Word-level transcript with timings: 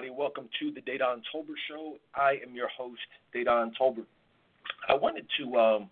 everybody? 0.00 0.18
Welcome 0.18 0.48
to 0.60 0.72
the 0.72 0.80
Dedan 0.80 1.20
Tolbert 1.28 1.60
Show. 1.68 1.96
I 2.14 2.38
am 2.46 2.54
your 2.54 2.68
host, 2.68 3.00
Dedan 3.34 3.72
Tolbert. 3.78 4.06
I 4.88 4.94
wanted 4.94 5.26
to 5.38 5.56
um, 5.56 5.90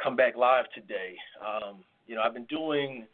come 0.00 0.14
back 0.14 0.36
live 0.36 0.66
today. 0.72 1.16
Um, 1.44 1.78
you 2.06 2.14
know, 2.14 2.22
I've 2.22 2.34
been 2.34 2.44
doing 2.44 3.06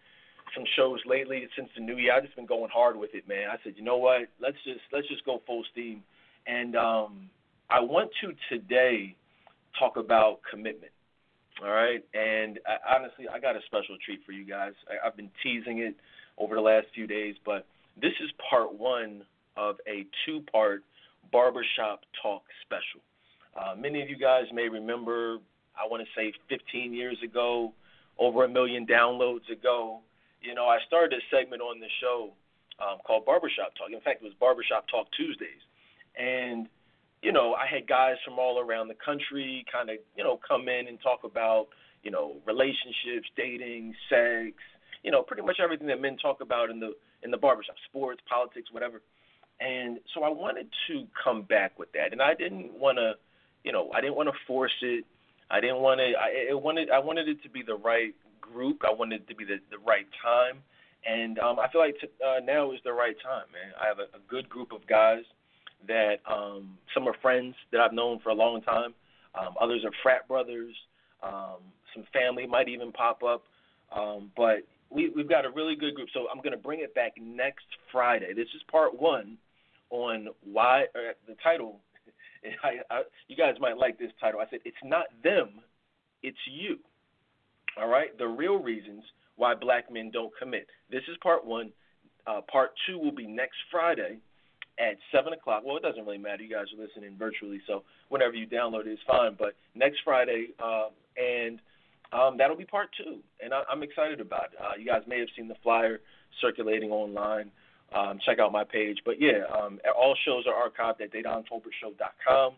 some 0.54 0.64
shows 0.76 0.98
lately 1.06 1.48
since 1.56 1.70
the 1.74 1.82
new 1.82 1.96
year. 1.96 2.12
I've 2.14 2.24
just 2.24 2.36
been 2.36 2.44
going 2.44 2.68
hard 2.70 2.96
with 2.96 3.10
it, 3.14 3.26
man. 3.26 3.48
I 3.50 3.56
said, 3.64 3.74
you 3.76 3.82
know 3.82 3.96
what? 3.96 4.28
Let's 4.42 4.58
just 4.62 4.80
let's 4.92 5.08
just 5.08 5.24
go 5.24 5.40
full 5.46 5.64
steam. 5.72 6.02
And 6.46 6.76
um, 6.76 7.30
I 7.70 7.80
want 7.80 8.10
to 8.20 8.32
today 8.50 9.16
talk 9.78 9.96
about 9.96 10.40
commitment. 10.50 10.92
All 11.62 11.70
right, 11.70 12.04
and 12.12 12.58
I, 12.66 12.96
honestly, 12.96 13.24
I 13.32 13.40
got 13.40 13.56
a 13.56 13.60
special 13.64 13.96
treat 14.04 14.20
for 14.26 14.32
you 14.32 14.44
guys. 14.44 14.72
I, 14.86 15.06
I've 15.06 15.16
been 15.16 15.30
teasing 15.42 15.78
it 15.78 15.94
over 16.36 16.56
the 16.56 16.60
last 16.60 16.88
few 16.94 17.06
days, 17.06 17.36
but 17.46 17.64
this 18.00 18.12
is 18.22 18.30
part 18.50 18.74
one 18.74 19.22
of 19.56 19.76
a 19.86 20.06
two 20.24 20.42
part 20.52 20.82
barbershop 21.32 22.02
talk 22.22 22.42
special. 22.62 23.00
Uh, 23.56 23.74
many 23.76 24.02
of 24.02 24.08
you 24.08 24.16
guys 24.16 24.44
may 24.52 24.68
remember, 24.68 25.38
I 25.76 25.86
want 25.88 26.02
to 26.02 26.08
say 26.16 26.32
15 26.48 26.92
years 26.94 27.16
ago, 27.24 27.72
over 28.18 28.44
a 28.44 28.48
million 28.48 28.86
downloads 28.86 29.50
ago, 29.50 30.00
you 30.42 30.54
know, 30.54 30.66
I 30.66 30.78
started 30.86 31.18
a 31.18 31.22
segment 31.34 31.62
on 31.62 31.80
the 31.80 31.88
show 32.00 32.30
um, 32.80 32.98
called 33.06 33.24
Barbershop 33.24 33.74
Talk. 33.76 33.92
In 33.92 34.00
fact, 34.00 34.22
it 34.22 34.24
was 34.24 34.34
Barbershop 34.38 34.86
Talk 34.88 35.06
Tuesdays. 35.16 35.60
And, 36.16 36.66
you 37.22 37.32
know, 37.32 37.54
I 37.54 37.66
had 37.66 37.86
guys 37.86 38.16
from 38.24 38.38
all 38.38 38.58
around 38.58 38.88
the 38.88 38.96
country 39.04 39.64
kind 39.70 39.90
of, 39.90 39.96
you 40.16 40.24
know, 40.24 40.38
come 40.46 40.68
in 40.68 40.88
and 40.88 40.98
talk 41.00 41.24
about, 41.24 41.68
you 42.02 42.10
know, 42.10 42.36
relationships, 42.46 43.28
dating, 43.36 43.94
sex, 44.08 44.56
you 45.02 45.10
know, 45.10 45.22
pretty 45.22 45.42
much 45.42 45.58
everything 45.62 45.86
that 45.88 46.00
men 46.00 46.16
talk 46.16 46.40
about 46.40 46.70
in 46.70 46.80
the 46.80 46.92
in 47.22 47.30
the 47.30 47.36
barbershop, 47.36 47.76
sports, 47.88 48.20
politics, 48.28 48.68
whatever. 48.72 49.02
And 49.60 49.98
so 50.14 50.22
I 50.22 50.30
wanted 50.30 50.68
to 50.88 51.06
come 51.22 51.42
back 51.42 51.78
with 51.78 51.92
that, 51.92 52.12
and 52.12 52.22
I 52.22 52.34
didn't 52.34 52.72
want 52.72 52.96
to, 52.96 53.14
you 53.62 53.72
know, 53.72 53.90
I 53.94 54.00
didn't 54.00 54.16
want 54.16 54.28
to 54.28 54.34
force 54.46 54.72
it. 54.80 55.04
I 55.50 55.60
didn't 55.60 55.80
want 55.80 56.00
to. 56.00 56.12
I 56.16 56.54
wanted. 56.54 56.90
I 56.90 56.98
wanted 56.98 57.28
it 57.28 57.42
to 57.42 57.50
be 57.50 57.62
the 57.62 57.74
right 57.74 58.14
group. 58.40 58.82
I 58.88 58.92
wanted 58.92 59.22
it 59.22 59.28
to 59.28 59.34
be 59.34 59.44
the 59.44 59.58
the 59.70 59.78
right 59.78 60.06
time, 60.24 60.62
and 61.04 61.38
um, 61.40 61.58
I 61.58 61.68
feel 61.70 61.82
like 61.82 61.96
t- 62.00 62.08
uh, 62.24 62.40
now 62.44 62.72
is 62.72 62.78
the 62.84 62.92
right 62.92 63.16
time, 63.22 63.44
man. 63.52 63.72
I 63.80 63.86
have 63.86 63.98
a, 63.98 64.16
a 64.16 64.20
good 64.28 64.48
group 64.48 64.72
of 64.72 64.86
guys 64.86 65.24
that 65.86 66.16
um, 66.30 66.78
some 66.94 67.06
are 67.06 67.14
friends 67.20 67.54
that 67.72 67.80
I've 67.80 67.92
known 67.92 68.20
for 68.20 68.30
a 68.30 68.34
long 68.34 68.62
time. 68.62 68.94
Um, 69.34 69.54
others 69.60 69.84
are 69.84 69.92
frat 70.02 70.26
brothers. 70.26 70.74
Um, 71.22 71.60
some 71.94 72.04
family 72.12 72.46
might 72.46 72.68
even 72.68 72.92
pop 72.92 73.22
up. 73.22 73.44
Um, 73.94 74.30
but 74.36 74.58
we, 74.90 75.10
we've 75.10 75.28
got 75.28 75.44
a 75.44 75.50
really 75.50 75.76
good 75.76 75.94
group. 75.94 76.08
So 76.12 76.26
I'm 76.32 76.38
going 76.38 76.52
to 76.52 76.58
bring 76.58 76.80
it 76.80 76.94
back 76.94 77.12
next 77.20 77.64
Friday. 77.92 78.32
This 78.34 78.48
is 78.54 78.62
part 78.70 78.98
one 78.98 79.38
on 79.90 80.28
why 80.44 80.84
the 81.26 81.34
title. 81.42 81.80
I, 82.64 82.94
I, 82.94 83.02
you 83.28 83.36
guys 83.36 83.54
might 83.60 83.76
like 83.76 83.98
this 83.98 84.12
title. 84.20 84.40
I 84.40 84.48
said 84.50 84.60
it's 84.64 84.76
not 84.84 85.06
them, 85.22 85.60
it's 86.22 86.38
you. 86.50 86.78
All 87.80 87.88
right, 87.88 88.16
the 88.18 88.26
real 88.26 88.56
reasons 88.56 89.04
why 89.36 89.54
black 89.54 89.92
men 89.92 90.10
don't 90.12 90.32
commit. 90.38 90.66
This 90.90 91.02
is 91.10 91.16
part 91.22 91.46
one. 91.46 91.72
Uh, 92.26 92.40
part 92.50 92.70
two 92.86 92.98
will 92.98 93.14
be 93.14 93.26
next 93.26 93.56
Friday 93.70 94.18
at 94.78 94.96
seven 95.12 95.32
o'clock. 95.32 95.62
Well, 95.64 95.76
it 95.76 95.82
doesn't 95.82 96.04
really 96.04 96.18
matter. 96.18 96.42
You 96.42 96.54
guys 96.54 96.66
are 96.76 96.82
listening 96.82 97.16
virtually, 97.18 97.60
so 97.66 97.82
whenever 98.08 98.34
you 98.34 98.46
download 98.46 98.86
it 98.86 98.92
is 98.92 98.98
fine. 99.06 99.36
But 99.38 99.54
next 99.74 100.00
Friday, 100.04 100.48
uh, 100.62 100.88
and 101.16 101.60
um, 102.12 102.36
that'll 102.38 102.56
be 102.56 102.64
part 102.64 102.88
two, 102.96 103.18
and 103.42 103.54
I, 103.54 103.62
am 103.70 103.82
excited 103.82 104.20
about 104.20 104.52
it. 104.52 104.58
Uh, 104.60 104.72
you 104.78 104.86
guys 104.86 105.02
may 105.06 105.18
have 105.20 105.28
seen 105.36 105.48
the 105.48 105.56
flyer 105.62 106.00
circulating 106.40 106.90
online. 106.90 107.50
Um, 107.92 108.18
check 108.24 108.38
out 108.38 108.52
my 108.52 108.64
page. 108.64 108.98
But 109.04 109.20
yeah, 109.20 109.44
um, 109.52 109.78
all 109.96 110.16
shows 110.24 110.44
are 110.46 110.68
archived 110.68 111.00
at 111.00 111.12
DedanTolbertShow.com, 111.12 112.52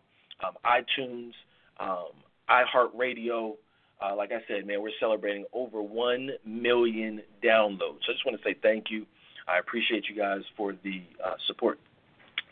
um, 0.45 0.53
iTunes, 0.65 1.31
um, 1.79 2.11
iHeartRadio. 2.49 3.55
Uh, 4.01 4.15
like 4.15 4.31
I 4.31 4.41
said, 4.47 4.67
man, 4.67 4.81
we're 4.81 4.91
celebrating 4.99 5.45
over 5.53 5.81
1 5.81 6.29
million 6.45 7.21
downloads. 7.43 8.03
So 8.05 8.11
I 8.11 8.13
just 8.13 8.25
want 8.25 8.37
to 8.37 8.43
say 8.43 8.55
thank 8.61 8.85
you. 8.89 9.05
I 9.47 9.59
appreciate 9.59 10.05
you 10.09 10.15
guys 10.15 10.41
for 10.55 10.73
the 10.83 11.01
uh, 11.23 11.33
support. 11.47 11.79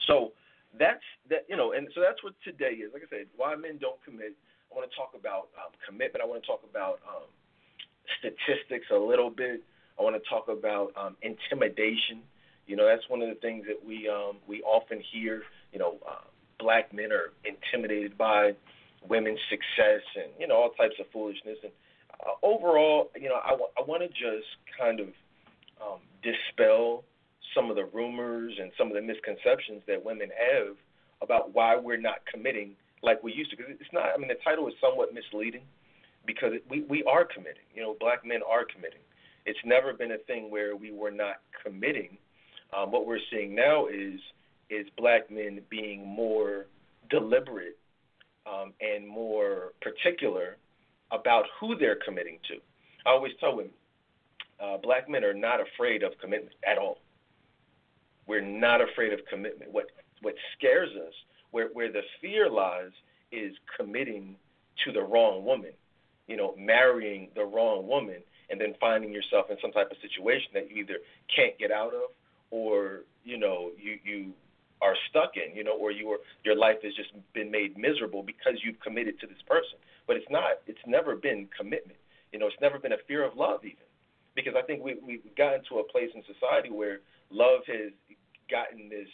So 0.07 0.31
that's 0.77 1.03
that, 1.29 1.45
you 1.49 1.57
know, 1.57 1.73
and 1.73 1.87
so 1.93 2.01
that's 2.01 2.23
what 2.23 2.33
today 2.43 2.79
is. 2.79 2.91
Like 2.93 3.03
I 3.03 3.09
said, 3.09 3.27
why 3.35 3.55
men 3.55 3.77
don't 3.79 4.01
commit. 4.03 4.33
I 4.71 4.75
want 4.75 4.89
to 4.89 4.95
talk 4.95 5.11
about 5.19 5.51
um, 5.59 5.71
commitment. 5.85 6.23
I 6.23 6.27
want 6.27 6.41
to 6.41 6.47
talk 6.47 6.61
about 6.69 6.99
um, 7.03 7.27
statistics 8.19 8.87
a 8.91 8.97
little 8.97 9.29
bit. 9.29 9.61
I 9.99 10.03
want 10.03 10.15
to 10.15 10.29
talk 10.29 10.47
about 10.47 10.91
um, 10.95 11.17
intimidation. 11.21 12.23
You 12.67 12.75
know, 12.75 12.85
that's 12.85 13.07
one 13.09 13.21
of 13.21 13.29
the 13.29 13.35
things 13.35 13.65
that 13.67 13.85
we 13.85 14.07
um, 14.09 14.37
we 14.47 14.61
often 14.61 15.01
hear. 15.11 15.43
You 15.73 15.79
know, 15.79 15.97
uh, 16.07 16.25
black 16.59 16.93
men 16.93 17.11
are 17.11 17.31
intimidated 17.43 18.17
by 18.17 18.53
women's 19.07 19.39
success 19.49 20.01
and 20.15 20.31
you 20.39 20.47
know 20.47 20.55
all 20.55 20.69
types 20.71 20.95
of 20.99 21.07
foolishness. 21.11 21.57
And 21.63 21.71
uh, 22.25 22.33
overall, 22.43 23.09
you 23.19 23.29
know, 23.29 23.39
I, 23.43 23.51
w- 23.51 23.71
I 23.77 23.81
want 23.81 24.03
to 24.03 24.09
just 24.09 24.47
kind 24.77 24.99
of 24.99 25.07
um, 25.81 25.99
dispel 26.23 27.03
some 27.55 27.69
of 27.69 27.75
the 27.75 27.85
rumors 27.85 28.53
and 28.59 28.71
some 28.77 28.87
of 28.87 28.93
the 28.93 29.01
misconceptions 29.01 29.81
that 29.87 30.03
women 30.03 30.29
have 30.29 30.75
about 31.21 31.53
why 31.53 31.75
we're 31.75 31.99
not 31.99 32.17
committing 32.31 32.75
like 33.03 33.23
we 33.23 33.33
used 33.33 33.51
to. 33.51 33.57
Because 33.57 33.73
it's 33.79 33.93
not. 33.93 34.09
I 34.13 34.17
mean, 34.17 34.29
the 34.29 34.39
title 34.43 34.67
is 34.67 34.73
somewhat 34.79 35.13
misleading 35.13 35.63
because 36.25 36.53
we 36.69 36.83
we 36.83 37.03
are 37.03 37.25
committing. 37.25 37.65
You 37.73 37.81
know, 37.81 37.95
black 37.99 38.25
men 38.25 38.39
are 38.47 38.65
committing. 38.65 39.01
It's 39.45 39.59
never 39.65 39.93
been 39.93 40.11
a 40.11 40.19
thing 40.19 40.51
where 40.51 40.75
we 40.75 40.91
were 40.91 41.11
not 41.11 41.37
committing. 41.63 42.17
Um, 42.75 42.91
what 42.91 43.05
we're 43.05 43.19
seeing 43.31 43.53
now 43.55 43.87
is 43.87 44.19
is 44.69 44.87
black 44.97 45.29
men 45.29 45.61
being 45.69 46.07
more 46.07 46.67
deliberate 47.09 47.77
um, 48.45 48.73
and 48.79 49.05
more 49.05 49.73
particular 49.81 50.55
about 51.11 51.45
who 51.59 51.75
they're 51.75 51.99
committing 52.05 52.39
to. 52.47 52.55
I 53.05 53.09
always 53.09 53.33
tell 53.39 53.55
women, 53.55 53.71
uh, 54.61 54.77
black 54.77 55.09
men 55.09 55.25
are 55.25 55.33
not 55.33 55.59
afraid 55.59 56.03
of 56.03 56.13
commitment 56.21 56.55
at 56.65 56.77
all. 56.77 56.99
We're 58.27 58.41
not 58.41 58.79
afraid 58.81 59.11
of 59.11 59.19
commitment. 59.29 59.71
What 59.71 59.87
what 60.21 60.35
scares 60.57 60.89
us 60.95 61.13
where 61.51 61.69
where 61.73 61.91
the 61.91 62.01
fear 62.21 62.49
lies 62.49 62.91
is 63.31 63.53
committing 63.77 64.35
to 64.85 64.91
the 64.91 65.01
wrong 65.01 65.43
woman, 65.43 65.71
you 66.27 66.37
know, 66.37 66.55
marrying 66.57 67.29
the 67.35 67.43
wrong 67.43 67.87
woman, 67.87 68.21
and 68.49 68.59
then 68.59 68.73
finding 68.79 69.11
yourself 69.11 69.47
in 69.49 69.57
some 69.61 69.71
type 69.71 69.91
of 69.91 69.97
situation 70.01 70.49
that 70.53 70.69
you 70.69 70.77
either 70.77 70.97
can't 71.33 71.57
get 71.57 71.71
out 71.71 71.93
of, 71.93 72.11
or 72.51 73.01
you 73.23 73.37
know, 73.37 73.71
you 73.81 73.97
you 74.03 74.33
are 74.81 74.95
stuck 75.09 75.31
in, 75.37 75.55
you 75.55 75.63
know, 75.63 75.77
or 75.77 75.91
your 75.91 76.19
your 76.43 76.55
life 76.55 76.77
has 76.83 76.93
just 76.95 77.09
been 77.33 77.49
made 77.49 77.77
miserable 77.77 78.23
because 78.23 78.53
you've 78.63 78.79
committed 78.79 79.19
to 79.21 79.27
this 79.27 79.41
person. 79.47 79.79
But 80.07 80.17
it's 80.17 80.29
not. 80.29 80.61
It's 80.67 80.81
never 80.85 81.15
been 81.15 81.47
commitment. 81.57 81.97
You 82.31 82.39
know, 82.39 82.47
it's 82.47 82.61
never 82.61 82.79
been 82.79 82.93
a 82.93 83.03
fear 83.07 83.23
of 83.25 83.35
love 83.35 83.61
even, 83.63 83.87
because 84.35 84.53
I 84.57 84.61
think 84.61 84.83
we 84.83 84.95
we've 85.05 85.23
gotten 85.35 85.61
to 85.69 85.79
a 85.79 85.83
place 85.83 86.09
in 86.13 86.21
society 86.23 86.69
where 86.69 86.99
love 87.29 87.61
has 87.67 87.91
gotten 88.49 88.89
this 88.89 89.09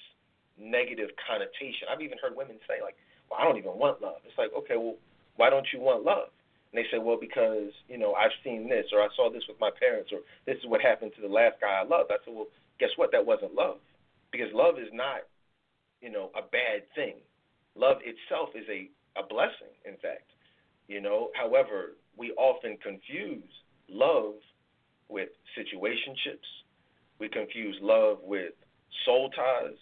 negative 0.57 1.09
connotation. 1.27 1.87
I've 1.91 2.01
even 2.01 2.17
heard 2.17 2.35
women 2.35 2.57
say 2.67 2.81
like, 2.81 2.95
"Well, 3.29 3.39
I 3.39 3.43
don't 3.43 3.57
even 3.57 3.77
want 3.77 4.01
love." 4.01 4.21
It's 4.25 4.37
like, 4.37 4.51
okay, 4.57 4.77
well, 4.77 4.95
why 5.35 5.49
don't 5.49 5.67
you 5.73 5.79
want 5.79 6.03
love? 6.03 6.29
And 6.71 6.83
they 6.83 6.87
say, 6.91 6.99
well, 6.99 7.17
because 7.19 7.71
you 7.87 7.97
know 7.97 8.13
I've 8.13 8.35
seen 8.43 8.67
this, 8.67 8.85
or 8.91 9.01
I 9.01 9.07
saw 9.15 9.31
this 9.31 9.43
with 9.47 9.59
my 9.59 9.71
parents, 9.71 10.11
or 10.11 10.19
this 10.45 10.57
is 10.57 10.65
what 10.67 10.81
happened 10.81 11.11
to 11.15 11.21
the 11.21 11.31
last 11.31 11.61
guy 11.61 11.79
I 11.79 11.83
loved. 11.83 12.11
I 12.11 12.17
said, 12.25 12.33
well, 12.33 12.47
guess 12.79 12.89
what? 12.95 13.11
That 13.11 13.25
wasn't 13.25 13.53
love, 13.53 13.77
because 14.31 14.47
love 14.53 14.75
is 14.79 14.89
not, 14.93 15.21
you 16.01 16.11
know, 16.11 16.31
a 16.35 16.41
bad 16.41 16.83
thing. 16.95 17.15
Love 17.75 17.97
itself 18.03 18.49
is 18.55 18.65
a 18.69 18.89
a 19.19 19.25
blessing, 19.25 19.73
in 19.85 19.93
fact. 19.93 20.29
You 20.87 21.01
know, 21.01 21.29
however, 21.33 21.97
we 22.17 22.31
often 22.33 22.77
confuse 22.81 23.43
love 23.89 24.35
with 25.09 25.29
situationships. 25.57 26.45
We 27.19 27.29
confuse 27.29 27.77
love 27.81 28.19
with 28.23 28.53
soul 29.05 29.29
ties 29.31 29.77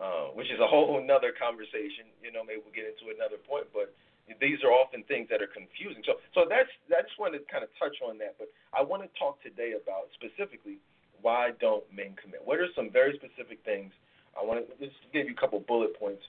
uh, 0.00 0.28
which 0.36 0.48
is 0.52 0.60
a 0.60 0.66
whole 0.72 1.00
another 1.00 1.32
conversation. 1.32 2.12
You 2.20 2.32
know, 2.32 2.44
maybe 2.44 2.60
we'll 2.60 2.76
get 2.76 2.84
into 2.84 3.12
another 3.12 3.40
point, 3.40 3.68
but 3.72 3.96
these 4.42 4.58
are 4.60 4.72
often 4.74 5.06
things 5.06 5.30
that 5.30 5.40
are 5.40 5.48
confusing. 5.48 6.02
So, 6.04 6.20
so 6.34 6.44
that's 6.44 6.68
I 6.92 7.00
just 7.00 7.16
wanted 7.16 7.40
to 7.40 7.48
kind 7.48 7.64
of 7.64 7.70
touch 7.78 7.96
on 8.04 8.18
that. 8.20 8.36
But 8.36 8.52
I 8.76 8.82
want 8.82 9.06
to 9.06 9.10
talk 9.16 9.40
today 9.40 9.72
about 9.78 10.12
specifically 10.18 10.82
why 11.26 11.50
don't 11.58 11.82
men 11.90 12.14
commit? 12.22 12.38
What 12.44 12.60
are 12.60 12.70
some 12.76 12.88
very 12.88 13.18
specific 13.18 13.58
things? 13.64 13.90
I 14.38 14.46
want 14.46 14.62
to 14.62 14.70
just 14.78 14.94
give 15.12 15.26
you 15.26 15.34
a 15.34 15.40
couple 15.40 15.58
bullet 15.58 15.98
points. 15.98 16.22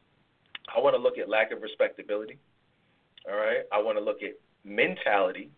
I 0.73 0.81
want 0.81 0.97
to 0.97 1.01
look 1.01 1.21
at 1.21 1.29
lack 1.29 1.51
of 1.53 1.61
respectability. 1.61 2.39
All 3.29 3.37
right. 3.37 3.61
I 3.69 3.77
want 3.77 3.99
to 3.99 4.03
look 4.03 4.25
at 4.25 4.41
mentality. 4.65 5.51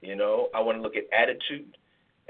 You 0.00 0.16
know, 0.16 0.48
I 0.56 0.64
want 0.64 0.78
to 0.78 0.82
look 0.82 0.96
at 0.96 1.04
attitude. 1.12 1.76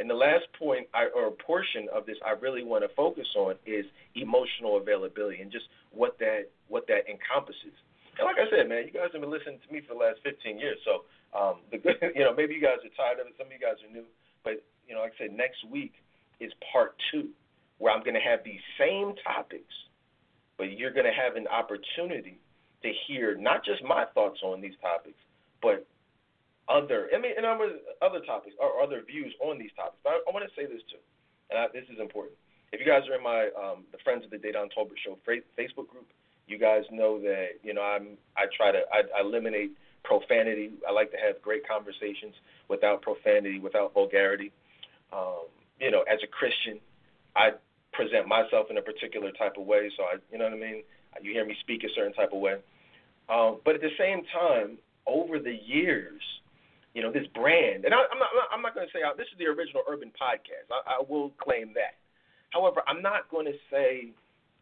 And 0.02 0.10
the 0.10 0.18
last 0.18 0.50
point 0.58 0.90
I, 0.90 1.14
or 1.14 1.30
portion 1.30 1.86
of 1.94 2.06
this 2.10 2.18
I 2.26 2.34
really 2.34 2.64
want 2.66 2.82
to 2.82 2.90
focus 2.98 3.28
on 3.38 3.54
is 3.62 3.86
emotional 4.18 4.82
availability 4.82 5.38
and 5.38 5.52
just 5.52 5.70
what 5.94 6.18
that 6.18 6.50
what 6.66 6.90
that 6.90 7.06
encompasses. 7.06 7.76
And 8.18 8.26
like 8.26 8.42
I 8.42 8.50
said, 8.50 8.66
man, 8.66 8.82
you 8.82 8.90
guys 8.90 9.14
have 9.14 9.22
been 9.22 9.30
listening 9.30 9.62
to 9.62 9.68
me 9.70 9.78
for 9.86 9.94
the 9.94 10.02
last 10.02 10.18
15 10.26 10.58
years, 10.58 10.76
so 10.82 11.06
um, 11.38 11.62
the 11.70 11.78
you 12.18 12.26
know, 12.26 12.34
maybe 12.34 12.58
you 12.58 12.60
guys 12.60 12.82
are 12.82 12.90
tired 12.98 13.22
of 13.22 13.30
it. 13.30 13.38
Some 13.38 13.46
of 13.46 13.54
you 13.54 13.62
guys 13.62 13.78
are 13.86 13.92
new, 13.94 14.10
but 14.42 14.58
you 14.90 14.98
know, 14.98 15.06
like 15.06 15.14
I 15.22 15.30
said, 15.30 15.38
next 15.38 15.62
week 15.70 16.01
is 16.42 16.52
part 16.72 16.94
two. 17.10 17.28
where 17.78 17.92
I'm 17.92 18.02
going 18.02 18.14
to 18.14 18.20
have 18.20 18.40
these 18.44 18.60
same 18.78 19.14
topics, 19.24 19.74
but 20.58 20.78
you're 20.78 20.92
going 20.92 21.06
to 21.06 21.12
have 21.12 21.36
an 21.36 21.46
opportunity 21.48 22.38
to 22.82 22.90
hear 23.06 23.36
not 23.36 23.64
just 23.64 23.82
my 23.82 24.04
thoughts 24.14 24.40
on 24.42 24.60
these 24.60 24.78
topics, 24.80 25.18
but 25.60 25.86
other, 26.68 27.08
I 27.14 27.18
mean, 27.18 27.32
and 27.36 27.46
other 27.46 28.20
topics 28.24 28.54
or 28.60 28.82
other 28.82 29.02
views 29.06 29.34
on 29.40 29.58
these 29.58 29.74
topics. 29.76 29.98
But 30.04 30.10
I, 30.10 30.16
I 30.28 30.30
want 30.32 30.44
to 30.46 30.54
say 30.54 30.66
this 30.66 30.82
too, 30.90 31.02
and 31.50 31.58
I, 31.58 31.66
this 31.72 31.84
is 31.92 31.98
important. 31.98 32.36
If 32.72 32.80
you 32.80 32.86
guys 32.86 33.02
are 33.10 33.16
in 33.16 33.22
my 33.22 33.50
um, 33.58 33.84
the 33.92 33.98
Friends 34.04 34.24
of 34.24 34.30
the 34.30 34.38
Dedan 34.38 34.70
Tolbert 34.72 34.98
Show 35.04 35.18
Facebook 35.26 35.88
group, 35.88 36.06
you 36.46 36.58
guys 36.58 36.84
know 36.90 37.20
that 37.20 37.58
you 37.62 37.74
know 37.74 37.82
I'm 37.82 38.16
I 38.36 38.46
try 38.56 38.72
to 38.72 38.80
I, 38.92 39.02
I 39.18 39.20
eliminate 39.20 39.72
profanity. 40.04 40.70
I 40.88 40.92
like 40.92 41.10
to 41.12 41.18
have 41.18 41.42
great 41.42 41.66
conversations 41.66 42.34
without 42.68 43.02
profanity, 43.02 43.58
without 43.58 43.92
vulgarity. 43.92 44.52
Um, 45.12 45.46
you 45.80 45.90
know, 45.90 46.02
as 46.02 46.18
a 46.22 46.26
Christian, 46.26 46.80
I 47.36 47.50
present 47.92 48.26
myself 48.26 48.66
in 48.70 48.78
a 48.78 48.82
particular 48.82 49.30
type 49.32 49.54
of 49.58 49.66
way. 49.66 49.90
So 49.96 50.04
I, 50.04 50.16
you 50.30 50.38
know 50.38 50.44
what 50.44 50.54
I 50.54 50.56
mean. 50.56 50.82
You 51.20 51.32
hear 51.32 51.44
me 51.44 51.56
speak 51.60 51.84
a 51.84 51.92
certain 51.94 52.14
type 52.14 52.32
of 52.32 52.40
way. 52.40 52.56
Um, 53.28 53.60
but 53.64 53.74
at 53.74 53.80
the 53.80 53.92
same 53.98 54.22
time, 54.32 54.78
over 55.06 55.38
the 55.38 55.54
years, 55.54 56.22
you 56.94 57.02
know, 57.02 57.12
this 57.12 57.26
brand, 57.34 57.84
and 57.84 57.94
I, 57.94 57.98
am 57.98 58.18
not, 58.18 58.28
I'm 58.52 58.62
not 58.62 58.74
going 58.74 58.86
to 58.86 58.92
say 58.92 59.00
this 59.16 59.26
is 59.32 59.38
the 59.38 59.46
original 59.46 59.82
Urban 59.88 60.10
podcast. 60.10 60.68
I, 60.70 61.00
I 61.00 61.02
will 61.08 61.30
claim 61.38 61.72
that. 61.74 61.96
However, 62.50 62.82
I'm 62.86 63.02
not 63.02 63.30
going 63.30 63.46
to 63.46 63.56
say 63.70 64.12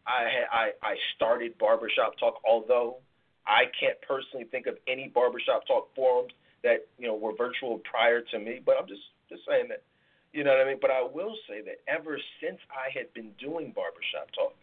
I, 0.07 0.47
I 0.51 0.65
I 0.81 0.95
started 1.15 1.57
barbershop 1.57 2.17
talk, 2.17 2.35
although 2.47 2.97
I 3.45 3.65
can't 3.79 3.97
personally 4.07 4.45
think 4.49 4.67
of 4.67 4.77
any 4.87 5.11
barbershop 5.13 5.67
talk 5.67 5.93
forums 5.95 6.31
that 6.63 6.87
you 6.97 7.07
know 7.07 7.15
were 7.15 7.33
virtual 7.35 7.79
prior 7.79 8.21
to 8.21 8.39
me. 8.39 8.61
But 8.65 8.75
I'm 8.79 8.87
just 8.87 9.01
just 9.29 9.41
saying 9.47 9.67
that, 9.69 9.83
you 10.33 10.43
know 10.43 10.51
what 10.51 10.61
I 10.61 10.65
mean. 10.65 10.79
But 10.81 10.91
I 10.91 11.01
will 11.01 11.35
say 11.47 11.61
that 11.61 11.81
ever 11.87 12.17
since 12.41 12.59
I 12.71 12.91
had 12.97 13.13
been 13.13 13.31
doing 13.39 13.73
barbershop 13.75 14.31
talk, 14.35 14.55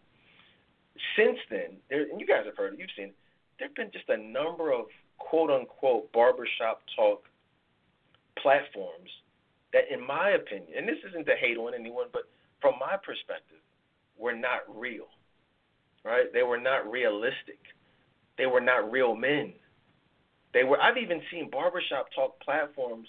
since 1.15 1.37
then, 1.49 1.77
there 1.89 2.03
and 2.03 2.19
you 2.19 2.27
guys 2.27 2.45
have 2.45 2.57
heard 2.57 2.73
it, 2.73 2.79
you've 2.79 2.93
seen, 2.97 3.11
there've 3.57 3.75
been 3.75 3.91
just 3.91 4.09
a 4.09 4.17
number 4.17 4.71
of 4.73 4.85
quote 5.17 5.49
unquote 5.49 6.11
barbershop 6.11 6.81
talk 6.95 7.23
platforms 8.41 9.09
that, 9.73 9.83
in 9.91 10.05
my 10.05 10.31
opinion, 10.31 10.69
and 10.75 10.87
this 10.87 10.97
isn't 11.09 11.25
to 11.25 11.35
hate 11.39 11.57
on 11.57 11.73
anyone, 11.73 12.07
but 12.11 12.23
from 12.61 12.75
my 12.79 12.95
perspective, 12.97 13.61
were 14.17 14.35
not 14.35 14.61
real. 14.67 15.07
Right? 16.03 16.31
They 16.33 16.43
were 16.43 16.59
not 16.59 16.89
realistic. 16.89 17.59
They 18.37 18.45
were 18.45 18.61
not 18.61 18.89
real 18.91 19.15
men. 19.15 19.53
They 20.53 20.63
were. 20.63 20.81
I've 20.81 20.97
even 20.97 21.21
seen 21.29 21.49
barbershop 21.49 22.07
talk 22.15 22.39
platforms 22.39 23.07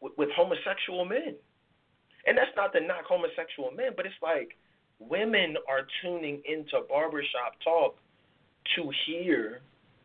with, 0.00 0.12
with 0.16 0.28
homosexual 0.36 1.04
men, 1.04 1.34
and 2.26 2.36
that's 2.36 2.50
not 2.56 2.72
to 2.72 2.80
knock 2.80 3.04
homosexual 3.06 3.70
men, 3.70 3.92
but 3.96 4.06
it's 4.06 4.14
like 4.22 4.56
women 4.98 5.56
are 5.68 5.86
tuning 6.02 6.40
into 6.44 6.80
barbershop 6.88 7.54
talk 7.62 7.96
to 8.76 8.90
hear 9.06 9.60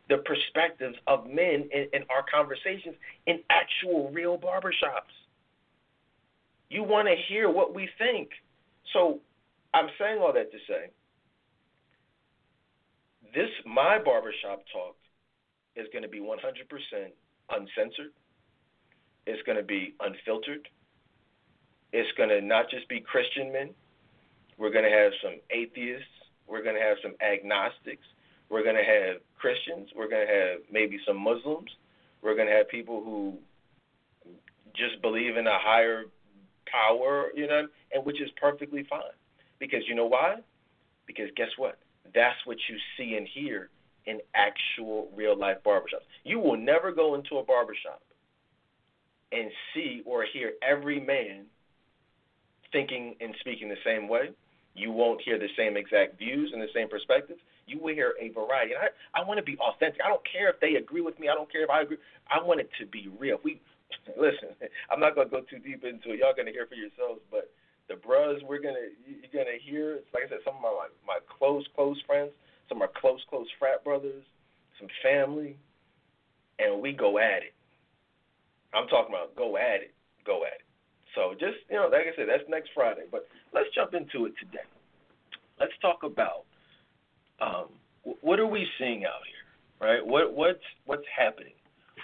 the 0.09 0.17
perspectives 0.17 0.97
of 1.07 1.27
men 1.27 1.69
in, 1.71 1.87
in 1.93 2.03
our 2.09 2.25
conversations 2.31 2.95
in 3.27 3.39
actual 3.49 4.09
real 4.11 4.37
barbershops. 4.37 5.13
You 6.69 6.83
want 6.83 7.07
to 7.07 7.15
hear 7.27 7.49
what 7.49 7.73
we 7.73 7.87
think. 7.97 8.29
So 8.93 9.19
I'm 9.73 9.87
saying 9.99 10.19
all 10.19 10.33
that 10.33 10.51
to 10.51 10.57
say 10.67 10.89
this 13.33 13.49
my 13.65 13.99
barbershop 14.03 14.63
talk 14.73 14.95
is 15.75 15.87
going 15.93 16.03
to 16.03 16.09
be 16.09 16.19
100% 16.19 16.35
uncensored. 17.51 18.11
It's 19.27 19.41
going 19.43 19.57
to 19.57 19.63
be 19.63 19.93
unfiltered. 19.99 20.67
It's 21.91 22.09
going 22.17 22.29
to 22.29 22.41
not 22.41 22.69
just 22.69 22.87
be 22.87 22.99
Christian 22.99 23.51
men. 23.51 23.69
We're 24.57 24.71
going 24.71 24.85
to 24.85 24.91
have 24.91 25.11
some 25.23 25.39
atheists. 25.49 26.05
We're 26.47 26.63
going 26.63 26.75
to 26.75 26.81
have 26.81 26.97
some 27.01 27.15
agnostics. 27.21 28.05
We're 28.49 28.63
going 28.63 28.75
to 28.75 28.83
have 28.83 29.21
Christians. 29.37 29.89
We're 29.95 30.09
going 30.09 30.25
to 30.27 30.33
have 30.33 30.59
maybe 30.71 30.99
some 31.07 31.17
Muslims. 31.17 31.69
We're 32.21 32.35
going 32.35 32.47
to 32.47 32.53
have 32.53 32.67
people 32.69 33.03
who 33.03 33.37
just 34.75 35.01
believe 35.01 35.37
in 35.37 35.47
a 35.47 35.57
higher 35.59 36.05
power, 36.65 37.27
you 37.35 37.47
know, 37.47 37.67
and 37.93 38.05
which 38.05 38.21
is 38.21 38.29
perfectly 38.39 38.85
fine. 38.89 39.01
Because 39.59 39.81
you 39.87 39.95
know 39.95 40.05
why? 40.05 40.37
Because 41.05 41.29
guess 41.35 41.49
what? 41.57 41.79
That's 42.13 42.37
what 42.45 42.57
you 42.69 42.77
see 42.97 43.15
and 43.15 43.27
hear 43.27 43.69
in 44.05 44.19
actual 44.33 45.09
real 45.15 45.37
life 45.37 45.57
barbershops. 45.65 46.07
You 46.23 46.39
will 46.39 46.57
never 46.57 46.91
go 46.91 47.15
into 47.15 47.37
a 47.37 47.43
barbershop 47.43 48.01
and 49.31 49.51
see 49.73 50.01
or 50.05 50.25
hear 50.31 50.53
every 50.67 50.99
man 50.99 51.45
thinking 52.71 53.15
and 53.21 53.33
speaking 53.39 53.69
the 53.69 53.83
same 53.85 54.07
way. 54.07 54.31
You 54.75 54.91
won't 54.91 55.21
hear 55.21 55.37
the 55.37 55.49
same 55.57 55.75
exact 55.75 56.17
views 56.17 56.51
and 56.53 56.61
the 56.61 56.71
same 56.73 56.87
perspectives. 56.87 57.39
You 57.67 57.79
will 57.79 57.93
hear 57.93 58.13
a 58.21 58.29
variety. 58.29 58.73
And 58.73 58.83
I, 58.87 59.21
I 59.21 59.27
want 59.27 59.37
to 59.37 59.43
be 59.43 59.57
authentic. 59.57 59.99
I 60.03 60.07
don't 60.07 60.23
care 60.25 60.49
if 60.49 60.59
they 60.59 60.75
agree 60.75 61.01
with 61.01 61.19
me. 61.19 61.27
I 61.27 61.35
don't 61.35 61.51
care 61.51 61.63
if 61.63 61.69
I 61.69 61.81
agree. 61.81 61.97
I 62.29 62.41
want 62.41 62.59
it 62.59 62.69
to 62.79 62.85
be 62.85 63.09
real. 63.19 63.37
We 63.43 63.61
listen, 64.17 64.55
I'm 64.91 64.99
not 64.99 65.15
gonna 65.15 65.29
go 65.29 65.41
too 65.41 65.59
deep 65.59 65.83
into 65.83 66.13
it. 66.13 66.19
Y'all 66.19 66.37
gonna 66.37 66.51
hear 66.51 66.67
for 66.67 66.75
yourselves, 66.75 67.21
but 67.31 67.51
the 67.89 67.95
bros 67.95 68.41
we're 68.47 68.61
gonna 68.61 68.93
you're 69.05 69.33
gonna 69.33 69.57
hear. 69.59 69.99
Like 70.13 70.25
I 70.25 70.29
said, 70.29 70.45
some 70.45 70.55
of 70.55 70.61
my 70.61 70.87
my 71.05 71.19
close 71.25 71.65
close 71.75 71.97
friends, 72.05 72.31
some 72.69 72.77
of 72.77 72.81
our 72.83 72.93
close 73.01 73.21
close 73.29 73.47
frat 73.57 73.83
brothers, 73.83 74.23
some 74.79 74.87
family, 75.03 75.57
and 76.59 76.81
we 76.81 76.93
go 76.93 77.17
at 77.17 77.41
it. 77.43 77.53
I'm 78.73 78.87
talking 78.87 79.13
about 79.13 79.35
go 79.35 79.57
at 79.57 79.81
it, 79.81 79.93
go 80.25 80.45
at 80.45 80.61
it. 80.61 80.68
So 81.15 81.33
just 81.33 81.57
you 81.69 81.77
know, 81.77 81.89
like 81.91 82.07
I 82.11 82.15
said, 82.15 82.27
that's 82.29 82.47
next 82.49 82.69
Friday. 82.73 83.03
But 83.11 83.27
let's 83.53 83.67
jump 83.73 83.93
into 83.93 84.25
it 84.25 84.33
today. 84.39 84.65
Let's 85.59 85.73
talk 85.81 86.03
about 86.03 86.45
um, 87.41 87.67
what 88.21 88.39
are 88.39 88.47
we 88.47 88.65
seeing 88.77 89.05
out 89.05 89.21
here, 89.25 89.87
right? 89.87 90.05
What 90.05 90.33
what's 90.33 90.63
what's 90.85 91.05
happening? 91.15 91.53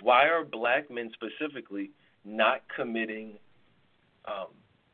Why 0.01 0.27
are 0.27 0.43
black 0.43 0.91
men 0.91 1.11
specifically 1.13 1.91
not 2.23 2.61
committing 2.75 3.37
um, 4.25 4.47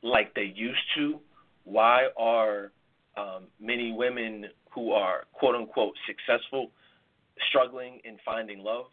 like 0.03 0.34
they 0.36 0.51
used 0.56 0.77
to? 0.98 1.20
Why 1.63 2.08
are 2.18 2.72
um, 3.18 3.46
many 3.60 3.94
women 3.94 4.46
who 4.74 4.91
are 4.91 5.24
quote 5.34 5.56
unquote 5.56 5.94
successful 6.08 6.72
struggling 7.50 8.00
in 8.03 8.18
finding 8.24 8.60
love? 8.60 8.86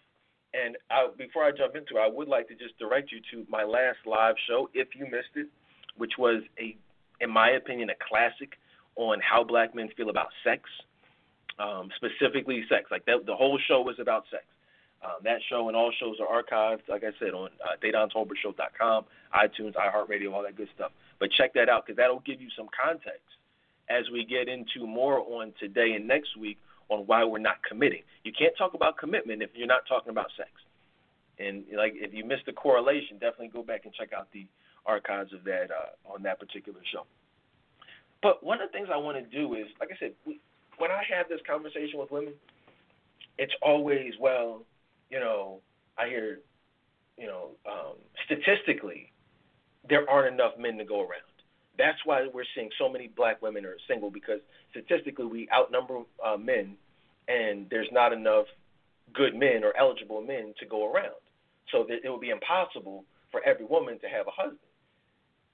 And 0.55 0.77
I, 0.91 1.09
before 1.17 1.45
I 1.45 1.51
jump 1.51 1.77
into 1.77 1.97
it, 1.97 2.01
I 2.01 2.09
would 2.09 2.29
like 2.29 2.49
to 2.49 2.55
just 2.55 2.79
direct 2.79 3.13
you 3.13 3.21
to 3.33 3.51
my 3.51 3.65
last 3.65 3.99
live 4.07 4.35
show, 4.49 4.71
if 4.73 4.89
you 4.95 5.05
missed 5.05 5.37
it, 5.37 5.49
which 5.97 6.13
was 6.19 6.43
a, 6.59 6.77
in 7.21 7.31
my 7.31 7.51
opinion, 7.51 7.91
a 7.91 7.95
classic 8.09 8.53
on 8.97 9.21
how 9.21 9.45
black 9.45 9.75
men 9.75 9.89
feel 9.97 10.11
about 10.11 10.29
sex, 10.43 10.63
um, 11.59 11.91
specifically 11.97 12.65
sex. 12.69 12.91
Like 12.91 13.05
that, 13.07 13.27
the 13.27 13.37
whole 13.37 13.59
show 13.69 13.83
was 13.83 13.97
about 14.01 14.25
sex. 14.31 14.45
Um, 15.05 15.23
that 15.23 15.39
show 15.49 15.69
and 15.69 15.77
all 15.77 15.93
shows 16.01 16.17
are 16.19 16.43
archived, 16.43 16.81
like 16.89 17.05
I 17.05 17.11
said, 17.21 17.31
on 17.31 17.51
uh, 17.63 17.77
DedanTolbertShow.com, 17.85 19.05
iTunes, 19.33 19.75
iHeartRadio, 19.75 20.33
all 20.33 20.43
that 20.43 20.57
good 20.57 20.69
stuff. 20.75 20.91
But 21.21 21.31
check 21.31 21.55
that 21.55 21.69
out 21.69 21.87
because 21.87 21.97
that'll 21.97 22.23
give 22.27 22.41
you 22.41 22.49
some 22.57 22.67
context 22.75 23.23
as 23.89 24.05
we 24.13 24.25
get 24.25 24.49
into 24.49 24.87
more 24.87 25.21
on 25.21 25.53
today 25.61 25.93
and 25.93 26.09
next 26.09 26.37
week 26.37 26.59
on 26.89 27.01
why 27.01 27.25
we're 27.25 27.39
not 27.39 27.63
committing. 27.69 28.03
You 28.25 28.33
can't 28.37 28.57
talk 28.57 28.75
about 28.75 28.97
commitment 28.97 29.43
if 29.43 29.51
you're 29.55 29.67
not 29.67 29.83
talking 29.89 30.11
about 30.11 30.29
sex. 30.37 30.51
And 31.39 31.65
like 31.77 31.93
if 31.95 32.13
you 32.13 32.25
missed 32.25 32.47
the 32.47 32.53
correlation, 32.53 33.19
definitely 33.19 33.49
go 33.49 33.63
back 33.63 33.85
and 33.85 33.95
check 33.95 34.13
out 34.13 34.29
the 34.33 34.47
archives 34.87 35.33
of 35.33 35.45
that 35.45 35.71
uh, 35.71 36.13
on 36.13 36.23
that 36.23 36.41
particular 36.41 36.81
show. 36.93 37.05
But 38.23 38.43
one 38.43 38.61
of 38.61 38.69
the 38.69 38.73
things 38.77 38.89
I 38.93 38.97
want 38.97 39.17
to 39.19 39.39
do 39.39 39.55
is, 39.55 39.67
like 39.79 39.91
I 39.93 39.99
said, 39.99 40.13
when 40.25 40.91
I 40.91 41.03
have 41.15 41.29
this 41.29 41.41
conversation 41.49 42.01
with 42.01 42.11
women, 42.11 42.33
it's 43.39 43.55
always 43.63 44.15
well 44.19 44.65
you 45.11 45.21
know, 45.21 45.61
I 45.97 46.09
hear, 46.09 46.41
you 47.17 47.27
know, 47.27 47.51
um, 47.67 47.95
statistically, 48.25 49.13
there 49.89 50.09
aren't 50.09 50.35
enough 50.35 50.53
men 50.59 50.77
to 50.79 50.85
go 50.85 51.01
around. 51.01 51.28
That's 51.79 51.99
why 52.05 52.27
we're 52.33 52.45
seeing 52.55 52.71
so 52.79 52.89
many 52.89 53.09
black 53.17 53.41
women 53.41 53.65
are 53.65 53.77
single 53.87 54.11
because 54.11 54.41
statistically 54.73 55.27
we 55.27 55.49
outnumber 55.55 56.01
uh, 56.25 56.37
men, 56.37 56.77
and 57.29 57.67
there's 57.71 57.89
not 57.93 58.13
enough 58.13 58.47
good 59.15 59.35
men 59.35 59.63
or 59.65 59.73
eligible 59.79 60.21
men 60.21 60.55
to 60.59 60.67
go 60.67 60.93
around. 60.93 61.15
So 61.71 61.85
that 61.89 61.99
it 62.03 62.11
would 62.11 62.21
be 62.21 62.31
impossible 62.31 63.05
for 63.31 63.41
every 63.45 63.65
woman 63.65 63.99
to 64.01 64.09
have 64.09 64.27
a 64.27 64.31
husband. 64.31 64.59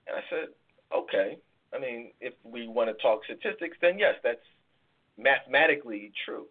And 0.06 0.16
I 0.16 0.20
said, 0.30 0.48
okay. 0.94 1.38
I 1.74 1.78
mean, 1.78 2.12
if 2.20 2.34
we 2.44 2.68
want 2.68 2.88
to 2.88 3.02
talk 3.02 3.24
statistics, 3.24 3.76
then 3.82 3.98
yes, 3.98 4.14
that's 4.22 4.46
mathematically 5.18 6.12
true. 6.24 6.46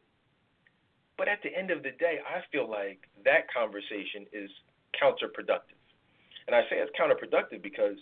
But 1.18 1.28
at 1.28 1.40
the 1.44 1.56
end 1.56 1.72
of 1.72 1.84
the 1.84 1.92
day, 1.92 2.20
I 2.28 2.42
feel 2.52 2.70
like 2.70 3.00
that 3.24 3.52
conversation 3.54 4.26
is 4.34 4.50
counterproductive. 5.02 5.80
And 6.48 6.56
I 6.56 6.62
say 6.70 6.78
it's 6.84 6.92
counterproductive 7.00 7.62
because 7.62 7.98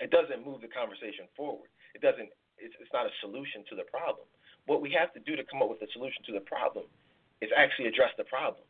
it 0.00 0.10
doesn't 0.10 0.44
move 0.44 0.60
the 0.60 0.72
conversation 0.72 1.28
forward. 1.36 1.68
It 1.94 2.00
doesn't. 2.00 2.28
It's, 2.58 2.74
it's 2.80 2.92
not 2.92 3.06
a 3.06 3.14
solution 3.20 3.64
to 3.70 3.76
the 3.76 3.88
problem. 3.88 4.28
What 4.66 4.80
we 4.80 4.92
have 4.92 5.12
to 5.14 5.20
do 5.20 5.36
to 5.36 5.44
come 5.44 5.62
up 5.62 5.70
with 5.70 5.80
a 5.80 5.90
solution 5.92 6.22
to 6.28 6.32
the 6.32 6.44
problem 6.44 6.84
is 7.40 7.48
actually 7.56 7.88
address 7.88 8.12
the 8.16 8.24
problem. 8.24 8.64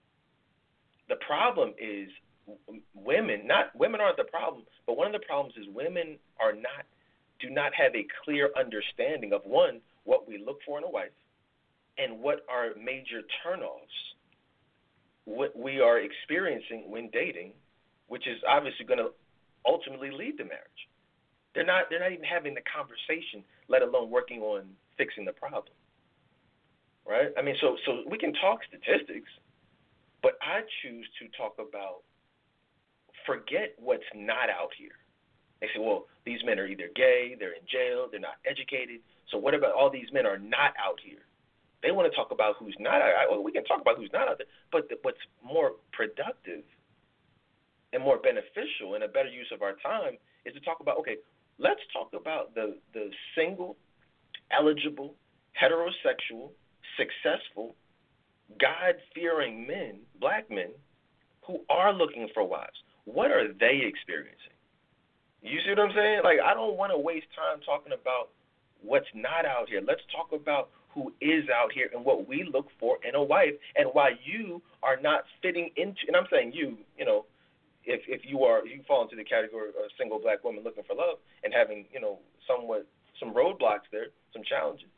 The 1.08 1.18
problem 1.26 1.74
is 1.78 2.08
women. 2.94 3.46
Not 3.46 3.74
women 3.74 4.00
aren't 4.00 4.16
the 4.16 4.30
problem, 4.30 4.62
but 4.86 4.96
one 4.96 5.06
of 5.06 5.12
the 5.12 5.26
problems 5.26 5.54
is 5.58 5.66
women 5.74 6.18
are 6.38 6.52
not 6.52 6.86
do 7.40 7.48
not 7.48 7.72
have 7.74 7.94
a 7.94 8.06
clear 8.22 8.50
understanding 8.58 9.32
of 9.32 9.40
one, 9.44 9.80
what 10.04 10.28
we 10.28 10.38
look 10.38 10.58
for 10.64 10.78
in 10.78 10.84
a 10.84 10.90
wife, 10.90 11.16
and 11.98 12.20
what 12.20 12.44
are 12.50 12.68
major 12.76 13.22
turnoffs, 13.40 13.96
what 15.24 15.56
we 15.58 15.80
are 15.80 15.98
experiencing 15.98 16.90
when 16.90 17.08
dating, 17.10 17.52
which 18.08 18.26
is 18.26 18.38
obviously 18.48 18.84
going 18.84 18.98
to 18.98 19.10
ultimately 19.66 20.10
lead 20.10 20.36
to 20.36 20.44
marriage. 20.44 20.84
They're 21.54 21.66
not 21.66 21.84
they're 21.90 22.00
not 22.00 22.12
even 22.12 22.24
having 22.24 22.54
the 22.54 22.62
conversation, 22.62 23.42
let 23.68 23.82
alone 23.82 24.10
working 24.10 24.40
on 24.40 24.64
fixing 24.96 25.24
the 25.24 25.32
problem. 25.32 25.74
Right? 27.06 27.30
I 27.36 27.42
mean, 27.42 27.56
so 27.60 27.76
so 27.86 28.02
we 28.08 28.18
can 28.18 28.32
talk 28.34 28.60
statistics, 28.68 29.30
but 30.22 30.38
I 30.42 30.62
choose 30.82 31.06
to 31.18 31.28
talk 31.36 31.56
about 31.58 32.02
forget 33.26 33.74
what's 33.78 34.06
not 34.14 34.48
out 34.48 34.70
here. 34.78 34.96
They 35.60 35.66
say, 35.74 35.80
well, 35.80 36.06
these 36.24 36.40
men 36.44 36.58
are 36.58 36.66
either 36.66 36.88
gay, 36.96 37.36
they're 37.38 37.52
in 37.52 37.66
jail, 37.68 38.08
they're 38.10 38.20
not 38.20 38.40
educated. 38.48 39.00
So 39.30 39.38
what 39.38 39.54
about 39.54 39.72
all 39.72 39.90
these 39.90 40.08
men 40.12 40.24
are 40.24 40.38
not 40.38 40.72
out 40.80 40.98
here? 41.04 41.26
They 41.82 41.92
want 41.92 42.10
to 42.10 42.16
talk 42.16 42.30
about 42.30 42.56
who's 42.58 42.76
not 42.78 43.00
out. 43.00 43.28
Well, 43.30 43.42
we 43.42 43.52
can 43.52 43.64
talk 43.64 43.80
about 43.80 43.96
who's 43.96 44.10
not 44.12 44.28
out 44.28 44.38
there, 44.38 44.48
but 44.72 44.88
the, 44.88 44.96
what's 45.02 45.20
more 45.44 45.72
productive 45.92 46.64
and 47.92 48.02
more 48.02 48.18
beneficial 48.18 48.94
and 48.94 49.04
a 49.04 49.08
better 49.08 49.28
use 49.28 49.48
of 49.52 49.62
our 49.62 49.74
time 49.82 50.16
is 50.44 50.54
to 50.54 50.60
talk 50.60 50.80
about 50.80 50.98
okay, 50.98 51.16
let's 51.60 51.80
talk 51.92 52.10
about 52.18 52.54
the 52.54 52.76
the 52.94 53.10
single, 53.36 53.76
eligible, 54.50 55.14
heterosexual, 55.54 56.50
successful, 56.96 57.76
God 58.58 58.94
fearing 59.14 59.66
men, 59.66 60.00
black 60.20 60.50
men, 60.50 60.70
who 61.46 61.60
are 61.68 61.92
looking 61.92 62.28
for 62.34 62.42
wives. 62.44 62.76
What 63.04 63.30
are 63.30 63.52
they 63.52 63.82
experiencing? 63.84 64.56
You 65.42 65.58
see 65.64 65.70
what 65.70 65.80
I'm 65.80 65.94
saying? 65.94 66.20
Like 66.24 66.38
I 66.44 66.54
don't 66.54 66.76
want 66.76 66.92
to 66.92 66.98
waste 66.98 67.26
time 67.36 67.60
talking 67.64 67.92
about 67.92 68.30
what's 68.82 69.08
not 69.14 69.44
out 69.44 69.68
here. 69.68 69.82
Let's 69.86 70.02
talk 70.14 70.32
about 70.32 70.70
who 70.94 71.12
is 71.20 71.44
out 71.54 71.72
here 71.72 71.88
and 71.94 72.04
what 72.04 72.26
we 72.26 72.48
look 72.52 72.66
for 72.80 72.98
in 73.06 73.14
a 73.14 73.22
wife 73.22 73.54
and 73.76 73.88
why 73.92 74.10
you 74.24 74.60
are 74.82 75.00
not 75.00 75.22
fitting 75.40 75.70
into 75.76 76.00
and 76.08 76.16
I'm 76.16 76.26
saying 76.30 76.52
you, 76.54 76.78
you 76.98 77.04
know, 77.04 77.26
if 77.84 78.00
if 78.08 78.22
you 78.24 78.44
are 78.44 78.66
you 78.66 78.82
fall 78.86 79.02
into 79.02 79.16
the 79.16 79.24
category 79.24 79.68
of 79.70 79.74
a 79.74 79.88
single 79.98 80.18
black 80.18 80.44
woman 80.44 80.64
looking 80.64 80.84
for 80.84 80.94
love 80.94 81.18
and 81.44 81.52
having, 81.52 81.86
you 81.92 82.00
know, 82.00 82.18
somewhat 82.46 82.86
some 83.18 83.34
roadblocks 83.34 83.88
there, 83.92 84.08
some 84.32 84.42
challenges. 84.42 84.88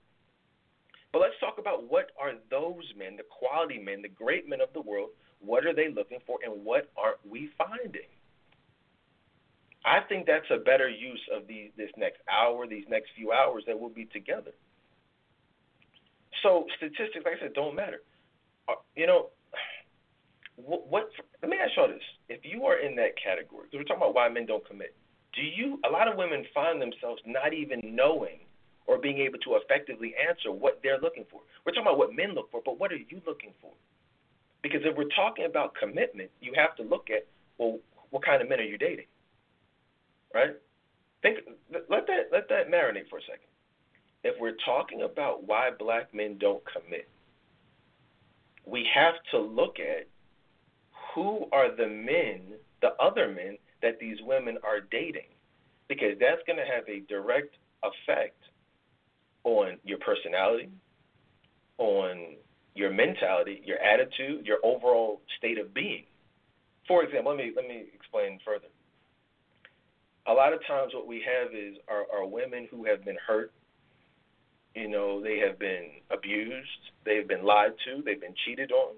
But 1.12 1.20
let's 1.20 1.38
talk 1.40 1.58
about 1.58 1.90
what 1.90 2.10
are 2.18 2.32
those 2.50 2.84
men, 2.96 3.16
the 3.16 3.24
quality 3.28 3.78
men, 3.78 4.00
the 4.00 4.08
great 4.08 4.48
men 4.48 4.60
of 4.60 4.72
the 4.72 4.80
world, 4.80 5.10
what 5.40 5.66
are 5.66 5.74
they 5.74 5.88
looking 5.88 6.18
for 6.26 6.38
and 6.42 6.64
what 6.64 6.90
aren't 6.96 7.20
we 7.28 7.50
finding? 7.58 8.08
I 9.84 10.00
think 10.08 10.26
that's 10.26 10.46
a 10.50 10.58
better 10.58 10.88
use 10.88 11.20
of 11.34 11.46
the, 11.48 11.72
this 11.76 11.90
next 11.96 12.20
hour, 12.30 12.66
these 12.66 12.84
next 12.88 13.10
few 13.16 13.32
hours 13.32 13.64
that 13.66 13.78
we'll 13.78 13.90
be 13.90 14.06
together. 14.06 14.52
So 16.42 16.66
statistics, 16.76 17.24
like 17.24 17.34
I 17.36 17.40
said, 17.40 17.54
don't 17.54 17.74
matter. 17.74 18.02
Uh, 18.68 18.74
you 18.94 19.06
know, 19.06 19.30
what, 20.64 20.86
what? 20.88 21.10
Let 21.42 21.50
me 21.50 21.58
ask 21.62 21.72
you 21.76 21.94
this: 21.94 22.02
If 22.28 22.40
you 22.44 22.64
are 22.66 22.78
in 22.78 22.96
that 22.96 23.14
category, 23.22 23.66
because 23.70 23.84
we're 23.84 23.88
talking 23.88 24.02
about 24.02 24.14
why 24.14 24.28
men 24.28 24.46
don't 24.46 24.66
commit, 24.66 24.94
do 25.34 25.42
you? 25.42 25.78
A 25.88 25.90
lot 25.90 26.08
of 26.08 26.16
women 26.16 26.44
find 26.54 26.80
themselves 26.80 27.22
not 27.26 27.52
even 27.52 27.80
knowing 27.84 28.40
or 28.86 28.98
being 28.98 29.18
able 29.18 29.38
to 29.38 29.56
effectively 29.56 30.14
answer 30.28 30.50
what 30.50 30.80
they're 30.82 31.00
looking 31.00 31.24
for. 31.30 31.40
We're 31.64 31.72
talking 31.72 31.86
about 31.86 31.98
what 31.98 32.14
men 32.14 32.34
look 32.34 32.50
for, 32.50 32.60
but 32.64 32.80
what 32.80 32.92
are 32.92 32.96
you 32.96 33.20
looking 33.26 33.52
for? 33.60 33.70
Because 34.62 34.80
if 34.84 34.96
we're 34.96 35.12
talking 35.14 35.44
about 35.44 35.74
commitment, 35.74 36.30
you 36.40 36.52
have 36.56 36.74
to 36.76 36.82
look 36.82 37.08
at 37.10 37.26
well, 37.58 37.78
what 38.10 38.24
kind 38.24 38.42
of 38.42 38.48
men 38.48 38.60
are 38.60 38.64
you 38.64 38.78
dating? 38.78 39.06
right? 40.34 40.56
Think 41.22 41.38
let 41.88 42.06
that 42.06 42.28
let 42.32 42.48
that 42.48 42.70
marinate 42.70 43.08
for 43.08 43.18
a 43.18 43.22
second. 43.22 43.48
If 44.24 44.40
we're 44.40 44.56
talking 44.64 45.02
about 45.02 45.46
why 45.46 45.70
black 45.76 46.14
men 46.14 46.36
don't 46.38 46.62
commit, 46.64 47.08
we 48.66 48.86
have 48.94 49.14
to 49.32 49.38
look 49.38 49.76
at 49.78 50.06
who 51.14 51.46
are 51.52 51.74
the 51.74 51.86
men, 51.86 52.40
the 52.80 52.90
other 53.00 53.28
men 53.28 53.58
that 53.82 53.98
these 53.98 54.16
women 54.22 54.58
are 54.64 54.80
dating, 54.80 55.30
because 55.88 56.18
that's 56.20 56.42
going 56.46 56.58
to 56.58 56.64
have 56.64 56.84
a 56.88 57.00
direct 57.08 57.54
effect 57.82 58.38
on 59.44 59.76
your 59.84 59.98
personality, 59.98 60.68
on 61.78 62.36
your 62.74 62.90
mentality, 62.90 63.60
your 63.64 63.78
attitude, 63.78 64.46
your 64.46 64.58
overall 64.62 65.20
state 65.38 65.58
of 65.58 65.74
being. 65.74 66.04
For 66.88 67.04
example, 67.04 67.32
let 67.32 67.38
me 67.38 67.52
let 67.54 67.66
me 67.66 67.84
explain 67.94 68.38
further. 68.44 68.68
A 70.26 70.32
lot 70.32 70.52
of 70.52 70.60
times 70.66 70.92
what 70.94 71.06
we 71.06 71.22
have 71.26 71.52
is 71.54 71.76
are, 71.88 72.06
are 72.14 72.26
women 72.26 72.68
who 72.70 72.84
have 72.84 73.04
been 73.04 73.18
hurt. 73.26 73.52
You 74.74 74.88
know, 74.88 75.22
they 75.22 75.38
have 75.38 75.58
been 75.58 75.90
abused, 76.10 76.82
they've 77.04 77.28
been 77.28 77.44
lied 77.44 77.72
to, 77.84 78.02
they've 78.02 78.20
been 78.20 78.34
cheated 78.46 78.72
on, 78.72 78.94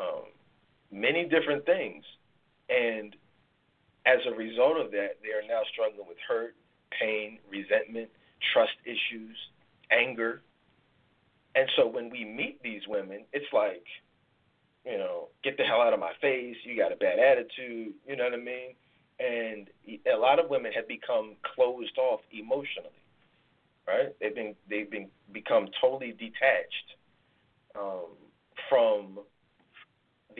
um, 0.00 0.24
many 0.90 1.24
different 1.24 1.66
things. 1.66 2.04
And 2.68 3.14
as 4.06 4.18
a 4.26 4.34
result 4.34 4.78
of 4.78 4.90
that, 4.92 5.18
they 5.22 5.30
are 5.30 5.46
now 5.46 5.62
struggling 5.72 6.06
with 6.08 6.18
hurt, 6.26 6.54
pain, 6.98 7.38
resentment, 7.50 8.08
trust 8.52 8.72
issues, 8.84 9.36
anger. 9.90 10.42
And 11.54 11.68
so 11.76 11.86
when 11.86 12.10
we 12.10 12.24
meet 12.24 12.62
these 12.62 12.82
women, 12.88 13.24
it's 13.32 13.52
like, 13.52 13.84
you 14.84 14.96
know, 14.98 15.28
get 15.44 15.56
the 15.56 15.64
hell 15.64 15.80
out 15.80 15.92
of 15.92 16.00
my 16.00 16.12
face, 16.20 16.56
you 16.64 16.76
got 16.76 16.92
a 16.92 16.96
bad 16.96 17.18
attitude, 17.18 17.94
you 18.06 18.16
know 18.16 18.24
what 18.24 18.34
I 18.34 18.38
mean? 18.38 18.74
and 19.20 19.68
a 20.12 20.16
lot 20.16 20.38
of 20.38 20.48
women 20.48 20.72
have 20.72 20.88
become 20.88 21.36
closed 21.54 21.98
off 21.98 22.20
emotionally, 22.32 22.88
right? 23.86 24.14
They've 24.20 24.34
been 24.34 24.54
they've 24.68 24.90
been 24.90 25.08
become 25.32 25.68
totally 25.80 26.12
detached 26.12 26.96
um, 27.78 28.16
from 28.68 29.18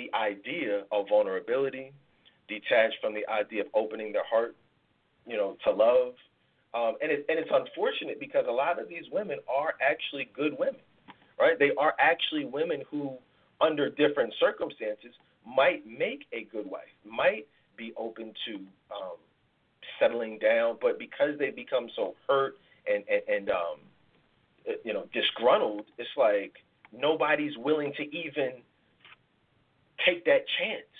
the 0.00 0.16
idea 0.16 0.84
of 0.90 1.08
vulnerability, 1.08 1.92
detached 2.48 2.96
from 3.00 3.14
the 3.14 3.26
idea 3.28 3.62
of 3.62 3.68
opening 3.74 4.12
their 4.12 4.24
heart, 4.24 4.56
you 5.26 5.36
know, 5.36 5.56
to 5.64 5.70
love. 5.70 6.14
Um, 6.72 6.94
and, 7.02 7.10
it, 7.10 7.26
and 7.28 7.38
it's 7.38 7.50
unfortunate 7.52 8.18
because 8.18 8.44
a 8.48 8.52
lot 8.52 8.80
of 8.80 8.88
these 8.88 9.04
women 9.12 9.38
are 9.48 9.74
actually 9.80 10.30
good 10.34 10.56
women, 10.58 10.80
right? 11.38 11.58
They 11.58 11.72
are 11.78 11.94
actually 11.98 12.44
women 12.44 12.82
who, 12.90 13.14
under 13.60 13.90
different 13.90 14.32
circumstances, 14.40 15.12
might 15.46 15.86
make 15.86 16.26
a 16.32 16.44
good 16.44 16.70
wife, 16.70 16.92
might 17.04 17.46
be 17.76 17.92
open 17.96 18.32
to 18.46 18.54
um, 18.94 19.18
settling 19.98 20.38
down, 20.38 20.76
but 20.80 20.98
because 20.98 21.38
they 21.38 21.50
become 21.50 21.88
so 21.96 22.14
hurt 22.28 22.54
and 22.86 23.04
and, 23.10 23.22
and 23.28 23.50
um, 23.50 23.78
you 24.84 24.92
know 24.92 25.06
disgruntled, 25.12 25.86
it's 25.98 26.10
like 26.16 26.52
nobody's 26.92 27.56
willing 27.58 27.92
to 27.96 28.02
even 28.16 28.62
take 30.06 30.24
that 30.24 30.44
chance. 30.58 30.90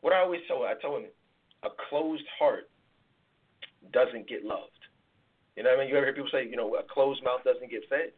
What 0.00 0.12
I 0.12 0.20
always 0.20 0.40
tell 0.48 0.62
I 0.62 0.74
tell 0.80 0.94
women, 0.94 1.10
a 1.62 1.68
closed 1.88 2.26
heart 2.38 2.68
doesn't 3.92 4.28
get 4.28 4.44
loved. 4.44 4.70
You 5.56 5.64
know 5.64 5.70
what 5.70 5.78
I 5.78 5.82
mean? 5.82 5.90
You 5.90 5.96
ever 5.96 6.06
hear 6.06 6.14
people 6.14 6.30
say, 6.32 6.48
you 6.48 6.56
know, 6.56 6.74
a 6.76 6.82
closed 6.82 7.22
mouth 7.24 7.44
doesn't 7.44 7.70
get 7.70 7.82
fed? 7.88 8.12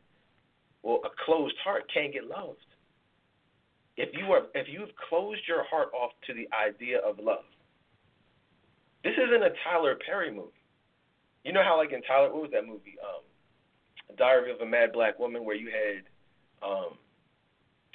Well, 0.83 1.01
a 1.05 1.11
closed 1.25 1.57
heart 1.65 1.85
can't 1.93 2.13
get 2.13 2.27
loved. 2.27 2.67
If 3.97 4.11
you 4.15 4.33
are 4.33 4.43
if 4.55 4.69
you've 4.69 4.95
closed 5.09 5.43
your 5.47 5.65
heart 5.65 5.89
off 5.93 6.13
to 6.27 6.35
the 6.35 6.49
idea 6.55 6.99
of 6.99 7.19
love, 7.19 7.45
this 9.05 9.15
isn't 9.19 9.43
a 9.43 9.51
Tyler 9.65 9.99
Perry 10.07 10.31
movie. 10.31 10.51
You 11.45 11.53
know 11.53 11.63
how 11.63 11.77
like 11.77 11.93
in 11.93 12.03
Tyler, 12.03 12.33
what 12.33 12.43
was 12.43 12.51
that 12.53 12.67
movie? 12.67 12.97
Um, 13.03 13.23
Diary 14.17 14.53
of 14.53 14.61
a 14.61 14.67
Mad 14.67 14.93
Black 14.93 15.19
Woman, 15.19 15.45
where 15.45 15.57
you 15.57 15.69
had 15.71 16.05
um, 16.67 16.99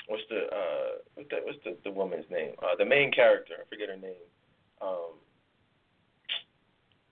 what's 0.08 0.24
the 0.30 0.48
uh, 0.48 0.90
what's 1.16 1.30
the 1.30 1.38
what's 1.44 1.60
the, 1.64 1.78
the 1.84 1.92
woman's 1.92 2.26
name? 2.30 2.52
Uh, 2.60 2.76
the 2.78 2.86
main 2.86 3.12
character, 3.12 3.54
I 3.62 3.70
forget 3.70 3.90
her 3.90 3.98
name. 3.98 4.28
Um, 4.82 5.20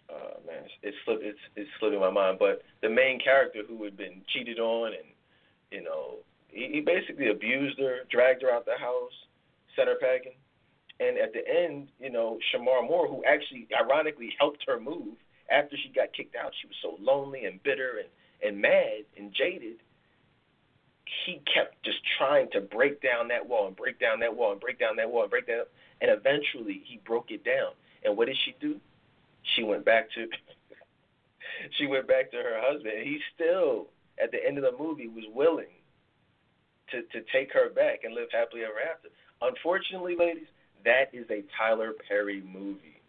uh, 0.10 0.40
man, 0.46 0.64
it's 0.66 0.74
it's, 0.84 0.98
slip, 1.06 1.20
it's 1.22 1.40
it's 1.56 1.70
slipping 1.80 2.00
my 2.00 2.12
mind. 2.12 2.38
But 2.40 2.64
the 2.82 2.90
main 2.90 3.20
character 3.20 3.62
who 3.68 3.84
had 3.84 3.98
been 3.98 4.22
cheated 4.34 4.60
on 4.60 4.94
and 4.94 5.08
you 5.72 5.84
know 5.84 6.20
he, 6.50 6.70
he 6.74 6.82
basically 6.82 7.30
abused 7.30 7.80
her, 7.80 8.00
dragged 8.10 8.42
her 8.42 8.52
out 8.52 8.66
the 8.66 8.80
house, 8.80 9.14
sent 9.76 9.90
her 9.90 10.00
packing. 10.00 10.40
And 11.00 11.18
at 11.18 11.34
the 11.34 11.44
end, 11.44 11.90
you 12.00 12.10
know, 12.10 12.40
Shemar 12.50 12.88
Moore, 12.88 13.08
who 13.08 13.22
actually 13.26 13.68
ironically 13.78 14.34
helped 14.40 14.64
her 14.66 14.80
move 14.80 15.20
after 15.52 15.76
she 15.76 15.90
got 15.90 16.14
kicked 16.14 16.36
out, 16.36 16.54
she 16.62 16.68
was 16.68 16.78
so 16.82 16.96
lonely 17.04 17.46
and 17.46 17.62
bitter 17.64 18.00
and, 18.00 18.10
and 18.42 18.62
mad 18.62 19.04
and 19.18 19.34
jaded. 19.34 19.78
He 21.26 21.42
kept 21.52 21.84
just 21.84 22.00
trying 22.18 22.50
to 22.52 22.62
break 22.62 23.02
down 23.02 23.28
that 23.30 23.48
wall 23.48 23.68
and 23.68 23.76
break 23.76 24.00
down 24.00 24.20
that 24.22 24.36
wall 24.36 24.52
and 24.52 24.60
break 24.60 24.80
down 24.80 24.96
that 24.98 25.12
wall 25.12 25.24
and 25.24 25.32
break 25.32 25.48
down. 25.48 25.66
And 26.02 26.12
eventually 26.12 26.82
he 26.86 27.00
broke 27.06 27.32
it 27.32 27.44
down. 27.44 27.72
And 28.04 28.18
what 28.18 28.28
did 28.28 28.38
she 28.44 28.56
do? 28.60 28.80
She 29.56 29.64
went 29.64 29.86
back 29.86 30.10
to 30.16 30.28
she 31.78 31.88
went 31.88 32.08
back 32.08 32.32
to 32.32 32.38
her 32.38 32.60
husband. 32.62 32.94
He 33.04 33.20
still, 33.34 33.88
at 34.22 34.32
the 34.32 34.46
end 34.46 34.58
of 34.58 34.64
the 34.64 34.78
movie, 34.78 35.08
was 35.08 35.26
willing 35.34 35.74
to 36.92 37.02
to 37.02 37.26
take 37.32 37.54
her 37.54 37.70
back 37.70 38.04
and 38.04 38.14
live 38.14 38.30
happily 38.32 38.64
ever 38.64 38.80
after. 38.82 39.10
Unfortunately, 39.42 40.16
ladies, 40.18 40.48
that 40.86 41.10
is 41.14 41.26
a 41.30 41.44
Tyler 41.58 41.94
Perry 42.08 42.42
movie. 42.42 43.02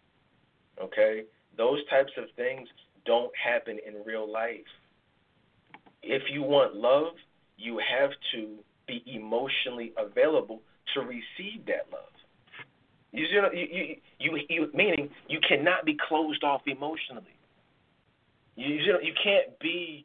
Okay? 0.83 1.25
Those 1.57 1.87
types 1.89 2.13
of 2.17 2.25
things 2.37 2.69
don't 3.05 3.33
happen 3.37 3.79
in 3.87 4.03
real 4.05 4.31
life. 4.31 4.67
If 6.03 6.23
you 6.31 6.43
want 6.43 6.75
love, 6.75 7.15
you 7.57 7.81
have 7.81 8.11
to 8.35 8.57
be 8.87 9.03
emotionally 9.07 9.93
available 9.97 10.61
to 10.95 11.01
receive 11.01 11.67
that 11.67 11.87
love. 11.93 12.03
You, 13.13 13.25
you, 13.53 13.67
you, 13.71 13.97
you, 14.19 14.41
you 14.49 14.71
meaning 14.75 15.09
you 15.29 15.41
cannot 15.47 15.85
be 15.85 15.97
closed 16.09 16.45
off 16.45 16.63
emotionally. 16.67 17.33
You, 18.57 18.75
you, 18.75 18.93
know, 18.93 19.01
you 19.01 19.13
can't 19.23 19.59
be 19.59 20.05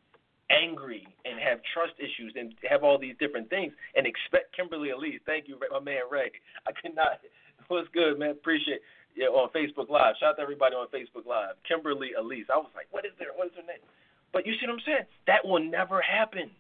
angry 0.50 1.08
and 1.26 1.40
have 1.40 1.60
trust 1.74 1.94
issues 2.00 2.36
and 2.40 2.54
have 2.70 2.84
all 2.84 3.00
these 3.00 3.16
different 3.20 3.50
things 3.50 3.74
and 3.96 4.08
expect 4.08 4.56
Kimberly 4.56 4.92
Elise. 4.92 5.20
Thank 5.26 5.48
you, 5.48 5.60
my 5.72 5.80
man 5.80 6.08
Ray. 6.10 6.32
I 6.68 6.72
cannot. 6.72 7.20
What's 7.68 7.88
good, 7.94 8.20
man? 8.20 8.32
Appreciate 8.32 8.80
yeah 9.16 9.28
on 9.28 9.50
Facebook 9.52 9.90
Live. 9.90 10.16
Shout 10.20 10.32
out 10.32 10.36
to 10.38 10.42
everybody 10.42 10.76
on 10.76 10.88
Facebook 10.88 11.28
Live. 11.28 11.56
Kimberly 11.68 12.12
Elise. 12.18 12.48
I 12.52 12.58
was 12.58 12.72
like, 12.76 12.88
what 12.92 13.06
is 13.06 13.12
there? 13.20 13.36
What 13.36 13.48
is 13.48 13.54
her 13.56 13.68
name? 13.68 13.84
But 14.32 14.48
you 14.48 14.54
see 14.54 14.68
what 14.68 14.80
I'm 14.80 14.86
saying? 14.86 15.08
That 15.28 15.44
will 15.44 15.60
never 15.60 16.02
happen. 16.02 16.52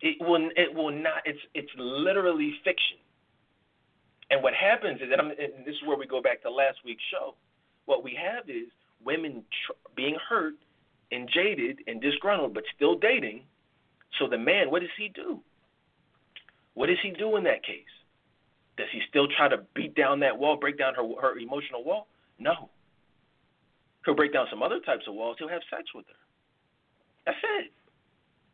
It 0.00 0.16
will. 0.20 0.48
It 0.56 0.74
will 0.74 0.90
not. 0.90 1.22
It's. 1.24 1.40
It's 1.54 1.70
literally 1.76 2.54
fiction. 2.64 2.98
And 4.30 4.42
what 4.42 4.54
happens 4.54 5.00
is, 5.00 5.08
and, 5.12 5.32
and 5.32 5.66
this 5.66 5.74
is 5.74 5.82
where 5.86 5.98
we 5.98 6.06
go 6.06 6.22
back 6.22 6.42
to 6.42 6.50
last 6.50 6.78
week's 6.84 7.02
show. 7.10 7.34
What 7.86 8.04
we 8.04 8.16
have 8.20 8.48
is 8.48 8.68
women 9.04 9.42
tr- 9.66 9.72
being 9.96 10.16
hurt 10.28 10.54
and 11.10 11.28
jaded 11.28 11.80
and 11.86 12.00
disgruntled, 12.00 12.54
but 12.54 12.62
still 12.76 12.96
dating. 12.96 13.42
So 14.18 14.28
the 14.28 14.38
man, 14.38 14.70
what 14.70 14.80
does 14.80 14.90
he 14.96 15.08
do? 15.08 15.40
What 16.74 16.86
does 16.86 16.98
he 17.02 17.10
do 17.10 17.36
in 17.36 17.44
that 17.44 17.64
case? 17.64 17.82
Does 18.76 18.86
he 18.92 19.00
still 19.08 19.26
try 19.36 19.48
to 19.48 19.58
beat 19.74 19.94
down 19.94 20.20
that 20.20 20.38
wall, 20.38 20.56
break 20.56 20.78
down 20.78 20.94
her 20.94 21.02
her 21.20 21.38
emotional 21.38 21.84
wall? 21.84 22.06
No. 22.38 22.70
He'll 24.04 24.14
break 24.14 24.32
down 24.32 24.46
some 24.48 24.62
other 24.62 24.80
types 24.80 25.04
of 25.06 25.14
walls. 25.14 25.36
He'll 25.38 25.48
have 25.48 25.62
sex 25.68 25.92
with 25.94 26.06
her. 26.06 26.14
That's 27.26 27.38
it. 27.58 27.72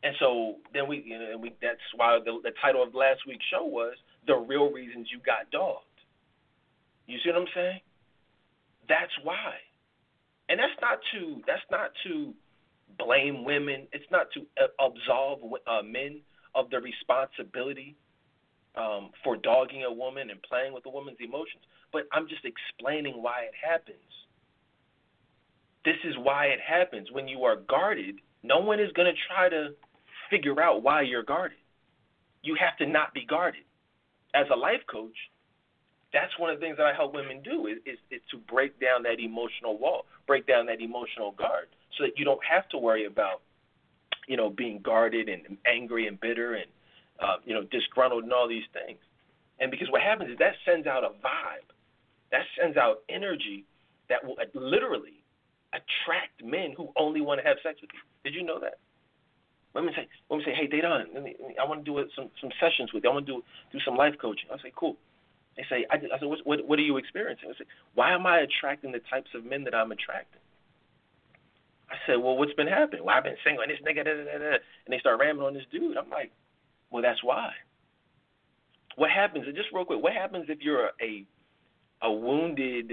And 0.02 0.14
so 0.20 0.56
then 0.72 0.88
we, 0.88 1.02
you 1.04 1.18
know, 1.18 1.38
we 1.38 1.52
that's 1.60 1.80
why 1.94 2.18
the, 2.24 2.38
the 2.42 2.52
title 2.62 2.82
of 2.82 2.94
last 2.94 3.20
week's 3.26 3.44
show 3.50 3.64
was 3.64 3.96
the 4.26 4.36
real 4.36 4.70
reasons 4.70 5.08
you 5.12 5.18
got 5.24 5.50
dogged. 5.50 5.84
You 7.06 7.18
see 7.24 7.30
what 7.30 7.40
I'm 7.40 7.48
saying? 7.54 7.80
That's 8.88 9.12
why. 9.22 9.54
And 10.48 10.60
that's 10.60 10.78
not 10.80 10.98
to 11.12 11.42
that's 11.46 11.66
not 11.70 11.90
to 12.06 12.34
blame 12.98 13.44
women. 13.44 13.88
It's 13.92 14.08
not 14.10 14.26
to 14.34 14.40
absolve 14.78 15.40
uh, 15.66 15.82
men 15.82 16.20
of 16.54 16.70
the 16.70 16.78
responsibility 16.78 17.96
um, 18.76 19.10
for 19.24 19.36
dogging 19.36 19.84
a 19.84 19.92
woman 19.92 20.30
and 20.30 20.40
playing 20.42 20.72
with 20.72 20.86
a 20.86 20.90
woman's 20.90 21.18
emotions. 21.20 21.64
But 21.92 22.02
I'm 22.12 22.28
just 22.28 22.44
explaining 22.44 23.22
why 23.22 23.48
it 23.48 23.54
happens. 23.56 23.96
This 25.84 25.96
is 26.04 26.14
why 26.18 26.46
it 26.46 26.58
happens. 26.60 27.10
When 27.12 27.28
you 27.28 27.44
are 27.44 27.56
guarded, 27.56 28.16
no 28.42 28.58
one 28.58 28.80
is 28.80 28.90
going 28.92 29.06
to 29.06 29.18
try 29.28 29.48
to 29.48 29.70
figure 30.30 30.60
out 30.60 30.82
why 30.82 31.02
you're 31.02 31.22
guarded. 31.22 31.58
You 32.42 32.56
have 32.60 32.76
to 32.78 32.86
not 32.86 33.14
be 33.14 33.24
guarded. 33.24 33.62
As 34.34 34.46
a 34.52 34.56
life 34.56 34.82
coach, 34.90 35.16
that's 36.12 36.32
one 36.38 36.50
of 36.50 36.60
the 36.60 36.64
things 36.64 36.76
that 36.76 36.86
I 36.86 36.94
help 36.94 37.14
women 37.14 37.42
do 37.42 37.66
is, 37.66 37.78
is, 37.84 37.98
is 38.10 38.20
to 38.30 38.38
break 38.38 38.78
down 38.80 39.02
that 39.02 39.18
emotional 39.20 39.78
wall, 39.78 40.06
break 40.26 40.46
down 40.46 40.66
that 40.66 40.80
emotional 40.80 41.32
guard, 41.32 41.66
so 41.96 42.04
that 42.04 42.18
you 42.18 42.24
don't 42.24 42.40
have 42.48 42.68
to 42.70 42.78
worry 42.78 43.06
about, 43.06 43.42
you 44.28 44.36
know, 44.36 44.50
being 44.50 44.80
guarded 44.82 45.28
and 45.28 45.56
angry 45.66 46.06
and 46.06 46.20
bitter 46.20 46.54
and, 46.54 46.66
uh, 47.20 47.36
you 47.44 47.54
know, 47.54 47.64
disgruntled 47.64 48.24
and 48.24 48.32
all 48.32 48.48
these 48.48 48.66
things. 48.72 48.98
And 49.58 49.70
because 49.70 49.88
what 49.90 50.02
happens 50.02 50.30
is 50.30 50.38
that 50.38 50.54
sends 50.64 50.86
out 50.86 51.02
a 51.04 51.08
vibe, 51.08 51.68
that 52.30 52.42
sends 52.60 52.76
out 52.76 53.02
energy 53.08 53.64
that 54.08 54.24
will 54.24 54.36
literally 54.54 55.22
attract 55.72 56.44
men 56.44 56.74
who 56.76 56.92
only 56.96 57.20
want 57.20 57.40
to 57.40 57.46
have 57.46 57.56
sex 57.62 57.80
with 57.80 57.90
you. 57.92 58.00
Did 58.24 58.34
you 58.34 58.44
know 58.44 58.60
that? 58.60 58.78
Women 59.76 59.92
say, 59.94 60.08
say, 60.42 60.54
hey, 60.56 60.66
Dedan, 60.66 61.12
let 61.12 61.22
me, 61.22 61.36
I 61.60 61.68
want 61.68 61.84
to 61.84 61.86
do 61.86 62.00
some 62.16 62.30
some 62.40 62.50
sessions 62.58 62.92
with 62.94 63.04
you. 63.04 63.10
I 63.10 63.12
want 63.12 63.26
to 63.26 63.32
do 63.32 63.42
do 63.72 63.78
some 63.84 63.94
life 63.94 64.14
coaching. 64.20 64.48
I 64.50 64.56
say, 64.62 64.72
cool. 64.74 64.96
They 65.56 65.64
say, 65.68 65.84
I, 65.90 65.96
I 65.96 66.18
said, 66.18 66.28
what, 66.44 66.66
what, 66.66 66.78
are 66.78 66.82
you 66.82 66.96
experiencing? 66.96 67.50
I 67.50 67.58
say, 67.58 67.68
why 67.94 68.12
am 68.12 68.26
I 68.26 68.40
attracting 68.40 68.92
the 68.92 69.00
types 69.10 69.28
of 69.34 69.44
men 69.44 69.64
that 69.64 69.74
I'm 69.74 69.92
attracting? 69.92 70.40
I 71.90 71.96
said, 72.06 72.16
well, 72.16 72.36
what's 72.36 72.52
been 72.54 72.66
happening? 72.66 73.04
Well, 73.04 73.14
I've 73.16 73.24
been 73.24 73.36
single 73.44 73.62
and 73.62 73.70
this 73.70 73.78
nigga, 73.80 74.04
da, 74.04 74.12
da, 74.16 74.24
da, 74.24 74.38
da. 74.38 74.56
and 74.56 74.90
they 74.90 74.98
start 74.98 75.20
ramming 75.20 75.42
on 75.42 75.54
this 75.54 75.64
dude. 75.70 75.96
I'm 75.96 76.10
like, 76.10 76.32
well, 76.90 77.02
that's 77.02 77.22
why. 77.22 77.52
What 78.96 79.10
happens? 79.10 79.46
Just 79.54 79.68
real 79.72 79.84
quick, 79.84 80.02
what 80.02 80.12
happens 80.12 80.46
if 80.48 80.58
you're 80.60 80.90
a 81.00 81.26
a 82.02 82.12
wounded, 82.12 82.92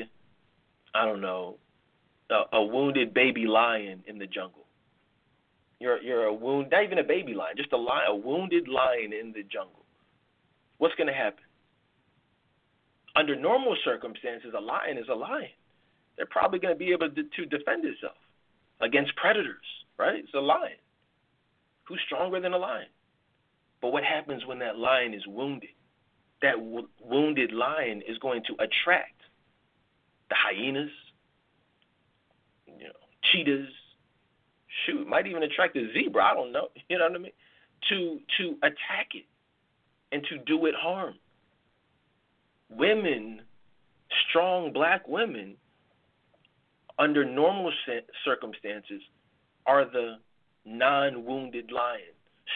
I 0.95 1.05
don't 1.05 1.21
know, 1.21 1.57
a, 2.29 2.57
a 2.57 2.63
wounded 2.63 3.13
baby 3.13 3.45
lion 3.45 4.03
in 4.07 4.19
the 4.19 4.27
jungle? 4.27 4.62
You're 5.79 6.01
you're 6.01 6.25
a 6.25 6.33
wound, 6.33 6.67
not 6.71 6.83
even 6.83 6.99
a 6.99 7.03
baby 7.03 7.33
lion, 7.33 7.55
just 7.57 7.73
a 7.73 7.77
lion, 7.77 8.05
a 8.09 8.15
wounded 8.15 8.67
lion 8.67 9.11
in 9.13 9.33
the 9.33 9.43
jungle. 9.43 9.85
What's 10.77 10.95
going 10.95 11.07
to 11.07 11.13
happen? 11.13 11.43
Under 13.15 13.35
normal 13.35 13.75
circumstances, 13.85 14.53
a 14.57 14.61
lion 14.61 14.97
is 14.97 15.05
a 15.09 15.15
lion. 15.15 15.49
They're 16.17 16.25
probably 16.25 16.59
going 16.59 16.73
to 16.73 16.77
be 16.77 16.91
able 16.91 17.09
to, 17.09 17.23
to 17.23 17.45
defend 17.45 17.85
itself 17.85 18.17
against 18.81 19.15
predators, 19.15 19.65
right? 19.97 20.19
It's 20.19 20.33
a 20.33 20.39
lion. 20.39 20.77
Who's 21.87 22.01
stronger 22.05 22.39
than 22.39 22.53
a 22.53 22.57
lion? 22.57 22.87
But 23.81 23.91
what 23.91 24.03
happens 24.03 24.45
when 24.45 24.59
that 24.59 24.77
lion 24.77 25.13
is 25.13 25.25
wounded? 25.27 25.69
That 26.41 26.55
w- 26.55 26.87
wounded 27.01 27.51
lion 27.51 28.01
is 28.07 28.17
going 28.19 28.43
to 28.47 28.53
attract 28.53 29.19
the 30.29 30.35
hyenas, 30.35 30.91
you 32.65 32.85
know, 32.85 32.93
cheetahs, 33.31 33.69
shoot, 34.85 35.07
might 35.07 35.27
even 35.27 35.43
attract 35.43 35.75
a 35.75 35.91
zebra. 35.93 36.23
I 36.23 36.33
don't 36.33 36.51
know. 36.51 36.67
You 36.89 36.97
know 36.99 37.05
what 37.05 37.15
I 37.15 37.19
mean? 37.19 37.31
To 37.89 38.19
to 38.37 38.57
attack 38.61 39.09
it 39.13 39.25
and 40.11 40.23
to 40.29 40.37
do 40.39 40.65
it 40.65 40.75
harm. 40.77 41.15
Women, 42.69 43.41
strong 44.29 44.71
black 44.73 45.07
women, 45.07 45.55
under 46.99 47.25
normal 47.25 47.71
circumstances, 48.25 49.01
are 49.65 49.85
the 49.85 50.15
non-wounded 50.65 51.71
lion, 51.71 52.13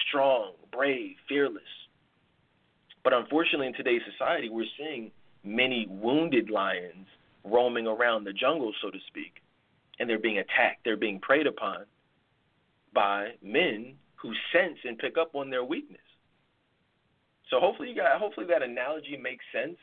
strong, 0.08 0.54
brave, 0.72 1.16
fearless. 1.28 1.64
But 3.04 3.14
unfortunately, 3.14 3.68
in 3.68 3.74
today's 3.74 4.02
society, 4.12 4.50
we're 4.50 4.66
seeing 4.78 5.12
many 5.44 5.88
wounded 5.90 6.50
lions 6.50 7.08
roaming 7.44 7.88
around 7.88 8.24
the 8.24 8.34
jungle, 8.34 8.74
so 8.82 8.90
to 8.90 8.98
speak, 9.08 9.42
and 10.00 10.10
they're 10.10 10.20
being 10.20 10.40
attacked, 10.40 10.84
they're 10.84 10.98
being 10.98 11.20
preyed 11.20 11.48
upon 11.48 11.86
by 12.98 13.30
men 13.44 13.94
who 14.16 14.34
sense 14.52 14.80
and 14.84 14.98
pick 14.98 15.20
up 15.20 15.36
on 15.36 15.52
their 15.52 15.64
weakness. 15.64 16.02
So 17.48 17.60
hopefully 17.60 17.90
you 17.90 17.96
got 17.96 18.20
hopefully 18.20 18.48
that 18.50 18.64
analogy 18.64 19.20
makes 19.22 19.46
sense. 19.54 19.78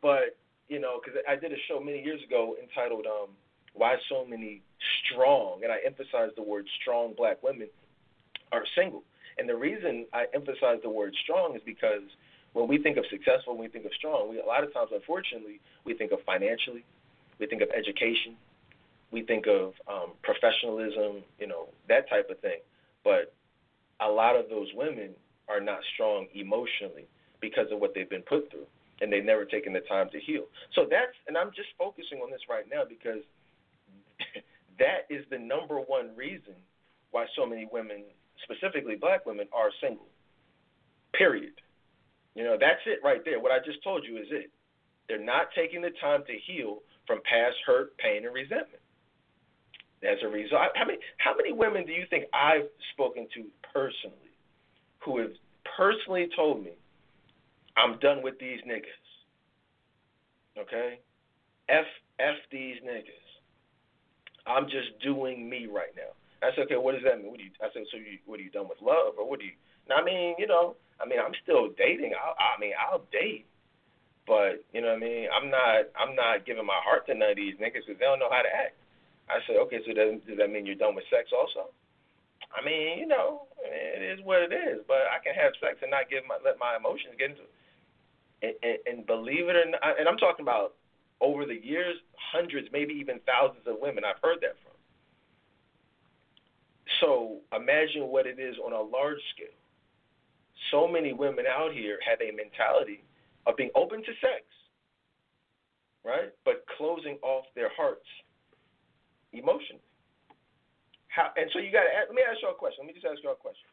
But 0.00 0.38
you 0.68 0.78
know, 0.78 1.00
because 1.02 1.18
I 1.28 1.34
did 1.34 1.50
a 1.50 1.60
show 1.66 1.80
many 1.80 2.00
years 2.00 2.20
ago 2.22 2.54
entitled 2.62 3.06
um, 3.06 3.30
"Why 3.74 3.96
So 4.08 4.24
Many 4.24 4.62
Strong," 5.02 5.64
and 5.64 5.72
I 5.72 5.78
emphasized 5.84 6.36
the 6.36 6.44
word 6.44 6.64
strong 6.80 7.12
black 7.16 7.42
women 7.42 7.66
are 8.52 8.62
single. 8.76 9.02
And 9.36 9.48
the 9.48 9.56
reason 9.56 10.06
I 10.12 10.26
emphasize 10.32 10.78
the 10.84 10.90
word 10.90 11.16
strong 11.24 11.56
is 11.56 11.62
because 11.66 12.06
when 12.52 12.68
we 12.68 12.78
think 12.78 12.98
of 12.98 13.04
successful, 13.10 13.54
when 13.54 13.62
we 13.62 13.68
think 13.68 13.84
of 13.84 13.94
strong, 13.98 14.30
we 14.30 14.38
a 14.38 14.46
lot 14.46 14.62
of 14.62 14.72
times, 14.72 14.90
unfortunately, 14.94 15.58
we 15.84 15.94
think 15.94 16.12
of 16.12 16.20
financially, 16.24 16.84
we 17.40 17.46
think 17.48 17.62
of 17.62 17.70
education, 17.74 18.36
we 19.12 19.22
think 19.22 19.46
of 19.46 19.74
um, 19.86 20.12
professionalism, 20.22 21.22
you 21.38 21.46
know, 21.46 21.68
that 21.88 22.08
type 22.08 22.28
of 22.30 22.40
thing. 22.40 22.58
But 23.04 23.32
a 24.00 24.08
lot 24.08 24.36
of 24.36 24.48
those 24.48 24.68
women 24.74 25.10
are 25.48 25.60
not 25.60 25.80
strong 25.94 26.26
emotionally 26.34 27.06
because 27.40 27.66
of 27.70 27.78
what 27.78 27.94
they've 27.94 28.08
been 28.08 28.22
put 28.22 28.50
through, 28.50 28.66
and 29.00 29.12
they've 29.12 29.24
never 29.24 29.44
taken 29.44 29.72
the 29.72 29.80
time 29.80 30.08
to 30.10 30.18
heal. 30.18 30.44
So 30.74 30.86
that's, 30.88 31.12
and 31.28 31.36
I'm 31.36 31.50
just 31.54 31.68
focusing 31.78 32.18
on 32.18 32.30
this 32.30 32.40
right 32.48 32.64
now 32.72 32.82
because 32.88 33.22
that 34.78 35.04
is 35.10 35.24
the 35.30 35.38
number 35.38 35.76
one 35.78 36.16
reason 36.16 36.54
why 37.10 37.26
so 37.36 37.44
many 37.44 37.68
women, 37.70 38.04
specifically 38.44 38.96
black 38.96 39.26
women, 39.26 39.46
are 39.52 39.70
single. 39.80 40.06
Period. 41.12 41.52
You 42.34 42.44
know, 42.44 42.56
that's 42.58 42.80
it 42.86 43.00
right 43.04 43.20
there. 43.24 43.38
What 43.40 43.52
I 43.52 43.58
just 43.58 43.84
told 43.84 44.04
you 44.08 44.16
is 44.16 44.26
it. 44.30 44.50
They're 45.08 45.22
not 45.22 45.48
taking 45.54 45.82
the 45.82 45.90
time 46.00 46.22
to 46.26 46.32
heal 46.46 46.78
from 47.06 47.18
past 47.28 47.56
hurt, 47.66 47.98
pain, 47.98 48.24
and 48.24 48.32
resentment 48.32 48.81
as 50.02 50.18
a 50.22 50.28
result. 50.28 50.70
How 50.74 50.84
many 50.86 50.98
how 51.18 51.36
many 51.36 51.52
women 51.52 51.86
do 51.86 51.92
you 51.92 52.04
think 52.10 52.24
I've 52.34 52.68
spoken 52.92 53.28
to 53.34 53.44
personally 53.72 54.32
who 55.04 55.18
have 55.18 55.32
personally 55.76 56.28
told 56.36 56.64
me, 56.64 56.72
I'm 57.76 57.98
done 57.98 58.22
with 58.22 58.38
these 58.38 58.60
niggas. 58.66 59.02
Okay? 60.58 61.00
F 61.68 61.86
F 62.20 62.36
these 62.50 62.76
niggas. 62.84 63.26
I'm 64.46 64.64
just 64.66 64.98
doing 65.02 65.48
me 65.48 65.66
right 65.66 65.94
now. 65.96 66.12
I 66.42 66.50
said, 66.54 66.66
okay, 66.66 66.76
what 66.76 66.98
does 66.98 67.06
that 67.06 67.22
mean? 67.22 67.30
What 67.30 67.38
do 67.38 67.46
you, 67.46 67.54
I 67.62 67.70
said, 67.72 67.86
so 67.90 67.96
you, 67.96 68.18
what 68.26 68.40
are 68.40 68.42
you 68.42 68.50
done 68.50 68.66
with 68.66 68.82
love, 68.82 69.14
or 69.14 69.22
what 69.22 69.38
do 69.38 69.46
you? 69.46 69.54
Now, 69.88 70.02
I 70.02 70.04
mean, 70.04 70.34
you 70.38 70.50
know, 70.50 70.74
I 70.98 71.06
mean, 71.06 71.22
I'm 71.22 71.34
still 71.46 71.70
dating. 71.78 72.18
I, 72.18 72.58
I 72.58 72.58
mean, 72.58 72.74
I'll 72.74 73.06
date, 73.14 73.46
but 74.26 74.66
you 74.74 74.82
know 74.82 74.98
what 74.98 74.98
I 74.98 75.06
mean. 75.06 75.30
I'm 75.30 75.48
not, 75.54 75.86
I'm 75.94 76.18
not 76.18 76.42
giving 76.42 76.66
my 76.66 76.82
heart 76.82 77.06
to 77.06 77.14
none 77.14 77.30
of 77.30 77.38
these 77.38 77.54
niggas 77.62 77.86
because 77.86 78.02
they 78.02 78.06
don't 78.10 78.18
know 78.18 78.30
how 78.34 78.42
to 78.42 78.50
act. 78.50 78.74
I 79.32 79.40
said, 79.46 79.56
okay, 79.64 79.80
so 79.86 79.92
does, 79.96 80.20
does 80.28 80.36
that 80.36 80.52
mean 80.52 80.66
you're 80.66 80.76
done 80.76 80.94
with 80.94 81.08
sex 81.08 81.32
also? 81.32 81.72
I 82.52 82.60
mean, 82.64 82.98
you 82.98 83.06
know, 83.08 83.48
it 83.64 84.02
is 84.02 84.20
what 84.24 84.42
it 84.42 84.52
is. 84.52 84.84
But 84.86 85.08
I 85.08 85.18
can 85.24 85.34
have 85.34 85.56
sex 85.56 85.80
and 85.80 85.90
not 85.90 86.10
give 86.10 86.22
my 86.28 86.36
let 86.44 86.60
my 86.60 86.76
emotions 86.76 87.16
get 87.16 87.32
into 87.32 87.48
it. 87.48 87.54
And, 88.42 88.54
and, 88.60 88.78
and 88.86 89.06
believe 89.06 89.48
it 89.48 89.56
or 89.56 89.70
not, 89.70 89.80
and 89.98 90.08
I'm 90.08 90.18
talking 90.18 90.44
about 90.44 90.74
over 91.20 91.46
the 91.46 91.54
years, 91.54 91.96
hundreds, 92.18 92.68
maybe 92.72 92.92
even 92.94 93.20
thousands 93.24 93.64
of 93.66 93.76
women 93.80 94.04
I've 94.04 94.20
heard 94.22 94.42
that 94.42 94.58
from. 94.60 94.76
So 97.00 97.38
imagine 97.54 98.08
what 98.10 98.26
it 98.26 98.38
is 98.38 98.56
on 98.58 98.72
a 98.72 98.82
large 98.82 99.22
scale. 99.34 99.56
So 100.70 100.88
many 100.88 101.12
women 101.12 101.44
out 101.46 101.72
here 101.72 101.98
have 102.08 102.20
a 102.20 102.34
mentality 102.34 103.02
of 103.46 103.56
being 103.56 103.70
open 103.74 104.00
to 104.02 104.12
sex, 104.20 104.42
right? 106.04 106.30
But 106.44 106.64
closing 106.76 107.18
off 107.22 107.46
their 107.54 107.70
hearts 107.76 108.06
emotionally. 109.32 109.84
How, 111.08 111.28
and 111.36 111.50
so 111.52 111.58
you 111.58 111.72
got 111.72 111.84
to 111.84 111.92
let 112.08 112.14
me 112.14 112.22
ask 112.24 112.40
you 112.40 112.48
a 112.48 112.54
question. 112.54 112.84
Let 112.84 112.88
me 112.88 112.96
just 112.96 113.04
ask 113.04 113.20
you 113.22 113.30
a 113.30 113.36
question. 113.36 113.68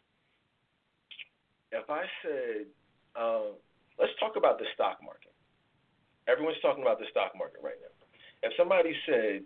If 1.71 1.87
I 1.87 2.03
said, 2.23 2.67
um, 3.15 3.55
let's 3.99 4.11
talk 4.19 4.35
about 4.35 4.59
the 4.59 4.65
stock 4.73 4.99
market. 5.03 5.31
Everyone's 6.27 6.59
talking 6.61 6.83
about 6.83 6.99
the 6.99 7.07
stock 7.11 7.31
market 7.37 7.61
right 7.63 7.79
now. 7.79 7.93
If 8.43 8.53
somebody 8.57 8.95
said, 9.05 9.43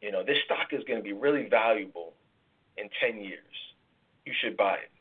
you 0.00 0.12
know, 0.12 0.22
this 0.24 0.38
stock 0.44 0.72
is 0.72 0.84
going 0.84 0.98
to 0.98 1.02
be 1.02 1.12
really 1.12 1.48
valuable 1.48 2.14
in 2.76 2.88
10 3.00 3.20
years, 3.20 3.56
you 4.24 4.32
should 4.40 4.56
buy 4.56 4.74
it. 4.74 4.92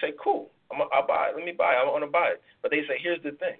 Say, 0.00 0.12
cool, 0.22 0.50
I'm, 0.72 0.82
I'll 0.92 1.06
buy 1.06 1.30
it. 1.30 1.36
Let 1.36 1.44
me 1.44 1.52
buy 1.52 1.74
it. 1.74 1.78
I 1.80 1.84
want 1.84 2.04
to 2.04 2.10
buy 2.10 2.34
it. 2.36 2.42
But 2.62 2.70
they 2.70 2.82
say, 2.88 2.98
here's 3.00 3.22
the 3.22 3.32
thing 3.32 3.58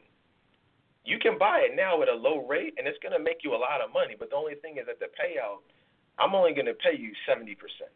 you 1.05 1.19
can 1.19 1.37
buy 1.39 1.69
it 1.69 1.77
now 1.77 2.01
at 2.01 2.09
a 2.09 2.15
low 2.15 2.47
rate, 2.49 2.75
and 2.79 2.89
it's 2.89 2.99
going 3.05 3.13
to 3.13 3.23
make 3.23 3.45
you 3.45 3.53
a 3.53 3.61
lot 3.61 3.85
of 3.85 3.93
money. 3.93 4.17
But 4.19 4.31
the 4.31 4.37
only 4.37 4.55
thing 4.57 4.79
is 4.81 4.87
that 4.87 4.99
the 5.01 5.13
payout, 5.13 5.61
I'm 6.19 6.35
only 6.35 6.55
going 6.55 6.67
to 6.67 6.75
pay 6.75 6.99
you 6.99 7.13
seventy 7.27 7.55
percent. 7.55 7.91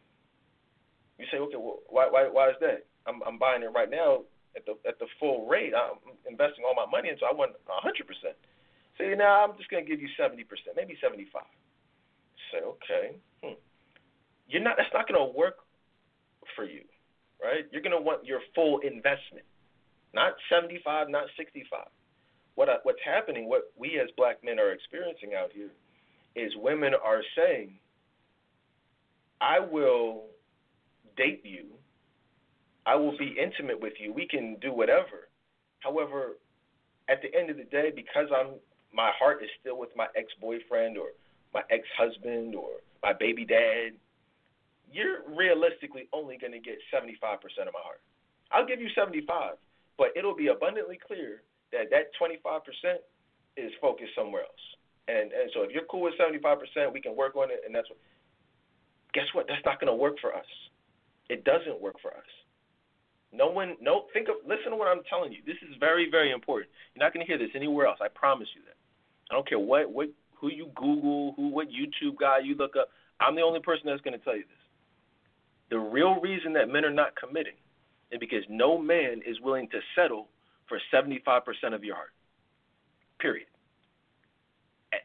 You 1.17 1.25
say, 1.31 1.37
okay, 1.37 1.59
well, 1.59 1.83
why, 1.89 2.07
why, 2.09 2.27
why 2.31 2.49
is 2.49 2.59
that? 2.61 2.87
I'm, 3.07 3.19
I'm 3.27 3.37
buying 3.37 3.63
it 3.63 3.71
right 3.75 3.89
now 3.89 4.23
at 4.55 4.65
the 4.65 4.75
at 4.87 4.99
the 4.99 5.07
full 5.19 5.47
rate. 5.47 5.73
I'm 5.75 5.99
investing 6.29 6.63
all 6.63 6.75
my 6.75 6.89
money 6.89 7.09
into. 7.09 7.25
I 7.25 7.33
want 7.33 7.55
a 7.55 7.79
hundred 7.81 8.07
percent. 8.07 8.35
Say, 8.97 9.15
now 9.15 9.43
I'm 9.43 9.55
just 9.57 9.69
going 9.69 9.83
to 9.83 9.89
give 9.89 10.01
you 10.01 10.09
seventy 10.15 10.43
percent, 10.43 10.75
maybe 10.75 10.97
seventy-five. 11.01 11.49
Say, 12.51 12.59
okay, 12.63 13.05
hmm. 13.43 13.59
you're 14.47 14.63
not. 14.63 14.75
That's 14.77 14.91
not 14.93 15.07
going 15.07 15.19
to 15.19 15.31
work 15.37 15.63
for 16.55 16.65
you, 16.65 16.83
right? 17.43 17.67
You're 17.71 17.83
going 17.83 17.95
to 17.95 18.01
want 18.01 18.25
your 18.25 18.39
full 18.55 18.79
investment, 18.79 19.47
not 20.13 20.33
seventy-five, 20.49 21.09
not 21.09 21.27
sixty-five 21.37 21.91
what 22.59 22.67
I, 22.67 22.75
what's 22.83 22.99
happening, 23.05 23.47
what 23.47 23.71
we 23.79 24.01
as 24.03 24.09
black 24.17 24.43
men 24.43 24.59
are 24.59 24.73
experiencing 24.73 25.31
out 25.31 25.47
here, 25.55 25.71
is 26.35 26.51
women 26.57 26.91
are 26.91 27.21
saying, 27.31 27.79
"I 29.41 29.59
will 29.59 30.25
date 31.17 31.41
you, 31.43 31.65
I 32.85 32.95
will 32.95 33.17
be 33.17 33.35
intimate 33.39 33.79
with 33.79 33.93
you, 33.99 34.13
we 34.13 34.27
can 34.27 34.55
do 34.55 34.71
whatever." 34.71 35.29
However, 35.79 36.37
at 37.07 37.21
the 37.21 37.33
end 37.33 37.49
of 37.49 37.57
the 37.57 37.63
day, 37.63 37.91
because 37.95 38.27
I'm 38.35 38.59
my 38.93 39.11
heart 39.17 39.43
is 39.43 39.49
still 39.59 39.77
with 39.77 39.95
my 39.95 40.07
ex-boyfriend 40.15 40.97
or 40.97 41.09
my 41.53 41.61
ex-husband 41.69 42.55
or 42.55 42.81
my 43.03 43.13
baby 43.13 43.45
dad, 43.45 43.93
you're 44.91 45.21
realistically 45.29 46.09
only 46.11 46.37
going 46.37 46.53
to 46.53 46.59
get 46.59 46.79
75% 46.91 47.13
of 47.67 47.73
my 47.73 47.83
heart. 47.85 48.01
I'll 48.51 48.65
give 48.65 48.81
you 48.81 48.89
75, 48.95 49.57
but 49.97 50.07
it'll 50.15 50.35
be 50.35 50.47
abundantly 50.47 50.97
clear 50.97 51.43
that 51.71 51.89
that 51.91 52.09
25% 52.19 52.97
is 53.57 53.71
focused 53.79 54.15
somewhere 54.15 54.41
else. 54.41 54.65
And 55.07 55.31
and 55.33 55.49
so 55.53 55.61
if 55.61 55.71
you're 55.71 55.85
cool 55.89 56.01
with 56.01 56.13
75%, 56.17 56.93
we 56.93 57.01
can 57.01 57.15
work 57.15 57.35
on 57.35 57.51
it. 57.51 57.61
And 57.65 57.73
that's 57.73 57.89
what. 57.89 57.97
Guess 59.19 59.35
what? 59.35 59.47
That's 59.49 59.65
not 59.65 59.81
going 59.81 59.91
to 59.91 59.99
work 59.99 60.15
for 60.21 60.33
us. 60.33 60.47
It 61.29 61.43
doesn't 61.43 61.81
work 61.81 61.95
for 62.01 62.11
us. 62.11 62.29
No 63.33 63.51
one, 63.51 63.75
no. 63.81 64.05
Think 64.13 64.29
of, 64.29 64.35
listen 64.47 64.71
to 64.71 64.77
what 64.77 64.87
I'm 64.87 65.03
telling 65.09 65.33
you. 65.33 65.39
This 65.45 65.57
is 65.69 65.75
very, 65.77 66.07
very 66.09 66.31
important. 66.31 66.71
You're 66.95 67.03
not 67.03 67.13
going 67.13 67.25
to 67.25 67.27
hear 67.27 67.37
this 67.37 67.51
anywhere 67.53 67.85
else. 67.85 67.99
I 68.01 68.07
promise 68.07 68.47
you 68.55 68.61
that. 68.63 68.79
I 69.29 69.35
don't 69.35 69.47
care 69.47 69.59
what, 69.59 69.91
what, 69.91 70.07
who 70.39 70.47
you 70.49 70.71
Google, 70.73 71.33
who, 71.35 71.49
what 71.49 71.67
YouTube 71.67 72.15
guy 72.17 72.37
you 72.41 72.55
look 72.55 72.77
up. 72.79 72.91
I'm 73.19 73.35
the 73.35 73.41
only 73.41 73.59
person 73.59 73.87
that's 73.87 74.01
going 74.01 74.17
to 74.17 74.23
tell 74.23 74.37
you 74.37 74.47
this. 74.47 74.63
The 75.69 75.77
real 75.77 76.15
reason 76.21 76.53
that 76.53 76.69
men 76.69 76.85
are 76.85 76.89
not 76.89 77.11
committing 77.19 77.59
is 78.13 78.19
because 78.21 78.43
no 78.49 78.77
man 78.77 79.19
is 79.27 79.35
willing 79.41 79.67
to 79.69 79.79
settle 79.97 80.29
for 80.69 80.79
75% 80.93 81.41
of 81.75 81.83
your 81.83 81.95
heart. 81.95 82.13
Period. 83.19 83.47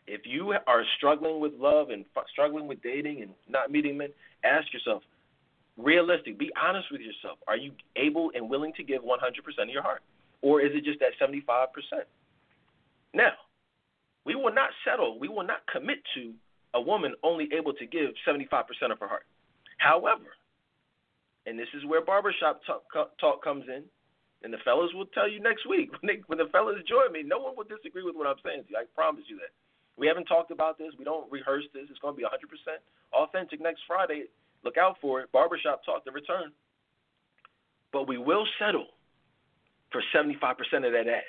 If 0.07 0.23
you 0.25 0.55
are 0.67 0.85
struggling 0.97 1.41
with 1.41 1.53
love 1.59 1.91
and 1.91 2.05
struggling 2.31 2.67
with 2.67 2.83
dating 2.83 3.23
and 3.23 3.31
not 3.49 3.71
meeting 3.71 3.97
men, 3.97 4.11
ask 4.45 4.73
yourself, 4.73 5.03
realistic, 5.77 6.39
be 6.39 6.51
honest 6.61 6.89
with 6.93 7.01
yourself. 7.01 7.39
Are 7.49 7.57
you 7.57 7.73
able 7.97 8.31
and 8.35 8.49
willing 8.49 8.73
to 8.75 8.83
give 8.83 9.03
100% 9.03 9.63
of 9.63 9.69
your 9.69 9.83
heart? 9.83 10.03
Or 10.43 10.61
is 10.61 10.73
it 10.75 10.85
just 10.85 11.01
that 11.01 11.13
75%? 11.21 11.67
Now, 13.15 13.33
we 14.25 14.35
will 14.35 14.53
not 14.53 14.71
settle, 14.85 15.19
we 15.19 15.29
will 15.29 15.45
not 15.45 15.67
commit 15.73 15.99
to 16.15 16.33
a 16.75 16.81
woman 16.81 17.15
only 17.23 17.49
able 17.57 17.73
to 17.73 17.87
give 17.87 18.11
75% 18.27 18.65
of 18.91 18.99
her 18.99 19.09
heart. 19.09 19.25
However, 19.79 20.37
and 21.47 21.59
this 21.59 21.69
is 21.75 21.85
where 21.87 22.05
barbershop 22.05 22.61
talk, 22.67 22.85
talk 23.19 23.45
comes 23.45 23.65
in, 23.69 23.85
and 24.43 24.53
the 24.53 24.59
fellas 24.65 24.93
will 24.95 25.07
tell 25.07 25.29
you 25.29 25.41
next 25.41 25.67
week 25.69 25.91
when, 26.01 26.07
they, 26.07 26.23
when 26.27 26.39
the 26.39 26.51
fellas 26.53 26.77
join 26.89 27.13
me. 27.13 27.23
No 27.23 27.39
one 27.39 27.55
will 27.57 27.65
disagree 27.65 28.03
with 28.03 28.17
what 28.17 28.27
I'm 28.27 28.41
saying 28.45 28.65
to 28.65 28.71
you. 28.71 28.77
I 28.77 28.85
promise 28.95 29.25
you 29.29 29.37
that. 29.37 29.53
We 29.97 30.07
haven't 30.07 30.25
talked 30.25 30.51
about 30.51 30.79
this. 30.79 30.93
We 30.99 31.05
don't 31.05 31.31
rehearse 31.31 31.65
this. 31.73 31.85
It's 31.89 31.99
going 32.01 32.15
to 32.15 32.19
be 32.19 32.25
100% 32.25 32.29
authentic 33.13 33.61
next 33.61 33.83
Friday. 33.87 34.25
Look 34.65 34.77
out 34.77 34.97
for 35.01 35.21
it. 35.21 35.31
Barbershop 35.33 35.85
Talk, 35.85 36.05
the 36.05 36.11
return. 36.11 36.53
But 37.93 38.09
we 38.09 38.19
will 38.19 38.47
settle 38.59 38.87
for 39.93 40.03
75% 40.15 40.33
of 40.87 40.93
that 40.93 41.07
ass. 41.07 41.23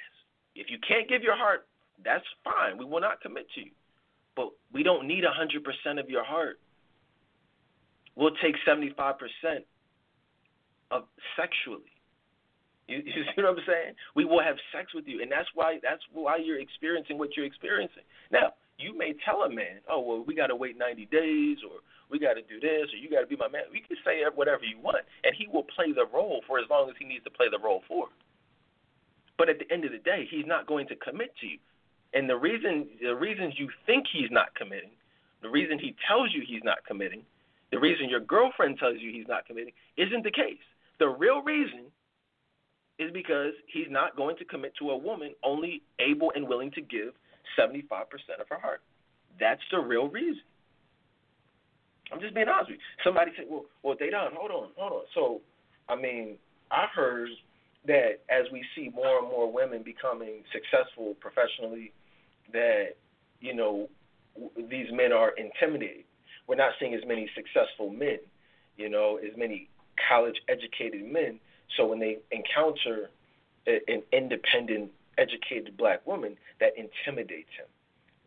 If 0.56 0.72
you 0.72 0.78
can't 0.88 1.08
give 1.08 1.22
your 1.22 1.36
heart, 1.36 1.68
that's 2.04 2.26
fine. 2.44 2.78
We 2.78 2.86
will 2.86 3.02
not 3.02 3.22
commit 3.22 3.48
to 3.56 3.62
you. 3.62 3.72
But 4.36 4.50
we 4.74 4.84
don't 4.84 5.08
need 5.08 5.24
100% 5.24 6.00
of 6.00 6.10
your 6.10 6.24
heart. 6.24 6.60
We'll 8.16 8.36
take 8.42 8.56
75% 8.68 9.16
of 10.92 11.04
sexually. 11.38 11.92
You, 12.88 12.98
you 13.06 13.24
see 13.24 13.42
what 13.42 13.46
I'm 13.46 13.64
saying? 13.66 13.96
We 14.16 14.26
will 14.26 14.42
have 14.42 14.58
sex 14.74 14.94
with 14.94 15.06
you, 15.08 15.22
and 15.22 15.32
that's 15.32 15.50
why 15.54 15.80
that's 15.82 16.04
why 16.14 16.38
you're 16.38 16.60
experiencing 16.60 17.18
what 17.18 17.36
you're 17.36 17.46
experiencing. 17.46 18.04
Now, 18.32 18.54
you 18.78 18.98
may 18.98 19.14
tell 19.26 19.44
a 19.44 19.50
man, 19.50 19.82
"Oh, 19.90 20.02
well, 20.02 20.24
we 20.26 20.36
got 20.36 20.48
to 20.48 20.56
wait 20.56 20.78
90 20.78 21.06
days, 21.08 21.58
or 21.64 21.80
we 22.10 22.20
got 22.20 22.34
to 22.34 22.42
do 22.42 22.60
this, 22.60 22.92
or 22.94 22.98
you 22.98 23.10
got 23.10 23.22
to 23.22 23.28
be 23.28 23.36
my 23.36 23.48
man." 23.48 23.64
You 23.74 23.82
can 23.82 23.98
say 24.06 24.24
whatever 24.34 24.64
you 24.64 24.80
want, 24.80 25.06
and 25.24 25.36
he 25.36 25.48
will 25.48 25.64
play 25.64 25.92
the 25.92 26.06
role 26.14 26.42
for 26.48 26.60
as 26.60 26.66
long 26.70 26.90
as 26.90 26.96
he 27.00 27.06
needs 27.06 27.24
to 27.24 27.32
play 27.32 27.48
the 27.50 27.60
role 27.60 27.82
for. 27.88 28.08
But 29.38 29.50
at 29.50 29.60
the 29.60 29.72
end 29.72 29.84
of 29.84 29.92
the 29.92 30.00
day, 30.00 30.28
he's 30.30 30.46
not 30.46 30.66
going 30.66 30.88
to 30.88 30.96
commit 30.96 31.36
to 31.42 31.48
you. 31.48 31.60
And 32.14 32.30
the 32.30 32.38
reason 32.38 32.88
the 33.02 33.16
reasons 33.16 33.56
you 33.58 33.70
think 33.86 34.06
he's 34.12 34.32
not 34.32 34.56
committing, 34.56 34.92
the 35.42 35.50
reason 35.50 35.80
he 35.80 35.96
tells 36.08 36.34
you 36.34 36.44
he's 36.48 36.64
not 36.64 36.86
committing, 36.88 37.24
the 37.72 37.80
reason 37.80 38.10
your 38.10 38.22
girlfriend 38.22 38.80
tells 38.80 39.00
you 39.00 39.12
he's 39.12 39.28
not 39.28 39.46
committing 39.46 39.74
isn't 39.98 40.24
the 40.24 40.32
case. 40.32 40.64
The 40.98 41.10
real 41.10 41.42
reason 41.42 41.92
is 43.00 43.12
because 43.12 43.54
he's 43.72 43.88
not 43.90 44.16
going 44.16 44.38
to 44.38 44.46
commit 44.46 44.74
to 44.80 44.90
a 44.92 44.98
woman 44.98 45.34
only 45.44 45.82
able 46.00 46.32
and 46.36 46.48
willing 46.48 46.72
to 46.72 46.82
give 46.82 47.14
75% 47.60 47.82
of 48.40 48.48
her 48.50 48.60
heart. 48.60 48.82
That's 49.40 49.62
the 49.72 49.80
real 49.80 50.08
reason. 50.08 50.42
I'm 52.12 52.20
just 52.20 52.36
being 52.36 52.48
honest 52.48 52.70
with 52.70 52.80
you. 52.80 52.86
Somebody 53.04 53.32
said, 53.36 53.46
well, 53.50 53.66
well, 53.84 53.96
Dedan, 53.96 54.34
hold 54.34 54.52
on, 54.52 54.70
hold 54.78 54.94
on. 54.94 55.02
So, 55.14 55.42
I 55.90 55.96
mean, 55.96 56.38
I've 56.72 56.94
heard 56.96 57.30
that 57.88 58.22
as 58.30 58.46
we 58.52 58.64
see 58.76 58.90
more 58.94 59.20
and 59.20 59.28
more 59.28 59.52
women 59.52 59.84
becoming 59.84 60.44
successful 60.54 61.16
professionally, 61.20 61.92
that, 62.54 62.96
you 63.42 63.56
know, 63.56 63.90
these 64.70 64.88
men 64.92 65.12
are 65.12 65.32
intimidated. 65.38 66.04
We're 66.48 66.56
not 66.56 66.74
seeing 66.80 66.94
as 66.94 67.02
many 67.08 67.30
successful 67.36 67.90
men, 67.90 68.20
you 68.78 68.90
know, 68.90 69.18
as 69.18 69.36
many 69.38 69.70
college 70.10 70.36
educated 70.48 71.04
men 71.04 71.40
so 71.78 71.86
when 71.86 72.00
they 72.00 72.18
encounter 72.32 73.10
a, 73.68 73.80
an 73.88 74.04
independent, 74.12 74.92
educated 75.18 75.78
black 75.78 76.06
woman, 76.06 76.36
that 76.60 76.74
intimidates 76.78 77.50
him. 77.58 77.68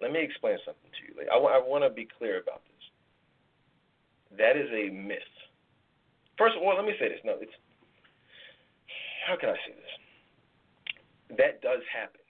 Let 0.00 0.12
me 0.12 0.20
explain 0.20 0.58
something 0.64 0.90
to 0.90 1.02
you. 1.06 1.18
Like, 1.18 1.28
I, 1.32 1.38
want 1.38 1.84
to 1.84 1.90
be 1.90 2.06
clear 2.18 2.40
about 2.40 2.62
this. 2.64 4.38
That 4.38 4.56
is 4.56 4.68
a 4.70 4.90
myth. 4.90 5.18
First 6.36 6.56
of 6.56 6.62
all, 6.62 6.76
let 6.76 6.84
me 6.84 6.94
say 7.00 7.08
this. 7.08 7.18
No, 7.24 7.34
it's 7.40 7.52
how 9.26 9.36
can 9.36 9.50
I 9.50 9.58
say 9.66 9.74
this? 9.74 11.36
That 11.36 11.60
does 11.60 11.82
happen. 11.92 12.20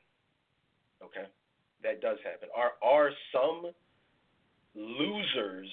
Okay, 1.05 1.29
that 1.85 2.01
does 2.01 2.19
happen. 2.25 2.49
Are 2.57 2.73
are 2.83 3.11
some 3.31 3.71
losers 4.75 5.69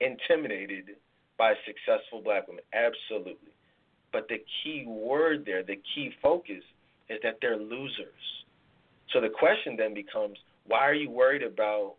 intimidated 0.00 0.96
by 1.36 1.54
successful 1.66 2.20
black 2.22 2.46
women? 2.46 2.62
Absolutely. 2.72 3.50
But 4.12 4.28
the 4.28 4.38
key 4.62 4.84
word 4.86 5.44
there, 5.44 5.62
the 5.62 5.80
key 5.94 6.10
focus, 6.22 6.62
is 7.08 7.18
that 7.22 7.38
they're 7.40 7.58
losers. 7.58 8.44
So 9.12 9.20
the 9.20 9.28
question 9.28 9.76
then 9.76 9.94
becomes 9.94 10.38
why 10.66 10.80
are 10.80 10.94
you 10.94 11.10
worried 11.10 11.42
about 11.42 11.94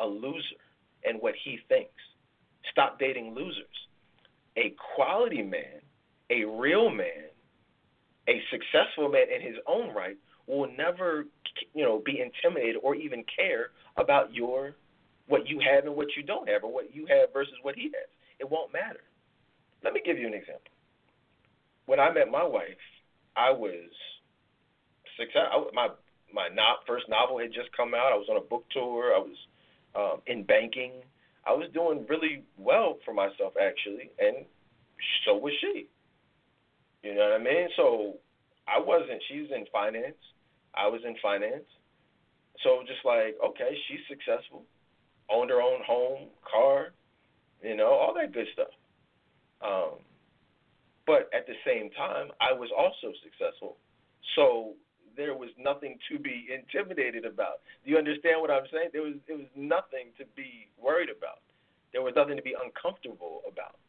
a 0.00 0.06
loser 0.06 0.62
and 1.04 1.20
what 1.20 1.34
he 1.44 1.58
thinks? 1.68 1.90
Stop 2.72 2.98
dating 2.98 3.34
losers. 3.34 3.66
A 4.56 4.74
quality 4.96 5.42
man, 5.42 5.80
a 6.30 6.44
real 6.44 6.90
man, 6.90 7.30
a 8.28 8.42
successful 8.50 9.08
man 9.08 9.26
in 9.34 9.40
his 9.40 9.56
own 9.66 9.94
right 9.94 10.16
will 10.46 10.68
never, 10.76 11.26
you 11.74 11.84
know, 11.84 12.02
be 12.04 12.20
intimidated 12.20 12.76
or 12.82 12.94
even 12.94 13.24
care 13.36 13.70
about 13.96 14.34
your 14.34 14.74
what 15.28 15.46
you 15.46 15.60
have 15.60 15.84
and 15.84 15.94
what 15.94 16.08
you 16.16 16.22
don't 16.22 16.48
have, 16.48 16.64
or 16.64 16.72
what 16.72 16.94
you 16.94 17.06
have 17.06 17.32
versus 17.32 17.54
what 17.62 17.74
he 17.74 17.84
has. 17.84 18.08
It 18.40 18.50
won't 18.50 18.72
matter. 18.72 19.00
Let 19.84 19.92
me 19.92 20.00
give 20.04 20.18
you 20.18 20.26
an 20.26 20.34
example. 20.34 20.72
When 21.88 21.98
I 21.98 22.12
met 22.12 22.28
my 22.30 22.44
wife, 22.44 22.84
I 23.34 23.50
was 23.50 23.88
success. 25.16 25.48
I, 25.50 25.56
my 25.72 25.88
my 26.34 26.48
not, 26.52 26.84
first 26.86 27.08
novel 27.08 27.38
had 27.38 27.48
just 27.48 27.74
come 27.74 27.94
out. 27.94 28.12
I 28.12 28.16
was 28.20 28.28
on 28.28 28.36
a 28.36 28.44
book 28.44 28.66
tour. 28.70 29.14
I 29.16 29.18
was 29.18 29.38
um, 29.96 30.20
in 30.26 30.44
banking. 30.44 31.00
I 31.46 31.52
was 31.52 31.70
doing 31.72 32.04
really 32.06 32.44
well 32.58 32.98
for 33.06 33.14
myself 33.14 33.54
actually, 33.56 34.10
and 34.18 34.44
so 35.24 35.38
was 35.38 35.54
she. 35.62 35.88
You 37.02 37.14
know 37.14 37.22
what 37.22 37.40
I 37.40 37.42
mean? 37.42 37.68
So 37.74 38.18
I 38.68 38.78
wasn't. 38.84 39.22
She's 39.30 39.48
in 39.50 39.64
finance. 39.72 40.20
I 40.74 40.88
was 40.88 41.00
in 41.06 41.16
finance. 41.22 41.64
So 42.64 42.82
just 42.86 43.00
like, 43.02 43.38
okay, 43.42 43.72
she's 43.88 44.04
successful, 44.10 44.64
owned 45.30 45.48
her 45.48 45.62
own 45.62 45.80
home, 45.86 46.28
car, 46.44 46.92
you 47.62 47.76
know, 47.76 47.92
all 47.92 48.12
that 48.12 48.34
good 48.34 48.46
stuff. 48.52 48.74
Um, 49.64 50.04
but 51.08 51.32
at 51.32 51.48
the 51.48 51.56
same 51.64 51.88
time, 51.96 52.28
I 52.38 52.52
was 52.52 52.68
also 52.68 53.16
successful. 53.24 53.80
So 54.36 54.76
there 55.16 55.32
was 55.32 55.48
nothing 55.58 55.96
to 56.12 56.18
be 56.20 56.52
intimidated 56.52 57.24
about. 57.24 57.64
Do 57.82 57.90
you 57.90 57.96
understand 57.96 58.42
what 58.44 58.50
I'm 58.50 58.68
saying? 58.70 58.90
There 58.92 59.02
was 59.02 59.16
there 59.26 59.40
was 59.40 59.48
nothing 59.56 60.12
to 60.20 60.28
be 60.36 60.68
worried 60.76 61.08
about. 61.08 61.40
There 61.96 62.02
was 62.02 62.12
nothing 62.14 62.36
to 62.36 62.44
be 62.44 62.52
uncomfortable 62.52 63.40
about. 63.48 63.80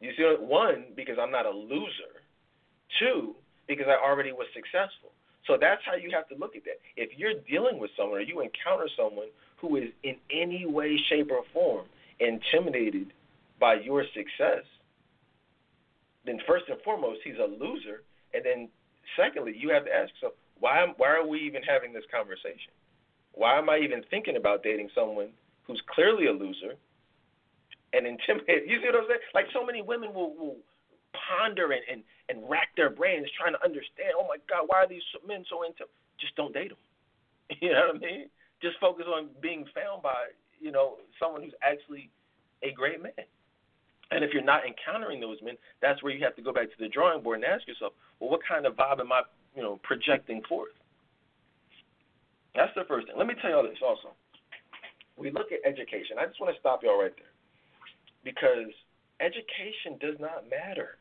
You 0.00 0.10
see, 0.16 0.24
one 0.40 0.96
because 0.96 1.20
I'm 1.20 1.30
not 1.30 1.44
a 1.44 1.52
loser. 1.52 2.24
Two 2.98 3.36
because 3.68 3.86
I 3.86 4.00
already 4.00 4.32
was 4.32 4.48
successful. 4.56 5.12
So 5.46 5.58
that's 5.60 5.82
how 5.84 5.94
you 6.00 6.10
have 6.16 6.26
to 6.32 6.34
look 6.34 6.56
at 6.56 6.64
that. 6.64 6.80
If 6.96 7.10
you're 7.18 7.38
dealing 7.46 7.78
with 7.78 7.90
someone 7.94 8.18
or 8.18 8.22
you 8.22 8.40
encounter 8.40 8.88
someone 8.96 9.28
who 9.60 9.76
is 9.76 9.92
in 10.02 10.16
any 10.32 10.64
way, 10.64 10.96
shape, 11.08 11.30
or 11.30 11.44
form 11.52 11.84
intimidated 12.18 13.12
by 13.60 13.74
your 13.74 14.02
success, 14.16 14.64
then 16.26 16.40
first 16.46 16.66
and 16.68 16.80
foremost, 16.82 17.20
he's 17.24 17.38
a 17.38 17.46
loser. 17.46 18.02
And 18.34 18.44
then 18.44 18.68
secondly, 19.16 19.54
you 19.56 19.70
have 19.70 19.84
to 19.86 19.92
ask 19.94 20.12
yourself, 20.14 20.34
why 20.58 20.86
why 20.96 21.08
are 21.08 21.26
we 21.26 21.40
even 21.40 21.62
having 21.62 21.92
this 21.92 22.04
conversation? 22.10 22.72
Why 23.32 23.58
am 23.58 23.68
I 23.68 23.78
even 23.78 24.02
thinking 24.10 24.36
about 24.36 24.62
dating 24.62 24.88
someone 24.94 25.28
who's 25.66 25.80
clearly 25.94 26.26
a 26.26 26.32
loser 26.32 26.74
and 27.92 28.06
intimidated? 28.06 28.64
You 28.70 28.80
see 28.80 28.86
what 28.86 28.96
I'm 28.96 29.08
saying? 29.08 29.20
Like 29.34 29.46
so 29.52 29.64
many 29.64 29.82
women 29.82 30.12
will, 30.14 30.34
will 30.34 30.56
ponder 31.12 31.72
and, 31.72 31.82
and, 31.90 32.02
and 32.28 32.48
rack 32.48 32.68
their 32.76 32.90
brains 32.90 33.28
trying 33.38 33.52
to 33.52 33.62
understand, 33.64 34.16
oh 34.18 34.26
my 34.28 34.36
God, 34.48 34.64
why 34.66 34.84
are 34.84 34.88
these 34.88 35.04
men 35.26 35.44
so 35.48 35.62
into 35.62 35.84
just 36.20 36.34
don't 36.36 36.52
date 36.52 36.70
them. 36.70 36.78
You 37.60 37.70
know 37.70 37.92
what 37.92 37.96
I 37.96 37.98
mean? 37.98 38.26
Just 38.60 38.76
focus 38.80 39.06
on 39.06 39.28
being 39.40 39.64
found 39.74 40.02
by, 40.02 40.34
you 40.58 40.72
know, 40.72 40.96
someone 41.20 41.42
who's 41.42 41.54
actually 41.62 42.10
a 42.62 42.72
great 42.72 43.00
man. 43.00 43.12
And 44.10 44.22
if 44.22 44.32
you're 44.32 44.44
not 44.44 44.62
encountering 44.66 45.20
those 45.20 45.38
men, 45.42 45.56
that's 45.82 46.02
where 46.02 46.12
you 46.12 46.24
have 46.24 46.36
to 46.36 46.42
go 46.42 46.52
back 46.52 46.70
to 46.70 46.78
the 46.78 46.88
drawing 46.88 47.22
board 47.22 47.42
and 47.42 47.44
ask 47.44 47.66
yourself, 47.66 47.92
well, 48.20 48.30
what 48.30 48.40
kind 48.46 48.66
of 48.66 48.74
vibe 48.74 49.00
am 49.00 49.12
I, 49.12 49.22
you 49.54 49.62
know, 49.62 49.80
projecting 49.82 50.42
forth? 50.48 50.74
That's 52.54 52.72
the 52.74 52.84
first 52.88 53.06
thing. 53.06 53.16
Let 53.18 53.26
me 53.26 53.34
tell 53.40 53.50
you 53.50 53.56
all 53.56 53.62
this 53.62 53.82
also. 53.84 54.14
We 55.16 55.30
look 55.30 55.50
at 55.50 55.60
education. 55.68 56.16
I 56.20 56.26
just 56.26 56.40
want 56.40 56.54
to 56.54 56.60
stop 56.60 56.82
y'all 56.82 57.00
right 57.00 57.12
there 57.16 57.34
because 58.24 58.72
education 59.20 59.98
does 60.00 60.16
not 60.20 60.48
matter. 60.48 60.98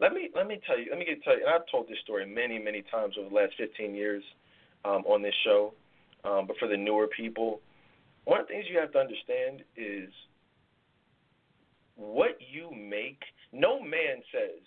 Let 0.00 0.12
me 0.12 0.30
let 0.34 0.46
me 0.46 0.60
tell 0.66 0.78
you. 0.78 0.86
Let 0.90 0.98
me 0.98 1.04
get 1.04 1.22
tell 1.24 1.34
you. 1.34 1.44
And 1.46 1.54
I've 1.54 1.66
told 1.70 1.88
this 1.88 1.98
story 2.04 2.26
many 2.26 2.58
many 2.58 2.82
times 2.90 3.14
over 3.18 3.28
the 3.28 3.34
last 3.34 3.54
15 3.58 3.94
years 3.94 4.22
um, 4.84 5.02
on 5.06 5.22
this 5.22 5.34
show. 5.44 5.74
Um, 6.24 6.46
but 6.46 6.56
for 6.58 6.68
the 6.68 6.76
newer 6.76 7.06
people, 7.08 7.60
one 8.24 8.40
of 8.40 8.46
the 8.46 8.54
things 8.54 8.66
you 8.70 8.78
have 8.78 8.92
to 8.92 8.98
understand 8.98 9.62
is 9.76 10.10
what 11.98 12.38
you 12.38 12.70
make, 12.70 13.20
no 13.52 13.82
man 13.82 14.22
says, 14.30 14.62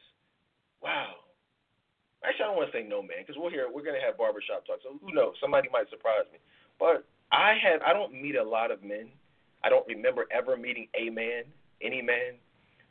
wow. 0.83 1.15
Actually, 2.23 2.43
I 2.43 2.47
don't 2.49 2.57
want 2.57 2.71
to 2.71 2.77
say 2.77 2.85
no 2.85 3.01
man 3.01 3.25
because 3.25 3.39
we're 3.41 3.49
here. 3.49 3.65
We're 3.65 3.81
going 3.81 3.97
to 3.97 4.05
have 4.05 4.19
barbershop 4.19 4.67
talk. 4.67 4.77
So 4.83 4.99
who 5.01 5.15
knows? 5.15 5.33
Somebody 5.41 5.69
might 5.73 5.89
surprise 5.89 6.29
me. 6.31 6.37
But 6.77 7.07
I 7.31 7.57
have. 7.57 7.81
I 7.81 7.93
don't 7.93 8.13
meet 8.13 8.35
a 8.35 8.43
lot 8.43 8.69
of 8.69 8.83
men. 8.83 9.09
I 9.63 9.69
don't 9.69 9.87
remember 9.87 10.25
ever 10.29 10.55
meeting 10.55 10.87
a 10.93 11.09
man, 11.09 11.49
any 11.81 12.01
man, 12.01 12.37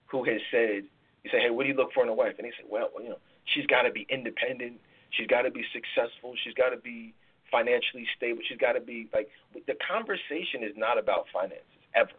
who 0.07 0.25
has 0.25 0.41
said, 0.51 0.83
"You 1.23 1.31
say, 1.31 1.39
hey, 1.39 1.51
what 1.51 1.63
do 1.63 1.69
you 1.69 1.77
look 1.77 1.93
for 1.93 2.03
in 2.03 2.09
a 2.09 2.15
wife?" 2.15 2.35
And 2.39 2.47
he 2.47 2.53
said, 2.59 2.67
"Well, 2.69 2.91
you 2.99 3.11
know, 3.11 3.23
she's 3.55 3.67
got 3.67 3.83
to 3.83 3.93
be 3.93 4.05
independent. 4.11 4.81
She's 5.11 5.29
got 5.29 5.43
to 5.43 5.51
be 5.51 5.63
successful. 5.73 6.35
She's 6.43 6.55
got 6.55 6.71
to 6.71 6.77
be 6.77 7.15
financially 7.53 8.07
stable. 8.17 8.43
She's 8.49 8.59
got 8.59 8.73
to 8.73 8.81
be 8.81 9.09
like 9.13 9.29
the 9.55 9.77
conversation 9.87 10.63
is 10.63 10.75
not 10.77 10.99
about 10.99 11.27
finances 11.33 11.63
ever. 11.95 12.19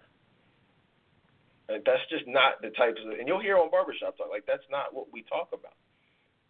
Like, 1.71 1.85
that's 1.85 2.03
just 2.09 2.27
not 2.27 2.61
the 2.61 2.69
types 2.75 2.99
of, 3.05 3.17
and 3.17 3.27
you'll 3.27 3.41
hear 3.41 3.57
on 3.57 3.71
barbershop 3.71 4.17
talk, 4.17 4.27
like 4.29 4.45
that's 4.45 4.65
not 4.69 4.93
what 4.93 5.07
we 5.11 5.23
talk 5.23 5.49
about. 5.55 5.75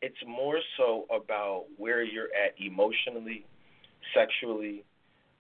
It's 0.01 0.17
more 0.25 0.57
so 0.77 1.05
about 1.13 1.69
where 1.77 2.01
you're 2.01 2.34
at 2.34 2.57
emotionally, 2.57 3.45
sexually, 4.17 4.84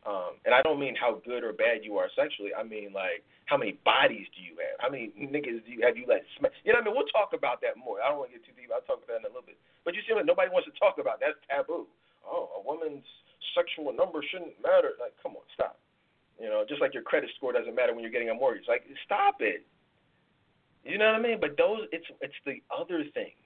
um, 0.05 0.37
and 0.45 0.53
I 0.53 0.61
don't 0.61 0.79
mean 0.81 0.93
how 0.97 1.21
good 1.25 1.45
or 1.45 1.53
bad 1.53 1.81
you 1.81 1.97
are 1.97 2.09
sexually. 2.17 2.53
I 2.53 2.61
mean 2.61 2.93
like 2.93 3.21
how 3.45 3.57
many 3.57 3.77
bodies 3.83 4.25
do 4.31 4.39
you 4.41 4.55
have? 4.63 4.79
How 4.79 4.89
many 4.89 5.13
niggas 5.13 5.65
do 5.65 5.69
you 5.69 5.83
have 5.85 5.99
you 5.99 6.07
let 6.07 6.23
smack? 6.39 6.55
You 6.63 6.73
know 6.73 6.79
what 6.79 6.87
I 6.87 6.87
mean? 6.89 6.95
We'll 6.97 7.13
talk 7.13 7.35
about 7.35 7.61
that 7.61 7.75
more. 7.75 8.01
I 8.01 8.09
don't 8.09 8.23
want 8.23 8.31
to 8.31 8.39
get 8.39 8.47
too 8.47 8.55
deep. 8.55 8.71
I'll 8.71 8.85
talk 8.87 9.03
about 9.03 9.19
that 9.19 9.25
in 9.25 9.29
a 9.29 9.33
little 9.33 9.45
bit. 9.45 9.59
But 9.83 9.93
you 9.93 10.01
see 10.07 10.15
what 10.15 10.25
nobody 10.25 10.49
wants 10.49 10.71
to 10.71 10.75
talk 10.79 10.97
about. 10.97 11.19
That's 11.19 11.37
taboo. 11.45 11.85
Oh, 12.23 12.49
a 12.57 12.61
woman's 12.63 13.05
sexual 13.51 13.91
number 13.91 14.23
shouldn't 14.23 14.55
matter. 14.63 14.95
Like, 14.97 15.13
come 15.19 15.35
on, 15.35 15.45
stop. 15.53 15.77
You 16.41 16.49
know, 16.49 16.65
just 16.67 16.81
like 16.81 16.93
your 16.93 17.03
credit 17.03 17.29
score 17.37 17.53
doesn't 17.53 17.75
matter 17.75 17.93
when 17.93 18.01
you're 18.01 18.11
getting 18.11 18.29
a 18.29 18.33
mortgage. 18.33 18.65
Like, 18.67 18.83
stop 19.05 19.35
it. 19.39 19.63
You 20.83 20.97
know 20.97 21.05
what 21.05 21.15
I 21.15 21.21
mean? 21.21 21.37
But 21.39 21.55
those, 21.57 21.85
it's 21.91 22.07
it's 22.21 22.39
the 22.45 22.57
other 22.73 23.05
things. 23.13 23.37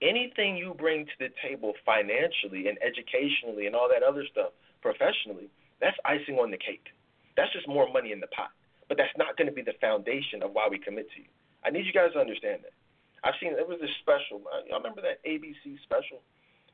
Anything 0.00 0.56
you 0.56 0.72
bring 0.72 1.04
to 1.04 1.16
the 1.18 1.28
table 1.44 1.74
financially 1.84 2.68
and 2.68 2.78
educationally 2.80 3.66
and 3.66 3.76
all 3.76 3.90
that 3.92 4.02
other 4.02 4.24
stuff 4.30 4.56
professionally, 4.80 5.50
that's 5.82 5.96
icing 6.06 6.38
on 6.40 6.50
the 6.50 6.56
cake. 6.56 6.88
That's 7.36 7.52
just 7.52 7.68
more 7.68 7.92
money 7.92 8.12
in 8.12 8.20
the 8.20 8.30
pot. 8.32 8.56
But 8.88 8.96
that's 8.96 9.12
not 9.18 9.36
going 9.36 9.50
to 9.50 9.52
be 9.52 9.60
the 9.60 9.76
foundation 9.82 10.40
of 10.40 10.54
why 10.56 10.68
we 10.70 10.78
commit 10.78 11.10
to 11.12 11.18
you. 11.20 11.28
I 11.60 11.68
need 11.68 11.84
you 11.84 11.92
guys 11.92 12.14
to 12.14 12.20
understand 12.24 12.64
that. 12.64 12.72
I've 13.20 13.36
seen 13.42 13.52
there 13.52 13.66
was 13.66 13.82
this 13.82 13.92
special. 14.00 14.40
I 14.48 14.64
remember 14.72 15.02
that 15.02 15.20
ABC 15.28 15.76
special. 15.84 16.24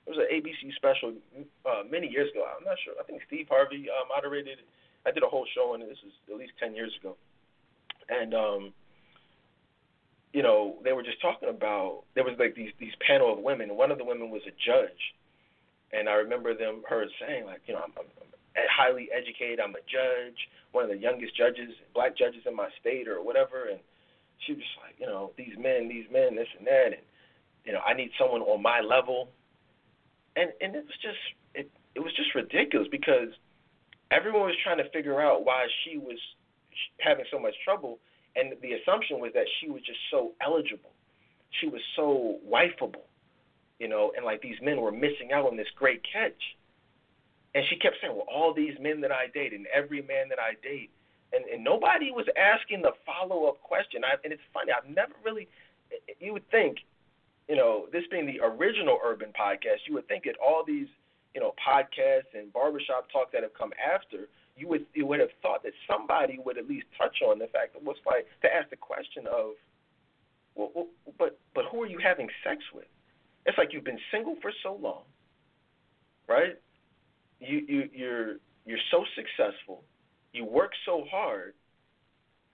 It 0.06 0.12
was 0.14 0.20
an 0.20 0.28
ABC 0.30 0.70
special 0.76 1.16
uh, 1.64 1.82
many 1.90 2.06
years 2.06 2.30
ago. 2.30 2.44
I'm 2.44 2.62
not 2.62 2.76
sure. 2.84 2.94
I 3.00 3.04
think 3.08 3.24
Steve 3.26 3.48
Harvey 3.48 3.88
uh, 3.88 4.04
moderated 4.06 4.60
it. 4.60 4.68
I 5.06 5.10
did 5.10 5.22
a 5.22 5.28
whole 5.28 5.46
show 5.54 5.74
on 5.74 5.82
it. 5.82 5.88
This 5.88 5.98
was 6.04 6.12
at 6.30 6.38
least 6.38 6.52
ten 6.58 6.74
years 6.74 6.92
ago, 7.00 7.16
and 8.08 8.34
um, 8.34 8.72
you 10.32 10.42
know, 10.42 10.76
they 10.82 10.92
were 10.92 11.02
just 11.02 11.20
talking 11.20 11.48
about 11.48 12.02
there 12.14 12.24
was 12.24 12.34
like 12.38 12.54
these 12.54 12.72
these 12.78 12.94
panel 13.06 13.32
of 13.32 13.38
women. 13.38 13.76
One 13.76 13.90
of 13.90 13.98
the 13.98 14.04
women 14.04 14.30
was 14.30 14.42
a 14.46 14.54
judge, 14.64 15.14
and 15.92 16.08
I 16.08 16.14
remember 16.14 16.54
them 16.54 16.82
her 16.88 17.04
saying 17.20 17.44
like, 17.46 17.62
you 17.66 17.74
know, 17.74 17.80
I'm, 17.84 17.92
I'm, 17.98 18.06
I'm 18.22 18.66
highly 18.70 19.08
educated. 19.14 19.60
I'm 19.60 19.74
a 19.74 19.84
judge, 19.86 20.38
one 20.72 20.84
of 20.84 20.90
the 20.90 20.98
youngest 20.98 21.36
judges, 21.36 21.70
black 21.94 22.16
judges 22.16 22.42
in 22.46 22.54
my 22.54 22.68
state 22.80 23.08
or 23.08 23.22
whatever, 23.22 23.68
and 23.70 23.80
she 24.46 24.52
was 24.52 24.68
like, 24.82 24.96
you 24.98 25.06
know, 25.06 25.32
these 25.36 25.56
men, 25.58 25.88
these 25.88 26.06
men, 26.12 26.36
this 26.36 26.48
and 26.58 26.66
that, 26.66 26.96
and 26.96 27.02
you 27.64 27.72
know, 27.72 27.80
I 27.80 27.94
need 27.94 28.10
someone 28.18 28.42
on 28.42 28.62
my 28.62 28.80
level 28.80 29.28
and 30.36 30.50
and 30.60 30.74
it 30.74 30.84
was 30.84 30.98
just 31.02 31.22
it 31.54 31.70
it 31.94 32.00
was 32.00 32.12
just 32.14 32.34
ridiculous 32.34 32.88
because 32.90 33.28
everyone 34.10 34.42
was 34.42 34.56
trying 34.62 34.78
to 34.78 34.88
figure 34.90 35.20
out 35.20 35.44
why 35.44 35.66
she 35.84 35.98
was 35.98 36.18
having 36.98 37.24
so 37.30 37.38
much 37.38 37.54
trouble, 37.64 37.98
and 38.36 38.52
the 38.62 38.72
assumption 38.72 39.20
was 39.20 39.32
that 39.34 39.46
she 39.60 39.70
was 39.70 39.82
just 39.82 39.98
so 40.10 40.32
eligible, 40.40 40.90
she 41.60 41.68
was 41.68 41.80
so 41.96 42.38
wifeable, 42.46 43.06
you 43.78 43.88
know, 43.88 44.12
and 44.16 44.24
like 44.24 44.42
these 44.42 44.56
men 44.62 44.80
were 44.80 44.92
missing 44.92 45.32
out 45.32 45.46
on 45.46 45.56
this 45.56 45.68
great 45.76 46.02
catch. 46.10 46.42
And 47.54 47.64
she 47.70 47.76
kept 47.76 47.96
saying, 48.00 48.12
"Well, 48.12 48.26
all 48.28 48.52
these 48.52 48.74
men 48.80 49.00
that 49.02 49.12
I 49.12 49.28
date, 49.32 49.52
and 49.52 49.66
every 49.72 50.02
man 50.02 50.28
that 50.28 50.40
I 50.40 50.54
date," 50.60 50.90
and 51.32 51.44
and 51.44 51.62
nobody 51.62 52.10
was 52.10 52.26
asking 52.36 52.82
the 52.82 52.92
follow 53.06 53.46
up 53.46 53.62
question. 53.62 54.02
I, 54.04 54.16
and 54.24 54.32
it's 54.32 54.42
funny, 54.52 54.72
I've 54.72 54.90
never 54.90 55.12
really. 55.24 55.48
You 56.18 56.32
would 56.32 56.50
think 56.50 56.78
you 57.48 57.56
know, 57.56 57.86
this 57.92 58.04
being 58.10 58.26
the 58.26 58.40
original 58.42 58.98
urban 59.04 59.28
podcast, 59.38 59.84
you 59.86 59.94
would 59.94 60.08
think 60.08 60.24
that 60.24 60.36
all 60.44 60.64
these, 60.66 60.86
you 61.34 61.40
know, 61.40 61.52
podcasts 61.58 62.30
and 62.34 62.52
barbershop 62.52 63.10
talk 63.12 63.32
that 63.32 63.42
have 63.42 63.54
come 63.54 63.72
after, 63.74 64.28
you 64.56 64.68
would 64.68 64.86
you 64.94 65.04
would 65.06 65.20
have 65.20 65.34
thought 65.42 65.62
that 65.64 65.72
somebody 65.90 66.38
would 66.44 66.56
at 66.56 66.68
least 66.68 66.86
touch 66.96 67.16
on 67.26 67.38
the 67.38 67.48
fact 67.48 67.74
that 67.74 67.82
what's 67.82 67.98
like 68.06 68.26
to 68.42 68.48
ask 68.54 68.70
the 68.70 68.76
question 68.76 69.26
of, 69.26 69.58
well, 70.54 70.70
well, 70.74 70.86
but 71.18 71.38
but 71.54 71.64
who 71.70 71.82
are 71.82 71.86
you 71.86 71.98
having 72.02 72.28
sex 72.46 72.62
with? 72.72 72.86
It's 73.46 73.58
like 73.58 73.72
you've 73.72 73.84
been 73.84 73.98
single 74.12 74.36
for 74.40 74.52
so 74.62 74.78
long, 74.80 75.02
right? 76.28 76.56
You 77.40 77.62
you 77.66 77.88
you're 77.92 78.34
you're 78.64 78.84
so 78.92 79.04
successful, 79.16 79.82
you 80.32 80.44
work 80.44 80.70
so 80.86 81.04
hard, 81.10 81.54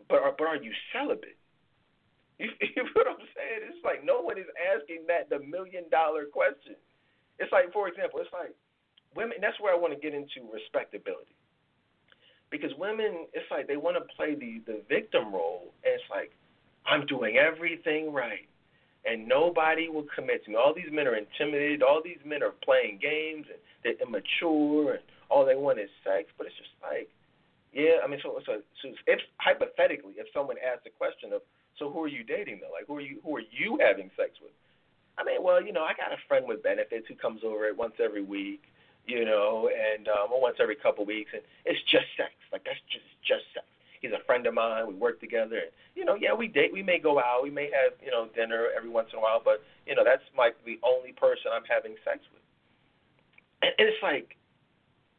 but 0.08 0.22
are, 0.22 0.32
but 0.36 0.46
are 0.46 0.56
you 0.56 0.72
celibate? 0.92 1.36
You, 2.40 2.48
you 2.58 2.82
know 2.84 2.88
what 2.94 3.06
I'm 3.06 3.28
saying? 3.36 3.68
It's 3.68 3.84
like 3.84 4.00
no 4.02 4.22
one 4.22 4.38
is 4.38 4.48
asking 4.56 5.04
that 5.12 5.28
the 5.28 5.44
million 5.44 5.84
dollar 5.92 6.24
question. 6.24 6.72
It's 7.38 7.52
like, 7.52 7.70
for 7.70 7.86
example, 7.86 8.20
it's 8.20 8.32
like 8.32 8.56
women. 9.14 9.38
That's 9.40 9.58
where 9.60 9.74
I 9.74 9.78
want 9.78 9.92
to 9.94 10.00
get 10.00 10.14
into 10.14 10.46
respectability, 10.52 11.34
because 12.50 12.70
women, 12.78 13.26
it's 13.32 13.50
like 13.50 13.66
they 13.66 13.76
want 13.76 13.96
to 13.96 14.14
play 14.14 14.34
the 14.34 14.60
the 14.66 14.82
victim 14.88 15.32
role, 15.32 15.72
and 15.84 15.94
it's 15.94 16.10
like 16.10 16.32
I'm 16.86 17.06
doing 17.06 17.36
everything 17.36 18.12
right, 18.12 18.48
and 19.04 19.28
nobody 19.28 19.88
will 19.88 20.06
commit 20.14 20.44
to 20.44 20.50
me. 20.50 20.56
All 20.56 20.74
these 20.74 20.92
men 20.92 21.06
are 21.06 21.16
intimidated. 21.16 21.82
All 21.82 22.00
these 22.02 22.22
men 22.24 22.42
are 22.42 22.54
playing 22.64 22.98
games, 23.00 23.46
and 23.48 23.58
they're 23.82 24.00
immature, 24.00 24.94
and 24.94 25.04
all 25.28 25.44
they 25.44 25.56
want 25.56 25.78
is 25.78 25.90
sex. 26.04 26.28
But 26.36 26.46
it's 26.46 26.56
just 26.56 26.74
like, 26.82 27.08
yeah, 27.72 28.02
I 28.04 28.06
mean, 28.08 28.20
so 28.22 28.38
so, 28.46 28.60
so 28.82 28.88
if 29.06 29.20
hypothetically, 29.38 30.14
if 30.16 30.26
someone 30.32 30.56
asked 30.58 30.84
the 30.84 30.90
question 30.90 31.32
of 31.32 31.42
so 31.78 31.90
who 31.90 32.02
are 32.04 32.08
you 32.08 32.24
dating 32.24 32.60
though? 32.60 32.72
Like 32.72 32.86
who 32.86 32.96
are 32.96 33.00
you 33.00 33.20
who 33.24 33.36
are 33.36 33.48
you 33.50 33.78
having 33.80 34.10
sex 34.16 34.30
with? 34.42 34.52
I 35.18 35.24
mean, 35.24 35.42
well, 35.42 35.62
you 35.62 35.72
know, 35.72 35.82
I 35.82 35.92
got 35.92 36.12
a 36.12 36.20
friend 36.28 36.46
with 36.48 36.62
benefits 36.62 37.06
who 37.08 37.14
comes 37.14 37.42
over 37.44 37.68
once 37.76 37.94
every 38.02 38.22
week, 38.22 38.62
you 39.10 39.24
know, 39.24 39.68
and 39.68 40.06
um 40.08 40.30
once 40.30 40.56
every 40.60 40.76
couple 40.76 41.04
weeks 41.04 41.30
and 41.34 41.42
it's 41.64 41.80
just 41.90 42.06
sex. 42.16 42.30
Like 42.52 42.64
that's 42.64 42.80
just 42.90 43.06
just 43.26 43.42
sex. 43.54 43.66
He's 44.00 44.12
a 44.12 44.24
friend 44.24 44.46
of 44.46 44.54
mine, 44.54 44.86
we 44.86 44.94
work 44.94 45.20
together 45.20 45.58
and 45.58 45.72
you 45.94 46.04
know, 46.04 46.14
yeah, 46.14 46.32
we 46.32 46.46
date, 46.48 46.72
we 46.72 46.82
may 46.82 46.98
go 46.98 47.18
out, 47.18 47.42
we 47.42 47.50
may 47.50 47.68
have, 47.74 47.98
you 48.02 48.10
know, 48.10 48.28
dinner 48.34 48.68
every 48.74 48.88
once 48.88 49.08
in 49.12 49.18
a 49.18 49.22
while, 49.22 49.42
but 49.44 49.62
you 49.86 49.94
know, 49.94 50.04
that's 50.04 50.22
like 50.38 50.54
the 50.64 50.78
only 50.82 51.12
person 51.12 51.50
I'm 51.52 51.66
having 51.68 51.96
sex 52.04 52.22
with. 52.32 52.42
And, 53.62 53.72
and 53.78 53.88
it's 53.90 54.02
like 54.02 54.38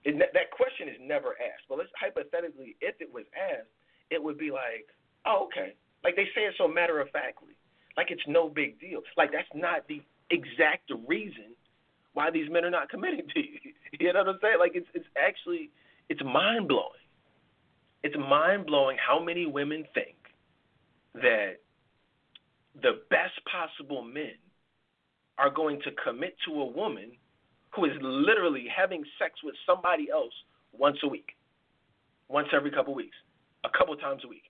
it, 0.04 0.18
that 0.18 0.50
question 0.52 0.88
is 0.88 0.98
never 1.00 1.36
asked. 1.38 1.68
But 1.70 1.78
let's 1.78 1.94
hypothetically, 2.00 2.76
if 2.82 2.96
it 3.00 3.12
was 3.14 3.26
asked, 3.38 3.70
it 4.10 4.22
would 4.22 4.38
be 4.38 4.50
like, 4.52 4.88
oh, 5.26 5.48
okay, 5.52 5.76
like 6.04 6.16
they 6.16 6.26
say 6.34 6.50
it 6.50 6.56
so 6.58 6.68
matter 6.68 7.00
of 7.00 7.10
factly. 7.12 7.54
Like 7.98 8.10
it's 8.10 8.24
no 8.28 8.50
big 8.50 8.80
deal. 8.80 9.02
Like 9.18 9.32
that's 9.32 9.52
not 9.54 9.88
the 9.88 10.02
exact 10.30 10.92
reason 11.08 11.54
why 12.14 12.30
these 12.32 12.50
men 12.50 12.66
are 12.66 12.72
not 12.72 12.90
committing 12.90 13.28
to 13.34 13.40
you. 13.40 13.60
You 14.00 14.14
know 14.14 14.20
what 14.20 14.30
I'm 14.30 14.40
saying? 14.42 14.56
Like 14.58 14.72
it's 14.74 14.88
it's 14.94 15.06
actually 15.20 15.70
it's 16.08 16.22
mind 16.24 16.70
blowing. 16.70 17.04
It's 18.04 18.16
mind 18.18 18.66
blowing 18.66 18.96
how 18.98 19.22
many 19.22 19.46
women 19.46 19.84
think 19.94 20.16
that 21.14 21.60
the 22.82 23.04
best 23.10 23.36
possible 23.52 24.02
men 24.02 24.40
are 25.38 25.50
going 25.50 25.82
to 25.82 25.92
commit 26.04 26.38
to 26.48 26.62
a 26.62 26.66
woman 26.66 27.12
who 27.76 27.86
is 27.86 27.92
literally 28.02 28.66
having 28.74 29.04
sex 29.20 29.36
with 29.44 29.56
somebody 29.66 30.08
else 30.12 30.34
once 30.72 30.98
a 31.04 31.08
week, 31.08 31.36
once 32.30 32.48
every 32.54 32.72
couple 32.72 32.96
weeks, 32.96 33.16
a 33.66 33.70
couple 33.78 33.96
times 33.98 34.22
a 34.26 34.28
week. 34.28 34.44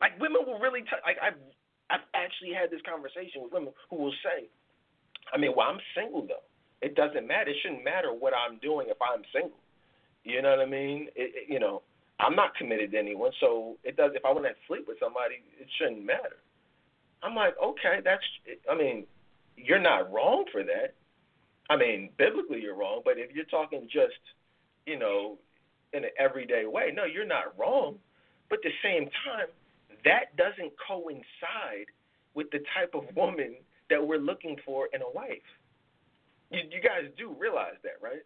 Like 0.00 0.18
women 0.18 0.42
will 0.46 0.58
really 0.58 0.80
t- 0.80 1.04
like 1.04 1.16
I've 1.22 1.38
I've 1.90 2.06
actually 2.14 2.54
had 2.54 2.70
this 2.70 2.80
conversation 2.88 3.42
with 3.42 3.52
women 3.52 3.72
who 3.90 3.96
will 3.96 4.14
say, 4.24 4.48
I 5.34 5.38
mean, 5.38 5.52
well, 5.56 5.68
I'm 5.68 5.80
single 5.94 6.22
though. 6.26 6.46
It 6.82 6.94
doesn't 6.94 7.26
matter. 7.26 7.50
It 7.50 7.56
shouldn't 7.62 7.84
matter 7.84 8.12
what 8.12 8.32
I'm 8.32 8.58
doing 8.58 8.86
if 8.88 8.96
I'm 9.00 9.22
single. 9.32 9.58
You 10.24 10.42
know 10.42 10.50
what 10.50 10.60
I 10.60 10.66
mean? 10.66 11.08
It, 11.16 11.32
it, 11.34 11.48
you 11.48 11.58
know, 11.58 11.82
I'm 12.18 12.36
not 12.36 12.54
committed 12.54 12.92
to 12.92 12.98
anyone, 12.98 13.32
so 13.40 13.76
it 13.84 13.96
does. 13.96 14.12
If 14.14 14.24
I 14.24 14.32
want 14.32 14.44
to 14.44 14.52
sleep 14.66 14.84
with 14.86 14.98
somebody, 15.00 15.42
it 15.58 15.66
shouldn't 15.78 16.04
matter. 16.04 16.36
I'm 17.22 17.34
like, 17.34 17.54
okay, 17.62 18.00
that's. 18.04 18.22
I 18.70 18.76
mean, 18.76 19.06
you're 19.56 19.80
not 19.80 20.12
wrong 20.12 20.44
for 20.52 20.62
that. 20.62 20.94
I 21.68 21.76
mean, 21.76 22.10
biblically 22.18 22.60
you're 22.60 22.76
wrong, 22.76 23.02
but 23.04 23.14
if 23.16 23.34
you're 23.34 23.44
talking 23.44 23.82
just, 23.84 24.18
you 24.86 24.98
know, 24.98 25.38
in 25.92 26.04
an 26.04 26.10
everyday 26.18 26.66
way, 26.66 26.92
no, 26.94 27.04
you're 27.04 27.26
not 27.26 27.56
wrong. 27.58 27.96
But 28.48 28.58
at 28.58 28.64
the 28.64 28.70
same 28.82 29.04
time, 29.24 29.46
that 30.04 30.36
doesn't 30.36 30.72
coincide 30.86 31.86
with 32.34 32.50
the 32.50 32.58
type 32.74 32.94
of 32.94 33.04
woman 33.16 33.54
that 33.88 34.04
we're 34.04 34.18
looking 34.18 34.56
for 34.64 34.88
in 34.92 35.02
a 35.02 35.10
wife. 35.14 35.38
You, 36.50 36.60
you 36.70 36.80
guys 36.82 37.10
do 37.16 37.34
realize 37.38 37.78
that, 37.82 38.02
right? 38.02 38.22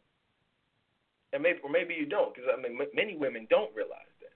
And 1.33 1.43
maybe, 1.43 1.59
or 1.63 1.71
maybe 1.71 1.95
you 1.95 2.07
don't, 2.07 2.35
because 2.35 2.49
I 2.49 2.61
mean, 2.61 2.79
m- 2.81 2.95
many 2.95 3.17
women 3.17 3.47
don't 3.51 3.75
realize 3.75 4.11
that. 4.21 4.33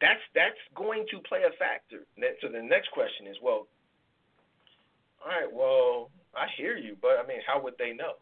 That's 0.00 0.20
that's 0.34 0.60
going 0.74 1.06
to 1.10 1.18
play 1.24 1.46
a 1.46 1.54
factor. 1.56 2.04
So 2.42 2.48
the 2.48 2.60
next 2.60 2.90
question 2.90 3.26
is, 3.26 3.36
well, 3.42 3.66
all 5.22 5.30
right, 5.30 5.48
well, 5.48 6.10
I 6.36 6.46
hear 6.58 6.76
you, 6.76 6.96
but 7.00 7.16
I 7.22 7.26
mean, 7.26 7.40
how 7.46 7.62
would 7.62 7.74
they 7.78 7.92
know? 7.92 8.20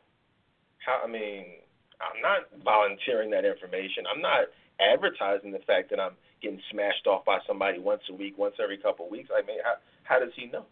How? 0.84 1.02
I 1.02 1.08
mean, 1.10 1.64
I'm 1.98 2.20
not 2.20 2.46
volunteering 2.62 3.30
that 3.30 3.44
information. 3.44 4.04
I'm 4.06 4.20
not 4.20 4.46
advertising 4.78 5.50
the 5.50 5.64
fact 5.66 5.90
that 5.90 5.98
I'm 5.98 6.14
getting 6.42 6.60
smashed 6.70 7.06
off 7.06 7.24
by 7.24 7.38
somebody 7.46 7.78
once 7.78 8.02
a 8.10 8.14
week, 8.14 8.36
once 8.36 8.54
every 8.62 8.78
couple 8.78 9.06
of 9.06 9.10
weeks. 9.10 9.30
I 9.34 9.46
mean, 9.46 9.58
how, 9.64 9.74
how 10.04 10.18
does 10.18 10.34
he 10.36 10.46
know? 10.46 10.66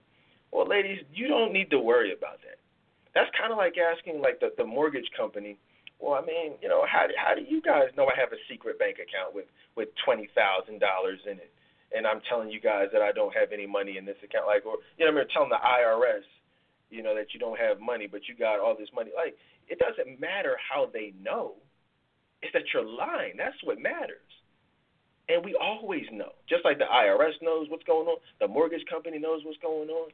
Well, 0.53 0.67
ladies, 0.69 0.99
you 1.15 1.29
don't 1.29 1.53
need 1.53 1.71
to 1.71 1.79
worry 1.79 2.13
about 2.13 2.39
that. 2.43 2.59
That's 3.15 3.31
kind 3.39 3.51
of 3.53 3.59
like 3.59 3.75
asking 3.77 4.21
like 4.21 4.41
the, 4.41 4.53
the 4.57 4.65
mortgage 4.65 5.09
company. 5.17 5.59
Well, 5.99 6.15
I 6.15 6.25
mean, 6.25 6.57
you 6.63 6.69
know, 6.69 6.87
how 6.89 7.07
how 7.19 7.35
do 7.35 7.43
you 7.43 7.61
guys 7.61 7.93
know 7.97 8.07
I 8.07 8.17
have 8.17 8.33
a 8.33 8.41
secret 8.49 8.79
bank 8.79 8.97
account 8.97 9.35
with 9.35 9.47
with 9.77 9.89
twenty 10.05 10.29
thousand 10.35 10.81
dollars 10.81 11.21
in 11.27 11.37
it, 11.37 11.53
and 11.95 12.07
I'm 12.07 12.23
telling 12.29 12.51
you 12.51 12.61
guys 12.61 12.89
that 12.93 13.03
I 13.03 13.13
don't 13.13 13.35
have 13.35 13.53
any 13.53 13.67
money 13.67 13.99
in 13.99 14.07
this 14.07 14.17
account? 14.25 14.47
Like, 14.47 14.65
or 14.65 14.79
you 14.97 15.05
know, 15.05 15.13
I'm 15.13 15.29
telling 15.29 15.51
the 15.51 15.61
IRS, 15.61 16.25
you 16.89 17.03
know, 17.03 17.15
that 17.15 17.35
you 17.35 17.41
don't 17.41 17.59
have 17.59 17.81
money, 17.81 18.07
but 18.07 18.29
you 18.29 18.35
got 18.35 18.61
all 18.61 18.75
this 18.79 18.89
money. 18.95 19.11
Like, 19.15 19.37
it 19.69 19.79
doesn't 19.79 20.21
matter 20.21 20.57
how 20.57 20.89
they 20.93 21.13
know. 21.21 21.55
It's 22.43 22.53
that 22.55 22.65
you're 22.73 22.87
lying. 22.87 23.35
That's 23.37 23.59
what 23.65 23.79
matters. 23.79 24.25
And 25.29 25.45
we 25.45 25.55
always 25.55 26.07
know, 26.11 26.33
just 26.49 26.65
like 26.65 26.79
the 26.79 26.91
IRS 26.91 27.39
knows 27.41 27.69
what's 27.69 27.85
going 27.85 28.09
on, 28.09 28.17
the 28.41 28.49
mortgage 28.49 28.83
company 28.91 29.19
knows 29.19 29.43
what's 29.45 29.61
going 29.63 29.89
on. 29.89 30.11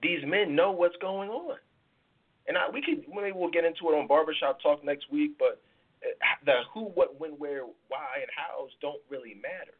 These 0.00 0.20
men 0.26 0.54
know 0.54 0.70
what's 0.70 0.96
going 1.00 1.30
on. 1.30 1.56
And 2.46 2.58
I, 2.58 2.68
we 2.72 2.82
could 2.82 3.04
maybe 3.12 3.32
we'll 3.32 3.50
get 3.50 3.64
into 3.64 3.88
it 3.90 3.94
on 3.94 4.06
barbershop 4.06 4.60
talk 4.60 4.84
next 4.84 5.10
week, 5.12 5.32
but 5.38 5.60
uh, 6.02 6.08
the 6.44 6.54
who, 6.74 6.86
what, 6.94 7.18
when, 7.20 7.32
where, 7.32 7.64
why, 7.88 8.20
and 8.20 8.30
hows 8.34 8.70
don't 8.80 9.00
really 9.08 9.34
matter. 9.34 9.74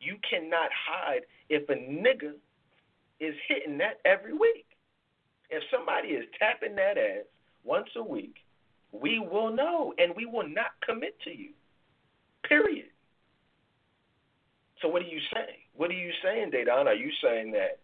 You 0.00 0.16
cannot 0.28 0.70
hide 0.72 1.22
if 1.48 1.68
a 1.68 1.74
nigga 1.74 2.34
is 3.20 3.34
hitting 3.48 3.78
that 3.78 4.00
every 4.04 4.32
week. 4.32 4.66
If 5.50 5.62
somebody 5.72 6.08
is 6.08 6.24
tapping 6.38 6.76
that 6.76 6.98
ass 6.98 7.24
once 7.64 7.88
a 7.96 8.02
week, 8.02 8.36
we 8.92 9.18
will 9.18 9.54
know, 9.54 9.92
and 9.98 10.14
we 10.16 10.24
will 10.24 10.48
not 10.48 10.72
commit 10.86 11.18
to 11.24 11.30
you. 11.30 11.50
Period. 12.48 12.86
So 14.80 14.88
what 14.88 15.02
are 15.02 15.06
you 15.06 15.20
saying? 15.34 15.58
What 15.74 15.90
are 15.90 15.94
you 15.94 16.12
saying, 16.22 16.52
Dedan? 16.52 16.86
Are 16.86 16.94
you 16.94 17.10
saying 17.22 17.52
that 17.52 17.80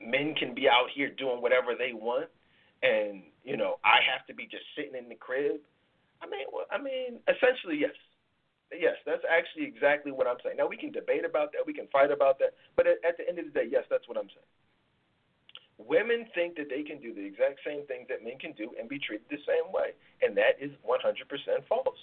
men 0.00 0.34
can 0.34 0.54
be 0.54 0.68
out 0.68 0.88
here 0.94 1.10
doing 1.16 1.40
whatever 1.40 1.74
they 1.76 1.92
want, 1.92 2.28
and 2.86 3.22
you 3.42 3.56
know 3.56 3.82
I 3.82 3.98
have 4.06 4.26
to 4.30 4.34
be 4.34 4.46
just 4.46 4.64
sitting 4.78 4.94
in 4.94 5.08
the 5.08 5.18
crib? 5.18 5.58
I 6.22 6.30
mean, 6.30 6.46
well, 6.54 6.70
I 6.70 6.78
mean, 6.78 7.18
essentially, 7.26 7.76
yes, 7.82 7.96
yes. 8.70 8.94
That's 9.04 9.26
actually 9.26 9.66
exactly 9.66 10.12
what 10.12 10.26
I'm 10.26 10.38
saying. 10.42 10.56
Now 10.56 10.70
we 10.70 10.78
can 10.78 10.92
debate 10.92 11.26
about 11.26 11.52
that, 11.52 11.66
we 11.66 11.74
can 11.74 11.90
fight 11.90 12.10
about 12.10 12.38
that, 12.38 12.54
but 12.76 12.86
at, 12.86 13.02
at 13.02 13.18
the 13.18 13.28
end 13.28 13.38
of 13.38 13.50
the 13.50 13.54
day, 13.54 13.66
yes, 13.68 13.84
that's 13.90 14.08
what 14.08 14.16
I'm 14.16 14.30
saying. 14.30 14.52
Women 15.76 16.24
think 16.32 16.56
that 16.56 16.72
they 16.72 16.80
can 16.80 17.02
do 17.04 17.12
the 17.12 17.20
exact 17.20 17.60
same 17.60 17.84
things 17.84 18.08
that 18.08 18.24
men 18.24 18.38
can 18.40 18.56
do 18.56 18.72
and 18.80 18.88
be 18.88 18.96
treated 18.96 19.28
the 19.28 19.42
same 19.44 19.68
way, 19.74 19.92
and 20.22 20.32
that 20.38 20.56
is 20.56 20.72
100% 20.86 21.04
false 21.68 22.00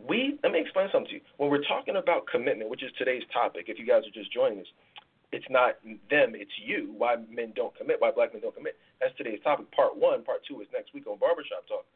we 0.00 0.38
let 0.42 0.52
me 0.52 0.60
explain 0.60 0.88
something 0.92 1.08
to 1.08 1.14
you. 1.16 1.24
When 1.36 1.50
we're 1.50 1.64
talking 1.64 1.96
about 1.96 2.26
commitment, 2.26 2.70
which 2.70 2.82
is 2.82 2.90
today's 2.96 3.22
topic, 3.32 3.66
if 3.68 3.78
you 3.78 3.86
guys 3.86 4.02
are 4.06 4.14
just 4.14 4.32
joining 4.32 4.60
us, 4.60 4.70
it's 5.32 5.46
not 5.48 5.76
them, 6.10 6.34
it's 6.34 6.50
you. 6.64 6.94
Why 6.96 7.16
men 7.30 7.52
don't 7.54 7.76
commit, 7.76 8.00
why 8.00 8.10
black 8.10 8.32
men 8.32 8.42
don't 8.42 8.54
commit. 8.54 8.76
That's 9.00 9.16
today's 9.16 9.40
topic. 9.42 9.70
Part 9.72 9.96
one, 9.96 10.24
part 10.24 10.40
two 10.46 10.60
is 10.60 10.66
next 10.72 10.92
week 10.92 11.06
on 11.06 11.18
Barbershop 11.18 11.66
Talk. 11.68 11.86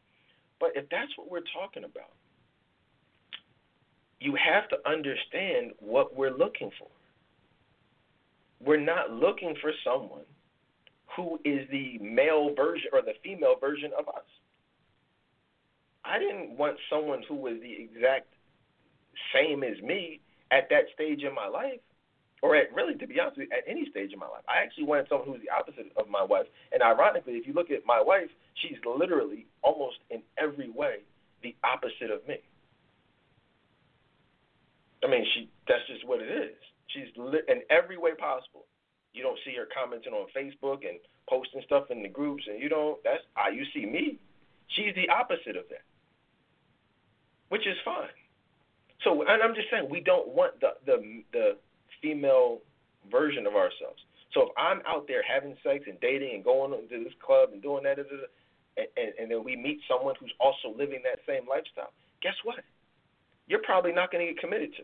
But 0.61 0.71
if 0.77 0.89
that's 0.89 1.11
what 1.17 1.31
we're 1.31 1.47
talking 1.53 1.85
about, 1.85 2.13
you 4.21 4.37
have 4.37 4.69
to 4.69 4.77
understand 4.89 5.73
what 5.81 6.17
we're 6.17 6.37
looking 6.37 6.71
for. 6.79 6.89
We're 8.65 8.81
not 8.81 9.11
looking 9.11 9.55
for 9.61 9.73
someone 9.85 10.25
who 11.17 11.39
is 11.45 11.69
the 11.71 11.99
male 11.99 12.55
version 12.55 12.89
or 12.93 13.03
the 13.03 13.15
female 13.23 13.57
version 13.61 13.91
of 13.99 14.09
us. 14.09 14.25
I 16.05 16.19
didn't 16.19 16.57
want 16.57 16.77
someone 16.89 17.23
who 17.29 17.35
was 17.35 17.55
the 17.61 17.73
exact 17.73 18.29
same 19.35 19.63
as 19.63 19.81
me 19.83 20.21
at 20.51 20.69
that 20.71 20.85
stage 20.95 21.23
in 21.23 21.35
my 21.35 21.47
life, 21.47 21.81
or 22.45 22.55
at 22.55 22.69
really, 22.77 22.93
to 23.01 23.07
be 23.07 23.17
honest 23.19 23.39
with 23.41 23.49
you, 23.49 23.57
at 23.57 23.65
any 23.65 23.89
stage 23.89 24.13
in 24.13 24.19
my 24.19 24.29
life. 24.29 24.45
I 24.45 24.61
actually 24.61 24.85
wanted 24.85 25.09
someone 25.09 25.25
who 25.25 25.33
was 25.33 25.41
the 25.41 25.49
opposite 25.49 25.89
of 25.97 26.13
my 26.13 26.23
wife. 26.23 26.45
And 26.73 26.83
ironically, 26.83 27.41
if 27.41 27.47
you 27.47 27.57
look 27.57 27.71
at 27.71 27.89
my 27.89 28.05
wife, 28.05 28.29
she's 28.61 28.77
literally 28.85 29.47
almost 29.63 29.97
in 30.11 30.21
every 30.37 30.69
way 30.69 31.01
the 31.43 31.57
opposite 31.65 32.13
of 32.13 32.21
me. 32.29 32.45
I 35.03 35.09
mean, 35.09 35.25
she 35.33 35.49
that's 35.67 35.89
just 35.89 36.07
what 36.07 36.21
it 36.21 36.29
is. 36.29 36.61
She's 36.93 37.09
li- 37.17 37.49
in 37.49 37.65
every 37.71 37.97
way 37.97 38.13
possible. 38.13 38.69
You 39.15 39.23
don't 39.23 39.39
see 39.45 39.57
her 39.57 39.65
commenting 39.73 40.13
on 40.13 40.29
Facebook 40.37 40.85
and 40.85 41.01
posting 41.29 41.63
stuff 41.65 41.89
in 41.91 42.03
the 42.03 42.09
groups, 42.09 42.45
and 42.47 42.61
you 42.61 42.69
don't. 42.69 43.03
That's 43.05 43.25
how 43.33 43.49
you 43.49 43.65
see 43.73 43.87
me. 43.87 44.19
She's 44.69 44.95
the 44.95 45.09
opposite 45.09 45.57
of 45.57 45.65
that 45.71 45.85
which 47.55 47.69
is 47.69 47.77
fine. 47.85 48.11
So, 49.05 49.23
and 49.23 49.41
I'm 49.43 49.55
just 49.55 49.71
saying, 49.71 49.87
we 49.89 50.01
don't 50.01 50.29
want 50.29 50.59
the 50.61 50.75
the 50.85 51.23
the 51.33 51.57
female 52.05 52.61
version 53.11 53.47
of 53.47 53.55
ourselves. 53.55 54.05
So 54.35 54.43
if 54.43 54.49
I'm 54.59 54.83
out 54.87 55.09
there 55.09 55.23
having 55.23 55.57
sex 55.65 55.85
and 55.87 55.99
dating 56.01 56.35
and 56.35 56.45
going 56.45 56.73
to 56.73 57.05
this 57.05 57.17
club 57.25 57.51
and 57.53 57.63
doing 57.63 57.85
that, 57.85 57.99
and, 57.99 58.09
and, 58.77 59.13
and 59.19 59.31
then 59.31 59.45
we 59.45 59.57
meet 59.57 59.81
someone 59.89 60.15
who's 60.21 60.35
also 60.41 60.77
living 60.77 61.01
that 61.05 61.21
same 61.27 61.49
lifestyle, 61.49 61.93
guess 62.21 62.35
what? 62.45 62.61
You're 63.47 63.63
probably 63.63 63.93
not 63.93 64.11
going 64.11 64.27
to 64.27 64.33
get 64.33 64.41
committed 64.41 64.75
to. 64.77 64.83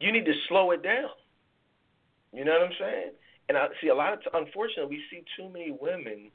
You 0.00 0.12
need 0.12 0.24
to 0.24 0.34
slow 0.48 0.72
it 0.72 0.82
down. 0.82 1.10
You 2.32 2.44
know 2.44 2.52
what 2.52 2.62
I'm 2.62 2.76
saying? 2.80 3.12
And 3.48 3.58
I 3.58 3.68
see 3.80 3.88
a 3.88 3.94
lot 3.94 4.14
of, 4.14 4.20
unfortunately, 4.32 4.96
we 4.96 5.02
see 5.10 5.22
too 5.36 5.48
many 5.52 5.70
women 5.70 6.30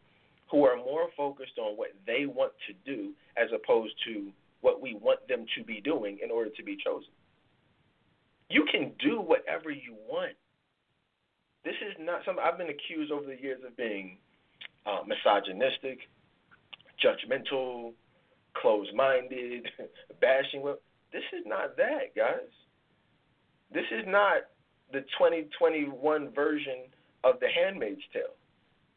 who 0.51 0.65
are 0.65 0.77
more 0.77 1.09
focused 1.17 1.57
on 1.57 1.77
what 1.77 1.89
they 2.05 2.25
want 2.25 2.53
to 2.67 2.73
do 2.85 3.11
as 3.37 3.49
opposed 3.53 3.93
to 4.07 4.31
what 4.61 4.81
we 4.81 4.95
want 4.95 5.27
them 5.27 5.45
to 5.57 5.63
be 5.63 5.81
doing 5.81 6.19
in 6.23 6.31
order 6.31 6.49
to 6.55 6.63
be 6.63 6.77
chosen. 6.83 7.09
You 8.49 8.65
can 8.71 8.91
do 8.99 9.21
whatever 9.21 9.69
you 9.69 9.95
want. 10.07 10.33
This 11.63 11.75
is 11.87 11.95
not 11.99 12.21
something 12.25 12.43
I've 12.43 12.57
been 12.57 12.69
accused 12.69 13.11
over 13.11 13.25
the 13.25 13.39
years 13.39 13.61
of 13.65 13.75
being 13.77 14.17
uh, 14.85 14.99
misogynistic, 15.05 15.99
judgmental, 17.03 17.93
closed 18.55 18.93
minded, 18.95 19.67
bashing. 20.21 20.63
This 21.11 21.23
is 21.33 21.45
not 21.45 21.77
that, 21.77 22.15
guys. 22.15 22.49
This 23.71 23.85
is 23.91 24.05
not 24.07 24.49
the 24.91 25.01
2021 25.19 26.33
version 26.33 26.89
of 27.23 27.39
The 27.39 27.47
Handmaid's 27.47 28.01
Tale. 28.11 28.33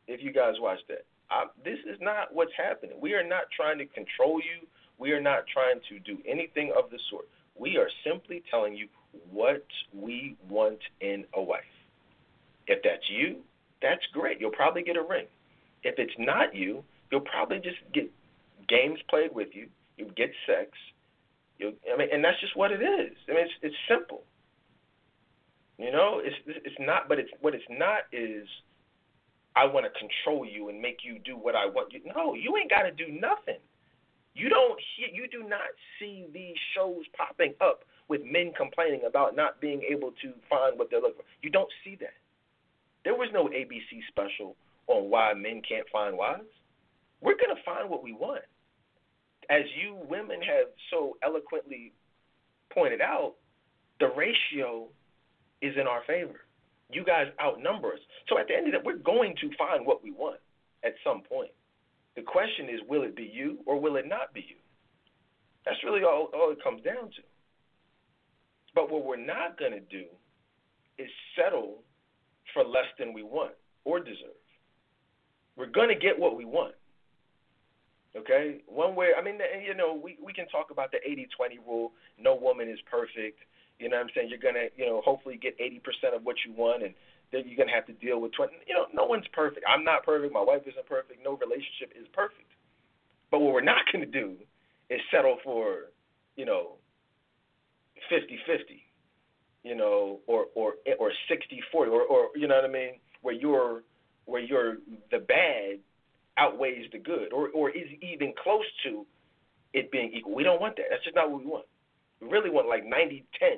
If 0.09 0.22
you 0.22 0.32
guys 0.32 0.55
watch 0.59 0.78
that, 0.88 1.05
I, 1.30 1.44
this 1.64 1.78
is 1.88 1.98
not 2.00 2.34
what's 2.34 2.53
happening. 2.57 2.96
We 3.00 3.12
are 3.14 3.26
not 3.26 3.44
trying 3.55 3.78
to 3.78 3.86
control 3.86 4.38
you. 4.38 4.66
We 4.98 5.12
are 5.12 5.20
not 5.20 5.44
trying 5.53 5.80
to 5.88 5.98
do 6.00 6.18
anything 6.26 6.72
of 6.76 6.90
the 6.90 6.98
sort. 7.11 7.28
We 7.59 7.76
are 7.76 7.88
simply 8.05 8.42
telling 8.50 8.76
you 8.76 8.88
what 9.30 9.64
we 9.94 10.36
want 10.48 10.78
in 11.00 11.24
a 11.34 11.42
wife. 11.42 11.60
If 12.66 12.82
that's 12.82 13.08
you, 13.10 13.38
that's 13.80 14.02
great. 14.12 14.40
You'll 14.40 14.50
probably 14.52 14.82
get 14.82 14.96
a 14.96 15.02
ring. 15.02 15.26
If 15.82 15.96
it's 15.98 16.14
not 16.18 16.54
you, 16.54 16.84
you'll 17.10 17.20
probably 17.20 17.58
just 17.58 17.78
get 17.92 18.10
games 18.68 19.00
played 19.10 19.34
with 19.34 19.48
you. 19.52 19.66
You'll 19.96 20.10
get 20.16 20.30
sex. 20.46 20.70
You, 21.58 21.74
I 21.92 21.96
mean, 21.98 22.08
and 22.12 22.24
that's 22.24 22.40
just 22.40 22.56
what 22.56 22.70
it 22.70 22.80
is. 22.82 23.16
I 23.28 23.32
mean, 23.32 23.44
it's 23.44 23.52
it's 23.62 23.76
simple. 23.88 24.22
You 25.78 25.90
know, 25.90 26.20
it's 26.22 26.36
it's 26.46 26.76
not, 26.78 27.08
but 27.08 27.18
it's 27.18 27.30
what 27.40 27.54
it's 27.54 27.64
not 27.68 28.02
is. 28.12 28.46
I 29.54 29.66
want 29.66 29.84
to 29.84 29.92
control 29.98 30.46
you 30.46 30.70
and 30.70 30.80
make 30.80 31.00
you 31.04 31.18
do 31.18 31.36
what 31.36 31.54
I 31.54 31.66
want 31.66 31.92
you. 31.92 32.00
No, 32.16 32.32
you 32.32 32.56
ain't 32.56 32.70
got 32.70 32.82
to 32.82 32.90
do 32.90 33.12
nothing. 33.12 33.60
You 34.34 34.48
don't 34.48 34.80
you 34.96 35.28
do 35.28 35.46
not 35.46 35.68
see 35.98 36.26
these 36.32 36.56
shows 36.74 37.04
popping 37.16 37.54
up 37.60 37.84
with 38.12 38.20
men 38.28 38.52
complaining 38.54 39.00
about 39.08 39.34
not 39.34 39.58
being 39.58 39.80
able 39.90 40.10
to 40.20 40.34
find 40.50 40.78
what 40.78 40.90
they're 40.90 41.00
looking 41.00 41.16
for. 41.16 41.24
You 41.40 41.48
don't 41.48 41.72
see 41.82 41.96
that. 42.00 42.12
There 43.04 43.14
was 43.14 43.30
no 43.32 43.48
ABC 43.48 44.04
special 44.08 44.54
on 44.86 45.08
why 45.08 45.32
men 45.32 45.62
can't 45.66 45.88
find 45.90 46.18
wives. 46.18 46.52
We're 47.22 47.40
going 47.40 47.56
to 47.56 47.62
find 47.64 47.88
what 47.88 48.04
we 48.04 48.12
want. 48.12 48.42
As 49.48 49.62
you 49.80 49.96
women 50.10 50.42
have 50.42 50.66
so 50.90 51.16
eloquently 51.24 51.94
pointed 52.70 53.00
out, 53.00 53.36
the 53.98 54.08
ratio 54.14 54.88
is 55.62 55.72
in 55.80 55.86
our 55.86 56.02
favor. 56.06 56.44
You 56.90 57.04
guys 57.04 57.28
outnumber 57.42 57.94
us. 57.94 58.00
So 58.28 58.38
at 58.38 58.46
the 58.46 58.54
end 58.54 58.68
of 58.68 58.74
it, 58.74 58.84
we're 58.84 58.98
going 58.98 59.34
to 59.40 59.48
find 59.56 59.86
what 59.86 60.04
we 60.04 60.10
want 60.10 60.40
at 60.84 60.92
some 61.02 61.22
point. 61.22 61.50
The 62.14 62.22
question 62.22 62.68
is, 62.68 62.80
will 62.90 63.04
it 63.04 63.16
be 63.16 63.30
you 63.32 63.60
or 63.64 63.80
will 63.80 63.96
it 63.96 64.06
not 64.06 64.34
be 64.34 64.40
you? 64.40 64.60
That's 65.64 65.78
really 65.82 66.02
all, 66.02 66.28
all 66.34 66.52
it 66.52 66.62
comes 66.62 66.82
down 66.82 67.08
to. 67.08 67.22
But 68.75 68.91
what 68.91 69.05
we're 69.05 69.25
not 69.25 69.59
going 69.59 69.73
to 69.73 69.81
do 69.81 70.05
is 70.99 71.09
settle 71.37 71.83
for 72.53 72.64
less 72.64 72.89
than 72.99 73.12
we 73.12 73.23
want 73.23 73.53
or 73.85 73.99
deserve. 73.99 74.41
We're 75.57 75.66
going 75.66 75.89
to 75.89 75.95
get 75.95 76.18
what 76.18 76.37
we 76.37 76.45
want. 76.45 76.75
Okay? 78.16 78.61
One 78.66 78.95
way, 78.95 79.11
I 79.16 79.23
mean, 79.23 79.39
you 79.66 79.75
know, 79.75 79.95
we, 79.95 80.16
we 80.23 80.33
can 80.33 80.49
talk 80.49 80.70
about 80.70 80.91
the 80.93 80.99
80 81.05 81.29
20 81.37 81.59
rule. 81.66 81.93
No 82.18 82.35
woman 82.35 82.68
is 82.68 82.79
perfect. 82.91 83.41
You 83.79 83.89
know 83.89 83.97
what 83.97 84.05
I'm 84.05 84.11
saying? 84.14 84.29
You're 84.29 84.39
going 84.39 84.55
to, 84.55 84.68
you 84.77 84.87
know, 84.87 85.01
hopefully 85.05 85.37
get 85.41 85.59
80% 85.59 86.14
of 86.14 86.23
what 86.25 86.37
you 86.47 86.53
want, 86.53 86.83
and 86.85 86.95
then 87.33 87.43
you're 87.47 87.57
going 87.57 87.68
to 87.68 87.75
have 87.75 87.87
to 87.87 87.95
deal 87.95 88.20
with 88.20 88.33
20. 88.33 88.53
You 88.66 88.75
know, 88.75 88.87
no 88.95 89.05
one's 89.05 89.27
perfect. 89.33 89.64
I'm 89.66 89.83
not 89.85 90.05
perfect. 90.05 90.33
My 90.33 90.45
wife 90.45 90.62
isn't 90.66 90.87
perfect. 90.87 91.25
No 91.25 91.37
relationship 91.37 91.93
is 91.99 92.07
perfect. 92.12 92.53
But 93.31 93.41
what 93.41 93.53
we're 93.53 93.64
not 93.64 93.83
going 93.93 94.05
to 94.05 94.11
do 94.11 94.37
is 94.91 95.01
settle 95.11 95.39
for, 95.43 95.91
you 96.37 96.45
know, 96.45 96.77
50 98.09 98.38
50, 98.46 98.82
you 99.64 99.74
know, 99.74 100.20
or, 100.26 100.46
or, 100.55 100.74
or 100.98 101.12
60 101.28 101.61
40, 101.70 101.90
or, 101.90 102.03
or, 102.03 102.28
you 102.36 102.48
know 102.48 102.57
what 102.57 102.64
I 102.64 102.72
mean? 102.72 102.94
Where 103.22 103.34
you're, 103.34 103.82
where 104.26 104.42
you're 104.42 104.76
the 105.11 105.18
bad 105.18 105.78
outweighs 106.38 106.86
the 106.92 106.98
good, 106.98 107.32
or, 107.32 107.48
or 107.50 107.70
is 107.70 107.88
even 108.00 108.32
close 108.42 108.64
to 108.84 109.05
it 109.72 109.90
being 109.90 110.12
equal. 110.14 110.34
We 110.34 110.42
don't 110.42 110.61
want 110.61 110.76
that. 110.76 110.86
That's 110.90 111.05
just 111.05 111.16
not 111.16 111.30
what 111.30 111.40
we 111.40 111.46
want. 111.46 111.66
We 112.20 112.28
really 112.28 112.50
want 112.50 112.68
like 112.68 112.84
90 112.84 113.24
10. 113.38 113.48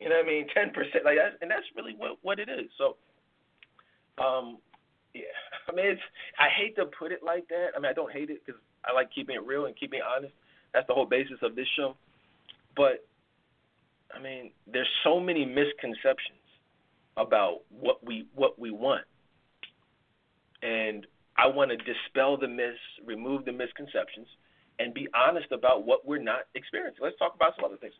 You 0.00 0.08
know 0.08 0.16
what 0.16 0.24
I 0.24 0.28
mean? 0.28 0.46
10%. 0.56 0.74
Like 1.04 1.16
that, 1.16 1.38
and 1.40 1.50
that's 1.50 1.66
really 1.76 1.94
what, 1.96 2.18
what 2.22 2.38
it 2.38 2.48
is. 2.48 2.70
So, 2.78 2.96
um, 4.22 4.58
yeah. 5.14 5.22
I 5.68 5.72
mean, 5.72 5.86
it's, 5.86 6.02
I 6.38 6.48
hate 6.50 6.76
to 6.76 6.86
put 6.86 7.12
it 7.12 7.22
like 7.24 7.48
that. 7.48 7.68
I 7.76 7.80
mean, 7.80 7.90
I 7.90 7.94
don't 7.94 8.12
hate 8.12 8.30
it 8.30 8.42
because 8.44 8.60
I 8.84 8.92
like 8.92 9.14
keeping 9.14 9.36
it 9.36 9.46
real 9.46 9.66
and 9.66 9.74
keeping 9.78 10.00
it 10.00 10.04
honest. 10.04 10.34
That's 10.72 10.86
the 10.86 10.94
whole 10.94 11.06
basis 11.06 11.38
of 11.42 11.54
this 11.54 11.66
show. 11.76 11.96
But, 12.76 13.06
I 14.14 14.20
mean, 14.20 14.52
there's 14.66 14.88
so 15.02 15.18
many 15.18 15.44
misconceptions 15.44 16.38
about 17.16 17.60
what 17.70 18.04
we 18.04 18.26
what 18.34 18.58
we 18.58 18.70
want. 18.70 19.04
And 20.62 21.06
I 21.36 21.48
want 21.48 21.70
to 21.70 21.76
dispel 21.76 22.36
the 22.36 22.48
myths, 22.48 22.78
remove 23.04 23.44
the 23.44 23.52
misconceptions, 23.52 24.26
and 24.78 24.94
be 24.94 25.08
honest 25.14 25.52
about 25.52 25.84
what 25.84 26.06
we're 26.06 26.22
not 26.22 26.46
experiencing. 26.54 27.02
Let's 27.02 27.18
talk 27.18 27.34
about 27.34 27.54
some 27.56 27.64
other 27.64 27.76
things. 27.76 27.94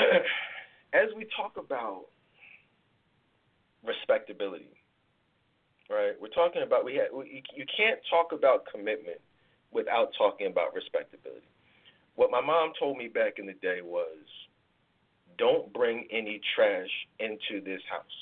As 0.94 1.08
we 1.16 1.26
talk 1.36 1.56
about 1.58 2.06
respectability, 3.84 4.70
right? 5.90 6.12
We're 6.20 6.28
talking 6.28 6.62
about 6.62 6.84
we, 6.84 6.94
have, 6.94 7.12
we 7.12 7.42
you 7.54 7.64
can't 7.76 7.98
talk 8.08 8.32
about 8.32 8.64
commitment 8.72 9.20
without 9.72 10.10
talking 10.16 10.46
about 10.46 10.74
respectability. 10.74 11.46
What 12.18 12.34
my 12.34 12.42
mom 12.42 12.74
told 12.74 12.98
me 12.98 13.06
back 13.06 13.38
in 13.38 13.46
the 13.46 13.54
day 13.62 13.78
was, 13.78 14.26
don't 15.38 15.70
bring 15.72 16.10
any 16.10 16.42
trash 16.58 16.90
into 17.22 17.62
this 17.62 17.78
house. 17.86 18.18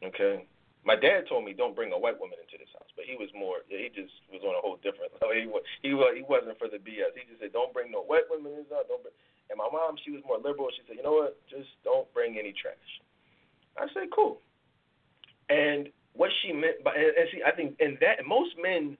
Okay? 0.00 0.48
My 0.88 0.96
dad 0.96 1.28
told 1.28 1.44
me 1.44 1.52
don't 1.52 1.76
bring 1.76 1.92
a 1.92 2.00
white 2.00 2.16
woman 2.16 2.40
into 2.40 2.56
this 2.56 2.72
house, 2.72 2.88
but 2.96 3.04
he 3.04 3.12
was 3.20 3.28
more. 3.36 3.60
He 3.68 3.92
just 3.92 4.16
was 4.32 4.40
on 4.40 4.56
a 4.56 4.62
whole 4.64 4.80
different 4.80 5.12
level. 5.20 5.36
He 5.36 5.44
was 5.44 5.60
he 5.84 5.92
was 5.92 6.16
he 6.16 6.24
wasn't 6.24 6.56
for 6.56 6.72
the 6.72 6.80
BS. 6.80 7.12
He 7.12 7.28
just 7.28 7.44
said 7.44 7.52
don't 7.52 7.76
bring 7.76 7.92
no 7.92 8.08
white 8.08 8.24
women 8.32 8.56
in 8.56 8.64
this 8.64 8.72
house. 8.72 8.88
And 8.88 9.60
my 9.60 9.68
mom, 9.68 10.00
she 10.00 10.16
was 10.16 10.24
more 10.24 10.40
liberal. 10.40 10.72
She 10.72 10.80
said, 10.88 10.96
you 10.96 11.04
know 11.04 11.28
what, 11.28 11.36
just 11.52 11.68
don't 11.84 12.08
bring 12.16 12.40
any 12.40 12.56
trash. 12.56 12.88
I 13.76 13.84
said, 13.92 14.08
cool. 14.16 14.40
And 15.52 15.92
what 16.16 16.32
she 16.40 16.56
meant 16.56 16.80
by 16.80 16.96
and 16.96 17.28
see, 17.28 17.44
I 17.44 17.52
think 17.52 17.76
and 17.84 18.00
that 18.00 18.24
most 18.24 18.56
men 18.56 18.96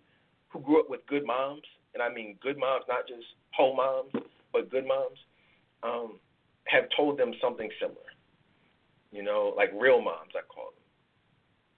who 0.53 0.61
grew 0.61 0.76
up 0.76 0.93
with 0.93 1.09
good 1.09 1.24
moms, 1.24 1.64
and 1.99 2.03
I 2.03 2.14
mean 2.14 2.36
good 2.40 2.59
moms, 2.59 2.84
not 2.88 3.09
just 3.09 3.26
whole 3.53 3.74
moms, 3.74 4.12
but 4.53 4.70
good 4.70 4.86
moms, 4.86 5.18
um, 5.82 6.18
have 6.66 6.84
told 6.96 7.18
them 7.18 7.32
something 7.40 7.68
similar. 7.80 7.96
You 9.11 9.22
know, 9.22 9.55
like 9.57 9.70
real 9.74 10.01
moms, 10.01 10.32
I 10.36 10.42
call 10.46 10.66
them 10.66 10.78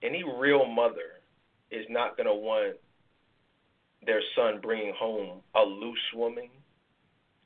any 0.03 0.23
real 0.23 0.65
mother 0.65 1.21
is 1.69 1.85
not 1.89 2.17
going 2.17 2.27
to 2.27 2.33
want 2.33 2.77
their 4.05 4.21
son 4.35 4.59
bringing 4.61 4.93
home 4.97 5.41
a 5.55 5.61
loose 5.61 5.97
woman, 6.15 6.49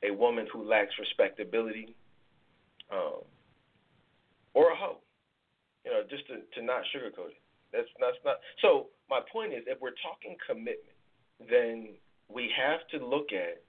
a 0.02 0.10
woman 0.12 0.46
who 0.52 0.68
lacks 0.68 0.92
respectability, 0.98 1.94
um, 2.90 3.20
or 4.54 4.72
a 4.72 4.76
hoe. 4.76 4.98
You 5.84 5.92
know, 5.92 6.02
just 6.08 6.26
to, 6.28 6.36
to 6.58 6.66
not 6.66 6.82
sugarcoat 6.94 7.30
it. 7.30 7.42
That's 7.72 7.86
that's 8.00 8.16
not. 8.24 8.36
So 8.62 8.86
my 9.10 9.20
point 9.32 9.52
is, 9.52 9.62
if 9.66 9.80
we're 9.80 9.94
talking 10.02 10.36
commitment, 10.46 10.96
then 11.38 11.88
we 12.28 12.50
have 12.56 12.86
to 12.88 13.04
look 13.06 13.32
at: 13.32 13.62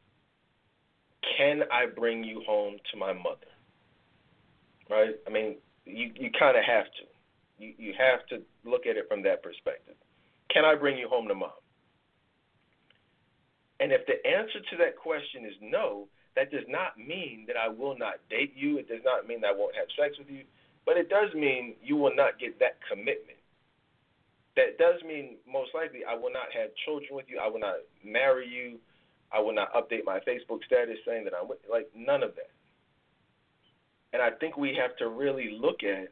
Can 1.38 1.64
I 1.72 1.86
bring 1.86 2.24
you 2.24 2.41
home 2.45 2.78
to 2.91 2.97
my 2.97 3.14
mother? 3.14 3.51
Right? 4.89 5.16
I 5.26 5.30
mean, 5.30 5.58
you 5.86 6.12
you 6.16 6.32
kind 6.38 6.58
of 6.58 6.64
have 6.64 6.86
to. 6.86 7.05
You, 7.60 7.74
you 7.78 7.93
have 7.97 8.26
to 8.28 8.41
look 8.66 8.86
at 8.86 8.97
it 8.97 9.08
from 9.08 9.24
that 9.24 9.41
perspective. 9.41 9.95
Can 10.49 10.64
I 10.64 10.76
bring 10.76 10.97
you 10.97 11.10
home 11.10 11.28
to 11.28 11.36
mom? 11.36 11.49
And 13.80 13.91
if 13.91 14.05
the 14.05 14.26
answer 14.26 14.60
to 14.60 14.78
that 14.78 14.95
question 14.95 15.45
is 15.45 15.53
no, 15.62 16.08
that 16.36 16.51
does 16.51 16.66
not 16.68 16.97
mean 16.97 17.45
that 17.47 17.58
I 17.58 17.68
will 17.68 17.97
not 17.97 18.16
date 18.30 18.53
you. 18.55 18.78
It 18.78 18.88
does 18.88 19.01
not 19.03 19.28
mean 19.28 19.41
that 19.41 19.47
I 19.47 19.58
won't 19.58 19.76
have 19.76 19.88
sex 19.97 20.18
with 20.18 20.30
you. 20.30 20.43
But 20.86 20.97
it 20.97 21.10
does 21.10 21.34
mean 21.34 21.76
you 21.84 21.95
will 21.95 22.16
not 22.16 22.39
get 22.39 22.60
that 22.60 22.78
commitment. 22.89 23.37
That 24.58 24.80
does 24.80 25.01
mean 25.08 25.38
most 25.49 25.70
likely 25.76 25.99
I 26.03 26.16
will 26.16 26.34
not 26.34 26.51
have 26.51 26.72
children 26.84 27.12
with 27.12 27.28
you. 27.30 27.39
I 27.39 27.47
will 27.47 27.60
not 27.60 27.76
marry 28.03 28.47
you. 28.47 28.80
I 29.32 29.39
will 29.39 29.53
not 29.53 29.72
update 29.74 30.03
my 30.03 30.20
Facebook 30.28 30.66
status 30.66 30.97
saying 31.05 31.26
that 31.26 31.34
I'm 31.39 31.47
with, 31.47 31.60
like 31.72 31.88
none 31.95 32.24
of 32.24 32.34
that. 32.36 32.49
And 34.14 34.22
I 34.22 34.32
think 34.39 34.58
we 34.58 34.76
have 34.82 34.97
to 34.97 35.10
really 35.10 35.58
look 35.62 35.84
at, 35.84 36.12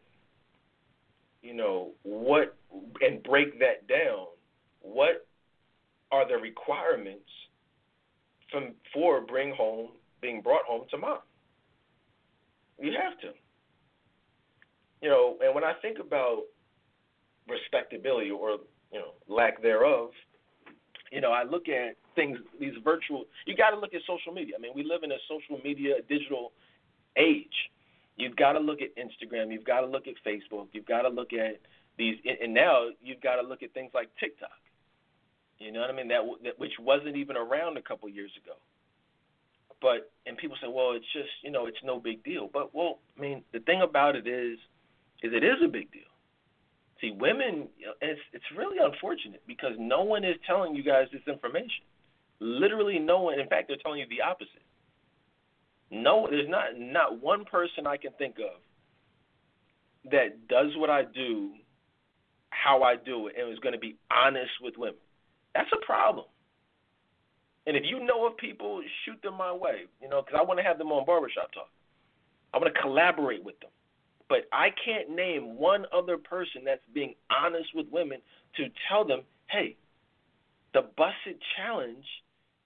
you 1.42 1.56
know, 1.56 1.92
what 2.04 2.56
and 3.02 3.24
break 3.24 3.60
that 3.60 3.88
down. 3.88 4.28
What 4.82 5.26
are 6.12 6.28
the 6.28 6.36
requirements 6.36 7.30
from 8.52 8.74
for 8.94 9.22
bring 9.22 9.56
home 9.56 9.90
being 10.22 10.42
brought 10.42 10.66
home 10.68 10.86
to 10.92 10.98
mom? 11.00 11.20
You 12.80 12.92
have 13.02 13.20
to. 13.22 13.30
You 15.02 15.10
know, 15.10 15.38
and 15.42 15.56
when 15.56 15.64
I 15.64 15.74
think 15.82 15.98
about 16.00 16.44
respectability 17.48 18.32
or 18.32 18.58
you 18.92 19.00
know 19.00 19.14
lack 19.28 19.62
thereof, 19.62 20.12
you 21.12 21.22
know, 21.22 21.32
I 21.32 21.44
look 21.44 21.70
at 21.70 21.96
things 22.16 22.38
these 22.60 22.74
virtual. 22.84 23.26
You 23.46 23.56
got 23.56 23.72
to 23.72 23.80
look 23.80 23.94
at 23.94 24.02
social 24.08 24.34
media. 24.34 24.56
I 24.58 24.62
mean, 24.62 24.74
we 24.76 24.84
live 24.84 25.04
in 25.04 25.12
a 25.12 25.22
social 25.30 25.62
media 25.64 25.96
digital 26.10 26.52
age. 27.18 27.72
You've 28.18 28.36
got 28.36 28.54
to 28.54 28.60
look 28.60 28.80
at 28.82 28.96
Instagram. 28.96 29.52
You've 29.52 29.66
got 29.66 29.82
to 29.82 29.88
look 29.88 30.08
at 30.08 30.16
Facebook. 30.26 30.68
You've 30.72 30.86
got 30.86 31.04
to 31.04 31.10
look 31.10 31.34
at 31.34 31.60
these, 31.98 32.16
and 32.42 32.54
now 32.54 32.90
you've 33.02 33.22
got 33.22 33.36
to 33.36 33.48
look 33.48 33.64
at 33.64 33.74
things 33.74 33.92
like 33.94 34.10
TikTok. 34.20 34.50
You 35.60 35.72
know 35.72 35.82
what 35.82 35.90
I 35.90 35.94
mean? 35.94 36.10
That, 36.10 36.22
that 36.44 36.60
which 36.60 36.74
wasn't 36.80 37.16
even 37.16 37.38
around 37.38 37.78
a 37.78 37.82
couple 37.82 38.10
years 38.10 38.32
ago. 38.44 38.56
But 39.82 40.12
and 40.26 40.38
people 40.38 40.58
say, 40.62 40.68
well, 40.68 40.94
it's 40.94 41.06
just 41.14 41.30
you 41.44 41.52
know, 41.52 41.68
it's 41.68 41.78
no 41.84 42.00
big 42.00 42.24
deal. 42.24 42.50
But 42.52 42.74
well, 42.74 43.00
I 43.18 43.22
mean, 43.22 43.44
the 43.54 43.60
thing 43.60 43.82
about 43.82 44.16
it 44.16 44.28
is, 44.28 44.58
is 45.22 45.32
it 45.34 45.44
is 45.44 45.64
a 45.64 45.68
big 45.68 45.92
deal. 45.92 46.12
See, 47.02 47.12
women, 47.12 47.68
it's 48.02 48.22
it's 48.32 48.46
really 48.56 48.78
unfortunate 48.80 49.42
because 49.48 49.74
no 49.78 50.04
one 50.04 50.24
is 50.24 50.36
telling 50.48 50.76
you 50.76 50.84
guys 50.84 51.08
this 51.12 51.22
information. 51.28 51.84
Literally, 52.40 53.00
no 53.00 53.22
one. 53.22 53.40
In 53.40 53.48
fact, 53.48 53.68
they're 53.68 53.78
telling 53.78 54.00
you 54.00 54.06
the 54.10 54.22
opposite. 54.22 54.64
No, 55.92 56.28
there's 56.30 56.50
not 56.50 56.78
not 56.78 57.22
one 57.22 57.46
person 57.46 57.86
I 57.86 57.98
can 57.98 58.12
think 58.18 58.36
of 58.40 58.62
that 60.12 60.48
does 60.48 60.72
what 60.78 60.90
I 60.90 61.04
do, 61.04 61.52
how 62.50 62.84
I 62.84 62.96
do 62.96 63.28
it, 63.28 63.36
and 63.40 63.52
is 63.52 63.60
going 63.60 63.74
to 63.74 63.80
be 63.80 63.98
honest 64.12 64.52
with 64.62 64.76
women. 64.78 64.96
That's 65.54 65.70
a 65.74 65.86
problem. 65.86 66.26
And 67.68 67.76
if 67.76 67.84
you 67.86 68.06
know 68.06 68.28
of 68.28 68.38
people, 68.38 68.82
shoot 69.04 69.22
them 69.22 69.36
my 69.38 69.52
way. 69.52 69.86
You 70.02 70.08
know, 70.10 70.22
because 70.22 70.40
I 70.40 70.44
want 70.44 70.60
to 70.60 70.64
have 70.64 70.78
them 70.78 70.92
on 70.92 71.06
barbershop 71.06 71.52
talk. 71.52 71.70
I 72.54 72.58
want 72.58 72.74
to 72.74 72.82
collaborate 72.82 73.44
with 73.44 73.60
them. 73.60 73.72
But 74.28 74.48
I 74.52 74.70
can't 74.84 75.16
name 75.16 75.58
one 75.58 75.86
other 75.94 76.18
person 76.18 76.64
that's 76.66 76.82
being 76.94 77.14
honest 77.30 77.70
with 77.76 77.88
women 77.92 78.20
to 78.58 78.66
tell 78.90 79.06
them, 79.06 79.22
hey, 79.48 79.78
the 80.74 80.82
busted 80.98 81.40
challenge 81.56 82.06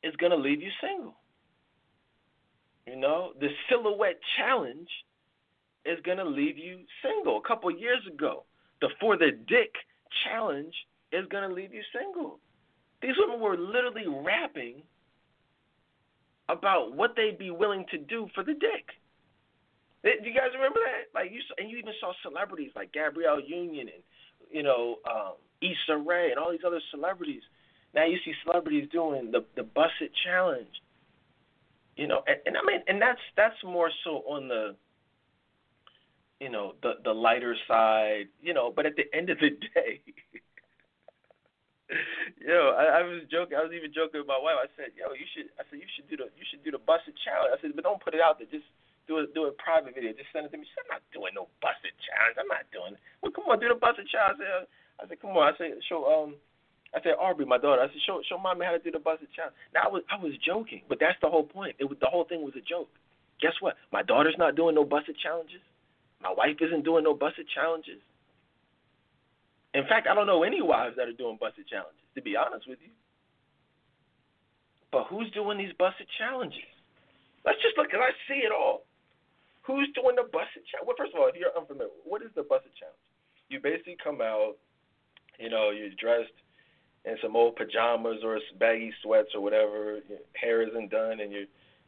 is 0.03 0.15
going 0.15 0.31
to 0.31 0.37
leave 0.37 0.61
you 0.61 0.71
single. 0.81 1.15
You 2.87 2.95
know, 2.95 3.33
the 3.39 3.49
silhouette 3.69 4.19
challenge 4.37 4.89
is 5.85 5.99
going 6.03 6.17
to 6.17 6.25
leave 6.25 6.57
you 6.57 6.79
single. 7.03 7.37
A 7.37 7.47
couple 7.47 7.69
years 7.71 8.01
ago, 8.11 8.43
the 8.81 8.89
for 8.99 9.17
the 9.17 9.31
dick 9.47 9.73
challenge 10.23 10.73
is 11.11 11.25
going 11.29 11.47
to 11.47 11.53
leave 11.53 11.73
you 11.73 11.81
single. 11.93 12.39
These 13.01 13.15
women 13.17 13.39
were 13.39 13.57
literally 13.57 14.07
rapping 14.07 14.81
about 16.49 16.95
what 16.95 17.11
they'd 17.15 17.37
be 17.37 17.51
willing 17.51 17.85
to 17.91 17.97
do 17.97 18.27
for 18.33 18.43
the 18.43 18.53
dick. 18.53 18.89
Do 20.03 20.09
you 20.23 20.33
guys 20.33 20.55
remember 20.55 20.79
that? 20.79 21.11
Like 21.13 21.31
you, 21.31 21.41
and 21.57 21.69
you 21.69 21.77
even 21.77 21.93
saw 21.99 22.13
celebrities 22.23 22.71
like 22.75 22.93
Gabrielle 22.93 23.39
Union 23.39 23.89
and 23.93 24.03
you 24.49 24.63
know 24.63 24.97
um, 25.09 25.33
Issa 25.61 25.97
Rae 25.97 26.31
and 26.31 26.39
all 26.39 26.51
these 26.51 26.63
other 26.65 26.81
celebrities. 26.91 27.41
Now 27.93 28.05
you 28.05 28.17
see 28.23 28.33
celebrities 28.45 28.87
doing 28.91 29.31
the 29.31 29.43
the 29.55 29.63
Buss 29.63 29.91
It 29.99 30.11
Challenge. 30.23 30.71
You 31.97 32.07
know, 32.07 32.23
and, 32.27 32.37
and 32.45 32.55
I 32.55 32.63
mean, 32.65 32.79
and 32.87 33.01
that's 33.01 33.19
that's 33.35 33.59
more 33.65 33.91
so 34.05 34.23
on 34.23 34.47
the 34.47 34.75
you 36.39 36.49
know 36.49 36.75
the 36.81 36.93
the 37.03 37.11
lighter 37.11 37.55
side. 37.67 38.31
You 38.41 38.53
know, 38.53 38.71
but 38.73 38.85
at 38.85 38.95
the 38.95 39.03
end 39.11 39.29
of 39.29 39.37
the 39.39 39.49
day. 39.75 39.99
yo, 42.39 42.71
I, 42.77 42.99
I 42.99 43.01
was 43.03 43.27
joking. 43.27 43.57
I 43.59 43.63
was 43.67 43.75
even 43.75 43.91
joking 43.91 44.23
with 44.23 44.31
my 44.31 44.39
wife. 44.39 44.63
I 44.63 44.71
said, 44.79 44.95
"Yo, 44.95 45.11
you 45.11 45.27
should." 45.35 45.51
I 45.59 45.67
said, 45.67 45.83
"You 45.83 45.91
should 45.91 46.07
do 46.07 46.15
the 46.15 46.31
you 46.39 46.47
should 46.47 46.63
do 46.63 46.71
the 46.71 46.79
busted 46.79 47.19
challenge." 47.19 47.51
I 47.51 47.59
said, 47.59 47.75
"But 47.75 47.83
don't 47.83 47.99
put 47.99 48.15
it 48.15 48.23
out 48.23 48.39
there. 48.39 48.47
Just 48.47 48.69
do 49.09 49.17
a 49.17 49.25
do 49.33 49.49
a 49.49 49.53
private 49.57 49.97
video. 49.97 50.13
Just 50.13 50.29
send 50.29 50.45
it 50.45 50.53
to 50.53 50.57
me. 50.61 50.69
She 50.69 50.73
said, 50.77 50.85
I'm 50.85 51.01
not 51.01 51.05
doing 51.09 51.33
no 51.33 51.49
busted 51.65 51.97
challenge. 51.97 52.37
I'm 52.37 52.45
not 52.45 52.69
doing 52.69 52.93
it. 52.93 53.01
Well, 53.25 53.33
come 53.33 53.49
on, 53.49 53.57
do 53.57 53.65
the 53.65 53.81
busted 53.81 54.05
challenge. 54.05 54.37
I 54.37 54.45
said, 54.45 54.69
I 55.01 55.03
said, 55.09 55.17
come 55.17 55.33
on. 55.33 55.49
I 55.49 55.57
said, 55.57 55.81
show 55.89 56.05
um. 56.05 56.37
I 56.89 56.97
said, 57.05 57.21
Aubrey, 57.21 57.45
my 57.45 57.61
daughter. 57.61 57.81
I 57.81 57.89
said, 57.89 58.01
show 58.05 58.21
show 58.29 58.37
mommy 58.37 58.65
how 58.65 58.77
to 58.77 58.81
do 58.81 58.93
the 58.93 59.01
busted 59.01 59.33
challenge. 59.33 59.57
Now 59.73 59.89
I 59.89 59.89
was 59.89 60.05
I 60.13 60.21
was 60.21 60.37
joking, 60.45 60.85
but 60.85 61.01
that's 61.01 61.17
the 61.25 61.29
whole 61.33 61.45
point. 61.45 61.81
It 61.81 61.89
was 61.89 61.97
the 61.97 62.09
whole 62.09 62.29
thing 62.29 62.45
was 62.45 62.53
a 62.53 62.61
joke. 62.61 62.93
Guess 63.41 63.57
what? 63.65 63.73
My 63.89 64.05
daughter's 64.05 64.37
not 64.37 64.53
doing 64.53 64.77
no 64.77 64.85
busted 64.85 65.17
challenges. 65.17 65.65
My 66.21 66.29
wife 66.29 66.61
isn't 66.61 66.85
doing 66.85 67.03
no 67.03 67.17
busted 67.17 67.49
challenges. 67.49 68.01
In 69.73 69.85
fact, 69.85 70.07
I 70.09 70.13
don't 70.13 70.27
know 70.27 70.43
any 70.43 70.61
wives 70.61 70.97
that 70.97 71.07
are 71.07 71.17
doing 71.17 71.37
busted 71.41 71.65
challenges. 71.65 72.01
To 72.13 72.21
be 72.21 72.37
honest 72.37 72.67
with 72.67 72.79
you. 72.81 72.93
But 74.91 75.05
who's 75.09 75.29
doing 75.31 75.57
these 75.57 75.73
busted 75.77 76.09
challenges? 76.17 76.65
Let's 77.45 77.61
just 77.61 77.77
look, 77.77 77.89
cause 77.89 78.01
I 78.01 78.11
see 78.27 78.41
it 78.41 78.51
all. 78.51 78.88
Who's 79.69 79.93
doing 79.93 80.17
the 80.17 80.25
busted 80.25 80.65
challenge? 80.65 80.89
Well, 80.89 80.97
first 80.97 81.13
of 81.13 81.21
all, 81.21 81.29
if 81.29 81.35
you're 81.37 81.53
unfamiliar, 81.53 81.93
what 82.01 82.23
is 82.25 82.33
the 82.33 82.41
busted 82.41 82.73
challenge? 82.73 82.97
You 83.49 83.61
basically 83.61 83.97
come 84.01 84.17
out, 84.19 84.57
you 85.37 85.49
know, 85.49 85.69
you're 85.69 85.93
dressed 85.93 86.33
in 87.05 87.17
some 87.21 87.35
old 87.35 87.55
pajamas 87.55 88.25
or 88.25 88.39
baggy 88.57 88.91
sweats 89.03 89.29
or 89.35 89.41
whatever. 89.41 90.01
Your 90.09 90.25
hair 90.33 90.65
isn't 90.67 90.89
done, 90.89 91.19
and 91.19 91.31
you, 91.31 91.45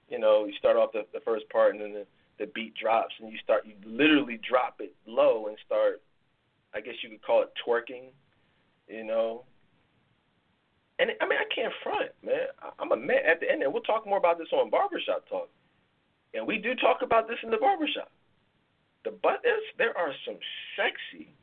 you 0.10 0.20
know, 0.20 0.46
you 0.46 0.54
start 0.60 0.78
off 0.78 0.94
the, 0.94 1.10
the 1.12 1.22
first 1.26 1.50
part, 1.50 1.74
and 1.74 1.82
then 1.82 1.94
the, 1.94 2.06
the 2.38 2.52
beat 2.54 2.76
drops, 2.78 3.16
and 3.20 3.32
you 3.32 3.40
start, 3.44 3.66
you 3.66 3.74
literally 3.84 4.40
drop 4.48 4.78
it 4.80 4.94
low 5.08 5.48
and 5.48 5.58
start. 5.66 6.02
I 6.76 6.82
guess 6.82 6.94
you 7.02 7.10
could 7.10 7.26
call 7.26 7.42
it 7.42 7.50
twerking, 7.66 8.14
you 8.88 9.04
know. 9.04 9.44
And 11.00 11.10
I 11.20 11.28
mean, 11.28 11.40
I 11.42 11.50
can't 11.54 11.74
front, 11.82 12.12
man. 12.24 12.46
I'm 12.78 12.92
a 12.92 12.96
man. 12.96 13.26
At 13.28 13.40
the 13.40 13.50
end, 13.52 13.64
and 13.64 13.74
we'll 13.74 13.82
talk 13.82 14.06
more 14.06 14.20
about 14.20 14.38
this 14.38 14.54
on 14.54 14.70
barbershop 14.70 15.28
talk. 15.28 15.50
And 16.34 16.48
we 16.48 16.58
do 16.58 16.76
talk 16.76 17.02
about 17.02 17.28
this 17.28 17.38
in 17.44 17.50
the 17.50 17.58
barbershop. 17.58 18.12
The 19.04 19.12
but 19.12 19.42
there 19.78 19.98
are 19.98 20.14
some 20.26 20.38
sexy 20.78 21.34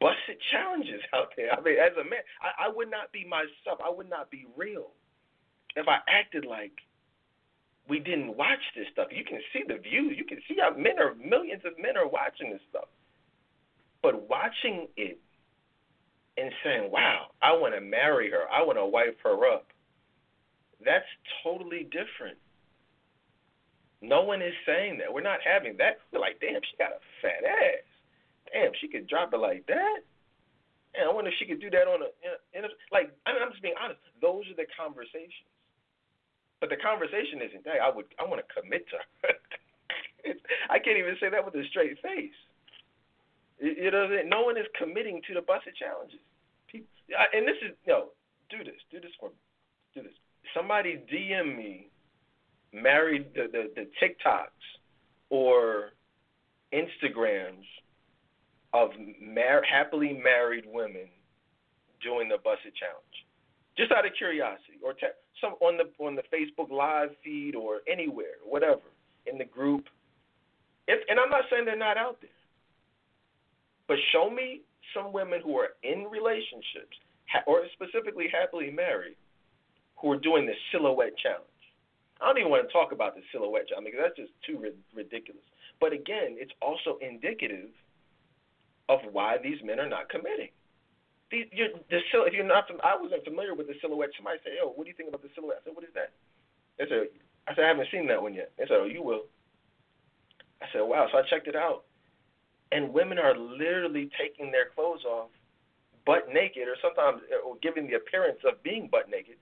busted 0.00 0.38
challenges 0.50 1.02
out 1.14 1.32
there. 1.36 1.52
I 1.52 1.60
mean, 1.60 1.76
as 1.78 1.92
a 1.98 2.04
man, 2.04 2.22
I, 2.40 2.66
I 2.66 2.68
would 2.74 2.90
not 2.90 3.12
be 3.12 3.26
myself. 3.26 3.80
I 3.84 3.90
would 3.90 4.08
not 4.08 4.30
be 4.30 4.46
real 4.56 4.90
if 5.76 5.86
I 5.88 5.98
acted 6.08 6.44
like 6.44 6.72
we 7.88 7.98
didn't 7.98 8.36
watch 8.36 8.62
this 8.76 8.86
stuff. 8.92 9.08
You 9.10 9.24
can 9.24 9.40
see 9.52 9.62
the 9.66 9.78
views. 9.78 10.14
You 10.16 10.24
can 10.24 10.38
see 10.48 10.56
how 10.60 10.76
men 10.76 10.98
are 10.98 11.14
millions 11.14 11.62
of 11.64 11.72
men 11.80 11.96
are 11.96 12.08
watching 12.08 12.50
this 12.52 12.60
stuff. 12.70 12.88
But 14.02 14.28
watching 14.28 14.86
it 14.96 15.18
and 16.36 16.52
saying, 16.62 16.90
"Wow, 16.90 17.32
I 17.42 17.52
want 17.52 17.74
to 17.74 17.80
marry 17.80 18.30
her. 18.30 18.48
I 18.50 18.62
want 18.62 18.78
to 18.78 18.86
wife 18.86 19.18
her 19.24 19.50
up." 19.52 19.66
That's 20.84 21.08
totally 21.42 21.84
different 21.84 22.38
no 24.00 24.22
one 24.22 24.42
is 24.42 24.54
saying 24.64 24.98
that. 24.98 25.12
We're 25.12 25.26
not 25.26 25.40
having 25.42 25.76
that. 25.78 25.98
We're 26.12 26.22
like, 26.22 26.38
damn, 26.38 26.62
she 26.62 26.78
got 26.78 26.94
a 26.94 27.02
fat 27.18 27.42
ass. 27.42 27.86
Damn, 28.52 28.72
she 28.80 28.86
could 28.88 29.10
drop 29.10 29.34
it 29.34 29.42
like 29.42 29.66
that. 29.66 30.06
And 30.94 31.04
I 31.04 31.12
wonder 31.12 31.30
if 31.30 31.36
she 31.38 31.46
could 31.46 31.60
do 31.60 31.70
that 31.70 31.86
on 31.90 32.00
a, 32.02 32.10
in 32.56 32.64
a, 32.64 32.70
like. 32.90 33.12
I 33.26 33.34
mean, 33.34 33.42
I'm 33.42 33.52
just 33.52 33.62
being 33.62 33.76
honest. 33.76 34.00
Those 34.22 34.48
are 34.48 34.56
the 34.56 34.66
conversations. 34.72 35.50
But 36.60 36.70
the 36.70 36.80
conversation 36.80 37.42
isn't 37.44 37.62
that. 37.66 37.82
I 37.82 37.90
would. 37.90 38.06
I 38.18 38.24
want 38.24 38.40
to 38.40 38.48
commit 38.48 38.88
to 38.94 38.98
her. 38.98 39.34
I 40.72 40.78
can't 40.78 40.98
even 40.98 41.14
say 41.20 41.28
that 41.28 41.44
with 41.44 41.54
a 41.54 41.64
straight 41.68 42.00
face. 42.00 42.34
You 43.60 43.90
know, 43.90 44.08
no 44.26 44.42
one 44.42 44.56
is 44.56 44.66
committing 44.78 45.20
to 45.28 45.34
the 45.34 45.42
busted 45.42 45.74
challenges. 45.76 46.22
People, 46.70 46.88
and 47.34 47.46
this 47.46 47.58
is 47.60 47.74
no. 47.86 48.14
Do 48.48 48.64
this. 48.64 48.80
Do 48.90 49.02
this 49.02 49.12
for. 49.20 49.28
Me. 49.28 49.38
do 49.94 50.02
this. 50.02 50.16
Somebody 50.56 51.04
DM 51.10 51.52
me 51.52 51.90
married 52.72 53.26
the, 53.34 53.46
the, 53.50 53.70
the 53.74 53.86
TikToks 54.02 54.48
or 55.30 55.90
Instagrams 56.72 57.64
of 58.72 58.90
mar- 59.20 59.62
happily 59.62 60.20
married 60.22 60.64
women 60.66 61.08
doing 62.02 62.28
the 62.28 62.36
busted 62.44 62.74
challenge, 62.76 63.26
just 63.76 63.90
out 63.92 64.06
of 64.06 64.12
curiosity, 64.16 64.78
or 64.84 64.92
te- 64.92 65.16
some 65.40 65.54
on 65.60 65.78
the 65.78 65.88
on 66.04 66.14
the 66.14 66.22
Facebook 66.32 66.70
live 66.70 67.10
feed 67.24 67.54
or 67.54 67.80
anywhere, 67.90 68.38
whatever, 68.44 68.92
in 69.26 69.38
the 69.38 69.44
group. 69.44 69.84
If, 70.86 71.00
and 71.08 71.18
I'm 71.18 71.30
not 71.30 71.44
saying 71.50 71.64
they're 71.64 71.76
not 71.76 71.96
out 71.96 72.18
there, 72.20 72.30
but 73.86 73.96
show 74.12 74.30
me 74.30 74.62
some 74.94 75.12
women 75.12 75.40
who 75.42 75.56
are 75.56 75.70
in 75.82 76.04
relationships 76.10 76.96
ha- 77.30 77.44
or 77.46 77.62
specifically 77.74 78.26
happily 78.32 78.70
married 78.70 79.16
who 79.96 80.12
are 80.12 80.18
doing 80.18 80.46
the 80.46 80.54
silhouette 80.72 81.16
challenge. 81.22 81.44
I 82.20 82.26
don't 82.26 82.38
even 82.38 82.50
want 82.50 82.66
to 82.66 82.72
talk 82.72 82.92
about 82.92 83.14
the 83.14 83.22
silhouette 83.30 83.68
job 83.68 83.84
because 83.84 84.00
that's 84.02 84.16
just 84.16 84.32
too 84.44 84.58
ri- 84.58 84.84
ridiculous. 84.94 85.44
But 85.80 85.92
again, 85.92 86.34
it's 86.38 86.52
also 86.60 86.98
indicative 87.00 87.70
of 88.88 89.00
why 89.12 89.36
these 89.38 89.62
men 89.62 89.78
are 89.78 89.88
not 89.88 90.08
committing. 90.08 90.50
These, 91.30 91.46
you're, 91.52 91.68
the, 91.90 92.00
if 92.00 92.32
you're 92.32 92.46
not, 92.46 92.66
I 92.82 92.96
wasn't 92.96 93.22
familiar 93.24 93.54
with 93.54 93.68
the 93.68 93.74
silhouette. 93.80 94.10
Somebody 94.16 94.40
said, 94.42 94.54
"Yo, 94.58 94.72
what 94.72 94.84
do 94.84 94.90
you 94.90 94.96
think 94.96 95.10
about 95.10 95.22
the 95.22 95.28
silhouette?" 95.34 95.60
I 95.60 95.64
said, 95.64 95.76
"What 95.76 95.84
is 95.84 95.94
that?" 95.94 96.12
They 96.78 96.88
said, 96.88 97.08
"I 97.46 97.54
said 97.54 97.64
I 97.64 97.68
haven't 97.68 97.88
seen 97.92 98.08
that 98.08 98.22
one 98.22 98.34
yet." 98.34 98.50
They 98.56 98.64
said, 98.64 98.80
"Oh, 98.80 98.88
you 98.88 99.02
will." 99.02 99.28
I 100.62 100.66
said, 100.72 100.82
"Wow!" 100.82 101.06
So 101.12 101.18
I 101.18 101.22
checked 101.28 101.46
it 101.46 101.54
out, 101.54 101.84
and 102.72 102.92
women 102.92 103.18
are 103.18 103.36
literally 103.36 104.10
taking 104.18 104.50
their 104.50 104.70
clothes 104.74 105.04
off, 105.04 105.28
butt 106.06 106.32
naked, 106.32 106.66
or 106.66 106.76
sometimes 106.80 107.20
or 107.44 107.56
giving 107.60 107.86
the 107.86 107.94
appearance 108.00 108.40
of 108.48 108.62
being 108.62 108.88
butt 108.88 109.10
naked, 109.10 109.36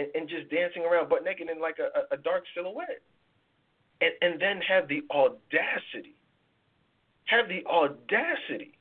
and, 0.00 0.08
and 0.14 0.28
just 0.28 0.50
dancing 0.50 0.82
around 0.82 1.08
butt 1.08 1.24
naked 1.24 1.48
in 1.50 1.60
like 1.60 1.76
a, 1.78 2.14
a 2.14 2.16
dark 2.16 2.44
silhouette, 2.54 3.02
and 4.00 4.12
and 4.22 4.40
then 4.40 4.60
have 4.62 4.88
the 4.88 5.02
audacity, 5.10 6.16
have 7.26 7.48
the 7.48 7.64
audacity 7.66 8.72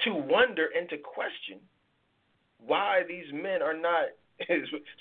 to 0.00 0.14
wonder 0.14 0.68
and 0.76 0.88
to 0.90 0.98
question 0.98 1.60
why 2.58 3.02
these 3.08 3.26
men 3.32 3.62
are 3.62 3.76
not, 3.76 4.10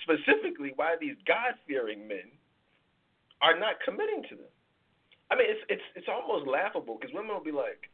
specifically, 0.04 0.74
why 0.76 0.95
these 0.99 1.16
God 1.26 1.56
fearing 1.68 2.08
men 2.08 2.30
are 3.41 3.58
not 3.58 3.76
committing 3.84 4.24
to 4.30 4.36
them. 4.36 4.51
I 5.32 5.36
mean, 5.36 5.47
it's 5.49 5.64
it's 5.70 5.88
it's 5.95 6.08
almost 6.08 6.47
laughable 6.47 6.97
because 6.99 7.14
women 7.14 7.34
will 7.34 7.43
be 7.43 7.51
like, 7.51 7.89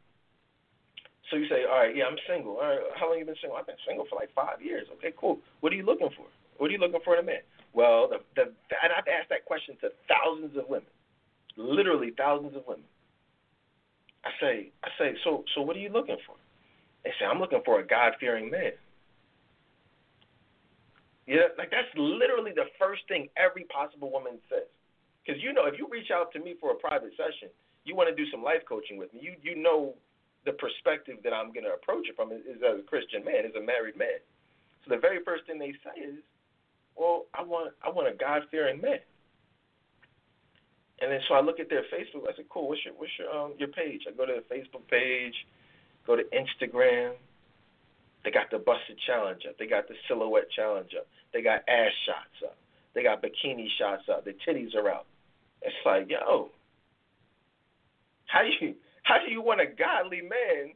so 1.30 1.38
you 1.38 1.48
say, 1.48 1.64
all 1.64 1.80
right, 1.80 1.96
yeah, 1.96 2.06
I'm 2.06 2.18
single. 2.28 2.58
All 2.58 2.68
right, 2.68 2.80
how 3.00 3.08
long 3.10 3.20
you 3.20 3.26
been 3.26 3.40
single? 3.40 3.58
I've 3.58 3.68
been 3.68 3.80
single 3.88 4.06
for 4.10 4.18
like 4.18 4.34
five 4.36 4.62
years. 4.62 4.88
Okay, 4.98 5.14
cool. 5.16 5.40
What 5.62 5.72
are 5.72 5.76
you 5.76 5.86
looking 5.86 6.10
for? 6.18 6.26
What 6.60 6.70
are 6.70 6.74
you 6.74 6.80
looking 6.80 7.00
for 7.04 7.16
in 7.16 7.24
a 7.24 7.26
man? 7.26 7.42
Well, 7.74 8.12
the, 8.12 8.20
the 8.36 8.52
and 8.52 8.92
I've 8.92 9.08
asked 9.08 9.32
that 9.32 9.46
question 9.46 9.76
to 9.82 9.90
thousands 10.12 10.58
of 10.58 10.68
women, 10.68 10.92
literally 11.56 12.12
thousands 12.16 12.56
of 12.56 12.68
women. 12.68 12.86
I 14.28 14.32
say, 14.40 14.72
I 14.84 14.90
say, 15.00 15.16
so 15.24 15.44
so 15.56 15.62
what 15.62 15.76
are 15.76 15.80
you 15.80 15.90
looking 15.90 16.18
for? 16.28 16.36
They 17.04 17.12
say, 17.18 17.26
I'm 17.26 17.40
looking 17.40 17.64
for 17.64 17.80
a 17.80 17.88
God 17.88 18.14
fearing 18.20 18.52
man. 18.52 18.76
Yeah, 21.26 21.54
like 21.58 21.72
that's 21.72 21.88
literally 21.96 22.52
the 22.52 22.68
first 22.76 23.08
thing 23.08 23.30
every 23.38 23.64
possible 23.72 24.12
woman 24.12 24.42
says. 24.50 24.68
Because 25.24 25.42
you 25.42 25.54
know, 25.54 25.66
if 25.66 25.80
you 25.80 25.88
reach 25.88 26.12
out 26.12 26.34
to 26.34 26.40
me 26.40 26.56
for 26.60 26.72
a 26.72 26.76
private 26.76 27.14
session, 27.16 27.48
you 27.86 27.96
want 27.96 28.10
to 28.10 28.18
do 28.18 28.30
some 28.32 28.44
life 28.44 28.66
coaching 28.68 28.98
with 28.98 29.14
me. 29.14 29.22
You 29.24 29.34
you 29.40 29.56
know 29.56 29.94
the 30.44 30.54
perspective 30.58 31.24
that 31.24 31.32
I'm 31.32 31.54
going 31.54 31.70
to 31.70 31.78
approach 31.78 32.10
it 32.10 32.16
from 32.16 32.32
is, 32.32 32.42
is 32.44 32.60
as 32.66 32.80
a 32.80 32.86
Christian 32.88 33.24
man, 33.24 33.46
as 33.46 33.56
a 33.56 33.64
married 33.64 33.96
man. 33.96 34.20
So 34.84 34.96
the 34.96 35.00
very 35.00 35.24
first 35.24 35.46
thing 35.46 35.60
they 35.60 35.76
say 35.84 35.96
is, 36.02 36.20
"Well, 37.00 37.26
I 37.34 37.42
want 37.42 37.74
I 37.82 37.90
want 37.90 38.08
a 38.08 38.18
God 38.18 38.44
fearing 38.52 38.82
man." 38.82 39.00
And 41.02 41.12
then 41.12 41.22
so 41.28 41.34
I 41.34 41.42
look 41.42 41.60
at 41.60 41.70
their 41.70 41.84
Facebook. 41.84 42.28
I 42.28 42.36
said, 42.36 42.50
"Cool. 42.50 42.68
What's 42.68 42.84
your 42.84 42.94
what's 42.96 43.12
your 43.18 43.32
um 43.32 43.54
your 43.58 43.70
page?" 43.70 44.02
I 44.08 44.12
go 44.12 44.26
to 44.26 44.42
the 44.42 44.54
Facebook 44.54 44.86
page. 44.90 45.34
Go 46.06 46.16
to 46.16 46.24
Instagram. 46.36 47.14
They 48.24 48.32
got 48.32 48.52
the 48.52 48.60
busted 48.60 49.00
challenge 49.08 49.44
up. 49.48 49.58
They 49.58 49.68
got 49.68 49.88
the 49.88 49.96
silhouette 50.08 50.52
challenge 50.52 50.92
up. 50.98 51.08
They 51.32 51.42
got 51.42 51.64
ass 51.70 51.94
shots 52.06 52.44
up. 52.44 52.58
They 52.94 53.04
got 53.04 53.24
bikini 53.24 53.68
shots 53.78 54.04
up. 54.12 54.26
The 54.26 54.36
titties 54.46 54.76
are 54.76 54.90
out. 54.90 55.06
It's 55.62 55.76
like, 55.86 56.10
yo, 56.10 56.50
how 58.26 58.42
do 58.42 58.66
you 58.66 58.76
how 59.04 59.18
do 59.26 59.32
you 59.32 59.42
want 59.42 59.62
a 59.62 59.66
godly 59.66 60.22
man 60.22 60.74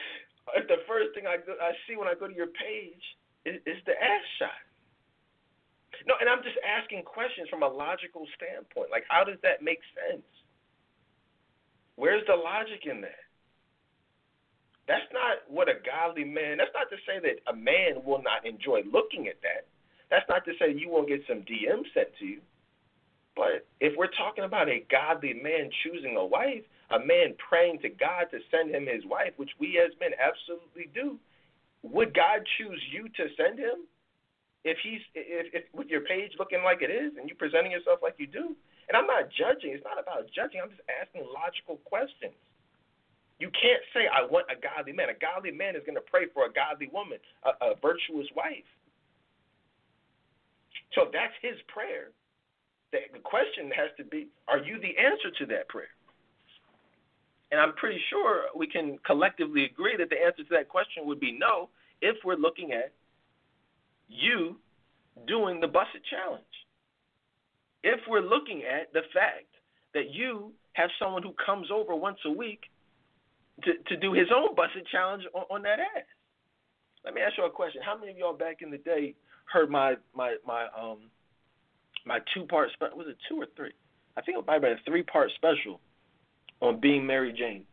if 0.00 0.29
the 0.46 0.80
first 0.88 1.14
thing 1.14 1.26
I 1.26 1.38
go, 1.38 1.54
I 1.60 1.72
see 1.86 1.96
when 1.96 2.08
I 2.08 2.14
go 2.14 2.28
to 2.28 2.34
your 2.34 2.50
page 2.52 3.04
is, 3.44 3.60
is 3.66 3.78
the 3.86 3.96
ass 3.96 4.26
shot? 4.38 4.62
No, 6.06 6.14
and 6.20 6.28
I'm 6.28 6.42
just 6.42 6.56
asking 6.64 7.02
questions 7.04 7.48
from 7.48 7.62
a 7.62 7.68
logical 7.68 8.24
standpoint. 8.36 8.90
Like, 8.90 9.04
how 9.08 9.24
does 9.24 9.36
that 9.42 9.60
make 9.62 9.80
sense? 9.92 10.24
Where's 11.96 12.24
the 12.26 12.36
logic 12.36 12.88
in 12.88 13.02
that? 13.02 13.28
That's 14.88 15.06
not 15.12 15.44
what 15.46 15.68
a 15.68 15.76
godly 15.84 16.24
man. 16.24 16.56
That's 16.56 16.74
not 16.74 16.88
to 16.90 16.98
say 17.06 17.20
that 17.20 17.44
a 17.46 17.54
man 17.54 18.02
will 18.02 18.22
not 18.22 18.46
enjoy 18.46 18.82
looking 18.90 19.28
at 19.28 19.38
that. 19.42 19.68
That's 20.10 20.26
not 20.28 20.44
to 20.46 20.52
say 20.58 20.74
you 20.74 20.90
won't 20.90 21.06
get 21.06 21.22
some 21.28 21.46
DM 21.46 21.86
sent 21.94 22.10
to 22.18 22.26
you. 22.26 22.40
But 23.36 23.68
if 23.78 23.96
we're 23.96 24.10
talking 24.18 24.44
about 24.44 24.68
a 24.68 24.84
godly 24.90 25.34
man 25.34 25.70
choosing 25.84 26.16
a 26.16 26.24
wife, 26.24 26.64
a 26.90 26.98
man 26.98 27.34
praying 27.38 27.78
to 27.82 27.88
God 27.88 28.26
to 28.30 28.38
send 28.50 28.74
him 28.74 28.86
his 28.86 29.04
wife, 29.06 29.32
which 29.36 29.50
we 29.58 29.78
as 29.78 29.92
men 30.00 30.10
absolutely 30.18 30.90
do, 30.94 31.18
would 31.82 32.14
God 32.14 32.42
choose 32.58 32.82
you 32.92 33.08
to 33.08 33.24
send 33.36 33.58
him? 33.58 33.86
If 34.62 34.76
he's 34.84 35.00
if, 35.14 35.54
if 35.54 35.64
with 35.72 35.88
your 35.88 36.02
page 36.04 36.36
looking 36.38 36.60
like 36.62 36.82
it 36.82 36.92
is 36.92 37.16
and 37.16 37.28
you 37.28 37.34
presenting 37.34 37.72
yourself 37.72 38.00
like 38.02 38.16
you 38.18 38.26
do, 38.26 38.52
and 38.90 38.98
I'm 38.98 39.06
not 39.06 39.32
judging. 39.32 39.72
It's 39.72 39.86
not 39.86 39.96
about 39.96 40.28
judging. 40.34 40.60
I'm 40.60 40.68
just 40.68 40.84
asking 40.90 41.24
logical 41.32 41.80
questions. 41.88 42.36
You 43.40 43.48
can't 43.56 43.80
say, 43.96 44.04
I 44.04 44.28
want 44.28 44.52
a 44.52 44.58
godly 44.60 44.92
man. 44.92 45.08
A 45.08 45.16
godly 45.16 45.54
man 45.54 45.72
is 45.72 45.86
going 45.88 45.96
to 45.96 46.04
pray 46.04 46.28
for 46.28 46.44
a 46.44 46.52
godly 46.52 46.92
woman, 46.92 47.16
a, 47.40 47.72
a 47.72 47.78
virtuous 47.80 48.28
wife. 48.36 48.68
So 50.92 51.08
if 51.08 51.12
that's 51.16 51.32
his 51.40 51.56
prayer, 51.72 52.12
the, 52.92 53.06
the 53.14 53.22
question 53.22 53.72
has 53.72 53.88
to 53.96 54.04
be, 54.04 54.28
are 54.44 54.58
you 54.60 54.76
the 54.76 54.92
answer 54.92 55.32
to 55.40 55.46
that 55.56 55.72
prayer? 55.72 55.94
And 57.50 57.60
I'm 57.60 57.74
pretty 57.74 58.00
sure 58.10 58.44
we 58.54 58.66
can 58.66 58.98
collectively 59.04 59.64
agree 59.64 59.96
that 59.98 60.08
the 60.08 60.16
answer 60.16 60.44
to 60.44 60.50
that 60.50 60.68
question 60.68 61.06
would 61.06 61.20
be 61.20 61.32
no 61.32 61.68
if 62.00 62.16
we're 62.24 62.36
looking 62.36 62.72
at 62.72 62.92
you 64.08 64.56
doing 65.26 65.60
the 65.60 65.66
Buss 65.66 65.88
It 65.94 66.02
Challenge 66.08 66.44
if 67.82 68.00
we're 68.08 68.20
looking 68.20 68.62
at 68.64 68.92
the 68.92 69.02
fact 69.12 69.48
that 69.94 70.10
you 70.10 70.52
have 70.74 70.90
someone 70.98 71.22
who 71.22 71.34
comes 71.44 71.68
over 71.72 71.94
once 71.94 72.18
a 72.24 72.30
week 72.30 72.60
to, 73.64 73.72
to 73.88 73.96
do 73.96 74.12
his 74.12 74.28
own 74.34 74.54
busted 74.54 74.86
challenge 74.90 75.24
on, 75.34 75.44
on 75.50 75.62
that 75.62 75.80
ass. 75.80 76.04
Let 77.04 77.14
me 77.14 77.20
ask 77.20 77.36
you 77.36 77.44
a 77.44 77.50
question. 77.50 77.82
How 77.84 77.98
many 77.98 78.12
of 78.12 78.18
y'all 78.18 78.36
back 78.36 78.62
in 78.62 78.70
the 78.70 78.78
day 78.78 79.14
heard 79.52 79.70
my 79.70 79.94
my 80.14 80.36
my 80.46 80.66
um 80.78 80.98
my 82.04 82.18
two 82.34 82.44
part 82.44 82.70
special? 82.72 82.98
Was 82.98 83.06
it 83.08 83.16
two 83.28 83.40
or 83.40 83.46
three? 83.56 83.72
I 84.16 84.20
think 84.20 84.38
it 84.38 84.46
might 84.46 84.54
have 84.54 84.62
been 84.62 84.72
a 84.72 84.84
three 84.86 85.02
part 85.02 85.30
special 85.36 85.80
on 86.60 86.80
being 86.80 87.06
Mary 87.06 87.32
Jane. 87.32 87.64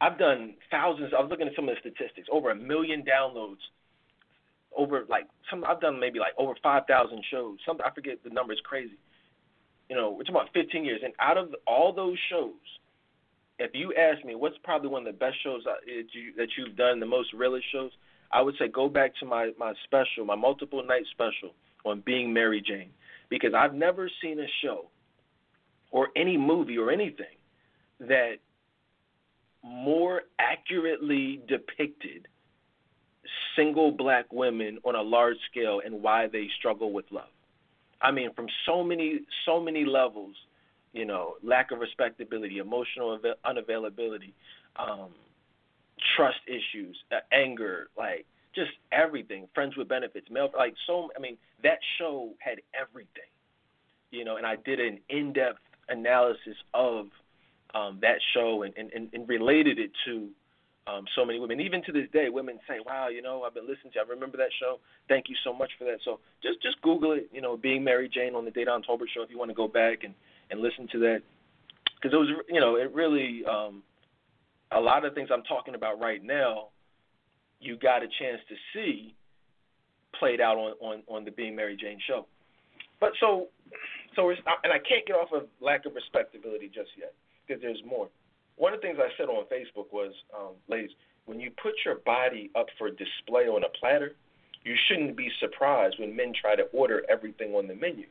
I've 0.00 0.18
done 0.18 0.54
thousands. 0.70 1.12
I 1.16 1.20
was 1.20 1.30
looking 1.30 1.48
at 1.48 1.54
some 1.56 1.68
of 1.68 1.74
the 1.74 1.90
statistics. 1.90 2.28
Over 2.30 2.50
a 2.50 2.54
million 2.54 3.02
downloads 3.02 3.58
over 4.76 5.04
like 5.08 5.26
some 5.50 5.64
I've 5.64 5.80
done 5.80 5.98
maybe 5.98 6.18
like 6.18 6.32
over 6.38 6.54
five 6.62 6.84
thousand 6.86 7.22
shows. 7.30 7.58
Some 7.66 7.78
I 7.84 7.90
forget 7.94 8.18
the 8.24 8.30
number 8.30 8.52
is 8.52 8.60
crazy. 8.64 8.98
You 9.88 9.96
know, 9.96 10.10
we're 10.10 10.22
talking 10.22 10.36
about 10.36 10.52
fifteen 10.52 10.84
years, 10.84 11.00
and 11.04 11.12
out 11.18 11.36
of 11.36 11.54
all 11.66 11.92
those 11.92 12.16
shows, 12.30 12.52
if 13.58 13.72
you 13.74 13.94
ask 13.94 14.24
me 14.24 14.34
what's 14.34 14.56
probably 14.62 14.88
one 14.88 15.06
of 15.06 15.12
the 15.12 15.18
best 15.18 15.36
shows 15.42 15.62
uh, 15.66 15.74
that 15.86 16.04
you 16.12 16.32
that 16.36 16.48
you've 16.56 16.76
done, 16.76 17.00
the 17.00 17.06
most 17.06 17.32
realist 17.32 17.66
shows, 17.72 17.90
I 18.32 18.42
would 18.42 18.54
say 18.58 18.68
go 18.68 18.88
back 18.88 19.12
to 19.20 19.26
my 19.26 19.52
my 19.58 19.72
special, 19.84 20.24
my 20.24 20.36
multiple 20.36 20.84
night 20.86 21.04
special 21.10 21.54
on 21.84 22.02
being 22.04 22.32
Mary 22.32 22.62
Jane, 22.64 22.90
because 23.30 23.54
I've 23.54 23.74
never 23.74 24.10
seen 24.22 24.38
a 24.38 24.46
show 24.62 24.86
or 25.90 26.08
any 26.16 26.36
movie 26.36 26.78
or 26.78 26.90
anything 26.90 27.36
that 28.00 28.36
more 29.62 30.22
accurately 30.38 31.40
depicted 31.48 32.28
single 33.56 33.90
black 33.90 34.26
women 34.32 34.78
on 34.84 34.94
a 34.94 35.02
large 35.02 35.36
scale 35.50 35.80
and 35.84 36.02
why 36.02 36.26
they 36.26 36.48
struggle 36.58 36.92
with 36.92 37.04
love. 37.10 37.28
I 38.00 38.12
mean, 38.12 38.32
from 38.34 38.46
so 38.64 38.84
many 38.84 39.20
so 39.44 39.60
many 39.60 39.84
levels, 39.84 40.36
you 40.92 41.04
know, 41.04 41.34
lack 41.42 41.72
of 41.72 41.80
respectability, 41.80 42.58
emotional 42.58 43.18
unavailability, 43.44 44.32
um, 44.76 45.10
trust 46.16 46.38
issues, 46.46 46.96
uh, 47.10 47.16
anger, 47.32 47.88
like 47.98 48.24
just 48.54 48.70
everything. 48.92 49.48
Friends 49.54 49.76
with 49.76 49.88
benefits, 49.88 50.28
male, 50.30 50.50
like 50.56 50.74
so. 50.86 51.10
I 51.16 51.20
mean, 51.20 51.36
that 51.64 51.78
show 51.98 52.30
had 52.38 52.60
everything, 52.80 53.30
you 54.12 54.24
know. 54.24 54.36
And 54.36 54.46
I 54.46 54.56
did 54.64 54.78
an 54.78 55.00
in-depth 55.08 55.58
analysis 55.88 56.56
of 56.74 57.06
um, 57.74 57.98
that 58.00 58.18
show 58.34 58.62
and, 58.62 58.74
and, 58.76 59.08
and 59.12 59.28
related 59.28 59.78
it 59.78 59.90
to 60.06 60.28
um, 60.88 61.04
so 61.14 61.24
many 61.24 61.38
women. 61.38 61.60
Even 61.60 61.82
to 61.84 61.92
this 61.92 62.08
day, 62.12 62.28
women 62.30 62.58
say, 62.66 62.76
"Wow, 62.84 63.08
you 63.08 63.20
know, 63.20 63.42
I've 63.42 63.54
been 63.54 63.68
listening 63.68 63.92
to. 63.92 63.98
You. 63.98 64.04
I 64.06 64.10
remember 64.10 64.38
that 64.38 64.50
show. 64.58 64.78
Thank 65.08 65.28
you 65.28 65.36
so 65.44 65.52
much 65.52 65.70
for 65.78 65.84
that." 65.84 65.98
So 66.04 66.18
just 66.42 66.62
just 66.62 66.80
Google 66.82 67.12
it. 67.12 67.28
You 67.32 67.42
know, 67.42 67.56
being 67.56 67.84
Mary 67.84 68.08
Jane 68.12 68.34
on 68.34 68.44
the 68.44 68.50
Dedan 68.50 68.82
Tolbert 68.88 69.08
show 69.14 69.22
if 69.22 69.30
you 69.30 69.38
want 69.38 69.50
to 69.50 69.54
go 69.54 69.68
back 69.68 70.04
and 70.04 70.14
and 70.50 70.60
listen 70.60 70.88
to 70.92 70.98
that 71.00 71.22
because 71.96 72.14
it 72.14 72.16
was 72.16 72.28
you 72.48 72.60
know 72.60 72.76
it 72.76 72.92
really 72.94 73.42
um, 73.44 73.82
a 74.72 74.80
lot 74.80 75.04
of 75.04 75.14
things 75.14 75.28
I'm 75.32 75.42
talking 75.42 75.74
about 75.74 76.00
right 76.00 76.22
now. 76.22 76.68
You 77.60 77.76
got 77.76 78.02
a 78.02 78.06
chance 78.06 78.40
to 78.48 78.54
see 78.72 79.14
played 80.18 80.40
out 80.40 80.56
on 80.56 80.72
on 80.80 81.02
on 81.08 81.24
the 81.24 81.30
Being 81.30 81.54
Mary 81.54 81.76
Jane 81.78 81.98
show. 82.06 82.26
But 83.00 83.12
so 83.20 83.48
so 84.18 84.30
and 84.34 84.72
I 84.74 84.82
can't 84.82 85.06
get 85.06 85.14
off 85.14 85.30
of 85.30 85.46
lack 85.62 85.86
of 85.86 85.94
respectability 85.94 86.66
just 86.66 86.90
yet 86.98 87.14
because 87.46 87.62
there's 87.62 87.80
more 87.86 88.10
one 88.58 88.74
of 88.74 88.80
the 88.80 88.86
things 88.86 88.98
I 89.00 89.08
said 89.16 89.28
on 89.28 89.44
Facebook 89.46 89.86
was, 89.92 90.12
um, 90.36 90.54
ladies, 90.68 90.90
when 91.26 91.40
you 91.40 91.50
put 91.62 91.74
your 91.84 91.96
body 92.04 92.50
up 92.58 92.66
for 92.76 92.90
display 92.90 93.46
on 93.46 93.62
a 93.64 93.68
platter, 93.80 94.16
you 94.64 94.74
shouldn't 94.88 95.16
be 95.16 95.30
surprised 95.40 95.96
when 95.98 96.14
men 96.14 96.32
try 96.38 96.56
to 96.56 96.64
order 96.72 97.04
everything 97.08 97.54
on 97.54 97.68
the 97.68 97.74
menu. 97.74 98.06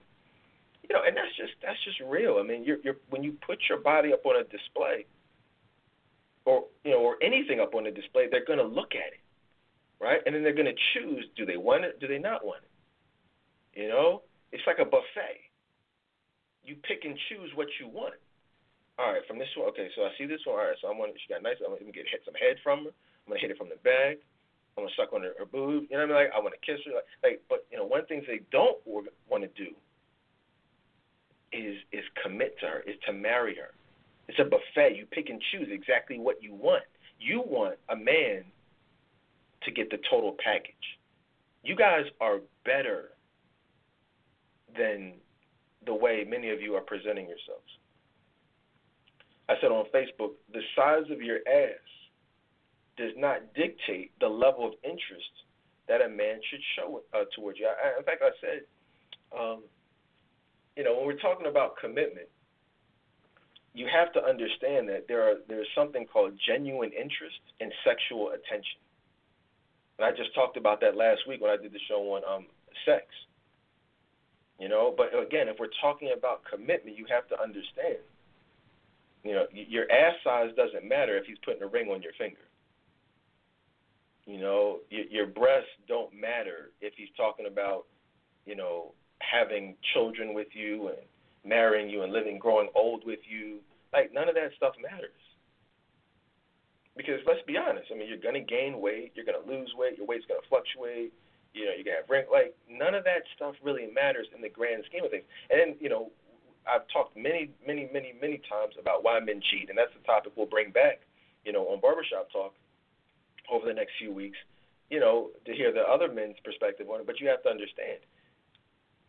You 0.84 0.96
know, 0.96 1.02
and 1.06 1.16
that's 1.18 1.36
just 1.36 1.52
that's 1.62 1.78
just 1.84 2.00
real. 2.08 2.38
I 2.40 2.44
mean, 2.44 2.64
you're, 2.64 2.78
you're 2.82 2.96
when 3.10 3.22
you 3.22 3.36
put 3.46 3.60
your 3.68 3.80
body 3.80 4.14
up 4.14 4.26
on 4.26 4.40
a 4.40 4.44
display, 4.46 5.06
or 6.46 6.64
you 6.86 6.92
know, 6.92 7.00
or 7.00 7.18
anything 7.22 7.60
up 7.60 7.76
on 7.76 7.84
the 7.84 7.92
display, 7.92 8.28
they're 8.32 8.46
going 8.46 8.60
to 8.60 8.66
look 8.66 8.96
at 8.96 9.12
it, 9.12 9.20
right? 10.00 10.22
And 10.26 10.34
then 10.34 10.44
they're 10.44 10.56
going 10.56 10.74
to 10.74 10.82
choose: 10.94 11.28
do 11.36 11.46
they 11.46 11.58
want 11.58 11.84
it? 11.84 12.00
Do 12.00 12.08
they 12.08 12.20
not 12.20 12.46
want 12.46 12.62
it? 12.64 13.82
You 13.82 13.90
know, 13.90 14.22
it's 14.54 14.64
like 14.66 14.80
a 14.80 14.86
buffet. 14.86 15.44
You 16.68 16.76
pick 16.84 17.08
and 17.08 17.16
choose 17.32 17.50
what 17.56 17.72
you 17.80 17.88
want. 17.88 18.20
All 19.00 19.14
right, 19.14 19.24
from 19.24 19.40
this 19.40 19.48
one, 19.56 19.70
okay, 19.72 19.88
so 19.96 20.04
I 20.04 20.12
see 20.18 20.28
this 20.28 20.44
one. 20.44 20.60
All 20.60 20.68
right, 20.68 20.76
so 20.82 20.90
I 20.90 20.92
want 20.92 21.14
to, 21.14 21.20
she 21.22 21.32
got 21.32 21.42
nice. 21.42 21.56
I'm 21.64 21.72
gonna 21.72 21.96
get 21.96 22.12
hit 22.12 22.28
some 22.28 22.36
head 22.36 22.60
from 22.60 22.92
her. 22.92 22.92
I'm 22.92 23.32
gonna 23.32 23.40
hit 23.40 23.52
it 23.52 23.58
from 23.58 23.70
the 23.72 23.80
back. 23.88 24.20
I'm 24.76 24.84
gonna 24.84 24.94
suck 25.00 25.14
on 25.14 25.24
her, 25.24 25.32
her 25.40 25.46
boob. 25.48 25.88
You 25.90 25.98
know 25.98 26.06
what 26.06 26.20
I 26.20 26.28
mean? 26.28 26.28
Like 26.28 26.36
I 26.36 26.40
want 26.44 26.54
to 26.60 26.64
kiss 26.66 26.84
her. 26.86 26.92
Like, 26.92 27.08
like, 27.24 27.40
but 27.48 27.66
you 27.72 27.78
know, 27.78 27.86
one 27.86 28.06
thing 28.06 28.22
they 28.28 28.42
don't 28.52 28.78
want 28.86 29.08
to 29.42 29.52
do 29.56 29.72
is 31.56 31.78
is 31.96 32.04
commit 32.22 32.60
to 32.60 32.68
her, 32.68 32.80
is 32.84 33.00
to 33.08 33.14
marry 33.14 33.56
her. 33.56 33.72
It's 34.28 34.40
a 34.40 34.44
buffet. 34.44 34.98
You 34.98 35.06
pick 35.06 35.30
and 35.30 35.42
choose 35.52 35.70
exactly 35.72 36.20
what 36.20 36.44
you 36.44 36.54
want. 36.54 36.84
You 37.20 37.42
want 37.46 37.80
a 37.90 37.96
man 37.96 38.44
to 39.64 39.72
get 39.72 39.90
the 39.90 39.98
total 40.10 40.36
package. 40.44 40.76
You 41.64 41.76
guys 41.76 42.06
are 42.20 42.40
better 42.66 43.12
than 44.78 45.14
the 45.86 45.94
way 45.94 46.26
many 46.28 46.50
of 46.50 46.62
you 46.62 46.76
are 46.76 46.82
presenting 46.82 47.28
yourselves. 47.28 47.70
I 49.50 49.56
said 49.62 49.72
on 49.72 49.86
Facebook, 49.94 50.32
the 50.54 50.62
size 50.76 51.10
of 51.10 51.22
your 51.22 51.38
ass 51.48 51.80
does 52.98 53.12
not 53.16 53.54
dictate 53.54 54.12
the 54.20 54.28
level 54.28 54.68
of 54.68 54.74
interest 54.84 55.32
that 55.88 56.02
a 56.02 56.10
man 56.10 56.40
should 56.50 56.60
show 56.76 57.02
uh, 57.14 57.24
towards 57.36 57.60
you. 57.60 57.68
I, 57.68 57.98
in 57.98 58.04
fact, 58.04 58.22
I 58.22 58.32
said, 58.42 58.62
um, 59.38 59.64
you 60.76 60.84
know, 60.84 60.98
when 60.98 61.08
we're 61.08 61.20
talking 61.20 61.48
about 61.48 61.78
commitment, 61.78 62.28
you 63.74 63.88
have 63.88 64.12
to 64.14 64.24
understand 64.24 64.90
that 64.90 65.06
there 65.08 65.22
are 65.22 65.36
there's 65.48 65.68
something 65.76 66.06
called 66.06 66.34
genuine 66.48 66.92
interest 66.92 67.40
and 67.62 67.72
sexual 67.86 68.30
attention. 68.30 68.82
And 69.98 70.06
I 70.06 70.12
just 70.12 70.34
talked 70.34 70.58
about 70.58 70.82
that 70.82 70.98
last 70.98 71.22
week 71.28 71.42
when 71.42 71.52
I 71.52 71.58
did 71.58 71.72
the 71.72 71.80
show 71.88 72.02
on 72.18 72.22
um, 72.28 72.46
sex. 72.86 73.06
You 74.60 74.70
know, 74.70 74.94
but 74.96 75.08
again, 75.14 75.48
if 75.48 75.58
we're 75.60 75.74
talking 75.82 76.14
about 76.18 76.42
commitment, 76.50 76.98
you 76.98 77.06
have 77.10 77.28
to 77.30 77.40
understand 77.42 77.98
you 79.28 79.34
know, 79.34 79.46
your 79.52 79.92
ass 79.92 80.16
size 80.24 80.52
doesn't 80.56 80.88
matter 80.88 81.18
if 81.18 81.26
he's 81.26 81.38
putting 81.44 81.62
a 81.62 81.68
ring 81.68 81.90
on 81.90 82.02
your 82.02 82.14
finger. 82.18 82.48
You 84.26 84.40
know, 84.40 84.80
your, 84.90 85.28
breasts 85.28 85.70
don't 85.86 86.14
matter 86.14 86.72
if 86.80 86.94
he's 86.96 87.10
talking 87.18 87.46
about, 87.46 87.86
you 88.46 88.56
know, 88.56 88.94
having 89.20 89.76
children 89.94 90.34
with 90.34 90.48
you 90.54 90.88
and 90.88 90.98
marrying 91.44 91.90
you 91.90 92.04
and 92.04 92.14
living, 92.14 92.40
growing 92.40 92.70
old 92.74 93.04
with 93.06 93.20
you. 93.30 93.60
Like 93.92 94.14
none 94.14 94.30
of 94.30 94.36
that 94.36 94.52
stuff 94.56 94.74
matters. 94.82 95.12
Because 96.96 97.20
let's 97.28 97.44
be 97.46 97.58
honest, 97.58 97.88
I 97.94 97.98
mean, 97.98 98.08
you're 98.08 98.24
gonna 98.24 98.44
gain 98.44 98.80
weight, 98.80 99.12
you're 99.16 99.26
gonna 99.26 99.46
lose 99.46 99.72
weight, 99.78 99.98
your 99.98 100.08
weight's 100.08 100.26
gonna 100.28 100.40
fluctuate. 100.48 101.14
You 101.58 101.66
know, 101.66 101.74
gonna 101.84 101.98
have 101.98 102.10
wrinkles. 102.10 102.34
Like 102.34 102.56
none 102.70 102.94
of 102.94 103.04
that 103.06 103.26
stuff 103.36 103.56
really 103.64 103.90
matters 103.90 104.28
in 104.36 104.42
the 104.42 104.50
grand 104.50 104.84
scheme 104.86 105.04
of 105.04 105.12
things. 105.12 105.26
And 105.50 105.76
you 105.82 105.90
know, 105.90 106.12
I've 106.68 106.88
talked 106.94 107.16
many, 107.18 107.50
many, 107.66 107.90
many, 107.92 108.14
many 108.20 108.42
times 108.50 108.76
about 108.80 109.04
why 109.04 109.20
men 109.20 109.42
cheat, 109.50 109.70
and 109.70 109.78
that's 109.78 109.94
the 109.98 110.04
topic 110.06 110.34
we'll 110.36 110.46
bring 110.46 110.72
back, 110.72 111.02
you 111.46 111.54
know, 111.54 111.66
on 111.70 111.82
Barbershop 111.82 112.30
Talk 112.32 112.54
over 113.52 113.66
the 113.66 113.74
next 113.74 113.94
few 113.98 114.14
weeks, 114.14 114.38
you 114.90 115.00
know, 115.00 115.32
to 115.46 115.54
hear 115.54 115.72
the 115.72 115.82
other 115.82 116.12
men's 116.12 116.36
perspective 116.44 116.90
on 116.90 117.02
it. 117.02 117.08
But 117.08 117.20
you 117.20 117.28
have 117.28 117.42
to 117.44 117.50
understand, 117.50 118.00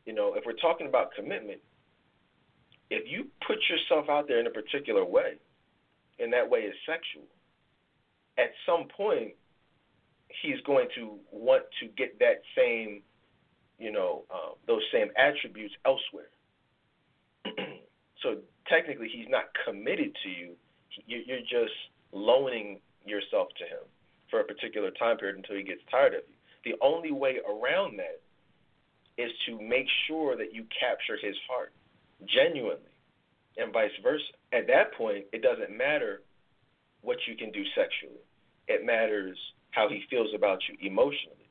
you 0.07 0.15
know, 0.15 0.35
if 0.35 0.45
we're 0.47 0.53
talking 0.53 0.87
about 0.87 1.13
commitment, 1.15 1.61
if 2.91 3.11
you 3.11 3.27
put 3.47 3.59
yourself 3.69 4.09
out 4.09 4.29
there 4.29 4.41
in 4.41 4.47
a 4.47 4.51
particular 4.51 5.05
way, 5.05 5.35
and 6.19 6.33
that 6.33 6.49
way 6.49 6.61
is 6.61 6.75
sexual, 6.87 7.27
at 8.39 8.51
some 8.65 8.87
point, 8.89 9.35
he's 10.43 10.61
going 10.67 10.89
to 10.97 11.19
want 11.31 11.65
to 11.81 11.87
get 11.97 12.19
that 12.19 12.43
same, 12.57 13.03
you 13.79 13.93
know, 13.93 14.25
um, 14.33 14.55
those 14.67 14.83
same 14.93 15.09
attributes 15.17 15.75
elsewhere. 15.85 16.31
so 18.23 18.37
technically, 18.69 19.09
he's 19.09 19.29
not 19.29 19.45
committed 19.65 20.17
to 20.23 20.29
you. 20.29 20.53
You're 21.07 21.41
just 21.41 21.75
loaning 22.13 22.81
yourself 23.05 23.49
to 23.59 23.65
him 23.65 23.85
for 24.31 24.41
a 24.41 24.45
particular 24.45 24.91
time 24.91 25.17
period 25.17 25.37
until 25.37 25.57
he 25.57 25.63
gets 25.63 25.81
tired 25.91 26.15
of 26.15 26.23
you. 26.29 26.73
The 26.73 26.79
only 26.85 27.13
way 27.13 27.37
around 27.49 27.99
that 27.99 28.21
is 29.17 29.31
to 29.47 29.61
make 29.61 29.87
sure 30.07 30.37
that 30.37 30.55
you 30.55 30.65
capture 30.79 31.17
his 31.21 31.37
heart 31.49 31.73
genuinely 32.27 32.83
and 33.57 33.73
vice 33.73 33.91
versa. 34.03 34.25
At 34.53 34.67
that 34.69 34.95
point, 34.95 35.25
it 35.33 35.43
doesn't 35.43 35.77
matter 35.77 36.23
what 37.01 37.19
you 37.27 37.37
can 37.37 37.53
do 37.53 37.63
sexually, 37.75 38.21
it 38.67 38.85
matters 38.85 39.39
how 39.71 39.89
he 39.89 40.03
feels 40.11 40.29
about 40.35 40.59
you 40.69 40.77
emotionally. 40.81 41.49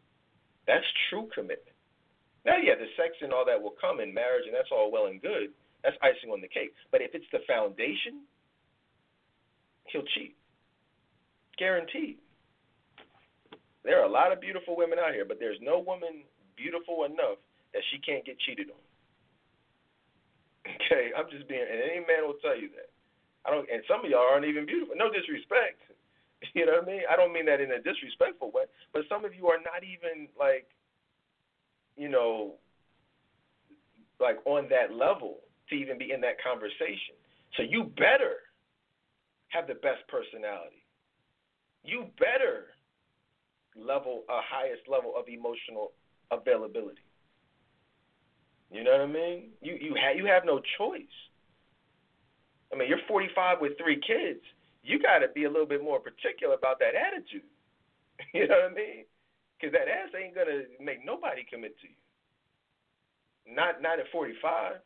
That's 0.65 0.86
true 1.09 1.30
commitment. 1.34 1.76
Now, 2.45 2.57
yeah, 2.57 2.76
the 2.76 2.88
sex 2.95 3.15
and 3.22 3.34
all 3.34 3.45
that 3.45 3.61
will 3.61 3.76
come 3.80 3.99
in 3.99 4.13
marriage, 4.13 4.45
and 4.45 4.55
that's 4.55 4.72
all 4.72 4.91
well 4.91 5.07
and 5.07 5.22
good. 5.22 5.51
That's 5.84 5.95
icing 6.01 6.32
on 6.32 6.41
the 6.41 6.47
cake. 6.47 6.74
But 6.91 7.01
if 7.01 7.11
it's 7.13 7.28
the 7.32 7.39
foundation, 7.47 8.24
he'll 9.91 10.07
cheat. 10.15 10.36
Guaranteed. 11.57 12.18
There 13.84 13.99
are 13.99 14.05
a 14.05 14.11
lot 14.11 14.32
of 14.32 14.41
beautiful 14.41 14.76
women 14.76 14.99
out 14.99 15.13
here, 15.13 15.24
but 15.24 15.39
there's 15.39 15.59
no 15.61 15.80
woman 15.80 16.24
beautiful 16.55 17.05
enough 17.05 17.39
that 17.74 17.84
she 17.91 17.99
can't 17.99 18.26
get 18.26 18.39
cheated 18.43 18.68
on. 18.68 18.84
Okay, 20.68 21.15
I'm 21.15 21.32
just 21.32 21.47
being, 21.47 21.63
and 21.63 21.80
any 21.80 22.03
man 22.03 22.28
will 22.28 22.39
tell 22.43 22.55
you 22.55 22.68
that. 22.76 22.91
I 23.47 23.51
don't, 23.51 23.63
and 23.72 23.80
some 23.88 24.03
of 24.03 24.11
y'all 24.11 24.28
aren't 24.28 24.43
even 24.43 24.68
beautiful. 24.68 24.95
No 24.99 25.07
disrespect. 25.07 25.80
You 26.53 26.65
know 26.65 26.73
what 26.73 26.83
I 26.83 26.85
mean? 26.85 27.01
I 27.11 27.15
don't 27.15 27.33
mean 27.33 27.45
that 27.47 27.61
in 27.61 27.71
a 27.71 27.81
disrespectful 27.81 28.51
way, 28.51 28.63
but 28.93 29.03
some 29.09 29.25
of 29.25 29.33
you 29.33 29.47
are 29.47 29.57
not 29.57 29.83
even 29.83 30.27
like, 30.38 30.67
you 31.95 32.09
know, 32.09 32.53
like 34.19 34.38
on 34.45 34.67
that 34.69 34.93
level 34.93 35.38
to 35.69 35.75
even 35.75 35.97
be 35.97 36.11
in 36.11 36.21
that 36.21 36.41
conversation. 36.41 37.17
So 37.55 37.63
you 37.63 37.85
better 37.97 38.45
have 39.49 39.67
the 39.67 39.75
best 39.75 40.05
personality. 40.07 40.83
You 41.83 42.05
better 42.19 42.73
level 43.75 44.23
a 44.29 44.41
highest 44.41 44.81
level 44.88 45.13
of 45.17 45.27
emotional 45.27 45.91
availability. 46.31 47.01
You 48.71 48.83
know 48.83 48.91
what 48.91 49.01
I 49.01 49.05
mean? 49.05 49.49
You 49.61 49.77
you 49.79 49.95
have 49.95 50.17
you 50.17 50.25
have 50.25 50.43
no 50.45 50.59
choice. 50.77 51.17
I 52.73 52.75
mean, 52.75 52.89
you're 52.89 52.99
45 53.07 53.61
with 53.61 53.77
three 53.77 53.95
kids. 53.95 54.41
You 54.84 54.99
got 54.99 55.19
to 55.19 55.28
be 55.34 55.43
a 55.45 55.49
little 55.49 55.67
bit 55.67 55.84
more 55.84 55.99
particular 55.99 56.55
about 56.55 56.80
that 56.80 56.95
attitude. 56.95 57.47
You 58.34 58.47
know 58.47 58.55
what 58.65 58.71
I 58.71 58.73
mean? 58.73 59.05
Because 59.53 59.73
that 59.73 59.88
ass 59.88 60.09
ain't 60.17 60.34
gonna 60.34 60.65
make 60.82 61.05
nobody 61.05 61.45
commit 61.47 61.78
to 61.82 61.88
you. 61.88 63.55
Not 63.55 63.80
not 63.80 63.99
at 63.99 64.09
45. 64.11 64.82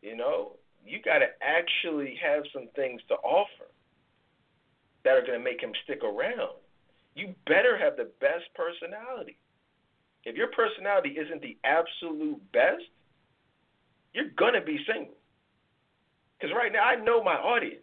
You 0.00 0.16
know, 0.16 0.52
you 0.86 1.00
got 1.04 1.18
to 1.18 1.26
actually 1.42 2.18
have 2.22 2.44
some 2.52 2.68
things 2.74 3.00
to 3.08 3.14
offer 3.16 3.68
that 5.04 5.16
are 5.16 5.26
going 5.26 5.38
to 5.38 5.44
make 5.44 5.60
him 5.60 5.72
stick 5.84 6.02
around. 6.02 6.56
You 7.14 7.34
better 7.46 7.76
have 7.76 7.96
the 7.96 8.08
best 8.20 8.44
personality. 8.54 9.36
If 10.24 10.36
your 10.36 10.48
personality 10.48 11.16
isn't 11.18 11.42
the 11.42 11.56
absolute 11.64 12.40
best, 12.52 12.84
you're 14.14 14.30
going 14.36 14.54
to 14.54 14.60
be 14.60 14.78
single. 14.86 15.17
Because 16.38 16.54
right 16.54 16.72
now, 16.72 16.84
I 16.84 16.96
know 16.96 17.22
my 17.22 17.34
audience. 17.34 17.82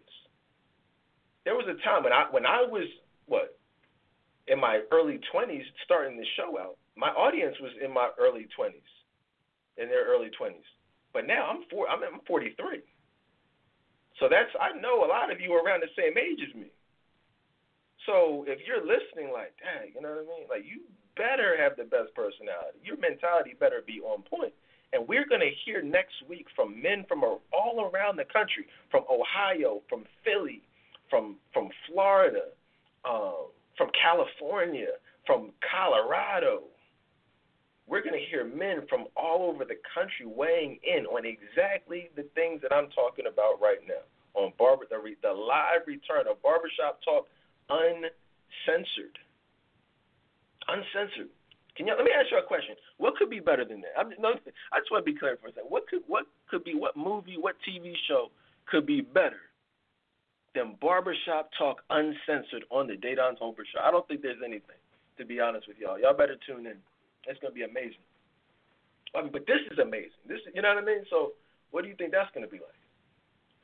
There 1.43 1.55
was 1.55 1.67
a 1.67 1.77
time 1.83 2.03
when 2.03 2.13
I 2.13 2.25
when 2.31 2.45
I 2.45 2.63
was 2.63 2.87
what 3.27 3.57
in 4.47 4.59
my 4.59 4.81
early 4.91 5.19
20s 5.33 5.63
starting 5.83 6.17
the 6.17 6.25
show 6.37 6.57
out. 6.59 6.77
My 6.95 7.09
audience 7.09 7.55
was 7.59 7.71
in 7.83 7.91
my 7.91 8.09
early 8.17 8.47
20s, 8.57 8.87
in 9.77 9.89
their 9.89 10.05
early 10.05 10.31
20s. 10.39 10.63
But 11.13 11.27
now 11.27 11.49
I'm 11.51 11.63
four. 11.69 11.89
I'm, 11.89 12.01
I'm 12.03 12.21
43. 12.27 12.81
So 14.19 14.27
that's 14.31 14.49
I 14.59 14.77
know 14.79 15.03
a 15.03 15.09
lot 15.09 15.31
of 15.31 15.41
you 15.41 15.51
are 15.53 15.63
around 15.63 15.81
the 15.83 15.91
same 15.95 16.17
age 16.17 16.39
as 16.47 16.55
me. 16.55 16.71
So 18.05 18.45
if 18.47 18.59
you're 18.65 18.85
listening, 18.85 19.33
like, 19.33 19.57
dang, 19.59 19.91
you 19.93 20.01
know 20.01 20.13
what 20.13 20.23
I 20.23 20.29
mean? 20.29 20.45
Like, 20.47 20.63
you 20.63 20.85
better 21.17 21.57
have 21.57 21.75
the 21.75 21.89
best 21.89 22.13
personality. 22.13 22.79
Your 22.85 22.97
mentality 23.01 23.57
better 23.57 23.81
be 23.85 23.99
on 23.99 24.21
point. 24.21 24.53
And 24.95 25.05
we're 25.07 25.27
going 25.27 25.41
to 25.41 25.51
hear 25.65 25.81
next 25.81 26.15
week 26.29 26.47
from 26.55 26.81
men 26.81 27.03
from 27.07 27.21
all 27.21 27.91
around 27.93 28.15
the 28.15 28.23
country, 28.23 28.65
from 28.89 29.03
Ohio, 29.11 29.81
from 29.89 30.05
Philly, 30.23 30.61
from 31.09 31.35
from 31.53 31.69
Florida, 31.85 32.45
um, 33.03 33.47
from 33.77 33.89
California, 34.01 34.95
from 35.25 35.51
Colorado, 35.69 36.63
we're 37.87 38.01
going 38.01 38.17
to 38.17 38.25
hear 38.29 38.45
men 38.45 38.87
from 38.89 39.05
all 39.15 39.51
over 39.51 39.65
the 39.65 39.77
country 39.93 40.25
weighing 40.25 40.79
in 40.83 41.05
on 41.05 41.25
exactly 41.25 42.09
the 42.15 42.23
things 42.33 42.61
that 42.61 42.73
I'm 42.73 42.89
talking 42.89 43.25
about 43.27 43.61
right 43.61 43.79
now. 43.87 44.01
On 44.33 44.51
barber 44.57 44.85
the, 44.89 44.97
the 45.21 45.31
live 45.31 45.85
return 45.87 46.27
of 46.29 46.41
barbershop 46.41 46.99
talk 47.03 47.27
uncensored. 47.69 49.19
Uncensored 50.67 51.29
can 51.75 51.87
you 51.87 51.93
let 51.95 52.05
me 52.05 52.11
ask 52.11 52.31
you 52.31 52.37
a 52.37 52.43
question 52.43 52.75
what 52.97 53.15
could 53.15 53.29
be 53.29 53.39
better 53.39 53.65
than 53.65 53.81
that 53.81 53.93
I'm, 53.97 54.09
no, 54.19 54.33
I 54.71 54.79
just 54.79 54.91
want 54.91 55.05
to 55.05 55.11
be 55.11 55.17
clear 55.17 55.37
for 55.41 55.47
a 55.47 55.51
second 55.51 55.69
what 55.69 55.87
could 55.87 56.01
what 56.07 56.25
could 56.49 56.63
be 56.63 56.75
what 56.75 56.95
movie 56.95 57.37
what 57.39 57.55
TV 57.67 57.93
show 58.07 58.31
could 58.67 58.85
be 58.85 59.01
better 59.01 59.45
them 60.55 60.79
barbershop 60.81 61.51
talk 61.59 61.83
uncensored 61.91 62.63
on 62.71 62.87
the 62.87 62.95
Dedan 62.95 63.37
Tolbert 63.37 63.67
show. 63.69 63.83
I 63.83 63.91
don't 63.91 64.07
think 64.07 64.23
there's 64.23 64.41
anything, 64.41 64.79
to 65.19 65.27
be 65.27 65.43
honest 65.43 65.67
with 65.67 65.77
y'all. 65.77 65.99
Y'all 65.99 66.15
better 66.15 66.39
tune 66.47 66.65
in. 66.65 66.79
It's 67.27 67.37
gonna 67.43 67.53
be 67.53 67.67
amazing. 67.67 68.01
I 69.13 69.21
mean, 69.21 69.35
but 69.35 69.45
this 69.45 69.61
is 69.69 69.77
amazing. 69.77 70.17
This, 70.25 70.39
you 70.55 70.63
know 70.63 70.73
what 70.73 70.81
I 70.81 70.87
mean? 70.87 71.03
So, 71.11 71.35
what 71.69 71.83
do 71.83 71.91
you 71.91 71.95
think 71.99 72.15
that's 72.15 72.31
gonna 72.33 72.49
be 72.49 72.63
like? 72.63 72.81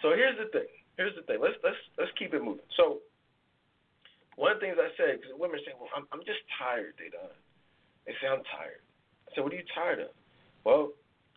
So 0.03 0.11
here's 0.11 0.37
the 0.37 0.51
thing. 0.51 0.69
Here's 0.99 1.15
the 1.15 1.23
thing. 1.23 1.39
Let's 1.41 1.57
let's 1.63 1.79
let's 1.97 2.11
keep 2.19 2.35
it 2.35 2.43
moving. 2.43 2.67
So, 2.75 2.99
one 4.35 4.51
of 4.51 4.59
the 4.59 4.67
things 4.67 4.77
I 4.77 4.91
said, 4.99 5.23
because 5.23 5.33
women 5.39 5.63
say, 5.63 5.71
"Well, 5.73 5.89
I'm 5.95 6.05
I'm 6.11 6.21
just 6.27 6.43
tired, 6.59 6.93
Dedan." 6.99 7.31
They 8.05 8.13
say 8.21 8.27
I'm 8.27 8.43
tired. 8.57 8.81
I 9.27 9.35
said, 9.35 9.43
"What 9.43 9.53
are 9.53 9.57
you 9.57 9.67
tired 9.73 9.99
of?" 9.99 10.09
Well, 10.63 10.93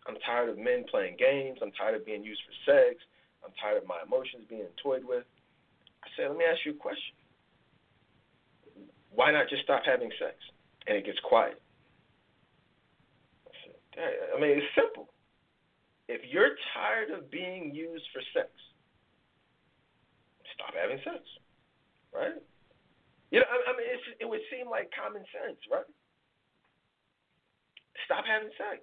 I'm 0.06 0.16
tired 0.24 0.48
of 0.50 0.58
men 0.58 0.84
playing 0.90 1.16
games. 1.16 1.58
I'm 1.62 1.72
tired 1.72 1.96
of 1.96 2.04
being 2.04 2.24
used 2.24 2.40
for 2.44 2.54
sex. 2.68 3.00
I'm 3.44 3.52
tired 3.60 3.80
of 3.80 3.88
my 3.88 4.00
emotions 4.04 4.44
being 4.48 4.68
toyed 4.82 5.04
with. 5.04 5.24
I 6.04 6.08
said, 6.16 6.28
let 6.28 6.36
me 6.36 6.44
ask 6.44 6.60
you 6.64 6.72
a 6.72 6.80
question. 6.80 7.16
Why 9.12 9.32
not 9.32 9.48
just 9.48 9.62
stop 9.62 9.82
having 9.84 10.10
sex? 10.20 10.36
And 10.86 10.96
it 10.96 11.06
gets 11.06 11.20
quiet. 11.24 11.60
I, 13.48 13.52
said, 13.64 14.12
I 14.36 14.40
mean, 14.40 14.60
it's 14.60 14.72
simple. 14.76 15.08
If 16.08 16.20
you're 16.28 16.52
tired 16.76 17.08
of 17.08 17.30
being 17.30 17.72
used 17.72 18.04
for 18.12 18.20
sex, 18.36 18.52
stop 20.52 20.76
having 20.76 21.00
sex, 21.00 21.24
right? 22.12 22.36
You 23.32 23.40
know, 23.40 23.48
I, 23.48 23.72
I 23.72 23.72
mean, 23.72 23.88
it 24.20 24.28
would 24.28 24.44
seem 24.52 24.68
like 24.68 24.92
common 24.92 25.24
sense, 25.32 25.56
right? 25.72 25.88
Stop 28.06 28.24
having 28.26 28.50
sex. 28.58 28.82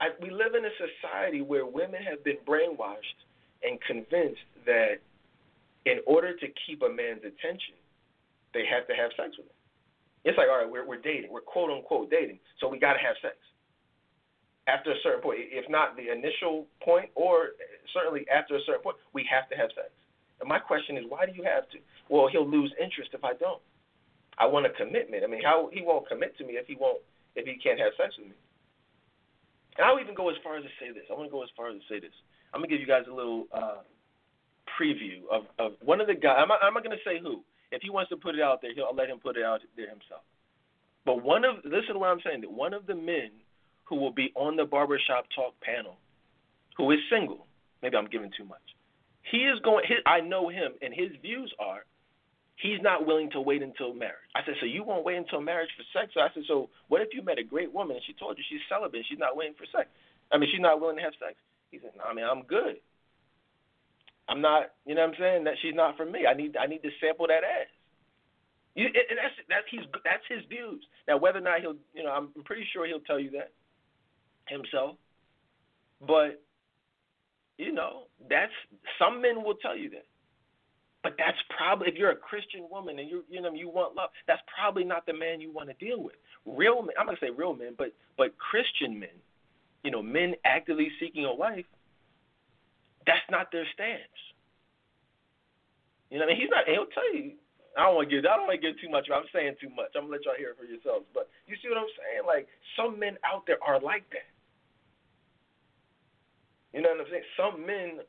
I, 0.00 0.10
we 0.20 0.30
live 0.30 0.54
in 0.54 0.64
a 0.64 0.74
society 0.78 1.40
where 1.42 1.66
women 1.66 2.02
have 2.02 2.24
been 2.24 2.38
brainwashed 2.46 3.18
and 3.62 3.78
convinced 3.86 4.42
that 4.66 4.98
in 5.86 6.00
order 6.06 6.34
to 6.34 6.46
keep 6.66 6.82
a 6.82 6.88
man's 6.88 7.22
attention, 7.22 7.78
they 8.52 8.64
have 8.66 8.86
to 8.88 8.94
have 8.94 9.10
sex 9.16 9.36
with 9.36 9.46
him. 9.46 9.60
It's 10.24 10.38
like, 10.38 10.48
all 10.48 10.58
right, 10.64 10.70
we're, 10.70 10.86
we're 10.86 11.02
dating, 11.02 11.30
we're 11.30 11.44
quote 11.44 11.70
unquote 11.70 12.10
dating, 12.10 12.38
so 12.58 12.68
we 12.68 12.78
got 12.78 12.94
to 12.94 13.02
have 13.02 13.16
sex. 13.20 13.36
After 14.66 14.92
a 14.92 14.98
certain 15.04 15.20
point, 15.20 15.40
if 15.52 15.68
not 15.68 15.96
the 15.96 16.08
initial 16.08 16.64
point, 16.80 17.12
or 17.14 17.52
certainly 17.92 18.24
after 18.32 18.56
a 18.56 18.62
certain 18.64 18.80
point, 18.80 18.96
we 19.12 19.28
have 19.28 19.44
to 19.52 19.56
have 19.56 19.68
sex. 19.76 19.92
And 20.40 20.48
my 20.48 20.58
question 20.58 20.96
is, 20.96 21.04
why 21.06 21.26
do 21.26 21.32
you 21.36 21.44
have 21.44 21.68
to? 21.76 21.78
Well, 22.08 22.28
he'll 22.32 22.48
lose 22.48 22.72
interest 22.80 23.10
if 23.12 23.22
I 23.22 23.34
don't. 23.34 23.60
I 24.38 24.46
want 24.46 24.64
a 24.64 24.70
commitment. 24.70 25.22
I 25.22 25.28
mean, 25.28 25.42
how 25.44 25.68
he 25.72 25.82
won't 25.82 26.08
commit 26.08 26.36
to 26.38 26.44
me 26.44 26.54
if 26.54 26.66
he 26.66 26.76
won't 26.80 27.04
if 27.36 27.44
he 27.44 27.60
can't 27.60 27.78
have 27.78 27.92
sex 28.00 28.14
with 28.18 28.28
me. 28.28 28.34
And 29.76 29.86
I'll 29.86 30.00
even 30.00 30.14
go 30.14 30.30
as 30.30 30.36
far 30.42 30.56
as 30.56 30.62
to 30.62 30.70
say 30.78 30.92
this. 30.92 31.04
I 31.10 31.14
want 31.14 31.26
to 31.26 31.32
go 31.32 31.42
as 31.42 31.50
far 31.56 31.68
as 31.68 31.74
to 31.74 31.84
say 31.88 31.98
this. 32.00 32.14
I'm 32.52 32.60
gonna 32.60 32.68
give 32.68 32.80
you 32.80 32.86
guys 32.86 33.04
a 33.10 33.14
little 33.14 33.46
uh, 33.52 33.82
preview 34.78 35.26
of, 35.30 35.44
of 35.58 35.72
one 35.82 36.00
of 36.00 36.06
the 36.06 36.14
guys. 36.14 36.38
I'm 36.38 36.50
I'm 36.52 36.74
not 36.74 36.84
gonna 36.84 37.02
say 37.04 37.18
who. 37.20 37.42
If 37.72 37.82
he 37.82 37.90
wants 37.90 38.10
to 38.10 38.16
put 38.16 38.36
it 38.36 38.40
out 38.40 38.62
there, 38.62 38.72
he'll 38.74 38.84
I'll 38.84 38.94
let 38.94 39.08
him 39.08 39.18
put 39.18 39.36
it 39.36 39.44
out 39.44 39.60
there 39.76 39.88
himself. 39.88 40.22
But 41.04 41.22
one 41.22 41.44
of 41.44 41.56
listen 41.64 41.94
to 41.94 41.98
what 41.98 42.10
I'm 42.10 42.20
saying. 42.24 42.42
That 42.42 42.52
one 42.52 42.72
of 42.72 42.86
the 42.86 42.94
men 42.94 43.30
who 43.84 43.96
will 43.96 44.12
be 44.12 44.32
on 44.34 44.56
the 44.56 44.64
barbershop 44.64 45.26
talk 45.34 45.54
panel, 45.60 45.96
who 46.76 46.90
is 46.92 46.98
single. 47.10 47.46
Maybe 47.82 47.96
I'm 47.96 48.06
giving 48.06 48.30
too 48.36 48.44
much. 48.44 48.62
He 49.30 49.38
is 49.38 49.58
going. 49.64 49.84
His, 49.86 49.98
I 50.06 50.20
know 50.20 50.48
him, 50.48 50.72
and 50.80 50.94
his 50.94 51.10
views 51.20 51.52
are 51.58 51.84
he's 52.56 52.80
not 52.82 53.06
willing 53.06 53.30
to 53.32 53.40
wait 53.40 53.62
until 53.62 53.94
marriage. 53.94 54.28
I 54.34 54.40
said, 54.44 54.54
so 54.60 54.66
you 54.66 54.84
won't 54.84 55.04
wait 55.04 55.16
until 55.16 55.40
marriage 55.40 55.70
for 55.76 55.84
sex? 55.98 56.12
So 56.14 56.20
I 56.20 56.28
said, 56.34 56.44
so 56.46 56.70
what 56.88 57.02
if 57.02 57.08
you 57.12 57.22
met 57.22 57.38
a 57.38 57.44
great 57.44 57.72
woman 57.72 57.96
and 57.96 58.04
she 58.06 58.14
told 58.14 58.38
you 58.38 58.44
she's 58.48 58.62
celibate, 58.68 59.04
she's 59.08 59.18
not 59.18 59.36
waiting 59.36 59.54
for 59.58 59.66
sex? 59.70 59.88
I 60.32 60.38
mean, 60.38 60.48
she's 60.52 60.62
not 60.62 60.80
willing 60.80 60.96
to 60.96 61.02
have 61.02 61.14
sex. 61.18 61.34
He 61.70 61.78
said, 61.82 61.92
no, 61.96 62.04
I 62.04 62.14
mean, 62.14 62.24
I'm 62.24 62.42
good. 62.42 62.78
I'm 64.28 64.40
not, 64.40 64.72
you 64.86 64.94
know 64.94 65.02
what 65.02 65.14
I'm 65.14 65.20
saying? 65.20 65.44
That 65.44 65.54
she's 65.60 65.74
not 65.74 65.96
for 65.96 66.06
me. 66.06 66.24
I 66.24 66.34
need, 66.34 66.56
I 66.56 66.66
need 66.66 66.82
to 66.82 66.90
sample 67.00 67.26
that 67.28 67.44
ass. 67.44 67.68
You, 68.74 68.86
and 68.86 69.18
that's 69.18 69.38
that's 69.48 69.66
he's 69.70 69.86
that's 70.02 70.24
his 70.28 70.42
views. 70.48 70.82
Now, 71.06 71.16
whether 71.16 71.38
or 71.38 71.42
not 71.42 71.60
he'll, 71.60 71.76
you 71.94 72.02
know, 72.02 72.10
I'm 72.10 72.30
pretty 72.44 72.66
sure 72.72 72.86
he'll 72.86 73.06
tell 73.06 73.20
you 73.20 73.30
that 73.30 73.52
himself. 74.48 74.96
But 76.00 76.42
you 77.56 77.72
know, 77.72 78.10
that's 78.28 78.50
some 78.98 79.22
men 79.22 79.44
will 79.44 79.54
tell 79.54 79.76
you 79.78 79.90
that. 79.90 80.06
But 81.04 81.20
that's 81.20 81.36
probably 81.52 81.92
if 81.92 82.00
you're 82.00 82.10
a 82.10 82.16
Christian 82.16 82.64
woman 82.72 82.98
and 82.98 83.06
you 83.08 83.22
you 83.28 83.44
know 83.44 83.52
you 83.52 83.68
want 83.68 83.94
love, 83.94 84.08
that's 84.26 84.40
probably 84.48 84.84
not 84.84 85.04
the 85.04 85.12
man 85.12 85.38
you 85.38 85.52
want 85.52 85.68
to 85.68 85.76
deal 85.76 86.02
with. 86.02 86.16
Real 86.48 86.80
men, 86.80 86.96
I'm 86.98 87.04
gonna 87.04 87.20
say 87.20 87.28
real 87.28 87.52
men, 87.52 87.76
but 87.76 87.92
but 88.16 88.32
Christian 88.40 88.98
men, 88.98 89.12
you 89.84 89.92
know, 89.92 90.02
men 90.02 90.32
actively 90.48 90.88
seeking 90.98 91.28
a 91.28 91.34
wife, 91.34 91.68
that's 93.06 93.28
not 93.30 93.52
their 93.52 93.68
stance. 93.76 94.00
You 96.08 96.18
know, 96.18 96.24
what 96.24 96.32
I 96.32 96.40
mean, 96.40 96.40
he's 96.40 96.50
not. 96.50 96.64
He'll 96.64 96.88
tell 96.96 97.12
you. 97.12 97.36
I 97.76 97.84
don't 97.84 98.00
want 98.00 98.08
to 98.08 98.16
get. 98.16 98.24
I 98.24 98.40
don't 98.40 98.48
want 98.48 98.56
to 98.56 98.64
get 98.64 98.80
too 98.80 98.88
much. 98.88 99.12
I'm 99.12 99.28
saying 99.28 99.60
too 99.60 99.68
much. 99.68 99.92
I'm 99.92 100.08
gonna 100.08 100.16
let 100.16 100.24
y'all 100.24 100.40
hear 100.40 100.56
it 100.56 100.58
for 100.58 100.64
yourselves. 100.64 101.04
But 101.12 101.28
you 101.44 101.52
see 101.60 101.68
what 101.68 101.76
I'm 101.76 101.92
saying? 102.00 102.24
Like 102.24 102.48
some 102.80 102.96
men 102.96 103.20
out 103.28 103.44
there 103.44 103.60
are 103.60 103.76
like 103.76 104.08
that. 104.16 104.30
You 106.72 106.80
know 106.80 106.96
what 106.96 107.04
I'm 107.04 107.12
saying? 107.12 107.28
Some 107.36 107.66
men 107.68 108.00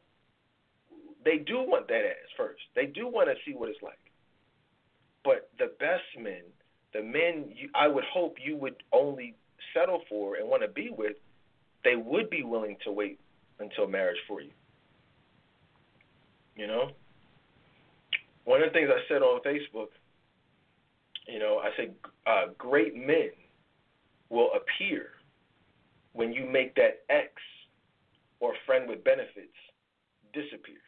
they 1.26 1.40
do 1.40 1.58
want 1.58 1.88
that 1.88 2.06
ass 2.06 2.30
first. 2.38 2.62
They 2.76 2.86
do 2.86 3.08
want 3.08 3.30
to 3.30 3.36
see 3.46 3.58
what 3.58 3.68
it's 3.68 3.82
like. 3.82 4.00
But 5.24 5.50
the 5.58 5.72
best 5.80 6.04
men, 6.22 6.44
the 6.94 7.02
men 7.02 7.52
you, 7.54 7.70
I 7.74 7.88
would 7.88 8.04
hope 8.14 8.36
you 8.42 8.56
would 8.58 8.76
only 8.94 9.34
settle 9.74 10.02
for 10.08 10.36
and 10.36 10.48
want 10.48 10.62
to 10.62 10.68
be 10.68 10.92
with, 10.96 11.18
they 11.84 11.96
would 11.96 12.30
be 12.30 12.44
willing 12.44 12.78
to 12.86 12.92
wait 12.92 13.20
until 13.60 13.88
marriage 13.88 14.20
for 14.28 14.40
you. 14.40 14.52
You 16.56 16.68
know? 16.68 16.92
One 18.46 18.62
of 18.62 18.72
the 18.72 18.74
things 18.74 18.90
I 18.92 19.02
said 19.12 19.24
on 19.24 19.42
Facebook, 19.42 19.88
you 21.28 21.40
know, 21.40 21.58
I 21.58 21.70
said 21.76 21.96
uh, 22.28 22.46
great 22.58 22.96
men 22.96 23.32
will 24.30 24.50
appear 24.56 25.08
when 26.14 26.32
you 26.32 26.46
make 26.46 26.76
that 26.76 27.02
ex 27.10 27.32
or 28.40 28.54
friend 28.68 28.88
with 28.88 29.04
benefits 29.04 29.58
disappear. 30.34 30.85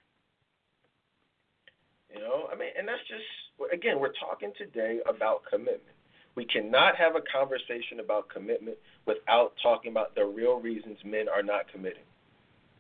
You 2.18 2.24
know, 2.24 2.50
I 2.52 2.56
mean, 2.56 2.70
and 2.78 2.88
that's 2.88 3.06
just 3.08 3.24
again, 3.72 4.00
we're 4.00 4.14
talking 4.14 4.52
today 4.58 5.00
about 5.08 5.44
commitment. 5.50 5.94
We 6.34 6.46
cannot 6.46 6.96
have 6.96 7.16
a 7.16 7.22
conversation 7.22 8.00
about 8.00 8.30
commitment 8.30 8.78
without 9.06 9.54
talking 9.62 9.92
about 9.92 10.16
the 10.16 10.26
real 10.26 10.60
reasons 10.60 10.98
men 11.06 11.30
are 11.30 11.44
not 11.44 11.72
committing. 11.72 12.06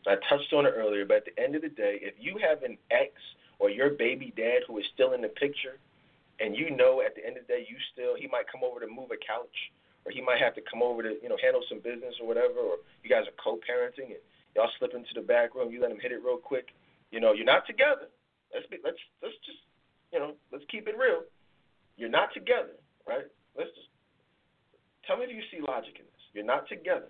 I 0.08 0.16
touched 0.30 0.54
on 0.54 0.66
it 0.66 0.74
earlier, 0.76 1.06
but 1.06 1.18
at 1.18 1.26
the 1.26 1.44
end 1.44 1.56
of 1.56 1.62
the 1.62 1.70
day, 1.70 2.00
if 2.02 2.16
you 2.18 2.38
have 2.38 2.64
an 2.64 2.78
ex 2.90 3.12
or 3.60 3.70
your 3.70 3.92
baby 3.92 4.34
dad 4.36 4.62
who 4.66 4.78
is 4.80 4.86
still 4.94 5.14
in 5.14 5.22
the 5.22 5.28
picture, 5.28 5.78
and 6.40 6.56
you 6.56 6.72
know 6.72 7.02
at 7.06 7.14
the 7.14 7.26
end 7.26 7.38
of 7.38 7.46
the 7.46 7.54
day 7.54 7.68
you 7.70 7.76
still 7.94 8.16
he 8.16 8.28
might 8.28 8.50
come 8.50 8.64
over 8.64 8.80
to 8.80 8.88
move 8.88 9.12
a 9.12 9.18
couch, 9.22 9.70
or 10.06 10.12
he 10.12 10.22
might 10.22 10.40
have 10.40 10.56
to 10.56 10.62
come 10.62 10.82
over 10.82 11.04
to 11.04 11.14
you 11.22 11.30
know 11.30 11.38
handle 11.44 11.62
some 11.70 11.80
business 11.80 12.16
or 12.22 12.28
whatever, 12.28 12.58
or 12.58 12.78
you 13.04 13.10
guys 13.10 13.28
are 13.28 13.38
co-parenting 13.38 14.18
and 14.18 14.24
y'all 14.56 14.72
slip 14.80 14.96
into 14.96 15.14
the 15.14 15.22
back 15.22 15.54
room, 15.54 15.70
you 15.70 15.82
let 15.82 15.92
him 15.92 16.00
hit 16.00 16.12
it 16.12 16.24
real 16.24 16.38
quick. 16.38 16.74
You 17.12 17.20
know, 17.20 17.34
you're 17.34 17.46
not 17.46 17.68
together, 17.68 18.10
Let's 18.54 18.68
be 18.68 18.78
let's 18.84 18.98
let's 19.22 19.36
just 19.46 19.60
you 20.12 20.20
know 20.20 20.34
let's 20.52 20.66
keep 20.72 20.88
it 20.88 20.96
real. 20.98 21.24
You're 21.98 22.10
not 22.10 22.34
together, 22.34 22.78
right? 23.08 23.26
Let's 23.58 23.70
just 23.76 23.90
tell 25.06 25.18
me 25.18 25.26
if 25.26 25.32
you 25.32 25.44
see 25.52 25.64
logic 25.66 25.96
in 26.00 26.06
this. 26.06 26.24
You're 26.34 26.46
not 26.46 26.68
together, 26.70 27.10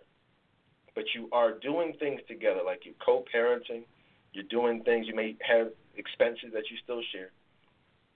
but 0.96 1.04
you 1.14 1.30
are 1.32 1.58
doing 1.60 1.94
things 2.00 2.22
together, 2.28 2.62
like 2.66 2.86
you're 2.86 2.96
co-parenting. 3.04 3.84
You're 4.34 4.50
doing 4.50 4.84
things. 4.84 5.08
You 5.08 5.16
may 5.16 5.36
have 5.42 5.68
expenses 5.96 6.54
that 6.54 6.70
you 6.70 6.78
still 6.84 7.02
share. 7.12 7.32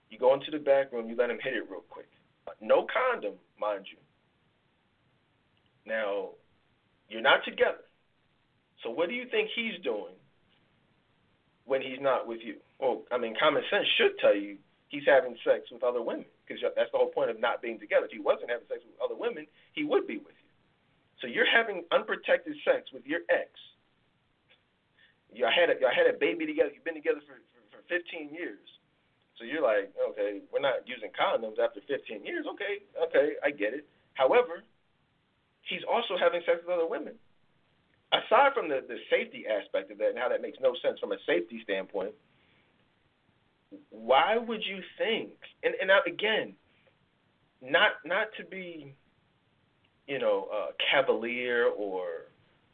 You 0.10 0.20
go 0.20 0.34
into 0.34 0.52
the 0.52 0.60
back 0.60 0.92
room. 0.92 1.10
You 1.10 1.16
let 1.16 1.30
him 1.30 1.40
hit 1.44 1.54
it 1.54 1.64
real 1.70 1.84
quick. 1.90 2.08
No 2.62 2.86
condom, 2.92 3.34
mind 3.60 3.86
you. 3.90 3.98
Now, 5.86 6.30
you're 7.10 7.22
not 7.22 7.44
together. 7.46 7.84
So 8.84 8.90
what 8.90 9.10
do 9.10 9.16
you 9.16 9.26
think 9.30 9.50
he's 9.56 9.82
doing 9.84 10.14
when 11.66 11.82
he's 11.82 12.00
not 12.00 12.28
with 12.28 12.40
you? 12.44 12.56
Well, 12.82 13.06
I 13.14 13.22
mean, 13.22 13.38
common 13.38 13.62
sense 13.70 13.86
should 13.96 14.18
tell 14.18 14.34
you 14.34 14.58
he's 14.90 15.06
having 15.06 15.38
sex 15.46 15.70
with 15.70 15.86
other 15.86 16.02
women 16.02 16.26
because 16.42 16.66
that's 16.76 16.90
the 16.90 16.98
whole 16.98 17.14
point 17.14 17.30
of 17.30 17.40
not 17.40 17.62
being 17.62 17.78
together. 17.78 18.10
If 18.10 18.12
he 18.12 18.20
wasn't 18.20 18.50
having 18.50 18.66
sex 18.66 18.82
with 18.82 18.98
other 18.98 19.14
women, 19.14 19.46
he 19.78 19.86
would 19.86 20.10
be 20.10 20.18
with 20.18 20.34
you. 20.42 20.50
So 21.22 21.30
you're 21.30 21.46
having 21.46 21.86
unprotected 21.94 22.58
sex 22.66 22.90
with 22.90 23.06
your 23.06 23.22
ex. 23.30 23.54
You 25.30 25.46
had 25.46 25.70
a, 25.70 25.78
you 25.78 25.88
had 25.94 26.10
a 26.10 26.18
baby 26.18 26.50
together. 26.50 26.74
You've 26.74 26.84
been 26.84 26.98
together 26.98 27.22
for, 27.24 27.38
for, 27.54 27.80
for 27.80 27.82
15 27.86 28.34
years. 28.34 28.66
So 29.38 29.46
you're 29.46 29.62
like, 29.62 29.94
okay, 30.12 30.42
we're 30.50 30.66
not 30.66 30.82
using 30.90 31.14
condoms 31.14 31.62
after 31.62 31.86
15 31.86 32.26
years. 32.26 32.50
Okay, 32.50 32.82
okay, 32.98 33.38
I 33.46 33.54
get 33.54 33.78
it. 33.78 33.86
However, 34.18 34.66
he's 35.70 35.86
also 35.86 36.18
having 36.18 36.42
sex 36.50 36.66
with 36.66 36.74
other 36.74 36.90
women. 36.90 37.14
Aside 38.12 38.58
from 38.58 38.68
the, 38.68 38.82
the 38.84 38.98
safety 39.08 39.46
aspect 39.46 39.94
of 39.94 40.02
that 40.02 40.18
and 40.18 40.20
how 40.20 40.28
that 40.28 40.42
makes 40.42 40.58
no 40.60 40.74
sense 40.82 40.98
from 40.98 41.14
a 41.14 41.22
safety 41.30 41.62
standpoint– 41.62 42.18
why 43.90 44.38
would 44.38 44.62
you 44.66 44.80
think? 44.98 45.32
And 45.64 45.74
and 45.82 45.92
again, 46.08 46.54
not 47.62 47.92
not 48.06 48.28
to 48.38 48.46
be, 48.46 48.96
you 50.08 50.20
know, 50.20 50.48
uh, 50.54 50.68
cavalier 50.92 51.68
or 51.68 52.28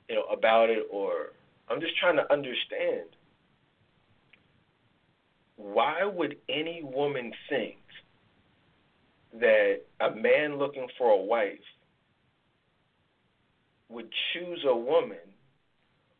you 0.09 0.15
know 0.15 0.23
about 0.23 0.69
it, 0.69 0.87
or 0.91 1.33
I'm 1.69 1.81
just 1.81 1.97
trying 1.97 2.17
to 2.17 2.31
understand. 2.31 3.09
why 5.57 6.05
would 6.05 6.37
any 6.49 6.81
woman 6.83 7.33
think 7.49 7.77
that 9.33 9.81
a 9.99 10.11
man 10.15 10.57
looking 10.57 10.87
for 10.97 11.11
a 11.11 11.17
wife 11.17 11.59
would 13.89 14.09
choose 14.33 14.63
a 14.67 14.75
woman 14.75 15.17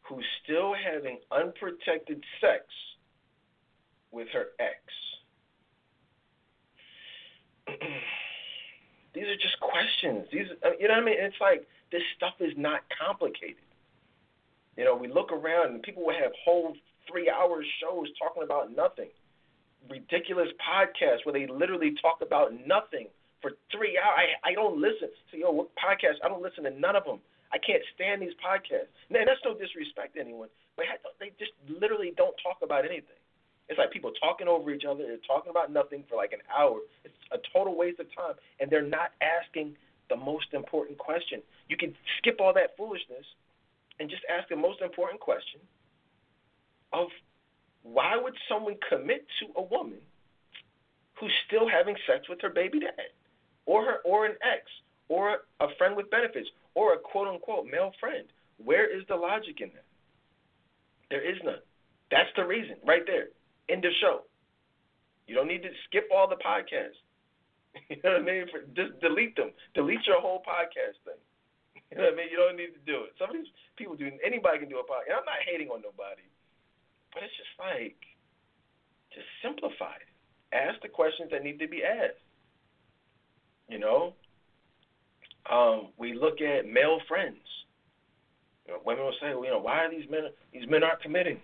who's 0.04 0.26
still 0.44 0.74
having 0.74 1.20
unprotected 1.32 2.24
sex 2.42 2.64
with 4.12 4.28
her 4.34 4.48
ex? 4.60 4.80
These 9.14 9.26
are 9.26 9.36
just 9.42 9.60
questions. 9.60 10.28
These, 10.32 10.46
uh, 10.64 10.78
you 10.80 10.88
know 10.88 10.94
what 10.96 11.04
I 11.04 11.06
mean? 11.06 11.18
It's 11.18 11.42
like 11.42 11.68
this 11.92 12.04
stuff 12.16 12.36
is 12.40 12.54
not 12.56 12.82
complicated. 12.94 13.66
You 14.78 14.86
know, 14.86 14.96
we 14.96 15.08
look 15.08 15.32
around 15.32 15.74
and 15.74 15.82
people 15.82 16.06
will 16.06 16.14
have 16.14 16.32
whole 16.46 16.76
three-hour 17.10 17.64
shows 17.82 18.08
talking 18.22 18.44
about 18.44 18.70
nothing, 18.76 19.10
ridiculous 19.90 20.50
podcasts 20.62 21.26
where 21.26 21.34
they 21.34 21.48
literally 21.48 21.96
talk 22.00 22.22
about 22.22 22.54
nothing 22.54 23.08
for 23.42 23.52
three 23.74 23.98
hours. 23.98 24.38
I 24.46 24.52
I 24.52 24.54
don't 24.54 24.78
listen. 24.78 25.10
So 25.32 25.38
yo, 25.38 25.52
what 25.52 25.70
podcast? 25.74 26.22
I 26.24 26.30
don't 26.30 26.42
listen 26.42 26.64
to 26.66 26.72
none 26.72 26.96
of 26.96 27.06
them. 27.06 27.20
I 27.52 27.58
can't 27.58 27.82
stand 27.96 28.22
these 28.22 28.36
podcasts. 28.38 28.92
Man, 29.10 29.26
that's 29.26 29.42
no 29.46 29.58
disrespect 29.58 30.16
to 30.16 30.22
anyone, 30.22 30.50
but 30.76 30.86
they 31.20 31.32
just 31.40 31.58
literally 31.66 32.14
don't 32.16 32.36
talk 32.44 32.60
about 32.62 32.86
anything. 32.86 33.17
It's 33.70 33.78
like 33.78 33.92
people 33.92 34.12
talking 34.12 34.48
over 34.48 34.72
each 34.72 34.86
other. 34.86 35.04
They're 35.04 35.18
talking 35.28 35.50
about 35.50 35.72
nothing 35.72 36.04
for 36.10 36.16
like 36.16 36.32
an 36.32 36.40
hour. 36.58 36.80
It's 37.04 37.14
a 37.32 37.38
total 37.54 37.76
waste 37.76 38.00
of 38.00 38.08
time, 38.16 38.36
and 38.60 38.72
they're 38.72 38.82
not 38.82 39.12
asking 39.22 39.76
the 40.10 40.16
most 40.16 40.54
important 40.54 40.98
question. 40.98 41.42
You 41.68 41.76
can 41.76 41.94
skip 42.18 42.40
all 42.40 42.54
that 42.54 42.78
foolishness 42.78 43.26
and 44.00 44.10
just 44.10 44.24
ask 44.30 44.48
the 44.50 44.56
most 44.56 44.82
important 44.82 45.20
question 45.20 45.60
of 46.94 47.08
why 47.84 48.16
would 48.16 48.36
someone 48.48 48.76
commit 48.90 49.26
to 49.40 49.60
a 49.60 49.62
woman 49.62 50.00
who's 51.20 51.32
still 51.48 51.68
having 51.68 51.96
sex 52.06 52.30
with 52.30 52.40
her 52.42 52.50
baby 52.50 52.80
dad 52.80 53.12
or 53.66 53.84
her 53.84 53.98
or 54.06 54.26
an 54.26 54.36
ex 54.42 54.64
or 55.10 55.40
a 55.60 55.68
friend 55.78 55.96
with 55.96 56.10
benefits 56.10 56.50
or 56.76 56.94
a 56.94 56.98
quote 56.98 57.28
unquote 57.28 57.66
male 57.66 57.92
friend? 58.00 58.26
Where 58.64 58.86
is 58.86 59.04
the 59.08 59.16
logic 59.16 59.62
in 59.62 59.70
that? 59.70 59.86
There 61.10 61.22
is 61.22 61.38
none. 61.44 61.60
That's 62.12 62.30
the 62.36 62.46
reason 62.46 62.76
right 62.86 63.04
there. 63.06 63.28
End 63.70 63.84
the 63.84 63.92
show. 64.00 64.24
You 65.28 65.36
don't 65.36 65.48
need 65.48 65.62
to 65.64 65.70
skip 65.86 66.08
all 66.14 66.28
the 66.28 66.40
podcasts. 66.40 67.00
You 67.90 67.98
know 68.04 68.18
what 68.18 68.22
I 68.22 68.26
mean? 68.26 68.46
For, 68.50 68.66
just 68.74 68.98
delete 69.06 69.36
them. 69.36 69.52
Delete 69.76 70.02
your 70.08 70.20
whole 70.20 70.42
podcast 70.42 70.98
thing. 71.06 71.22
You 71.92 71.98
know 71.98 72.10
what 72.10 72.14
I 72.14 72.18
mean? 72.18 72.30
You 72.32 72.38
don't 72.38 72.58
need 72.58 72.74
to 72.74 72.84
do 72.90 73.06
it. 73.06 73.14
Some 73.20 73.30
of 73.30 73.36
these 73.38 73.54
people 73.78 73.96
do. 73.96 74.10
Anybody 74.26 74.60
can 74.60 74.68
do 74.68 74.82
a 74.82 74.88
podcast. 74.88 75.22
I'm 75.22 75.30
not 75.30 75.46
hating 75.46 75.70
on 75.70 75.86
nobody, 75.86 76.26
but 77.14 77.22
it's 77.22 77.38
just 77.38 77.54
like, 77.62 78.02
just 79.14 79.30
simplify 79.46 79.94
it. 80.02 80.10
Ask 80.52 80.82
the 80.82 80.90
questions 80.90 81.30
that 81.32 81.44
need 81.44 81.60
to 81.60 81.68
be 81.68 81.84
asked. 81.86 82.20
You 83.70 83.80
know, 83.80 84.16
um, 85.52 85.90
we 85.98 86.14
look 86.14 86.42
at 86.42 86.66
male 86.66 87.00
friends. 87.08 87.46
You 88.66 88.74
know, 88.74 88.80
women 88.86 89.06
will 89.06 89.16
say, 89.22 89.32
well, 89.36 89.46
you 89.46 89.52
know, 89.52 89.60
why 89.60 89.86
are 89.86 89.92
these 89.92 90.10
men? 90.10 90.28
These 90.52 90.68
men 90.68 90.84
aren't 90.84 91.02
committing. 91.02 91.40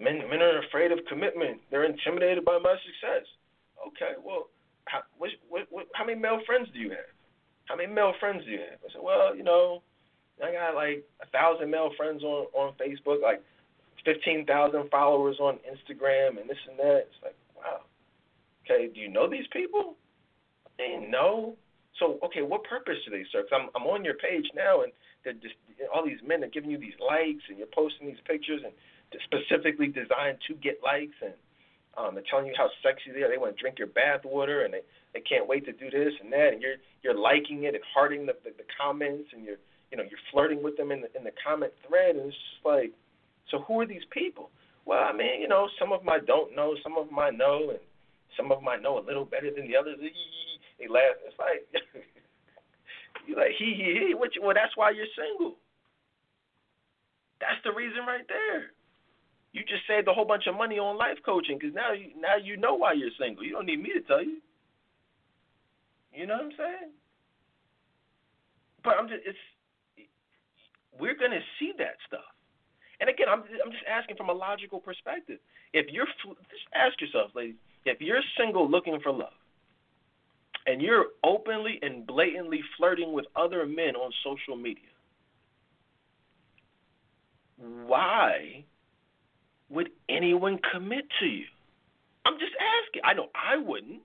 Men, 0.00 0.18
men 0.30 0.42
are 0.42 0.62
afraid 0.62 0.92
of 0.92 0.98
commitment. 1.08 1.60
They're 1.70 1.84
intimidated 1.84 2.44
by 2.44 2.58
my 2.58 2.76
success. 2.86 3.26
Okay, 3.86 4.14
well, 4.22 4.48
how, 4.86 5.02
what, 5.18 5.30
what, 5.48 5.66
what, 5.70 5.86
how 5.94 6.04
many 6.04 6.18
male 6.18 6.40
friends 6.46 6.68
do 6.72 6.78
you 6.78 6.90
have? 6.90 7.10
How 7.66 7.76
many 7.76 7.92
male 7.92 8.14
friends 8.20 8.44
do 8.44 8.50
you 8.50 8.58
have? 8.58 8.78
I 8.80 8.92
said, 8.92 9.02
well, 9.02 9.36
you 9.36 9.42
know, 9.42 9.82
I 10.42 10.52
got 10.52 10.74
like 10.74 11.04
a 11.20 11.26
thousand 11.30 11.70
male 11.70 11.90
friends 11.96 12.22
on 12.22 12.46
on 12.54 12.74
Facebook, 12.74 13.20
like 13.22 13.42
fifteen 14.04 14.46
thousand 14.46 14.88
followers 14.90 15.36
on 15.40 15.58
Instagram, 15.66 16.40
and 16.40 16.48
this 16.48 16.58
and 16.68 16.78
that. 16.78 17.10
It's 17.10 17.22
like, 17.22 17.36
wow. 17.56 17.80
Okay, 18.64 18.88
do 18.92 19.00
you 19.00 19.08
know 19.08 19.28
these 19.28 19.46
people? 19.52 19.96
They 20.78 20.96
no. 21.08 21.56
So, 21.98 22.18
okay, 22.24 22.42
what 22.42 22.62
purpose 22.64 22.96
do 23.04 23.10
they 23.10 23.24
serve? 23.32 23.50
Cause 23.50 23.60
I'm 23.60 23.68
I'm 23.74 23.88
on 23.88 24.04
your 24.04 24.14
page 24.14 24.46
now, 24.54 24.82
and 24.82 24.92
they're 25.24 25.34
just 25.34 25.54
all 25.92 26.06
these 26.06 26.22
men 26.26 26.44
are 26.44 26.48
giving 26.48 26.70
you 26.70 26.78
these 26.78 26.98
likes, 27.04 27.42
and 27.48 27.58
you're 27.58 27.74
posting 27.74 28.06
these 28.06 28.22
pictures, 28.24 28.62
and 28.64 28.72
specifically 29.24 29.88
designed 29.88 30.38
to 30.48 30.54
get 30.54 30.80
likes, 30.84 31.16
and 31.22 31.34
um, 31.96 32.14
they're 32.14 32.24
telling 32.30 32.46
you 32.46 32.54
how 32.56 32.68
sexy 32.82 33.10
they 33.12 33.22
are. 33.22 33.30
They 33.30 33.38
want 33.38 33.56
to 33.56 33.60
drink 33.60 33.78
your 33.78 33.88
bath 33.88 34.22
water, 34.24 34.62
and 34.62 34.72
they 34.72 34.82
they 35.14 35.20
can't 35.20 35.48
wait 35.48 35.64
to 35.66 35.72
do 35.72 35.90
this 35.90 36.12
and 36.20 36.32
that, 36.32 36.52
and 36.52 36.62
you're 36.62 36.76
you're 37.02 37.18
liking 37.18 37.64
it 37.64 37.74
and 37.74 37.84
hearting 37.94 38.26
the, 38.26 38.34
the 38.44 38.50
the 38.56 38.68
comments, 38.80 39.30
and 39.32 39.44
you're 39.44 39.60
you 39.90 39.96
know 39.96 40.04
you're 40.04 40.20
flirting 40.30 40.62
with 40.62 40.76
them 40.76 40.92
in 40.92 41.00
the 41.00 41.08
in 41.16 41.24
the 41.24 41.32
comment 41.44 41.72
thread, 41.86 42.16
and 42.16 42.28
it's 42.28 42.36
just 42.36 42.64
like, 42.64 42.92
so 43.50 43.60
who 43.66 43.80
are 43.80 43.86
these 43.86 44.06
people? 44.12 44.50
Well, 44.84 45.04
I 45.04 45.12
mean, 45.12 45.40
you 45.40 45.48
know, 45.48 45.68
some 45.78 45.92
of 45.92 46.00
them 46.00 46.08
I 46.08 46.20
don't 46.20 46.54
know, 46.54 46.74
some 46.82 46.96
of 46.96 47.08
them 47.08 47.18
I 47.18 47.30
know, 47.30 47.70
and 47.70 47.80
some 48.36 48.52
of 48.52 48.60
them 48.60 48.68
I 48.68 48.76
know 48.76 48.98
a 48.98 49.04
little 49.04 49.24
better 49.24 49.50
than 49.50 49.66
the 49.66 49.76
others. 49.76 49.98
They 50.00 50.86
laugh. 50.88 51.18
It's 51.26 51.38
like 51.38 51.66
you 53.26 53.34
like 53.36 53.58
he 53.58 53.74
he 53.74 54.08
he. 54.08 54.14
Which 54.14 54.34
well, 54.40 54.54
that's 54.54 54.76
why 54.76 54.90
you're 54.90 55.10
single. 55.16 55.56
That's 57.40 57.58
the 57.64 57.72
reason 57.72 58.06
right 58.06 58.26
there. 58.28 58.72
You 59.52 59.62
just 59.62 59.86
saved 59.88 60.08
a 60.08 60.12
whole 60.12 60.26
bunch 60.26 60.46
of 60.46 60.54
money 60.54 60.78
on 60.78 60.98
life 60.98 61.18
coaching 61.24 61.58
because 61.58 61.74
now 61.74 61.92
you 61.92 62.08
now 62.20 62.36
you 62.36 62.56
know 62.56 62.74
why 62.74 62.92
you're 62.92 63.14
single. 63.18 63.44
You 63.44 63.52
don't 63.52 63.66
need 63.66 63.82
me 63.82 63.90
to 63.94 64.00
tell 64.02 64.22
you. 64.22 64.38
You 66.12 66.26
know 66.26 66.34
what 66.34 66.44
I'm 66.44 66.52
saying? 66.56 66.92
But 68.84 68.94
I'm 68.98 69.08
just 69.08 69.22
it's 69.24 69.38
we're 70.98 71.16
gonna 71.16 71.40
see 71.58 71.72
that 71.78 71.96
stuff. 72.06 72.28
And 73.00 73.08
again, 73.08 73.28
I'm 73.30 73.40
I'm 73.64 73.72
just 73.72 73.84
asking 73.88 74.16
from 74.16 74.28
a 74.28 74.32
logical 74.32 74.80
perspective. 74.80 75.38
If 75.72 75.86
you're 75.90 76.06
just 76.06 76.66
ask 76.74 77.00
yourself, 77.00 77.30
ladies, 77.34 77.56
if 77.84 78.00
you're 78.00 78.20
single 78.36 78.68
looking 78.68 78.98
for 79.02 79.12
love, 79.12 79.38
and 80.66 80.82
you're 80.82 81.06
openly 81.24 81.78
and 81.82 82.06
blatantly 82.06 82.60
flirting 82.76 83.12
with 83.12 83.26
other 83.36 83.64
men 83.64 83.96
on 83.96 84.10
social 84.24 84.56
media, 84.56 84.92
why 87.56 88.64
would 89.70 89.90
anyone 90.08 90.58
commit 90.72 91.04
to 91.20 91.26
you? 91.26 91.44
I'm 92.24 92.38
just 92.38 92.52
asking. 92.58 93.02
I 93.04 93.14
know 93.14 93.28
I 93.34 93.56
wouldn't. 93.56 94.02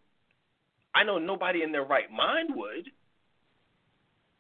I 0.95 1.03
know 1.03 1.17
nobody 1.17 1.63
in 1.63 1.71
their 1.71 1.83
right 1.85 2.11
mind 2.11 2.49
would. 2.55 2.89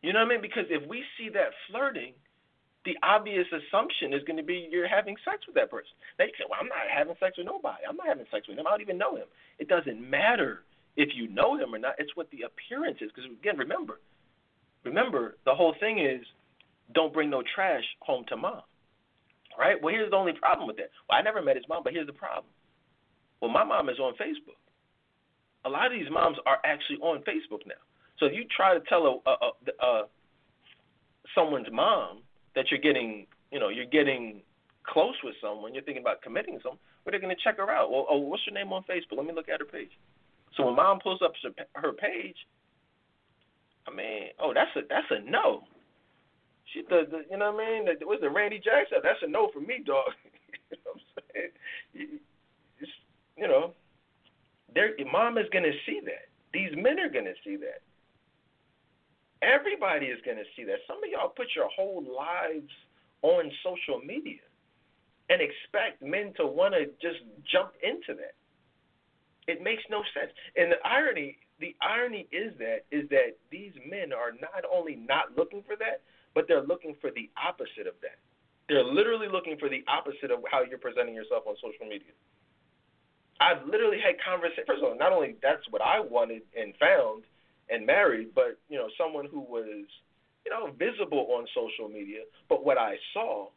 You 0.01 0.13
know 0.13 0.19
what 0.19 0.25
I 0.25 0.29
mean? 0.29 0.41
Because 0.41 0.65
if 0.69 0.87
we 0.87 1.03
see 1.17 1.29
that 1.29 1.51
flirting, 1.69 2.13
the 2.85 2.95
obvious 3.01 3.47
assumption 3.47 4.13
is 4.13 4.21
going 4.27 4.37
to 4.37 4.43
be 4.43 4.67
you're 4.69 4.87
having 4.87 5.15
sex 5.23 5.47
with 5.47 5.55
that 5.55 5.71
person. 5.71 5.91
Now 6.19 6.25
you 6.25 6.31
say, 6.37 6.43
well, 6.49 6.59
I'm 6.59 6.67
not 6.67 6.91
having 6.91 7.15
sex 7.19 7.37
with 7.37 7.47
nobody. 7.47 7.83
I'm 7.87 7.95
not 7.95 8.07
having 8.07 8.25
sex 8.29 8.47
with 8.47 8.57
him. 8.57 8.67
I 8.67 8.71
don't 8.71 8.81
even 8.81 8.97
know 8.97 9.15
him. 9.15 9.27
It 9.59 9.67
doesn't 9.67 9.97
matter 9.97 10.63
if 10.97 11.09
you 11.15 11.29
know 11.29 11.55
him 11.57 11.73
or 11.73 11.79
not. 11.79 11.95
It's 11.97 12.15
what 12.15 12.29
the 12.31 12.43
appearance 12.43 12.99
is. 13.01 13.09
Because 13.15 13.31
again, 13.31 13.57
remember, 13.57 13.99
remember 14.83 15.37
the 15.45 15.55
whole 15.55 15.73
thing 15.79 15.99
is 15.99 16.25
don't 16.93 17.13
bring 17.13 17.29
no 17.29 17.41
trash 17.55 17.83
home 18.01 18.25
to 18.27 18.37
mom. 18.37 18.61
Right? 19.57 19.81
Well, 19.81 19.93
here's 19.93 20.09
the 20.09 20.17
only 20.17 20.33
problem 20.33 20.67
with 20.67 20.77
that. 20.77 20.89
Well, 21.09 21.19
I 21.19 21.21
never 21.21 21.41
met 21.41 21.55
his 21.55 21.65
mom, 21.69 21.83
but 21.83 21.93
here's 21.93 22.07
the 22.07 22.13
problem. 22.13 22.51
Well, 23.41 23.51
my 23.51 23.63
mom 23.63 23.89
is 23.89 23.99
on 23.99 24.13
Facebook. 24.13 24.57
A 25.65 25.69
lot 25.69 25.85
of 25.85 25.91
these 25.91 26.09
moms 26.11 26.37
are 26.45 26.59
actually 26.65 26.97
on 26.97 27.19
Facebook 27.19 27.65
now. 27.65 27.79
So 28.19 28.25
if 28.25 28.33
you 28.33 28.45
try 28.55 28.73
to 28.73 28.81
tell 28.87 29.05
a, 29.05 29.29
a, 29.29 29.33
a, 29.33 29.85
a 29.85 30.03
someone's 31.35 31.67
mom 31.71 32.21
that 32.55 32.65
you're 32.69 32.79
getting, 32.79 33.27
you 33.51 33.59
know, 33.59 33.69
you're 33.69 33.85
getting 33.85 34.41
close 34.85 35.15
with 35.23 35.35
someone, 35.41 35.73
you're 35.73 35.83
thinking 35.83 36.03
about 36.03 36.21
committing 36.21 36.59
some, 36.63 36.77
well, 37.03 37.11
they're 37.11 37.19
going 37.19 37.35
to 37.35 37.43
check 37.43 37.57
her 37.57 37.69
out. 37.69 37.91
Well, 37.91 38.05
oh, 38.09 38.17
what's 38.17 38.43
your 38.45 38.53
name 38.53 38.73
on 38.73 38.83
Facebook? 38.83 39.17
Let 39.17 39.25
me 39.25 39.33
look 39.33 39.49
at 39.49 39.59
her 39.59 39.65
page. 39.65 39.91
So 40.55 40.65
when 40.65 40.75
mom 40.75 40.99
pulls 40.99 41.21
up 41.23 41.33
her 41.75 41.93
page, 41.93 42.37
I 43.87 43.95
mean, 43.95 44.29
oh, 44.39 44.53
that's 44.53 44.71
a 44.77 44.81
that's 44.87 45.07
a 45.11 45.29
no. 45.29 45.63
She 46.73 46.81
the, 46.81 47.05
the 47.09 47.23
you 47.29 47.37
know 47.37 47.51
what 47.51 47.63
I 47.63 47.69
mean? 47.69 47.85
The, 47.85 48.05
what's 48.05 48.21
the 48.21 48.29
Randy 48.29 48.57
Jackson? 48.57 48.97
That's 49.03 49.21
a 49.21 49.27
no 49.27 49.49
for 49.53 49.59
me, 49.59 49.83
dog. 49.85 50.11
you 50.71 50.77
know 50.83 50.91
what 50.93 51.01
I'm 51.01 51.23
saying? 51.33 51.49
You, 51.93 52.07
you 53.37 53.47
know, 53.47 53.73
their 54.73 54.91
mom 55.11 55.37
is 55.37 55.47
gonna 55.53 55.75
see 55.85 56.01
that. 56.05 56.29
These 56.53 56.71
men 56.75 56.99
are 56.99 57.09
gonna 57.09 57.37
see 57.43 57.57
that. 57.57 57.81
Everybody 59.41 60.07
is 60.07 60.19
gonna 60.25 60.47
see 60.55 60.63
that. 60.65 60.79
Some 60.87 60.97
of 60.97 61.09
y'all 61.09 61.29
put 61.29 61.47
your 61.55 61.69
whole 61.75 62.01
lives 62.03 62.71
on 63.21 63.51
social 63.63 63.99
media 64.05 64.41
and 65.29 65.41
expect 65.41 66.01
men 66.01 66.33
to 66.37 66.45
want 66.45 66.73
to 66.73 66.85
just 67.01 67.23
jump 67.51 67.71
into 67.81 68.17
that. 68.19 68.35
It 69.47 69.61
makes 69.61 69.83
no 69.89 70.03
sense. 70.13 70.31
And 70.55 70.71
the 70.71 70.87
irony, 70.87 71.37
the 71.59 71.75
irony 71.81 72.27
is 72.31 72.53
that 72.59 72.85
is 72.91 73.09
that 73.09 73.35
these 73.51 73.73
men 73.89 74.13
are 74.13 74.31
not 74.31 74.63
only 74.71 74.95
not 74.95 75.35
looking 75.37 75.63
for 75.63 75.75
that, 75.77 76.01
but 76.33 76.45
they're 76.47 76.63
looking 76.63 76.95
for 77.01 77.11
the 77.11 77.29
opposite 77.37 77.87
of 77.87 77.95
that. 78.01 78.17
They're 78.69 78.83
literally 78.83 79.27
looking 79.27 79.57
for 79.57 79.69
the 79.69 79.83
opposite 79.87 80.31
of 80.31 80.39
how 80.49 80.63
you're 80.63 80.79
presenting 80.79 81.15
yourself 81.15 81.43
on 81.47 81.55
social 81.55 81.85
media. 81.85 82.15
I've 83.39 83.65
literally 83.67 83.99
had 83.99 84.15
conversations. 84.23 84.65
First 84.67 84.83
of 84.83 84.89
all, 84.89 84.97
not 84.97 85.11
only 85.11 85.35
that's 85.41 85.63
what 85.69 85.81
I 85.81 85.99
wanted 85.99 86.43
and 86.55 86.73
found 86.79 87.23
and 87.69 87.85
married, 87.85 88.29
but 88.33 88.59
you 88.69 88.77
know, 88.77 88.87
someone 88.97 89.27
who 89.29 89.41
was, 89.41 89.85
you 90.45 90.51
know, 90.51 90.71
visible 90.77 91.27
on 91.31 91.45
social 91.53 91.89
media. 91.89 92.21
But 92.47 92.65
what 92.65 92.77
I 92.77 92.95
saw 93.13 93.49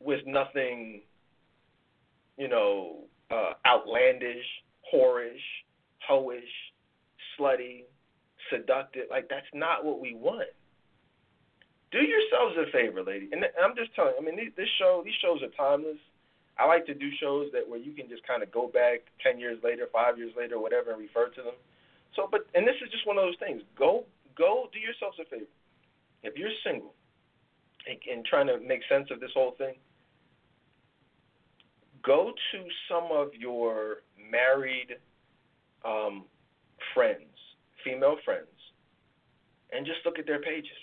was 0.00 0.18
nothing, 0.26 1.02
you 2.38 2.48
know, 2.48 3.04
uh, 3.30 3.52
outlandish, 3.66 4.46
whorish, 4.92 5.44
hoish, 6.08 6.40
slutty, 7.38 7.84
seductive. 8.50 9.06
Like 9.10 9.28
that's 9.28 9.46
not 9.54 9.84
what 9.84 10.00
we 10.00 10.14
want. 10.14 10.48
Do 11.90 11.98
yourselves 11.98 12.54
a 12.56 12.70
favor, 12.70 13.02
lady. 13.02 13.28
And 13.32 13.44
I'm 13.58 13.74
just 13.74 13.94
telling. 13.94 14.14
You, 14.18 14.22
I 14.22 14.36
mean, 14.36 14.52
this 14.56 14.68
show, 14.78 15.02
these 15.04 15.18
shows 15.20 15.42
are 15.42 15.50
timeless. 15.58 15.98
I 16.58 16.66
like 16.66 16.86
to 16.86 16.94
do 16.94 17.10
shows 17.18 17.50
that 17.52 17.68
where 17.68 17.78
you 17.80 17.92
can 17.92 18.08
just 18.08 18.26
kind 18.26 18.42
of 18.42 18.52
go 18.52 18.68
back 18.68 19.00
ten 19.22 19.40
years 19.40 19.58
later, 19.64 19.88
five 19.92 20.18
years 20.18 20.32
later, 20.36 20.60
whatever, 20.60 20.92
and 20.92 21.00
refer 21.00 21.28
to 21.28 21.42
them. 21.42 21.54
So, 22.14 22.28
but 22.30 22.46
and 22.54 22.66
this 22.66 22.76
is 22.84 22.90
just 22.90 23.06
one 23.06 23.18
of 23.18 23.24
those 23.24 23.38
things. 23.38 23.62
Go, 23.78 24.04
go, 24.36 24.68
do 24.72 24.78
yourselves 24.78 25.18
a 25.20 25.24
favor. 25.24 25.50
If 26.22 26.36
you're 26.36 26.50
single 26.64 26.92
and, 27.88 27.98
and 28.10 28.24
trying 28.24 28.46
to 28.46 28.60
make 28.60 28.82
sense 28.88 29.08
of 29.10 29.20
this 29.20 29.30
whole 29.34 29.54
thing, 29.58 29.74
go 32.04 32.32
to 32.52 32.58
some 32.88 33.08
of 33.10 33.28
your 33.34 34.02
married 34.30 34.96
um, 35.84 36.24
friends, 36.94 37.34
female 37.84 38.16
friends, 38.24 38.46
and 39.72 39.86
just 39.86 40.00
look 40.04 40.18
at 40.18 40.26
their 40.26 40.40
pages. 40.40 40.76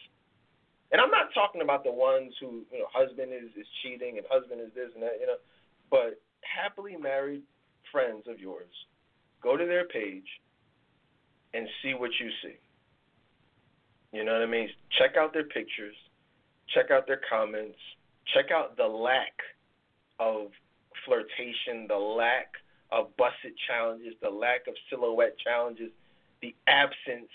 And 0.92 1.02
I'm 1.02 1.12
not 1.12 1.34
talking 1.34 1.62
about 1.62 1.84
the 1.84 1.92
ones 1.92 2.34
who, 2.40 2.64
you 2.72 2.80
know, 2.80 2.88
husband 2.94 3.34
is, 3.34 3.50
is 3.60 3.68
cheating 3.84 4.18
and 4.18 4.26
husband 4.30 4.62
is 4.62 4.74
this 4.74 4.90
and 4.94 5.04
that, 5.04 5.20
you 5.20 5.28
know, 5.28 5.36
but 5.92 6.20
happily 6.42 6.96
married 6.96 7.44
friends 7.92 8.24
of 8.28 8.40
yours, 8.40 8.72
go 9.42 9.58
to 9.58 9.66
their 9.66 9.86
page 9.86 10.28
and 11.54 11.68
see 11.82 11.94
what 11.94 12.12
you 12.20 12.30
see. 12.42 12.58
You 14.14 14.24
know 14.24 14.34
what 14.34 14.42
I 14.42 14.46
mean? 14.46 14.70
Check 14.98 15.18
out 15.20 15.34
their 15.34 15.44
pictures, 15.44 15.96
check 16.74 16.92
out 16.92 17.08
their 17.08 17.22
comments, 17.30 17.78
check 18.34 18.52
out 18.52 18.78
the 18.78 18.88
lack 18.88 19.34
of 20.20 20.48
flirtation, 21.06 21.88
the 21.88 21.96
lack 21.96 22.54
of 22.92 23.16
Buss 23.18 23.34
It 23.44 23.54
challenges, 23.68 24.14
the 24.22 24.30
lack 24.30 24.68
of 24.68 24.74
silhouette 24.90 25.36
challenges, 25.44 25.92
the 26.42 26.56
absence 26.68 27.32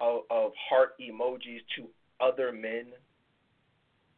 of, 0.00 0.22
of 0.30 0.52
heart 0.68 0.94
emojis 1.00 1.60
to 1.76 1.86
other 2.20 2.52
men. 2.52 2.86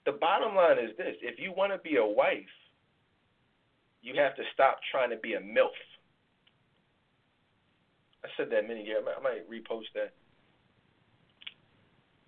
The 0.07 0.13
bottom 0.13 0.55
line 0.55 0.79
is 0.79 0.97
this 0.97 1.17
if 1.23 1.39
you 1.39 1.53
want 1.53 1.73
to 1.73 1.79
be 1.79 1.97
a 1.97 2.07
wife, 2.07 2.55
you 4.03 4.15
have 4.17 4.37
to 4.37 4.43
stop 4.55 4.79
trying 4.91 5.11
to 5.11 5.17
be 5.17 5.35
a 5.35 5.41
MILF. 5.41 5.75
I 8.25 8.29
said 8.37 8.49
that 8.51 8.67
many 8.67 8.85
years. 8.85 9.05
I 9.07 9.23
might 9.23 9.49
repost 9.51 9.93
that. 9.95 10.13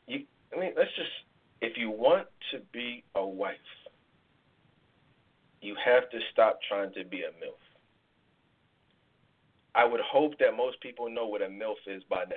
You, 0.06 0.24
I 0.54 0.60
mean, 0.60 0.72
let's 0.76 0.94
just. 0.96 1.10
If 1.62 1.76
you 1.76 1.90
want 1.90 2.26
to 2.52 2.60
be 2.72 3.04
a 3.14 3.24
wife, 3.24 3.54
you 5.60 5.76
have 5.84 6.08
to 6.10 6.18
stop 6.32 6.58
trying 6.68 6.92
to 6.94 7.04
be 7.04 7.18
a 7.18 7.28
MILF. 7.28 7.60
I 9.74 9.84
would 9.84 10.00
hope 10.00 10.38
that 10.38 10.56
most 10.56 10.80
people 10.80 11.10
know 11.10 11.26
what 11.26 11.42
a 11.42 11.46
MILF 11.46 11.76
is 11.86 12.02
by 12.08 12.24
now. 12.28 12.36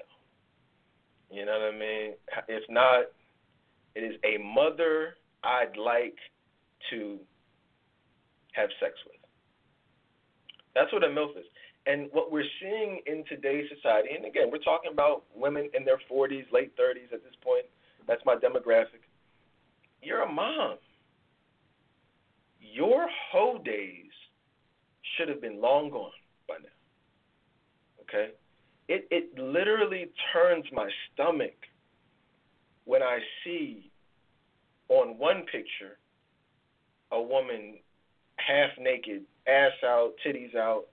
You 1.31 1.45
know 1.45 1.53
what 1.53 1.73
I 1.73 1.77
mean? 1.77 2.13
If 2.47 2.63
not, 2.69 3.05
it 3.95 4.01
is 4.01 4.15
a 4.23 4.41
mother 4.41 5.15
I'd 5.43 5.77
like 5.77 6.17
to 6.89 7.17
have 8.53 8.69
sex 8.79 8.93
with. 9.05 9.19
That's 10.75 10.91
what 10.91 11.03
a 11.03 11.07
MILF 11.07 11.37
is. 11.37 11.45
And 11.85 12.07
what 12.11 12.31
we're 12.31 12.47
seeing 12.61 13.01
in 13.05 13.25
today's 13.27 13.69
society, 13.75 14.09
and 14.15 14.25
again, 14.25 14.49
we're 14.51 14.59
talking 14.59 14.91
about 14.91 15.23
women 15.35 15.69
in 15.77 15.83
their 15.83 15.99
40s, 16.09 16.45
late 16.51 16.71
30s 16.77 17.11
at 17.13 17.23
this 17.23 17.35
point. 17.43 17.65
That's 18.07 18.21
my 18.25 18.35
demographic. 18.35 19.03
You're 20.01 20.23
a 20.23 20.31
mom. 20.31 20.77
Your 22.61 23.07
whole 23.31 23.59
days 23.59 24.11
should 25.15 25.29
have 25.29 25.41
been 25.41 25.61
long 25.61 25.89
gone 25.89 26.11
by 26.47 26.55
now. 26.55 26.69
Okay? 28.03 28.31
It 28.87 29.07
it 29.11 29.37
literally 29.39 30.09
turns 30.33 30.65
my 30.73 30.89
stomach 31.13 31.55
when 32.85 33.01
I 33.03 33.19
see 33.43 33.91
on 34.89 35.17
one 35.17 35.45
picture 35.51 35.97
a 37.11 37.21
woman 37.21 37.77
half 38.37 38.71
naked, 38.79 39.23
ass 39.47 39.71
out, 39.85 40.13
titties 40.25 40.55
out, 40.55 40.85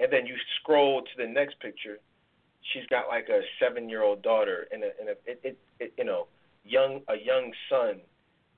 and 0.00 0.12
then 0.12 0.26
you 0.26 0.34
scroll 0.60 1.02
to 1.02 1.10
the 1.16 1.26
next 1.26 1.60
picture, 1.60 1.98
she's 2.72 2.86
got 2.86 3.08
like 3.08 3.28
a 3.28 3.40
seven 3.60 3.88
year 3.88 4.02
old 4.02 4.22
daughter 4.22 4.66
and 4.72 4.82
a 4.82 4.90
and 4.98 5.08
a 5.10 5.12
it, 5.26 5.40
it, 5.44 5.58
it 5.78 5.92
you 5.96 6.04
know 6.04 6.26
young 6.64 7.00
a 7.08 7.16
young 7.16 7.52
son 7.68 8.00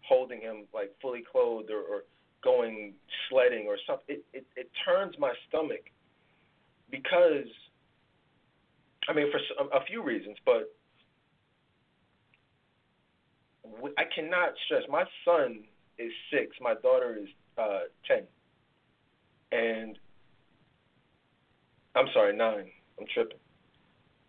holding 0.02 0.40
him 0.40 0.64
like 0.72 0.92
fully 1.02 1.24
clothed 1.30 1.70
or, 1.70 1.80
or 1.80 2.04
going 2.42 2.94
sledding 3.28 3.66
or 3.66 3.76
something. 3.86 4.16
It, 4.16 4.24
it 4.32 4.46
it 4.56 4.70
turns 4.84 5.14
my 5.18 5.32
stomach 5.48 5.90
because 6.90 7.50
I 9.08 9.12
mean 9.12 9.26
for 9.30 9.40
a 9.76 9.84
few 9.84 10.02
reasons, 10.02 10.36
but 10.44 10.72
I 13.98 14.04
cannot 14.14 14.50
stress. 14.64 14.82
My 14.88 15.04
son 15.24 15.64
is 15.98 16.12
six. 16.30 16.56
My 16.60 16.74
daughter 16.82 17.18
is 17.20 17.28
uh, 17.58 17.80
ten, 18.06 18.24
and 19.52 19.98
I'm 21.94 22.06
sorry, 22.12 22.36
nine. 22.36 22.70
I'm 22.98 23.06
tripping, 23.12 23.38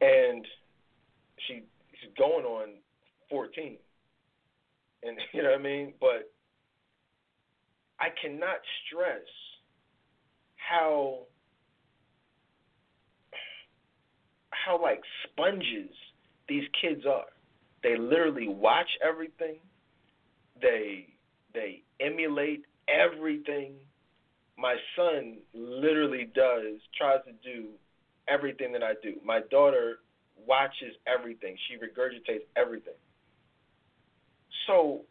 and 0.01 0.45
she 1.47 1.63
she's 1.99 2.11
going 2.17 2.45
on 2.45 2.69
fourteen, 3.29 3.77
and 5.03 5.17
you 5.33 5.43
know 5.43 5.51
what 5.51 5.59
I 5.59 5.63
mean. 5.63 5.93
But 5.99 6.31
I 7.99 8.07
cannot 8.21 8.59
stress 8.85 9.25
how 10.55 11.19
how 14.51 14.81
like 14.81 15.01
sponges 15.23 15.91
these 16.47 16.63
kids 16.81 17.05
are. 17.05 17.25
They 17.83 17.97
literally 17.97 18.47
watch 18.47 18.89
everything. 19.07 19.57
They 20.61 21.07
they 21.53 21.83
emulate 21.99 22.65
everything. 22.87 23.73
My 24.57 24.75
son 24.95 25.37
literally 25.53 26.29
does 26.33 26.79
tries 26.97 27.19
to 27.25 27.31
do 27.43 27.69
everything 28.27 28.71
that 28.73 28.83
I 28.83 28.93
do. 29.01 29.15
My 29.23 29.41
daughter 29.51 29.99
watches 30.45 30.95
everything. 31.07 31.55
She 31.67 31.75
regurgitates 31.75 32.45
everything. 32.55 32.93
So, 34.65 35.01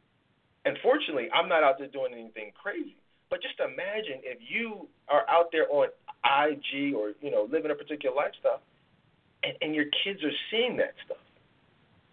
unfortunately, 0.64 1.28
I'm 1.32 1.48
not 1.48 1.62
out 1.62 1.78
there 1.78 1.88
doing 1.88 2.12
anything 2.12 2.52
crazy. 2.60 2.97
But 3.30 3.43
just 3.43 3.59
imagine 3.59 4.22
if 4.22 4.38
you 4.48 4.88
are 5.09 5.28
out 5.28 5.51
there 5.51 5.66
on 5.70 5.88
IG 6.24 6.94
or 6.94 7.12
you 7.20 7.30
know 7.30 7.48
living 7.51 7.70
a 7.70 7.74
particular 7.74 8.14
lifestyle, 8.14 8.60
and, 9.43 9.55
and 9.60 9.74
your 9.74 9.86
kids 10.05 10.22
are 10.22 10.36
seeing 10.51 10.76
that 10.76 10.94
stuff 11.05 11.18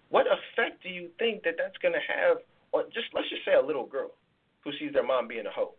what 0.10 0.26
effect 0.28 0.84
do 0.84 0.90
you 0.90 1.10
think 1.20 1.44
that 1.44 1.56
that's 1.58 1.78
going 1.82 1.94
to 1.94 2.06
have 2.06 2.38
on 2.72 2.86
just 2.94 3.08
let's 3.14 3.30
just 3.30 3.46
say 3.46 3.54
a 3.54 3.62
little 3.62 3.86
girl 3.86 4.12
who 4.64 4.72
sees 4.80 4.94
their 4.94 5.06
mom 5.06 5.28
being 5.28 5.46
a 5.46 5.52
hoe? 5.52 5.74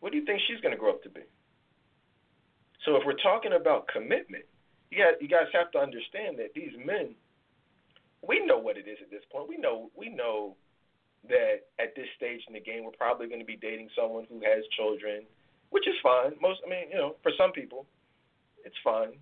What 0.00 0.12
do 0.12 0.18
you 0.18 0.24
think 0.24 0.40
she's 0.46 0.60
going 0.60 0.72
to 0.74 0.78
grow 0.78 0.90
up 0.90 1.02
to 1.02 1.10
be? 1.10 1.22
So 2.84 2.96
if 2.96 3.02
we're 3.04 3.18
talking 3.18 3.52
about 3.54 3.88
commitment, 3.88 4.44
you 4.90 4.98
got 4.98 5.20
you 5.20 5.28
guys 5.28 5.50
have 5.52 5.70
to 5.72 5.78
understand 5.78 6.38
that 6.38 6.54
these 6.54 6.72
men, 6.84 7.14
we 8.26 8.44
know 8.46 8.58
what 8.58 8.76
it 8.76 8.86
is 8.86 8.98
at 9.02 9.10
this 9.10 9.24
point. 9.32 9.48
We 9.48 9.56
know 9.56 9.90
we 9.96 10.08
know 10.08 10.56
that 11.28 11.66
at 11.80 11.94
this 11.96 12.06
stage 12.16 12.42
in 12.46 12.54
the 12.54 12.60
game, 12.60 12.84
we're 12.84 12.96
probably 12.96 13.26
going 13.26 13.40
to 13.40 13.46
be 13.46 13.56
dating 13.56 13.88
someone 13.98 14.26
who 14.28 14.40
has 14.46 14.62
children, 14.76 15.22
which 15.70 15.88
is 15.88 15.94
fine. 16.02 16.32
Most, 16.40 16.60
I 16.64 16.70
mean, 16.70 16.90
you 16.90 16.96
know, 16.96 17.16
for 17.22 17.32
some 17.36 17.50
people, 17.50 17.86
it's 18.64 18.76
fine. 18.84 19.18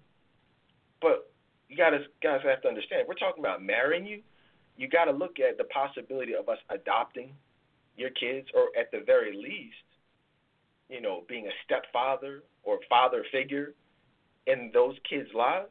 But 1.01 1.33
you 1.69 1.77
gotta 1.77 1.99
guys 2.23 2.41
have 2.45 2.63
to 2.63 2.69
understand. 2.69 3.07
We're 3.09 3.15
talking 3.15 3.43
about 3.43 3.63
marrying 3.63 4.07
you. 4.07 4.21
You 4.77 4.89
got 4.89 5.05
to 5.05 5.13
look 5.13 5.39
at 5.39 5.57
the 5.57 5.65
possibility 5.65 6.35
of 6.35 6.49
us 6.49 6.59
adopting 6.69 7.31
your 7.97 8.11
kids, 8.11 8.49
or 8.55 8.69
at 8.79 8.91
the 8.91 9.01
very 9.07 9.37
least, 9.37 9.87
you 10.89 11.01
know, 11.01 11.23
being 11.29 11.47
a 11.47 11.55
stepfather 11.65 12.43
or 12.65 12.79
father 12.89 13.25
figure 13.31 13.73
in 14.49 14.71
those 14.75 14.97
kids' 15.09 15.29
lives. 15.33 15.71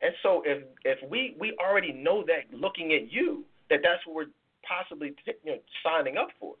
And 0.00 0.12
so, 0.22 0.42
if 0.44 0.64
if 0.84 0.98
we 1.08 1.36
we 1.38 1.56
already 1.64 1.92
know 1.92 2.24
that 2.26 2.56
looking 2.56 2.92
at 2.92 3.12
you, 3.12 3.44
that 3.70 3.80
that's 3.82 4.04
what 4.06 4.16
we're 4.16 4.32
possibly 4.66 5.14
t- 5.24 5.38
you 5.44 5.52
know 5.52 5.58
signing 5.82 6.16
up 6.16 6.28
for. 6.40 6.54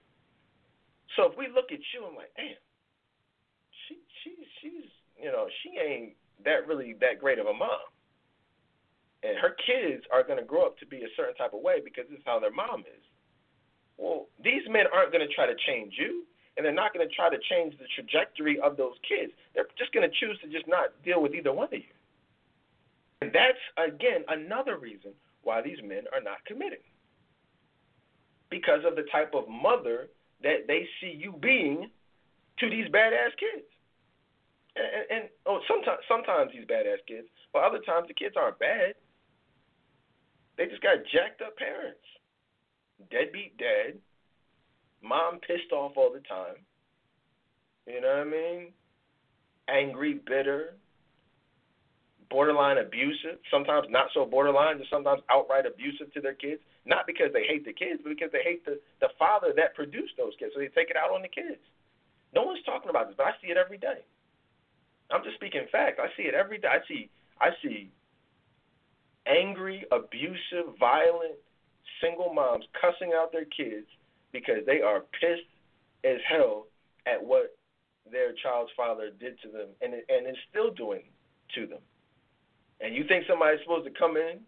So 1.16 1.30
if 1.30 1.36
we 1.36 1.48
look 1.48 1.72
at 1.72 1.80
you, 1.92 2.06
I'm 2.08 2.14
like, 2.14 2.32
damn, 2.36 2.54
she 3.88 3.98
she 4.22 4.30
she's 4.60 4.90
you 5.20 5.32
know 5.32 5.48
she 5.62 5.76
ain't 5.78 6.12
that 6.44 6.66
really 6.66 6.94
that 7.00 7.20
great 7.20 7.38
of 7.38 7.46
a 7.46 7.52
mom 7.52 7.91
and 9.22 9.38
her 9.38 9.54
kids 9.66 10.04
are 10.12 10.22
going 10.22 10.38
to 10.38 10.44
grow 10.44 10.66
up 10.66 10.78
to 10.78 10.86
be 10.86 10.98
a 10.98 11.14
certain 11.16 11.34
type 11.34 11.54
of 11.54 11.62
way 11.62 11.80
because 11.82 12.04
this 12.10 12.18
is 12.18 12.24
how 12.26 12.40
their 12.40 12.52
mom 12.52 12.80
is. 12.80 13.04
Well, 13.98 14.26
these 14.42 14.62
men 14.68 14.86
aren't 14.92 15.12
going 15.12 15.26
to 15.26 15.32
try 15.32 15.46
to 15.46 15.54
change 15.66 15.94
you, 15.96 16.24
and 16.56 16.66
they're 16.66 16.74
not 16.74 16.92
going 16.92 17.06
to 17.06 17.14
try 17.14 17.30
to 17.30 17.38
change 17.48 17.78
the 17.78 17.86
trajectory 17.94 18.58
of 18.58 18.76
those 18.76 18.94
kids. 19.06 19.32
They're 19.54 19.70
just 19.78 19.92
going 19.92 20.08
to 20.08 20.14
choose 20.18 20.38
to 20.42 20.48
just 20.48 20.66
not 20.66 20.90
deal 21.04 21.22
with 21.22 21.34
either 21.34 21.52
one 21.52 21.68
of 21.68 21.72
you. 21.74 21.94
And 23.20 23.30
that's, 23.32 23.62
again, 23.78 24.24
another 24.28 24.76
reason 24.78 25.12
why 25.42 25.62
these 25.62 25.78
men 25.82 26.04
are 26.12 26.20
not 26.20 26.44
committed. 26.46 26.82
Because 28.50 28.80
of 28.84 28.96
the 28.96 29.06
type 29.12 29.32
of 29.34 29.48
mother 29.48 30.08
that 30.42 30.66
they 30.66 30.86
see 31.00 31.14
you 31.16 31.34
being 31.40 31.88
to 32.58 32.68
these 32.68 32.88
badass 32.88 33.32
kids. 33.38 33.66
And, 34.74 35.06
and 35.10 35.28
oh, 35.46 35.60
sometimes 35.68 36.00
sometimes 36.08 36.50
these 36.52 36.66
badass 36.66 37.04
kids, 37.06 37.28
but 37.52 37.62
other 37.62 37.78
times 37.78 38.08
the 38.08 38.14
kids 38.14 38.34
aren't 38.36 38.58
bad. 38.58 38.94
They 40.62 40.68
just 40.68 40.82
got 40.82 41.02
jacked 41.10 41.42
up 41.42 41.58
parents, 41.58 42.06
deadbeat 43.10 43.58
dad, 43.58 43.98
mom 45.02 45.40
pissed 45.42 45.72
off 45.72 45.96
all 45.96 46.12
the 46.14 46.22
time. 46.22 46.62
You 47.84 48.00
know 48.00 48.22
what 48.22 48.28
I 48.28 48.30
mean? 48.30 48.70
Angry, 49.66 50.22
bitter, 50.24 50.78
borderline 52.30 52.78
abusive. 52.78 53.42
Sometimes 53.50 53.88
not 53.90 54.14
so 54.14 54.24
borderline, 54.24 54.78
just 54.78 54.88
sometimes 54.88 55.22
outright 55.34 55.66
abusive 55.66 56.14
to 56.14 56.20
their 56.20 56.38
kids. 56.38 56.62
Not 56.86 57.08
because 57.08 57.34
they 57.34 57.42
hate 57.42 57.66
the 57.66 57.74
kids, 57.74 57.98
but 57.98 58.14
because 58.14 58.30
they 58.30 58.46
hate 58.46 58.64
the 58.64 58.78
the 59.00 59.10
father 59.18 59.50
that 59.56 59.74
produced 59.74 60.14
those 60.16 60.38
kids. 60.38 60.52
So 60.54 60.60
they 60.60 60.70
take 60.70 60.90
it 60.90 60.96
out 60.96 61.10
on 61.10 61.22
the 61.22 61.28
kids. 61.28 61.58
No 62.38 62.46
one's 62.46 62.62
talking 62.62 62.88
about 62.88 63.08
this, 63.08 63.18
but 63.18 63.26
I 63.26 63.34
see 63.42 63.50
it 63.50 63.58
every 63.58 63.78
day. 63.78 64.06
I'm 65.10 65.24
just 65.26 65.42
speaking 65.42 65.66
fact. 65.72 65.98
I 65.98 66.06
see 66.16 66.30
it 66.30 66.38
every 66.38 66.58
day. 66.58 66.70
I 66.70 66.86
see 66.86 67.10
I 67.40 67.50
see 67.66 67.90
angry, 69.26 69.84
abusive, 69.92 70.76
violent 70.78 71.36
single 72.00 72.32
moms 72.34 72.64
cussing 72.80 73.12
out 73.14 73.32
their 73.32 73.44
kids 73.44 73.86
because 74.32 74.64
they 74.66 74.80
are 74.80 75.00
pissed 75.20 75.48
as 76.04 76.18
hell 76.28 76.66
at 77.06 77.22
what 77.22 77.56
their 78.10 78.32
child's 78.42 78.70
father 78.76 79.10
did 79.20 79.40
to 79.40 79.48
them 79.48 79.68
and 79.80 79.94
and 79.94 80.26
is 80.26 80.36
still 80.50 80.72
doing 80.72 81.02
to 81.54 81.66
them. 81.66 81.78
And 82.80 82.94
you 82.94 83.04
think 83.06 83.24
somebody's 83.28 83.60
supposed 83.62 83.86
to 83.86 83.94
come 83.98 84.16
in 84.16 84.40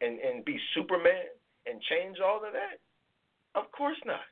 and 0.00 0.18
and 0.20 0.44
be 0.44 0.58
Superman 0.74 1.26
and 1.66 1.80
change 1.82 2.18
all 2.24 2.38
of 2.44 2.52
that? 2.52 2.78
Of 3.58 3.70
course 3.72 3.98
not. 4.04 4.26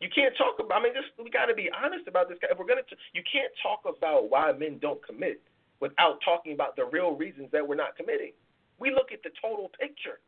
You 0.00 0.08
can't 0.14 0.36
talk 0.36 0.58
about. 0.58 0.80
I 0.80 0.82
mean, 0.82 0.92
just 0.92 1.08
we 1.16 1.30
got 1.30 1.46
to 1.46 1.54
be 1.54 1.70
honest 1.72 2.06
about 2.08 2.28
this. 2.28 2.36
If 2.42 2.58
we're 2.58 2.66
gonna, 2.66 2.84
you 3.14 3.22
can't 3.24 3.52
talk 3.62 3.88
about 3.88 4.28
why 4.28 4.52
men 4.52 4.78
don't 4.82 5.00
commit 5.06 5.40
without 5.84 6.16
talking 6.24 6.54
about 6.54 6.76
the 6.76 6.86
real 6.90 7.12
reasons 7.12 7.50
that 7.52 7.60
we're 7.60 7.74
not 7.74 7.94
committing. 7.94 8.32
We 8.80 8.88
look 8.88 9.12
at 9.12 9.22
the 9.22 9.28
total 9.36 9.70
picture. 9.78 10.18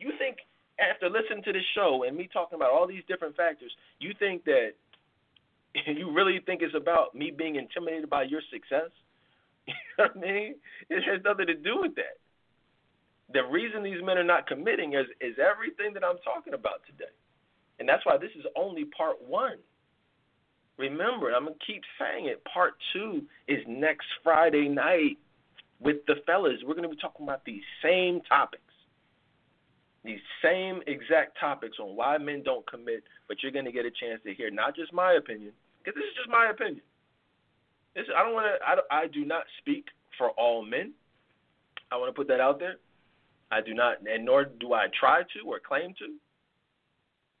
You 0.00 0.10
think 0.18 0.38
after 0.82 1.08
listening 1.08 1.44
to 1.44 1.52
this 1.52 1.62
show 1.76 2.02
and 2.02 2.16
me 2.16 2.28
talking 2.32 2.56
about 2.56 2.72
all 2.72 2.88
these 2.88 3.06
different 3.06 3.36
factors, 3.36 3.70
you 4.00 4.10
think 4.18 4.42
that 4.46 4.70
you 5.86 6.10
really 6.10 6.40
think 6.44 6.60
it's 6.60 6.74
about 6.74 7.14
me 7.14 7.30
being 7.30 7.54
intimidated 7.54 8.10
by 8.10 8.24
your 8.24 8.42
success? 8.50 8.90
You 9.66 9.74
know 9.98 10.10
what 10.12 10.28
I 10.28 10.32
mean? 10.32 10.54
It 10.90 11.02
has 11.10 11.24
nothing 11.24 11.46
to 11.46 11.54
do 11.54 11.80
with 11.80 11.94
that. 11.96 12.20
The 13.32 13.42
reason 13.42 13.82
these 13.82 14.02
men 14.04 14.18
are 14.18 14.22
not 14.22 14.46
committing 14.46 14.92
is 14.92 15.06
is 15.20 15.34
everything 15.40 15.94
that 15.94 16.04
I'm 16.04 16.18
talking 16.22 16.54
about 16.54 16.84
today. 16.86 17.10
And 17.80 17.88
that's 17.88 18.04
why 18.04 18.18
this 18.18 18.30
is 18.38 18.44
only 18.54 18.84
part 18.84 19.16
one. 19.26 19.56
Remember, 20.78 21.32
I'm 21.32 21.44
going 21.44 21.54
to 21.54 21.66
keep 21.66 21.82
saying 21.98 22.26
it. 22.26 22.42
Part 22.52 22.74
two 22.92 23.22
is 23.48 23.60
next 23.66 24.06
Friday 24.22 24.68
night 24.68 25.16
with 25.80 25.96
the 26.06 26.16
fellas. 26.26 26.58
We're 26.66 26.74
going 26.74 26.88
to 26.88 26.94
be 26.94 27.00
talking 27.00 27.24
about 27.24 27.44
these 27.44 27.62
same 27.82 28.20
topics, 28.28 28.62
these 30.04 30.20
same 30.42 30.80
exact 30.86 31.38
topics 31.40 31.78
on 31.80 31.96
why 31.96 32.18
men 32.18 32.42
don't 32.44 32.68
commit, 32.70 33.04
but 33.26 33.38
you're 33.42 33.52
going 33.52 33.64
to 33.64 33.72
get 33.72 33.86
a 33.86 33.90
chance 33.90 34.20
to 34.24 34.34
hear 34.34 34.50
not 34.50 34.76
just 34.76 34.92
my 34.92 35.14
opinion, 35.14 35.52
because 35.78 35.94
this 35.96 36.04
is 36.04 36.16
just 36.16 36.28
my 36.30 36.50
opinion. 36.50 36.82
This, 37.94 38.04
I 38.14 38.22
don't 38.22 38.34
want 38.34 38.46
to. 38.46 38.92
I, 38.92 39.04
I 39.04 39.06
do 39.06 39.24
not 39.24 39.44
speak 39.58 39.86
for 40.18 40.30
all 40.30 40.62
men. 40.62 40.92
I 41.90 41.96
want 41.96 42.14
to 42.14 42.18
put 42.18 42.28
that 42.28 42.40
out 42.40 42.58
there. 42.58 42.76
I 43.50 43.62
do 43.62 43.72
not, 43.72 43.98
and 44.06 44.24
nor 44.24 44.44
do 44.44 44.74
I 44.74 44.88
try 44.98 45.22
to 45.22 45.48
or 45.48 45.58
claim 45.58 45.94
to 46.00 46.16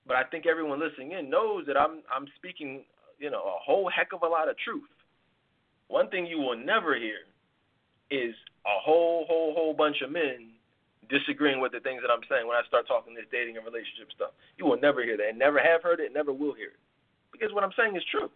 but 0.06 0.16
I 0.16 0.24
think 0.24 0.46
everyone 0.46 0.80
listening 0.80 1.12
in 1.12 1.28
knows 1.28 1.64
that 1.66 1.76
I'm 1.76 2.02
I'm 2.14 2.26
speaking, 2.36 2.84
you 3.18 3.30
know, 3.30 3.42
a 3.42 3.58
whole 3.64 3.90
heck 3.90 4.12
of 4.12 4.22
a 4.22 4.26
lot 4.26 4.48
of 4.48 4.56
truth. 4.58 4.88
One 5.88 6.10
thing 6.10 6.26
you 6.26 6.38
will 6.38 6.56
never 6.56 6.96
hear 6.96 7.24
is 8.10 8.34
a 8.66 8.78
whole 8.82 9.24
whole 9.28 9.54
whole 9.54 9.74
bunch 9.74 10.02
of 10.02 10.10
men 10.10 10.50
disagreeing 11.08 11.60
with 11.60 11.70
the 11.70 11.80
things 11.80 12.02
that 12.02 12.10
I'm 12.10 12.24
saying 12.28 12.46
when 12.46 12.56
I 12.56 12.66
start 12.66 12.86
talking 12.86 13.14
this 13.14 13.30
dating 13.30 13.56
and 13.56 13.64
relationship 13.64 14.10
stuff. 14.14 14.34
You 14.58 14.66
will 14.66 14.80
never 14.80 15.04
hear 15.04 15.16
that, 15.16 15.38
never 15.38 15.58
have 15.58 15.82
heard 15.82 16.00
it, 16.00 16.12
never 16.12 16.32
will 16.32 16.54
hear 16.54 16.74
it, 16.74 16.82
because 17.30 17.54
what 17.54 17.62
I'm 17.62 17.74
saying 17.78 17.94
is 17.94 18.02
true. 18.10 18.28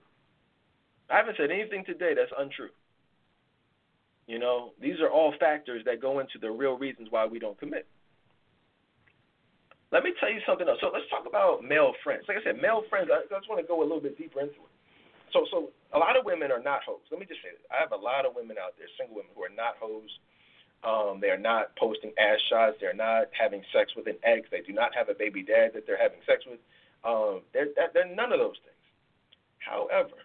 I 1.11 1.17
haven't 1.19 1.37
said 1.37 1.51
anything 1.51 1.85
today 1.85 2.15
that's 2.15 2.31
untrue. 2.39 2.71
You 4.31 4.39
know, 4.39 4.71
these 4.81 5.01
are 5.03 5.11
all 5.11 5.35
factors 5.41 5.83
that 5.87 6.01
go 6.01 6.21
into 6.21 6.39
the 6.41 6.51
real 6.51 6.79
reasons 6.79 7.09
why 7.11 7.27
we 7.27 7.41
don't 7.41 7.59
commit. 7.59 7.87
Let 9.91 10.05
me 10.05 10.15
tell 10.21 10.31
you 10.31 10.39
something 10.47 10.69
else. 10.69 10.79
So 10.81 10.91
let's 10.95 11.11
talk 11.11 11.27
about 11.27 11.67
male 11.67 11.93
friends. 12.05 12.23
Like 12.29 12.39
I 12.39 12.43
said, 12.45 12.63
male 12.63 12.87
friends. 12.89 13.11
I 13.11 13.27
just 13.27 13.51
want 13.51 13.61
to 13.61 13.67
go 13.67 13.83
a 13.83 13.87
little 13.87 14.01
bit 14.01 14.17
deeper 14.17 14.39
into 14.39 14.55
it. 14.55 14.70
So, 15.33 15.47
so 15.51 15.71
a 15.93 15.99
lot 15.99 16.19
of 16.19 16.25
women 16.25 16.51
are 16.51 16.63
not 16.63 16.83
hoes. 16.83 17.05
Let 17.11 17.21
me 17.21 17.27
just 17.27 17.43
say 17.43 17.51
this. 17.55 17.65
I 17.71 17.81
have 17.81 17.93
a 17.93 18.01
lot 18.01 18.27
of 18.27 18.35
women 18.35 18.57
out 18.59 18.75
there, 18.79 18.91
single 18.99 19.17
women, 19.17 19.33
who 19.35 19.43
are 19.43 19.55
not 19.55 19.79
hoes. 19.79 20.11
Um, 20.83 21.21
they 21.21 21.29
are 21.29 21.39
not 21.39 21.77
posting 21.77 22.13
ass 22.17 22.41
shots. 22.49 22.77
They're 22.81 22.97
not 22.97 23.29
having 23.37 23.63
sex 23.73 23.93
with 23.95 24.07
an 24.09 24.17
ex. 24.25 24.49
They 24.51 24.65
do 24.65 24.73
not 24.73 24.95
have 24.95 25.09
a 25.09 25.15
baby 25.15 25.43
dad 25.43 25.73
that 25.75 25.87
they're 25.87 26.01
having 26.01 26.21
sex 26.25 26.43
with. 26.49 26.61
Um, 27.05 27.43
they're, 27.53 27.69
they're 27.77 28.09
none 28.09 28.33
of 28.33 28.41
those 28.41 28.57
things. 28.65 28.85
However, 29.61 30.17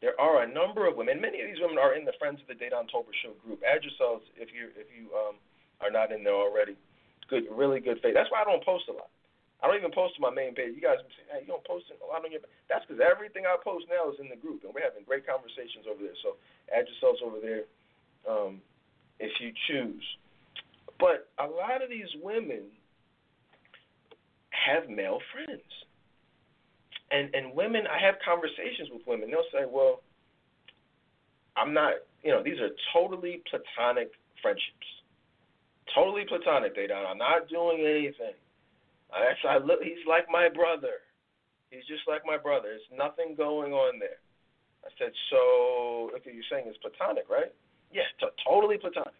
there 0.00 0.18
are 0.18 0.42
a 0.42 0.48
number 0.48 0.86
of 0.86 0.96
women. 0.96 1.20
Many 1.20 1.42
of 1.42 1.46
these 1.46 1.62
women 1.62 1.78
are 1.78 1.94
in 1.94 2.04
the 2.04 2.14
Friends 2.18 2.40
of 2.42 2.46
the 2.46 2.58
Dedan 2.58 2.90
Tolbert 2.90 3.14
Show 3.22 3.34
group. 3.42 3.62
Add 3.62 3.82
yourselves 3.82 4.26
if 4.34 4.50
you 4.54 4.70
if 4.74 4.86
you 4.90 5.10
um, 5.14 5.36
are 5.80 5.90
not 5.90 6.10
in 6.10 6.22
there 6.22 6.34
already 6.34 6.76
good, 7.32 7.44
really 7.50 7.80
good 7.80 7.98
faith. 8.02 8.14
That's 8.14 8.30
why 8.30 8.42
I 8.42 8.44
don't 8.44 8.64
post 8.64 8.84
a 8.88 8.92
lot. 8.92 9.10
I 9.62 9.70
don't 9.70 9.78
even 9.78 9.94
post 9.94 10.18
to 10.18 10.20
my 10.20 10.34
main 10.34 10.54
page. 10.58 10.74
You 10.74 10.82
guys 10.82 10.98
hey, 11.30 11.46
you 11.46 11.50
don't 11.50 11.64
post 11.64 11.86
a 11.94 12.06
lot 12.06 12.24
on 12.24 12.34
your. 12.34 12.42
That's 12.66 12.84
because 12.84 12.98
everything 12.98 13.46
I 13.46 13.54
post 13.62 13.86
now 13.86 14.10
is 14.10 14.18
in 14.18 14.26
the 14.28 14.36
group, 14.36 14.66
and 14.66 14.74
we're 14.74 14.82
having 14.82 15.06
great 15.06 15.22
conversations 15.22 15.86
over 15.86 16.02
there. 16.02 16.18
So 16.22 16.34
add 16.74 16.90
yourselves 16.90 17.22
over 17.22 17.38
there 17.38 17.64
um, 18.26 18.60
if 19.22 19.30
you 19.38 19.54
choose. 19.70 20.02
But 20.98 21.30
a 21.38 21.46
lot 21.46 21.82
of 21.82 21.88
these 21.88 22.10
women 22.22 22.66
have 24.50 24.90
male 24.90 25.22
friends, 25.30 25.70
and 27.14 27.30
and 27.34 27.54
women. 27.54 27.86
I 27.86 28.02
have 28.02 28.18
conversations 28.20 28.90
with 28.90 29.06
women. 29.06 29.30
They'll 29.30 29.50
say, 29.54 29.64
well, 29.70 30.02
I'm 31.56 31.72
not. 31.72 32.02
You 32.22 32.34
know, 32.34 32.42
these 32.42 32.58
are 32.58 32.70
totally 32.94 33.42
platonic 33.50 34.10
friendships 34.42 34.90
Totally 35.94 36.24
platonic, 36.26 36.74
they 36.74 36.86
don't. 36.86 37.04
I'm 37.04 37.18
not 37.18 37.48
doing 37.48 37.84
anything. 37.84 38.34
I 39.12 39.28
actually, 39.30 39.50
I 39.50 39.58
look. 39.58 39.80
He's 39.82 40.02
like 40.08 40.26
my 40.32 40.48
brother. 40.48 41.04
He's 41.70 41.84
just 41.86 42.08
like 42.08 42.22
my 42.24 42.36
brother. 42.36 42.72
There's 42.72 42.90
nothing 42.92 43.36
going 43.36 43.72
on 43.72 43.98
there. 44.00 44.20
I 44.84 44.90
said, 44.98 45.12
so 45.30 46.10
okay, 46.16 46.32
you're 46.34 46.48
saying 46.50 46.64
it's 46.66 46.80
platonic, 46.80 47.28
right? 47.30 47.52
Yeah, 47.92 48.08
t- 48.18 48.34
totally 48.44 48.78
platonic. 48.78 49.14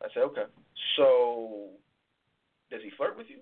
I 0.00 0.08
said, 0.14 0.22
okay. 0.32 0.46
So, 0.96 1.68
does 2.70 2.80
he 2.84 2.90
flirt 2.96 3.16
with 3.16 3.26
you? 3.28 3.40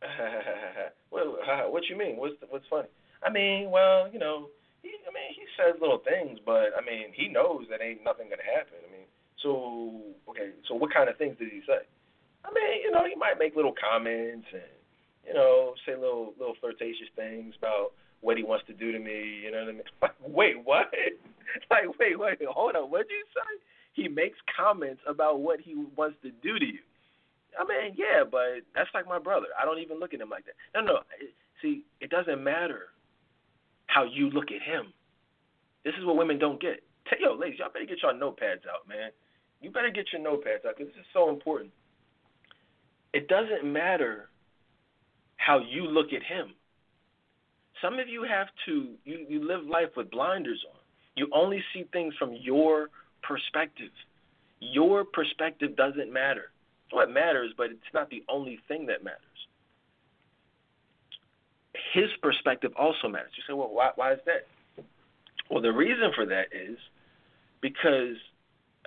well, 1.10 1.36
what 1.72 1.84
you 1.88 1.96
mean? 1.96 2.16
What's 2.16 2.36
what's 2.48 2.68
funny? 2.68 2.88
I 3.22 3.30
mean, 3.30 3.70
well, 3.70 4.08
you 4.12 4.18
know, 4.18 4.48
he, 4.82 4.88
I 5.04 5.12
mean, 5.12 5.36
he 5.36 5.44
says 5.56 5.76
little 5.80 6.00
things, 6.00 6.38
but 6.44 6.72
I 6.76 6.80
mean, 6.84 7.12
he 7.12 7.28
knows 7.28 7.66
that 7.70 7.82
ain't 7.82 8.04
nothing 8.04 8.28
gonna 8.30 8.44
happen. 8.44 8.80
I 8.80 8.90
mean, 8.92 9.08
so 9.42 10.00
okay, 10.28 10.56
so 10.68 10.74
what 10.74 10.92
kind 10.92 11.08
of 11.08 11.16
things 11.18 11.36
did 11.38 11.52
he 11.52 11.60
say? 11.66 11.84
I 12.44 12.48
mean, 12.52 12.82
you 12.82 12.90
know, 12.90 13.04
he 13.04 13.14
might 13.16 13.38
make 13.38 13.56
little 13.56 13.74
comments 13.74 14.46
and 14.52 14.72
you 15.26 15.34
know 15.34 15.74
say 15.86 15.94
little 15.94 16.34
little 16.38 16.54
flirtatious 16.60 17.08
things 17.16 17.54
about 17.58 17.92
what 18.20 18.36
he 18.36 18.42
wants 18.42 18.66
to 18.66 18.74
do 18.74 18.92
to 18.92 18.98
me. 18.98 19.42
You 19.44 19.52
know 19.52 19.60
what 19.60 19.68
I 19.68 19.72
mean? 19.72 19.82
Like, 20.02 20.16
wait, 20.20 20.56
what? 20.64 20.90
like, 21.70 21.88
wait, 21.98 22.18
wait, 22.18 22.38
hold 22.48 22.76
on. 22.76 22.90
What 22.90 23.08
did 23.08 23.14
you 23.14 23.26
say? 23.34 23.64
He 23.92 24.08
makes 24.08 24.38
comments 24.56 25.00
about 25.06 25.40
what 25.40 25.60
he 25.60 25.74
wants 25.96 26.16
to 26.22 26.30
do 26.30 26.58
to 26.58 26.64
you. 26.64 26.80
I 27.58 27.64
mean, 27.66 27.96
yeah, 27.98 28.22
but 28.24 28.62
that's 28.74 28.88
like 28.94 29.08
my 29.08 29.18
brother. 29.18 29.46
I 29.60 29.64
don't 29.64 29.80
even 29.80 29.98
look 29.98 30.14
at 30.14 30.20
him 30.20 30.30
like 30.30 30.44
that. 30.46 30.54
No, 30.74 30.80
no. 30.80 31.00
See, 31.60 31.84
it 32.00 32.08
doesn't 32.08 32.42
matter 32.42 32.94
how 33.88 34.04
you 34.04 34.30
look 34.30 34.52
at 34.54 34.62
him. 34.62 34.94
This 35.84 35.94
is 35.98 36.04
what 36.04 36.16
women 36.16 36.38
don't 36.38 36.60
get. 36.60 36.80
Yo, 37.18 37.34
ladies, 37.34 37.58
y'all 37.58 37.72
better 37.72 37.84
get 37.84 37.98
your 38.02 38.14
notepads 38.14 38.64
out, 38.70 38.86
man 38.88 39.10
you 39.60 39.70
better 39.70 39.90
get 39.90 40.06
your 40.12 40.22
notepads 40.22 40.64
out 40.66 40.76
because 40.76 40.92
this 40.92 41.00
is 41.00 41.06
so 41.12 41.28
important. 41.28 41.70
It 43.12 43.28
doesn't 43.28 43.70
matter 43.70 44.28
how 45.36 45.58
you 45.58 45.84
look 45.86 46.12
at 46.12 46.22
him. 46.22 46.54
Some 47.82 47.98
of 47.98 48.08
you 48.08 48.24
have 48.24 48.48
to 48.66 48.90
you, 49.04 49.26
you 49.28 49.46
live 49.46 49.66
life 49.66 49.90
with 49.96 50.10
blinders 50.10 50.62
on. 50.70 50.78
You 51.16 51.28
only 51.32 51.62
see 51.74 51.84
things 51.92 52.14
from 52.18 52.36
your 52.40 52.88
perspective. 53.22 53.90
Your 54.60 55.04
perspective 55.04 55.76
doesn't 55.76 56.12
matter. 56.12 56.50
What 56.90 57.10
matters, 57.10 57.52
but 57.56 57.66
it's 57.66 57.80
not 57.94 58.10
the 58.10 58.22
only 58.28 58.58
thing 58.68 58.86
that 58.86 59.02
matters. 59.02 59.20
His 61.94 62.10
perspective 62.22 62.72
also 62.78 63.08
matters. 63.08 63.32
You 63.36 63.42
say, 63.48 63.56
well, 63.56 63.70
why, 63.72 63.90
why 63.96 64.12
is 64.12 64.18
that? 64.26 64.46
Well, 65.50 65.62
the 65.62 65.72
reason 65.72 66.12
for 66.14 66.26
that 66.26 66.46
is 66.52 66.76
because 67.60 68.16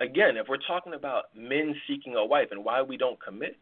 again, 0.00 0.36
if 0.36 0.46
we're 0.48 0.56
talking 0.66 0.94
about 0.94 1.24
men 1.36 1.74
seeking 1.88 2.14
a 2.14 2.24
wife 2.24 2.48
and 2.50 2.64
why 2.64 2.82
we 2.82 2.96
don't 2.96 3.20
commit, 3.22 3.56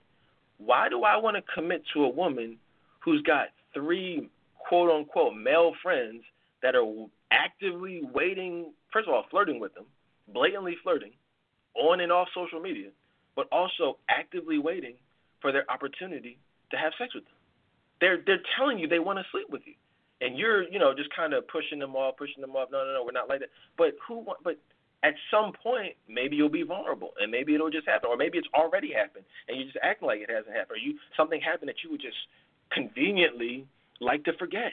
why 0.65 0.89
do 0.89 1.03
I 1.03 1.17
want 1.17 1.37
to 1.37 1.43
commit 1.55 1.83
to 1.95 2.05
a 2.05 2.09
woman 2.09 2.57
who's 3.01 3.23
got 3.23 3.49
three 3.75 4.29
quote 4.57 4.91
unquote 4.91 5.35
male 5.37 5.73
friends 5.83 6.23
that 6.63 6.75
are 6.75 7.07
actively 7.31 8.03
waiting, 8.15 8.73
first 8.93 9.09
of 9.09 9.15
all, 9.15 9.25
flirting 9.31 9.59
with 9.59 9.75
them, 9.75 9.85
blatantly 10.33 10.77
flirting, 10.83 11.13
on 11.75 12.01
and 12.01 12.13
off 12.13 12.29
social 12.35 12.61
media, 12.61 12.91
but 13.35 13.49
also 13.51 13.99
actively 14.09 14.59
waiting 14.59 14.95
for 15.41 15.53
their 15.53 15.69
opportunity 15.71 16.39
to 16.71 16.77
have 16.77 16.93
sex 16.99 17.15
with 17.15 17.25
them. 17.25 17.35
They're 18.01 18.23
they're 18.27 18.43
telling 18.59 18.79
you 18.79 18.89
they 18.89 18.99
want 18.99 19.19
to 19.19 19.25
sleep 19.31 19.47
with 19.51 19.63
you, 19.65 19.75
and 20.21 20.39
you're 20.39 20.63
you 20.69 20.79
know 20.79 20.95
just 20.95 21.15
kind 21.15 21.35
of 21.35 21.47
pushing 21.49 21.79
them 21.79 21.95
off, 21.97 22.17
pushing 22.17 22.41
them 22.41 22.57
off. 22.57 22.69
No, 22.71 22.85
no, 22.85 22.95
no, 22.95 23.05
we're 23.05 23.13
not 23.13 23.29
like 23.29 23.41
that. 23.41 23.51
But 23.77 23.95
who? 24.07 24.25
But 24.43 24.59
at 25.03 25.15
some 25.31 25.53
point, 25.53 25.95
maybe 26.09 26.37
you'll 26.37 26.49
be 26.49 26.63
vulnerable, 26.63 27.11
and 27.21 27.31
maybe 27.31 27.55
it'll 27.55 27.71
just 27.71 27.89
happen, 27.89 28.09
or 28.09 28.17
maybe 28.17 28.39
it's 28.39 28.49
already 28.55 28.93
happened, 28.93 29.25
and 29.49 29.57
you're 29.57 29.67
just 29.67 29.79
acting 29.83 30.07
like 30.07 30.21
it 30.21 30.31
hasn't 30.31 30.55
happened, 30.55 30.77
or 30.77 30.79
you 30.79 30.97
something 31.17 31.41
happened 31.41 31.69
that 31.69 31.83
you 31.83 31.91
would 31.91 32.01
just 32.01 32.17
conveniently 32.71 33.67
like 34.01 34.25
to 34.25 34.33
forget. 34.39 34.73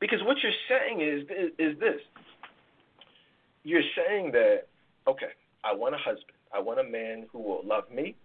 Because 0.00 0.18
what 0.24 0.36
you're 0.42 0.52
saying 0.68 1.00
is 1.00 1.22
is 1.58 1.78
this: 1.78 2.00
you're 3.62 3.86
saying 3.96 4.32
that 4.32 4.66
okay, 5.06 5.30
I 5.62 5.74
want 5.74 5.94
a 5.94 5.98
husband, 5.98 6.38
I 6.52 6.58
want 6.58 6.80
a 6.80 6.84
man 6.84 7.26
who 7.32 7.38
will 7.38 7.62
love 7.64 7.84
me, 7.94 8.16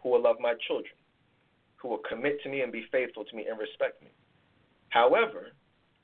who 0.00 0.10
will 0.10 0.22
love 0.22 0.36
my 0.40 0.54
children, 0.68 0.94
who 1.76 1.88
will 1.88 2.02
commit 2.08 2.40
to 2.44 2.48
me 2.48 2.60
and 2.60 2.70
be 2.70 2.84
faithful 2.92 3.24
to 3.24 3.36
me 3.36 3.46
and 3.50 3.58
respect 3.58 4.00
me. 4.00 4.10
However, 4.90 5.48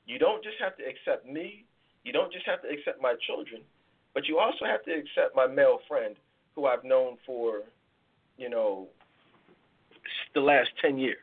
you 0.05 0.19
don't 0.19 0.43
just 0.43 0.57
have 0.59 0.75
to 0.77 0.83
accept 0.83 1.25
me, 1.25 1.63
you 2.03 2.11
don't 2.11 2.31
just 2.33 2.45
have 2.45 2.61
to 2.63 2.67
accept 2.67 3.01
my 3.01 3.15
children, 3.25 3.61
but 4.13 4.27
you 4.27 4.39
also 4.39 4.65
have 4.65 4.83
to 4.85 4.91
accept 4.91 5.35
my 5.35 5.47
male 5.47 5.79
friend 5.87 6.15
who 6.55 6.65
I've 6.65 6.83
known 6.83 7.17
for, 7.25 7.61
you 8.37 8.49
know, 8.49 8.87
the 10.33 10.41
last 10.41 10.69
10 10.81 10.97
years. 10.97 11.17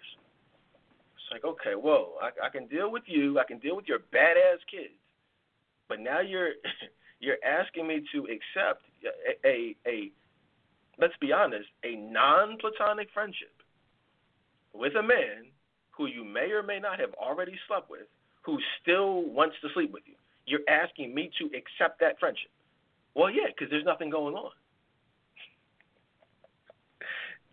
It's 1.17 1.33
like, 1.33 1.45
okay, 1.45 1.75
whoa, 1.75 2.15
I, 2.23 2.47
I 2.47 2.49
can 2.49 2.67
deal 2.67 2.91
with 2.91 3.05
you. 3.07 3.39
I 3.39 3.45
can 3.45 3.59
deal 3.59 3.77
with 3.77 3.87
your 3.87 3.99
badass 3.99 4.59
kids. 4.71 4.95
But 5.89 6.01
now 6.01 6.21
you're 6.21 6.53
you're 7.21 7.39
asking 7.45 7.87
me 7.87 8.05
to 8.13 8.21
accept 8.25 8.83
a, 9.45 9.49
a, 9.49 9.77
a 9.87 10.11
let's 11.01 11.15
be 11.21 11.33
honest, 11.33 11.69
a 11.85 11.97
non-platonic 11.97 13.09
friendship 13.13 13.53
with 14.73 14.95
a 14.97 15.03
man 15.03 15.47
who 15.91 16.07
you 16.07 16.25
may 16.25 16.51
or 16.53 16.63
may 16.63 16.79
not 16.79 17.01
have 17.01 17.13
already 17.15 17.59
slept 17.67 17.91
with, 17.91 18.07
who 18.43 18.59
still 18.81 19.23
wants 19.25 19.57
to 19.63 19.69
sleep 19.75 19.93
with 19.93 20.05
you. 20.07 20.15
You're 20.47 20.69
asking 20.69 21.15
me 21.15 21.31
to 21.39 21.47
accept 21.47 22.01
that 22.01 22.19
friendship. 22.19 22.51
Well, 23.15 23.31
yeah, 23.31 23.49
because 23.49 23.71
there's 23.71 23.85
nothing 23.85 24.11
going 24.11 24.35
on. 24.35 24.53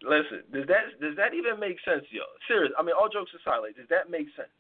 Listen, 0.04 0.44
does 0.54 0.68
that 0.68 1.00
does 1.02 1.16
that 1.18 1.34
even 1.34 1.60
make 1.60 1.78
sense, 1.82 2.06
yo? 2.12 2.22
Serious. 2.48 2.72
I 2.78 2.84
mean, 2.84 2.94
all 2.94 3.10
jokes 3.10 3.32
aside, 3.34 3.60
like, 3.66 3.76
does 3.76 3.90
that 3.90 4.12
make 4.12 4.28
sense? 4.36 4.54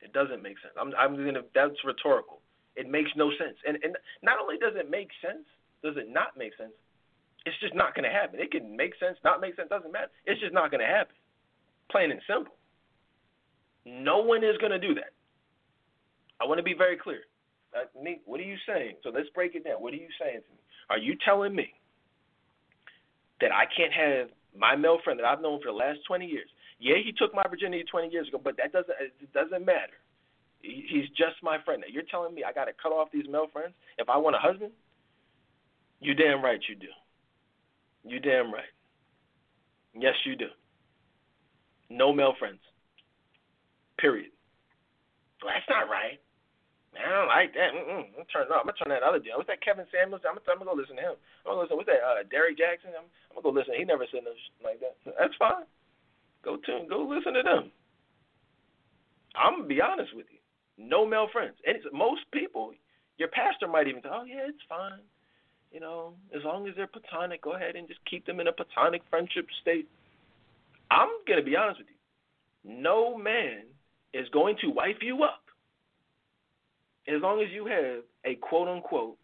It 0.00 0.12
doesn't 0.12 0.42
make 0.42 0.56
sense. 0.62 0.74
I'm 0.80 0.94
I'm 0.96 1.16
gonna. 1.16 1.44
That's 1.54 1.76
rhetorical. 1.84 2.40
It 2.76 2.88
makes 2.88 3.10
no 3.14 3.30
sense. 3.36 3.58
And 3.66 3.76
and 3.82 3.96
not 4.22 4.38
only 4.40 4.56
does 4.56 4.74
it 4.74 4.88
make 4.88 5.10
sense, 5.20 5.44
does 5.82 5.96
it 5.96 6.08
not 6.08 6.38
make 6.38 6.56
sense? 6.56 6.72
It's 7.44 7.58
just 7.60 7.74
not 7.74 7.94
gonna 7.94 8.10
happen. 8.10 8.40
It 8.40 8.50
can 8.50 8.76
make 8.76 8.94
sense, 8.98 9.18
not 9.24 9.40
make 9.40 9.56
sense, 9.56 9.68
doesn't 9.68 9.92
matter. 9.92 10.10
It's 10.24 10.40
just 10.40 10.54
not 10.54 10.70
gonna 10.70 10.86
happen. 10.86 11.14
Plain 11.90 12.10
and 12.10 12.22
simple. 12.26 12.54
No 13.84 14.18
one 14.18 14.44
is 14.44 14.56
gonna 14.58 14.78
do 14.78 14.94
that. 14.94 15.12
I 16.40 16.46
want 16.46 16.58
to 16.58 16.64
be 16.64 16.74
very 16.74 16.96
clear. 16.96 17.22
Uh, 17.74 17.84
Nick, 18.00 18.20
what 18.24 18.40
are 18.40 18.44
you 18.44 18.56
saying? 18.66 18.96
So 19.02 19.10
let's 19.10 19.28
break 19.34 19.54
it 19.54 19.64
down. 19.64 19.80
What 19.80 19.92
are 19.92 19.96
you 19.96 20.08
saying 20.20 20.40
to 20.44 20.52
me? 20.52 20.60
Are 20.90 20.98
you 20.98 21.16
telling 21.24 21.54
me 21.54 21.72
that 23.40 23.50
I 23.52 23.64
can't 23.74 23.92
have 23.92 24.28
my 24.56 24.76
male 24.76 24.98
friend 25.02 25.18
that 25.18 25.26
I've 25.26 25.40
known 25.40 25.60
for 25.62 25.72
the 25.72 25.76
last 25.76 26.00
20 26.06 26.26
years? 26.26 26.48
Yeah, 26.78 26.96
he 27.02 27.12
took 27.12 27.34
my 27.34 27.44
virginity 27.48 27.84
20 27.90 28.08
years 28.08 28.28
ago, 28.28 28.40
but 28.42 28.56
that 28.56 28.72
doesn't 28.72 28.94
it 29.00 29.32
doesn't 29.32 29.64
matter. 29.64 29.96
He's 30.60 31.08
just 31.10 31.42
my 31.42 31.58
friend. 31.64 31.82
You're 31.88 32.04
telling 32.10 32.34
me 32.34 32.44
I 32.44 32.52
got 32.52 32.66
to 32.66 32.72
cut 32.80 32.92
off 32.92 33.08
these 33.12 33.26
male 33.28 33.46
friends 33.52 33.74
if 33.98 34.08
I 34.08 34.16
want 34.16 34.36
a 34.36 34.38
husband? 34.38 34.72
You 36.00 36.14
damn 36.14 36.42
right 36.42 36.60
you 36.68 36.76
do. 36.76 36.88
You 38.04 38.20
damn 38.20 38.52
right. 38.52 38.70
Yes, 39.94 40.14
you 40.24 40.36
do. 40.36 40.46
No 41.90 42.12
male 42.12 42.34
friends. 42.38 42.60
Period. 43.98 44.30
Well, 45.42 45.52
that's 45.54 45.68
not 45.68 45.90
right. 45.90 46.20
Man, 46.92 47.08
I 47.08 47.24
don't 47.24 47.32
like 47.32 47.52
that. 47.56 47.72
Mm-mm. 47.72 48.04
I'm 48.20 48.28
turning 48.28 48.52
off. 48.52 48.64
I'm 48.64 48.68
gonna 48.68 48.76
turn 48.76 48.92
that 48.92 49.00
other 49.04 49.16
dude. 49.16 49.32
What's 49.36 49.48
that 49.48 49.64
Kevin 49.64 49.88
Samuels? 49.88 50.20
I'm 50.28 50.36
gonna, 50.36 50.44
I'm 50.52 50.60
gonna 50.60 50.72
go 50.72 50.76
listen 50.76 51.00
to 51.00 51.16
him. 51.16 51.16
I'm 51.44 51.56
gonna 51.56 51.64
listen. 51.64 51.76
What's 51.80 51.88
that? 51.88 52.04
Uh, 52.04 52.20
Derrick 52.28 52.60
Jaxn. 52.60 52.92
I'm, 52.92 53.08
I'm 53.32 53.40
gonna 53.40 53.48
go 53.48 53.56
listen. 53.56 53.72
He 53.80 53.88
never 53.88 54.04
said 54.12 54.28
no 54.28 54.36
shit 54.36 54.60
like 54.60 54.80
that. 54.84 54.94
That's 55.16 55.36
fine. 55.40 55.64
Go 56.44 56.60
to 56.60 56.72
go 56.84 57.08
listen 57.08 57.32
to 57.32 57.42
them. 57.42 57.72
I'm 59.32 59.64
gonna 59.64 59.72
be 59.72 59.80
honest 59.80 60.12
with 60.12 60.28
you. 60.28 60.40
No 60.76 61.08
male 61.08 61.32
friends. 61.32 61.56
And 61.64 61.80
it's, 61.80 61.88
most 61.96 62.28
people, 62.28 62.76
your 63.16 63.32
pastor 63.32 63.68
might 63.68 63.88
even 63.88 64.04
say, 64.04 64.12
"Oh 64.12 64.28
yeah, 64.28 64.44
it's 64.44 64.64
fine. 64.68 65.00
You 65.72 65.80
know, 65.80 66.12
as 66.36 66.44
long 66.44 66.68
as 66.68 66.76
they're 66.76 66.92
platonic, 66.92 67.40
go 67.40 67.56
ahead 67.56 67.76
and 67.76 67.88
just 67.88 68.04
keep 68.04 68.28
them 68.28 68.40
in 68.40 68.52
a 68.52 68.52
platonic 68.52 69.00
friendship 69.08 69.48
state." 69.64 69.88
I'm 70.92 71.08
gonna 71.24 71.42
be 71.42 71.56
honest 71.56 71.80
with 71.80 71.88
you. 71.88 71.96
No 72.68 73.16
man 73.16 73.64
is 74.12 74.28
going 74.28 74.56
to 74.60 74.68
wife 74.68 75.00
you 75.00 75.24
up 75.24 75.41
as 77.08 77.20
long 77.20 77.40
as 77.40 77.48
you 77.52 77.66
have 77.66 78.02
a 78.24 78.36
quote 78.36 78.68
unquote 78.68 79.16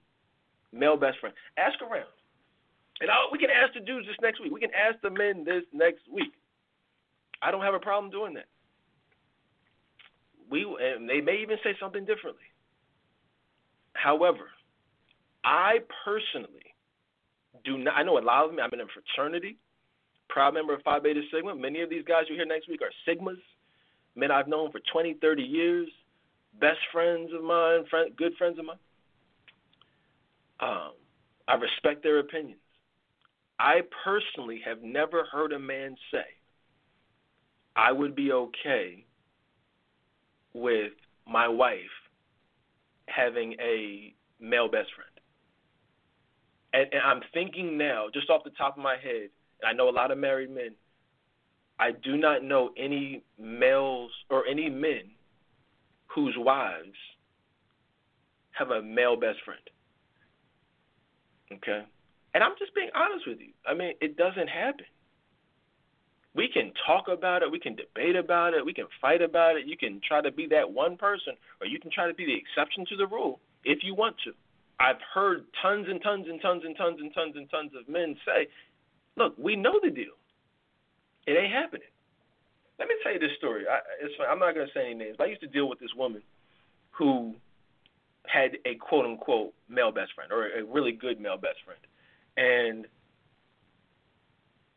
male 0.72 0.96
best 0.96 1.18
friend. 1.20 1.34
Ask 1.56 1.80
around. 1.82 2.08
And 3.00 3.10
oh, 3.10 3.28
we 3.30 3.38
can 3.38 3.50
ask 3.50 3.74
the 3.74 3.80
dudes 3.80 4.06
this 4.06 4.16
next 4.20 4.40
week. 4.40 4.52
We 4.52 4.60
can 4.60 4.74
ask 4.74 5.00
the 5.02 5.10
men 5.10 5.44
this 5.44 5.62
next 5.72 6.02
week. 6.12 6.32
I 7.40 7.50
don't 7.50 7.62
have 7.62 7.74
a 7.74 7.78
problem 7.78 8.10
doing 8.10 8.34
that. 8.34 8.46
We 10.50 10.62
and 10.62 11.08
they 11.08 11.20
may 11.20 11.40
even 11.42 11.58
say 11.62 11.76
something 11.78 12.04
differently. 12.04 12.42
However, 13.92 14.50
I 15.44 15.78
personally 16.04 16.74
do 17.64 17.78
not. 17.78 17.94
I 17.96 18.02
know 18.02 18.18
a 18.18 18.20
lot 18.20 18.44
of 18.44 18.50
them. 18.50 18.60
I'm 18.60 18.72
in 18.72 18.80
a 18.80 18.90
fraternity, 18.92 19.58
proud 20.28 20.54
member 20.54 20.74
of 20.74 20.82
Phi 20.82 20.98
Beta 20.98 21.20
Sigma. 21.32 21.54
Many 21.54 21.82
of 21.82 21.90
these 21.90 22.04
guys 22.04 22.24
you 22.28 22.34
hear 22.34 22.46
next 22.46 22.68
week 22.68 22.80
are 22.82 22.90
Sigmas, 23.06 23.38
men 24.16 24.30
I've 24.30 24.48
known 24.48 24.72
for 24.72 24.80
20, 24.92 25.14
30 25.20 25.42
years 25.42 25.88
best 26.60 26.78
friends 26.92 27.30
of 27.34 27.42
mine, 27.42 27.84
friend, 27.88 28.14
good 28.16 28.34
friends 28.36 28.58
of 28.58 28.64
mine. 28.64 28.76
Um, 30.60 30.92
I 31.46 31.54
respect 31.54 32.02
their 32.02 32.18
opinions. 32.18 32.60
I 33.58 33.82
personally 34.04 34.60
have 34.64 34.82
never 34.82 35.24
heard 35.24 35.52
a 35.52 35.58
man 35.58 35.96
say, 36.12 36.24
I 37.74 37.92
would 37.92 38.14
be 38.14 38.32
okay 38.32 39.04
with 40.52 40.92
my 41.26 41.48
wife 41.48 41.80
having 43.06 43.54
a 43.60 44.14
male 44.40 44.68
best 44.68 44.88
friend. 44.94 45.10
And, 46.72 46.92
and 46.92 47.02
I'm 47.02 47.22
thinking 47.32 47.78
now, 47.78 48.06
just 48.12 48.30
off 48.30 48.44
the 48.44 48.50
top 48.50 48.76
of 48.76 48.82
my 48.82 48.96
head, 48.96 49.30
and 49.60 49.68
I 49.68 49.72
know 49.72 49.88
a 49.88 49.90
lot 49.90 50.10
of 50.10 50.18
married 50.18 50.50
men, 50.50 50.74
I 51.80 51.92
do 51.92 52.16
not 52.16 52.42
know 52.42 52.70
any 52.76 53.22
males 53.38 54.10
or 54.30 54.46
any 54.46 54.68
men 54.68 55.10
whose 56.14 56.34
wives 56.36 56.96
have 58.52 58.70
a 58.70 58.82
male 58.82 59.16
best 59.16 59.38
friend. 59.44 59.60
Okay? 61.52 61.84
And 62.34 62.44
I'm 62.44 62.52
just 62.58 62.74
being 62.74 62.90
honest 62.94 63.26
with 63.26 63.38
you. 63.40 63.52
I 63.66 63.74
mean, 63.74 63.94
it 64.00 64.16
doesn't 64.16 64.48
happen. 64.48 64.86
We 66.34 66.48
can 66.52 66.72
talk 66.86 67.06
about 67.08 67.42
it, 67.42 67.50
we 67.50 67.58
can 67.58 67.74
debate 67.74 68.14
about 68.14 68.54
it, 68.54 68.64
we 68.64 68.74
can 68.74 68.86
fight 69.00 69.22
about 69.22 69.56
it. 69.56 69.66
You 69.66 69.76
can 69.76 70.00
try 70.06 70.20
to 70.20 70.30
be 70.30 70.46
that 70.48 70.70
one 70.70 70.96
person, 70.96 71.34
or 71.60 71.66
you 71.66 71.80
can 71.80 71.90
try 71.90 72.06
to 72.06 72.14
be 72.14 72.26
the 72.26 72.36
exception 72.36 72.84
to 72.90 72.96
the 72.96 73.06
rule 73.06 73.40
if 73.64 73.78
you 73.82 73.94
want 73.94 74.16
to. 74.24 74.32
I've 74.78 75.00
heard 75.12 75.44
tons 75.60 75.86
and 75.88 76.00
tons 76.00 76.26
and 76.28 76.40
tons 76.40 76.62
and 76.64 76.76
tons 76.76 76.98
and 77.00 77.12
tons 77.12 77.34
and 77.34 77.50
tons 77.50 77.72
of 77.78 77.88
men 77.92 78.16
say, 78.24 78.46
look, 79.16 79.34
we 79.36 79.56
know 79.56 79.80
the 79.82 79.90
deal. 79.90 80.14
It 81.26 81.32
ain't 81.32 81.52
happening. 81.52 81.88
Let 82.78 82.88
me 82.88 82.94
tell 83.02 83.12
you 83.12 83.18
this 83.18 83.36
story. 83.36 83.64
I, 83.68 83.78
it's 84.00 84.14
I'm 84.28 84.38
not 84.38 84.54
going 84.54 84.66
to 84.66 84.72
say 84.72 84.86
any 84.86 84.94
names. 84.94 85.16
But 85.18 85.24
I 85.24 85.30
used 85.30 85.40
to 85.40 85.46
deal 85.46 85.68
with 85.68 85.80
this 85.80 85.94
woman 85.96 86.22
who 86.90 87.34
had 88.26 88.58
a 88.66 88.74
quote 88.76 89.04
unquote 89.04 89.54
male 89.68 89.90
best 89.90 90.12
friend 90.14 90.30
or 90.32 90.46
a 90.46 90.64
really 90.64 90.92
good 90.92 91.20
male 91.20 91.36
best 91.36 91.58
friend, 91.64 91.80
and 92.36 92.86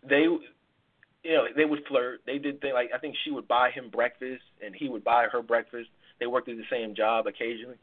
they, 0.07 0.21
you 0.21 1.33
know, 1.33 1.45
they 1.55 1.65
would 1.65 1.85
flirt. 1.87 2.21
They 2.25 2.37
did 2.37 2.61
things 2.61 2.73
like 2.73 2.89
I 2.93 2.97
think 2.97 3.15
she 3.23 3.31
would 3.31 3.47
buy 3.47 3.71
him 3.71 3.89
breakfast 3.89 4.43
and 4.63 4.75
he 4.75 4.89
would 4.89 5.03
buy 5.03 5.27
her 5.31 5.41
breakfast. 5.41 5.89
They 6.19 6.27
worked 6.27 6.49
at 6.49 6.57
the 6.57 6.63
same 6.71 6.95
job 6.95 7.27
occasionally, 7.27 7.77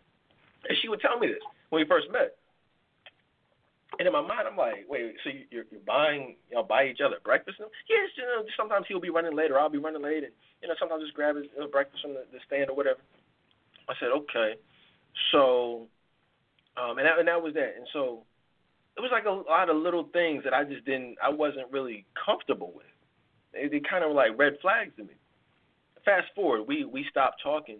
and 0.68 0.78
she 0.80 0.88
would 0.88 1.00
tell 1.00 1.18
me 1.18 1.28
this 1.28 1.42
when 1.70 1.82
we 1.82 1.88
first 1.88 2.06
met. 2.10 2.36
And 3.96 4.06
in 4.06 4.12
my 4.12 4.20
mind, 4.20 4.46
I'm 4.46 4.56
like, 4.56 4.84
wait, 4.88 5.16
so 5.24 5.30
you're 5.50 5.64
you're 5.70 5.80
buying, 5.86 6.36
know, 6.54 6.62
buy 6.62 6.86
each 6.86 7.00
other 7.04 7.16
breakfast? 7.24 7.56
Yes, 7.58 8.10
you 8.16 8.22
know, 8.22 8.44
sometimes 8.56 8.84
he'll 8.86 9.00
be 9.00 9.10
running 9.10 9.34
late 9.34 9.50
or 9.50 9.58
I'll 9.58 9.70
be 9.70 9.78
running 9.78 10.02
late, 10.02 10.24
and 10.24 10.32
you 10.60 10.68
know, 10.68 10.74
sometimes 10.78 11.02
just 11.02 11.14
grab 11.14 11.36
his 11.36 11.46
breakfast 11.72 12.02
from 12.02 12.12
the, 12.12 12.24
the 12.30 12.38
stand 12.46 12.70
or 12.70 12.76
whatever. 12.76 13.00
I 13.88 13.94
said, 13.98 14.12
okay, 14.12 14.60
so, 15.32 15.88
um, 16.76 16.98
and 16.98 17.06
that 17.06 17.18
and 17.18 17.26
that 17.28 17.42
was 17.42 17.54
that, 17.54 17.74
and 17.76 17.88
so 17.92 18.24
it 18.96 19.00
was 19.00 19.10
like 19.10 19.24
a 19.24 19.30
lot 19.30 19.70
of 19.70 19.76
little 19.76 20.08
things 20.12 20.44
that 20.44 20.52
I 20.52 20.64
just 20.64 20.84
didn't, 20.84 21.16
I 21.22 21.30
wasn't 21.30 21.70
really 21.70 22.04
comfortable 22.26 22.72
with. 22.74 22.86
They, 23.54 23.68
they 23.68 23.80
kind 23.80 24.04
of 24.04 24.10
were 24.10 24.16
like 24.16 24.36
red 24.36 24.54
flags 24.60 24.92
to 24.96 25.04
me. 25.04 25.14
Fast 26.04 26.26
forward, 26.34 26.64
we 26.68 26.84
we 26.84 27.06
stopped 27.10 27.40
talking, 27.42 27.78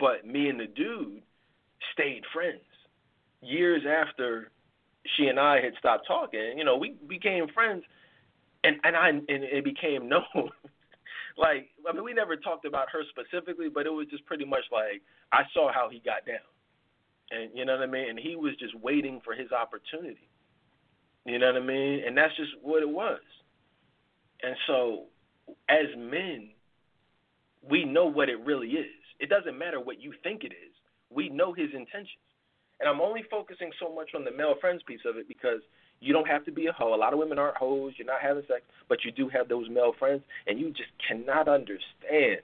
But 0.00 0.26
me 0.26 0.48
and 0.48 0.58
the 0.58 0.66
dude 0.66 1.22
stayed 1.92 2.22
friends. 2.32 2.60
Years 3.40 3.82
after 3.86 4.50
she 5.16 5.26
and 5.26 5.38
I 5.38 5.60
had 5.60 5.72
stopped 5.78 6.06
talking, 6.06 6.54
you 6.56 6.64
know, 6.64 6.76
we 6.76 6.94
became 7.08 7.46
friends 7.48 7.84
and 8.64 8.76
and 8.84 8.96
I 8.96 9.08
and 9.08 9.22
it 9.28 9.64
became 9.64 10.08
known 10.12 10.50
like 11.36 11.68
I 11.88 11.92
mean 11.92 12.04
we 12.04 12.12
never 12.12 12.36
talked 12.36 12.64
about 12.64 12.88
her 12.90 13.02
specifically, 13.10 13.68
but 13.68 13.86
it 13.86 13.92
was 13.92 14.06
just 14.10 14.24
pretty 14.26 14.44
much 14.44 14.64
like 14.72 15.02
I 15.32 15.42
saw 15.52 15.72
how 15.72 15.88
he 15.90 16.00
got 16.00 16.26
down. 16.26 16.36
And 17.30 17.50
you 17.54 17.64
know 17.64 17.74
what 17.74 17.82
I 17.82 17.90
mean? 17.90 18.10
And 18.10 18.18
he 18.18 18.36
was 18.36 18.54
just 18.58 18.74
waiting 18.80 19.20
for 19.24 19.34
his 19.34 19.50
opportunity. 19.52 20.28
You 21.24 21.38
know 21.38 21.52
what 21.52 21.62
I 21.62 21.66
mean? 21.66 22.04
And 22.06 22.16
that's 22.16 22.36
just 22.36 22.52
what 22.62 22.82
it 22.82 22.88
was. 22.88 23.20
And 24.42 24.54
so 24.66 25.06
as 25.68 25.86
men, 25.96 26.50
we 27.68 27.84
know 27.84 28.06
what 28.06 28.28
it 28.28 28.38
really 28.44 28.68
is. 28.68 28.86
It 29.18 29.28
doesn't 29.28 29.58
matter 29.58 29.80
what 29.80 30.00
you 30.00 30.12
think 30.22 30.44
it 30.44 30.52
is. 30.52 30.72
We 31.10 31.28
know 31.28 31.52
his 31.52 31.70
intentions. 31.74 32.10
And 32.80 32.88
I'm 32.88 33.00
only 33.00 33.22
focusing 33.30 33.70
so 33.80 33.94
much 33.94 34.10
on 34.14 34.24
the 34.24 34.30
male 34.30 34.54
friends 34.60 34.82
piece 34.86 35.00
of 35.06 35.16
it 35.16 35.28
because 35.28 35.60
you 36.00 36.12
don't 36.12 36.28
have 36.28 36.44
to 36.44 36.52
be 36.52 36.66
a 36.66 36.72
hoe. 36.72 36.94
A 36.94 36.96
lot 36.96 37.12
of 37.12 37.18
women 37.18 37.38
aren't 37.38 37.56
hoes. 37.56 37.94
You're 37.96 38.06
not 38.06 38.20
having 38.20 38.42
sex, 38.46 38.62
but 38.88 39.04
you 39.04 39.12
do 39.12 39.28
have 39.28 39.48
those 39.48 39.68
male 39.70 39.94
friends, 39.98 40.22
and 40.46 40.58
you 40.58 40.68
just 40.68 40.90
cannot 41.06 41.48
understand 41.48 42.42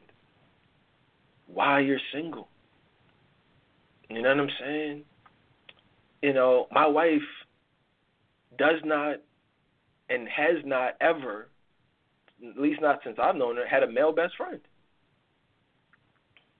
why 1.46 1.80
you're 1.80 2.00
single. 2.12 2.48
You 4.08 4.22
know 4.22 4.30
what 4.30 4.40
I'm 4.40 4.50
saying? 4.60 5.02
You 6.22 6.32
know, 6.32 6.66
my 6.70 6.86
wife 6.86 7.20
does 8.58 8.80
not 8.84 9.16
and 10.08 10.28
has 10.28 10.64
not 10.64 10.94
ever, 11.00 11.48
at 12.46 12.60
least 12.60 12.80
not 12.80 13.00
since 13.04 13.18
I've 13.20 13.36
known 13.36 13.56
her, 13.56 13.66
had 13.66 13.82
a 13.82 13.90
male 13.90 14.12
best 14.12 14.36
friend. 14.36 14.60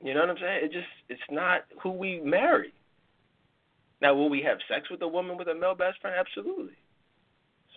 You 0.03 0.15
know 0.15 0.21
what 0.21 0.31
I'm 0.31 0.37
saying? 0.41 0.65
It 0.65 0.73
just 0.73 0.87
it's 1.09 1.21
not 1.31 1.63
who 1.83 1.91
we 1.91 2.21
marry. 2.21 2.73
Now, 4.03 4.15
will 4.15 4.29
we 4.29 4.43
have 4.43 4.59
sex 4.69 4.91
with 4.91 5.01
a 5.03 5.07
woman 5.09 5.39
with 5.39 5.47
a 5.47 5.55
male 5.55 5.77
best 5.77 6.01
friend? 6.01 6.17
Absolutely. 6.19 6.75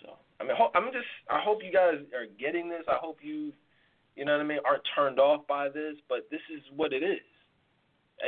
So, 0.02 0.18
I 0.42 0.44
mean, 0.44 0.58
I'm 0.74 0.92
just 0.92 1.06
I 1.30 1.40
hope 1.40 1.60
you 1.64 1.72
guys 1.72 2.02
are 2.16 2.26
getting 2.40 2.68
this. 2.68 2.82
I 2.88 2.96
hope 3.00 3.20
you, 3.22 3.54
you 4.16 4.26
know 4.26 4.32
what 4.32 4.42
I 4.42 4.44
mean, 4.44 4.58
aren't 4.66 4.82
turned 4.96 5.20
off 5.20 5.46
by 5.48 5.70
this. 5.70 5.94
But 6.10 6.28
this 6.32 6.42
is 6.52 6.64
what 6.76 6.94
it 6.94 7.04
is. 7.04 7.22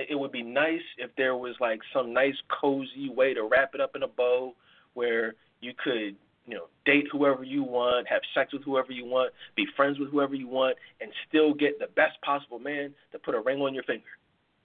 It 0.09 0.13
would 0.13 0.31
be 0.31 0.43
nice 0.43 0.85
if 0.99 1.09
there 1.17 1.35
was 1.35 1.55
like 1.59 1.79
some 1.91 2.13
nice 2.13 2.35
cozy 2.61 3.09
way 3.09 3.33
to 3.33 3.43
wrap 3.49 3.71
it 3.73 3.81
up 3.81 3.95
in 3.95 4.03
a 4.03 4.07
bow 4.07 4.53
where 4.93 5.33
you 5.59 5.73
could 5.83 6.15
you 6.45 6.55
know, 6.55 6.67
date 6.85 7.07
whoever 7.11 7.43
you 7.43 7.63
want, 7.63 8.07
have 8.07 8.21
sex 8.33 8.53
with 8.53 8.63
whoever 8.63 8.91
you 8.91 9.05
want, 9.05 9.33
be 9.55 9.65
friends 9.75 9.99
with 9.99 10.09
whoever 10.11 10.33
you 10.33 10.47
want, 10.47 10.77
and 11.01 11.11
still 11.27 11.53
get 11.53 11.77
the 11.77 11.87
best 11.87 12.21
possible 12.21 12.59
man 12.59 12.93
to 13.11 13.19
put 13.19 13.35
a 13.35 13.39
ring 13.41 13.59
on 13.59 13.73
your 13.73 13.83
finger. 13.83 14.05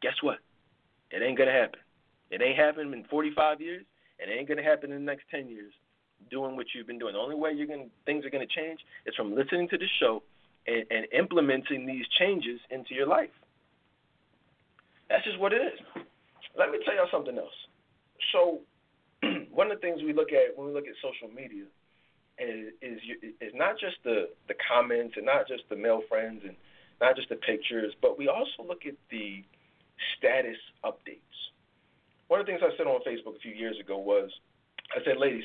Guess 0.00 0.14
what? 0.20 0.38
It 1.10 1.22
ain't 1.22 1.36
gonna 1.36 1.50
happen. 1.50 1.80
It 2.32 2.40
ain't 2.40 2.56
happened 2.56 2.94
in 2.94 3.04
45 3.04 3.60
years, 3.60 3.84
and 4.18 4.30
it 4.30 4.34
ain't 4.34 4.48
gonna 4.48 4.62
happen 4.62 4.90
in 4.90 5.04
the 5.04 5.12
next 5.12 5.24
10 5.30 5.48
years. 5.48 5.72
Doing 6.30 6.56
what 6.56 6.66
you've 6.74 6.86
been 6.86 6.98
doing. 6.98 7.12
The 7.12 7.18
only 7.18 7.36
way 7.36 7.52
you're 7.52 7.66
gonna 7.66 7.90
things 8.06 8.24
are 8.24 8.30
gonna 8.30 8.46
change 8.46 8.80
is 9.06 9.14
from 9.14 9.34
listening 9.34 9.68
to 9.68 9.76
the 9.76 9.86
show 10.00 10.22
and, 10.66 10.84
and 10.90 11.06
implementing 11.12 11.84
these 11.84 12.06
changes 12.18 12.58
into 12.70 12.94
your 12.94 13.06
life. 13.06 13.30
That's 15.10 15.24
just 15.24 15.38
what 15.38 15.52
it 15.52 15.60
is. 15.60 16.04
Let 16.56 16.70
me 16.70 16.78
tell 16.84 16.94
y'all 16.94 17.08
something 17.10 17.36
else. 17.36 17.52
So 18.32 18.60
one 19.50 19.70
of 19.70 19.78
the 19.78 19.80
things 19.80 20.02
we 20.02 20.14
look 20.14 20.32
at 20.32 20.56
when 20.56 20.68
we 20.68 20.72
look 20.72 20.86
at 20.86 20.94
social 21.02 21.28
media 21.34 21.64
is 22.38 22.72
is, 22.80 23.00
is 23.42 23.52
not 23.54 23.78
just 23.78 23.96
the 24.04 24.30
the 24.48 24.54
comments 24.72 25.14
and 25.18 25.26
not 25.26 25.46
just 25.46 25.64
the 25.68 25.76
male 25.76 26.02
friends 26.08 26.42
and 26.46 26.56
not 27.00 27.16
just 27.16 27.28
the 27.28 27.36
pictures, 27.36 27.92
but 28.00 28.16
we 28.16 28.28
also 28.28 28.62
look 28.66 28.86
at 28.86 28.94
the 29.10 29.44
status 30.16 30.56
updates. 30.82 31.51
One 32.32 32.40
of 32.40 32.46
the 32.46 32.52
things 32.52 32.62
I 32.64 32.74
said 32.78 32.86
on 32.86 32.98
Facebook 33.06 33.36
a 33.36 33.40
few 33.40 33.52
years 33.52 33.76
ago 33.78 33.98
was, 33.98 34.30
I 34.96 35.04
said, 35.04 35.18
ladies, 35.18 35.44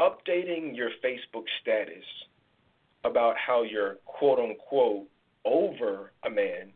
updating 0.00 0.76
your 0.76 0.90
Facebook 0.98 1.44
status 1.62 2.02
about 3.04 3.36
how 3.38 3.62
you're 3.62 3.98
quote 4.04 4.40
unquote 4.40 5.06
over 5.44 6.10
a 6.26 6.28
man 6.28 6.72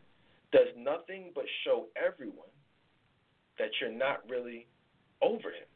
does 0.52 0.68
nothing 0.78 1.32
but 1.34 1.42
show 1.64 1.86
everyone 1.96 2.54
that 3.58 3.70
you're 3.80 3.90
not 3.90 4.18
really 4.30 4.68
over 5.22 5.48
him. 5.48 5.66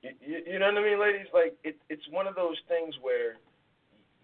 You, 0.00 0.40
you, 0.46 0.58
know 0.60 0.72
what 0.72 0.78
I 0.78 0.82
mean, 0.82 0.98
ladies? 0.98 1.26
Like 1.34 1.58
it, 1.62 1.76
it's 1.90 2.08
one 2.10 2.26
of 2.26 2.34
those 2.36 2.56
things 2.68 2.94
where 3.02 3.34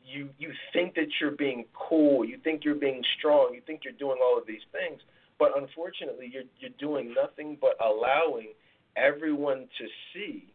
you 0.03 0.31
you 0.39 0.53
think 0.73 0.95
that 0.95 1.09
you're 1.21 1.33
being 1.33 1.67
cool, 1.75 2.25
you 2.25 2.39
think 2.43 2.65
you're 2.65 2.77
being 2.77 3.03
strong, 3.19 3.51
you 3.53 3.61
think 3.67 3.83
you're 3.85 3.93
doing 3.93 4.17
all 4.23 4.39
of 4.39 4.47
these 4.47 4.65
things, 4.73 5.03
but 5.39 5.57
unfortunately, 5.57 6.31
you're 6.33 6.45
you're 6.59 6.71
doing 6.79 7.15
nothing 7.15 7.57
but 7.61 7.77
allowing 7.85 8.49
everyone 8.97 9.69
to 9.79 9.87
see 10.13 10.53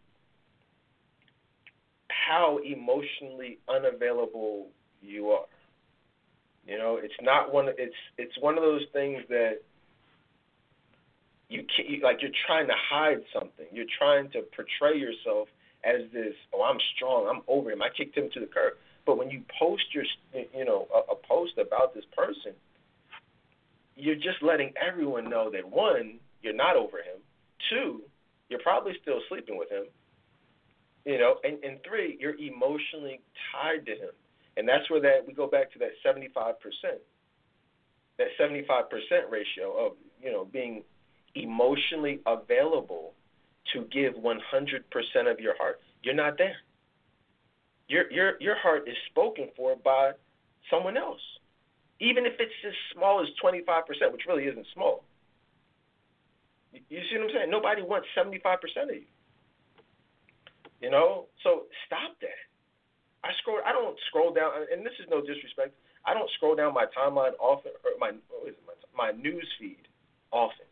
how 2.10 2.60
emotionally 2.64 3.60
unavailable 3.70 4.68
you 5.02 5.30
are. 5.30 5.46
You 6.68 6.78
know, 6.78 7.00
it's 7.02 7.14
not 7.22 7.54
one. 7.54 7.68
It's 7.78 7.96
it's 8.18 8.38
one 8.40 8.58
of 8.58 8.64
those 8.64 8.86
things 8.94 9.24
that 9.30 9.62
you 11.50 11.64
can't 11.76 12.02
like 12.02 12.22
you're 12.22 12.32
trying 12.48 12.68
to 12.68 12.76
hide 12.90 13.24
something. 13.34 13.66
You're 13.72 13.92
trying 13.98 14.32
to 14.32 14.42
portray 14.56 14.98
yourself 14.98 15.48
as 15.84 16.02
this. 16.14 16.34
Oh, 16.54 16.64
I'm 16.64 16.80
strong. 16.96 17.28
I'm 17.30 17.42
over 17.48 17.72
him. 17.72 17.82
I 17.82 17.90
kicked 17.96 18.18
him 18.18 18.30
to 18.34 18.40
the 18.40 18.48
curb. 18.48 18.74
But 19.06 19.18
when 19.18 19.30
you 19.30 19.44
post 19.60 19.84
your, 19.94 20.06
you 20.56 20.64
know, 20.64 20.88
a, 20.94 21.12
a 21.12 21.16
post 21.28 21.58
about 21.58 21.94
this 21.94 22.06
person, 22.16 22.54
you're 23.96 24.16
just 24.16 24.42
letting 24.42 24.74
everyone 24.82 25.30
know 25.30 25.50
that 25.52 25.70
one, 25.70 26.20
you're 26.42 26.56
not 26.56 26.76
over 26.76 26.98
him. 26.98 27.22
Two, 27.70 28.02
you're 28.50 28.60
probably 28.62 28.94
still 29.02 29.20
sleeping 29.30 29.58
with 29.58 29.70
him. 29.70 29.86
You 31.06 31.18
know, 31.18 31.36
and, 31.44 31.64
and 31.64 31.80
three, 31.88 32.18
you're 32.20 32.36
emotionally 32.36 33.20
tied 33.52 33.86
to 33.86 33.92
him. 33.92 34.12
And 34.56 34.68
that's 34.68 34.90
where 34.90 35.02
that 35.02 35.26
we 35.28 35.34
go 35.34 35.48
back 35.48 35.72
to 35.74 35.80
that 35.80 35.92
75%. 36.06 36.54
That 38.18 38.28
75% 38.40 39.32
ratio 39.32 39.86
of, 39.86 39.94
you 40.22 40.32
know, 40.32 40.46
being 40.46 40.84
emotionally 41.36 42.20
available 42.26 43.14
to 43.74 43.86
give 43.92 44.14
100% 44.14 45.32
of 45.32 45.40
your 45.40 45.58
heart. 45.58 45.80
You're 46.04 46.14
not 46.14 46.38
there. 46.38 46.56
Your 47.88 48.10
your 48.12 48.42
your 48.42 48.56
heart 48.58 48.88
is 48.88 48.96
spoken 49.10 49.50
for 49.58 49.76
by 49.76 50.12
someone 50.70 50.98
else. 50.98 51.20
Even 52.00 52.26
if 52.26 52.34
it's 52.40 52.52
as 52.66 52.74
small 52.94 53.22
as 53.22 53.28
25%, 53.44 54.12
which 54.12 54.26
really 54.28 54.46
isn't 54.46 54.68
small. 54.74 55.04
You 56.72 57.00
see 57.10 57.18
what 57.18 57.30
I'm 57.30 57.34
saying? 57.34 57.52
Nobody 57.52 57.82
wants 57.82 58.08
75% 58.18 58.44
of 58.90 58.96
you. 58.96 59.06
You 60.82 60.90
know? 60.90 61.26
So 61.44 61.64
stop 61.86 62.18
that. 62.22 62.42
I 63.24 63.32
scroll 63.40 63.64
I 63.66 63.72
don't 63.72 63.96
scroll 64.12 64.34
down 64.36 64.52
and 64.68 64.86
this 64.86 64.94
is 65.00 65.08
no 65.10 65.24
disrespect. 65.24 65.72
I 66.06 66.14
don't 66.14 66.30
scroll 66.36 66.56
down 66.56 66.74
my 66.74 66.86
timeline 66.92 67.32
often 67.40 67.72
or 67.88 67.96
my 67.98 68.12
it, 68.44 68.60
my, 68.68 68.76
my 68.92 69.10
news 69.16 69.48
feed 69.60 69.88
often. 70.32 70.68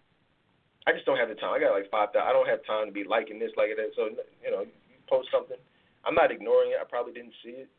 I 0.86 0.92
just 0.92 1.06
don't 1.06 1.18
have 1.18 1.30
the 1.30 1.40
time. 1.40 1.56
I 1.56 1.60
got 1.60 1.72
like 1.72 1.90
five. 1.90 2.10
I 2.12 2.34
don't 2.34 2.50
have 2.50 2.60
time 2.68 2.88
to 2.88 2.92
be 2.92 3.08
liking 3.08 3.40
this, 3.40 3.56
liking 3.56 3.80
that. 3.80 3.96
So 3.96 4.12
you 4.44 4.52
know, 4.52 4.68
you 4.68 5.00
post 5.08 5.30
something, 5.32 5.58
I'm 6.04 6.16
not 6.16 6.32
ignoring 6.32 6.76
it. 6.76 6.82
I 6.82 6.84
probably 6.84 7.14
didn't 7.14 7.38
see 7.44 7.64
it. 7.64 7.70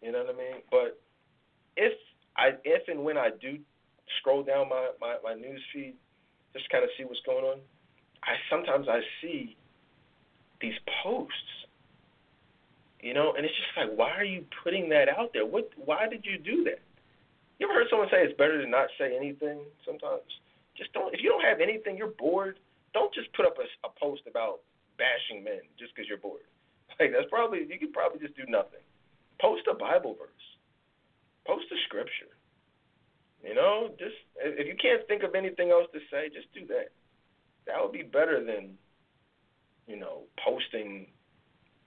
You 0.00 0.12
know 0.12 0.24
what 0.24 0.34
I 0.34 0.38
mean? 0.38 0.62
But 0.70 0.96
if 1.76 1.92
I, 2.38 2.50
if 2.64 2.86
and 2.88 3.04
when 3.04 3.18
I 3.18 3.30
do 3.40 3.58
scroll 4.20 4.42
down 4.42 4.68
my 4.68 4.90
my, 5.00 5.16
my 5.22 5.34
news 5.34 5.60
feed, 5.74 5.94
just 6.54 6.70
kind 6.70 6.84
of 6.84 6.90
see 6.96 7.04
what's 7.04 7.20
going 7.26 7.44
on, 7.44 7.58
I 8.22 8.38
sometimes 8.48 8.86
I 8.88 9.00
see 9.20 9.56
these 10.60 10.78
posts. 11.02 11.34
You 13.00 13.14
know, 13.14 13.34
and 13.36 13.46
it's 13.46 13.54
just 13.54 13.70
like, 13.78 13.96
why 13.96 14.10
are 14.18 14.26
you 14.26 14.42
putting 14.64 14.88
that 14.90 15.08
out 15.08 15.30
there? 15.32 15.46
What? 15.46 15.70
Why 15.76 16.08
did 16.08 16.24
you 16.24 16.38
do 16.38 16.64
that? 16.64 16.82
You 17.58 17.66
ever 17.66 17.74
heard 17.74 17.86
someone 17.90 18.08
say 18.10 18.22
it's 18.22 18.36
better 18.38 18.62
to 18.62 18.68
not 18.68 18.88
say 18.98 19.14
anything? 19.14 19.58
Sometimes 19.86 20.26
just 20.76 20.92
don't. 20.94 21.14
If 21.14 21.22
you 21.22 21.30
don't 21.30 21.42
have 21.42 21.60
anything, 21.60 21.96
you're 21.96 22.14
bored. 22.18 22.58
Don't 22.94 23.12
just 23.14 23.32
put 23.34 23.46
up 23.46 23.54
a, 23.58 23.66
a 23.86 23.90
post 23.98 24.22
about 24.30 24.66
bashing 24.98 25.42
men 25.42 25.62
just 25.78 25.94
because 25.94 26.08
you're 26.08 26.22
bored. 26.22 26.46
Like 26.98 27.14
that's 27.14 27.30
probably 27.30 27.62
you 27.62 27.78
could 27.78 27.92
probably 27.92 28.18
just 28.18 28.34
do 28.34 28.42
nothing. 28.50 28.82
Post 29.40 29.62
a 29.70 29.74
Bible 29.74 30.18
verse. 30.18 30.46
Post 31.48 31.64
a 31.72 31.76
scripture. 31.86 32.28
You 33.42 33.54
know, 33.54 33.88
just 33.98 34.20
if 34.36 34.66
you 34.66 34.76
can't 34.76 35.06
think 35.08 35.22
of 35.22 35.34
anything 35.34 35.70
else 35.70 35.86
to 35.94 36.00
say, 36.10 36.28
just 36.28 36.52
do 36.52 36.66
that. 36.66 36.92
That 37.66 37.80
would 37.80 37.92
be 37.92 38.02
better 38.02 38.44
than, 38.44 38.76
you 39.86 39.96
know, 39.96 40.24
posting, 40.44 41.06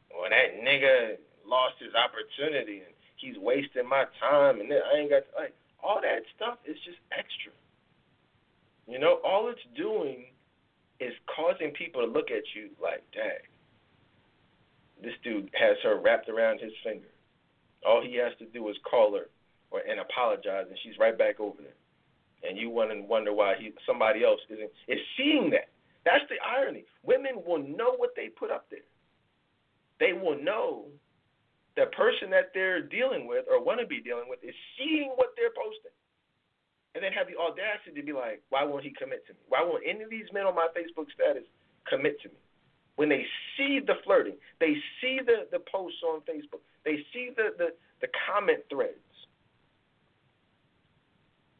well 0.09 0.29
that 0.29 0.57
nigga 0.65 1.17
lost 1.45 1.75
his 1.77 1.93
opportunity 1.93 2.81
and 2.81 2.93
he's 3.17 3.37
wasting 3.37 3.87
my 3.87 4.05
time 4.19 4.61
and 4.61 4.73
I 4.73 4.97
ain't 4.97 5.11
got 5.11 5.23
like 5.37 5.53
all 5.83 6.01
that 6.01 6.23
stuff 6.35 6.57
is 6.65 6.77
just 6.83 6.97
extra. 7.11 7.51
You 8.87 8.97
know, 8.97 9.19
all 9.23 9.49
it's 9.49 9.61
doing 9.77 10.25
is 10.99 11.13
causing 11.35 11.69
people 11.71 12.01
to 12.01 12.07
look 12.07 12.31
at 12.31 12.43
you 12.55 12.69
like, 12.81 13.03
dang, 13.13 13.45
this 15.03 15.13
dude 15.23 15.51
has 15.53 15.77
her 15.83 15.99
wrapped 15.99 16.29
around 16.29 16.59
his 16.59 16.73
finger. 16.83 17.09
All 17.85 18.01
he 18.01 18.15
has 18.15 18.33
to 18.39 18.45
do 18.45 18.67
is 18.69 18.75
call 18.89 19.13
her 19.15 19.27
or 19.71 19.79
and 19.79 19.99
apologize, 19.99 20.65
and 20.69 20.77
she's 20.83 20.97
right 20.99 21.17
back 21.17 21.39
over 21.39 21.61
there. 21.61 21.79
and 22.47 22.57
you 22.57 22.69
want 22.69 22.91
to 22.91 23.01
wonder 23.01 23.33
why 23.33 23.55
he, 23.59 23.71
somebody 23.85 24.23
else 24.23 24.39
isn't 24.49 24.69
is 24.87 24.99
seeing 25.17 25.49
that. 25.51 25.69
That's 26.05 26.25
the 26.29 26.37
irony. 26.41 26.85
Women 27.03 27.43
will 27.45 27.59
know 27.61 27.93
what 27.97 28.11
they 28.15 28.29
put 28.29 28.51
up 28.51 28.65
there. 28.71 28.87
They 29.99 30.13
will 30.13 30.41
know 30.41 30.85
the 31.77 31.85
person 31.95 32.29
that 32.31 32.51
they're 32.53 32.81
dealing 32.81 33.27
with 33.27 33.45
or 33.49 33.63
want 33.63 33.79
to 33.79 33.85
be 33.85 34.01
dealing 34.01 34.25
with 34.27 34.39
is 34.43 34.55
seeing 34.77 35.13
what 35.15 35.29
they're 35.37 35.53
posting. 35.55 35.93
And 36.95 37.03
then 37.03 37.13
have 37.13 37.27
the 37.27 37.39
audacity 37.39 37.95
to 37.95 38.05
be 38.05 38.11
like, 38.11 38.41
why 38.49 38.65
won't 38.65 38.83
he 38.83 38.91
commit 38.91 39.25
to 39.27 39.33
me? 39.33 39.39
Why 39.47 39.63
won't 39.63 39.83
any 39.87 40.03
of 40.03 40.09
these 40.09 40.27
men 40.33 40.43
on 40.43 40.55
my 40.55 40.67
Facebook 40.75 41.07
status 41.13 41.47
commit 41.87 42.19
to 42.23 42.29
me? 42.29 42.41
When 42.97 43.07
they 43.07 43.23
see 43.55 43.79
the 43.79 43.95
flirting, 44.03 44.35
they 44.59 44.75
see 44.99 45.19
the, 45.25 45.47
the 45.51 45.63
posts 45.71 46.03
on 46.03 46.19
Facebook, 46.27 46.59
they 46.83 47.05
see 47.13 47.29
the, 47.37 47.55
the, 47.57 47.67
the 48.01 48.07
comment 48.27 48.59
threads. 48.69 48.99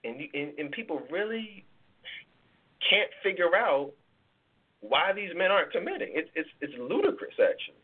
And, 0.03 0.19
you, 0.19 0.28
and, 0.34 0.57
and 0.57 0.72
people 0.72 1.02
really 1.11 1.65
can't 2.90 3.10
figure 3.23 3.56
out 3.56 3.91
why 4.82 5.14
these 5.14 5.30
men 5.36 5.52
aren't 5.52 5.72
committing. 5.72 6.10
It's 6.14 6.30
it's 6.36 6.49
it's 6.60 6.73
ludicrous 6.78 7.38
actually. 7.38 7.82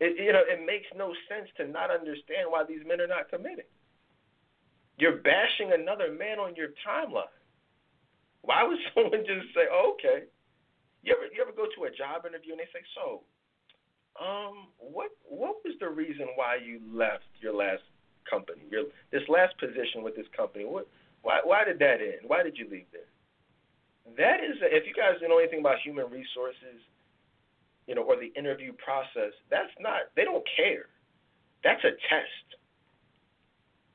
It, 0.00 0.16
you 0.16 0.32
know, 0.32 0.42
it 0.46 0.64
makes 0.64 0.86
no 0.96 1.12
sense 1.28 1.48
to 1.58 1.66
not 1.66 1.90
understand 1.90 2.48
why 2.48 2.64
these 2.64 2.80
men 2.86 3.00
are 3.00 3.06
not 3.06 3.28
committing. 3.28 3.68
You're 4.96 5.18
bashing 5.18 5.72
another 5.72 6.10
man 6.12 6.38
on 6.38 6.56
your 6.56 6.68
timeline. 6.86 7.34
Why 8.42 8.64
would 8.64 8.78
someone 8.94 9.24
just 9.26 9.52
say, 9.54 9.68
oh, 9.70 9.94
"Okay"? 9.94 10.24
You 11.02 11.14
ever 11.14 11.26
you 11.34 11.42
ever 11.42 11.52
go 11.52 11.66
to 11.76 11.84
a 11.84 11.90
job 11.92 12.24
interview 12.26 12.52
and 12.52 12.60
they 12.60 12.70
say, 12.72 12.82
"So, 12.96 13.22
um, 14.18 14.72
what 14.78 15.10
what 15.28 15.56
was 15.64 15.74
the 15.80 15.88
reason 15.88 16.28
why 16.34 16.56
you 16.56 16.80
left 16.90 17.28
your 17.40 17.54
last 17.54 17.82
company, 18.28 18.62
your 18.70 18.84
this 19.10 19.26
last 19.28 19.56
position 19.58 20.02
with 20.02 20.16
this 20.16 20.26
company? 20.36 20.64
What 20.64 20.88
why 21.22 21.40
why 21.44 21.64
did 21.64 21.78
that 21.80 22.00
end? 22.00 22.26
Why 22.26 22.42
did 22.42 22.56
you 22.56 22.68
leave 22.70 22.86
there?" 22.92 23.08
That 24.16 24.40
is, 24.40 24.56
if 24.62 24.86
you 24.86 24.94
guys 24.94 25.20
know 25.20 25.38
anything 25.38 25.60
about 25.60 25.80
human 25.84 26.06
resources, 26.08 26.80
you 27.86 27.94
know, 27.94 28.02
or 28.02 28.16
the 28.16 28.32
interview 28.38 28.72
process, 28.72 29.32
that's 29.50 29.72
not, 29.80 30.12
they 30.16 30.24
don't 30.24 30.44
care. 30.56 30.86
That's 31.64 31.82
a 31.84 31.92
test. 32.08 32.46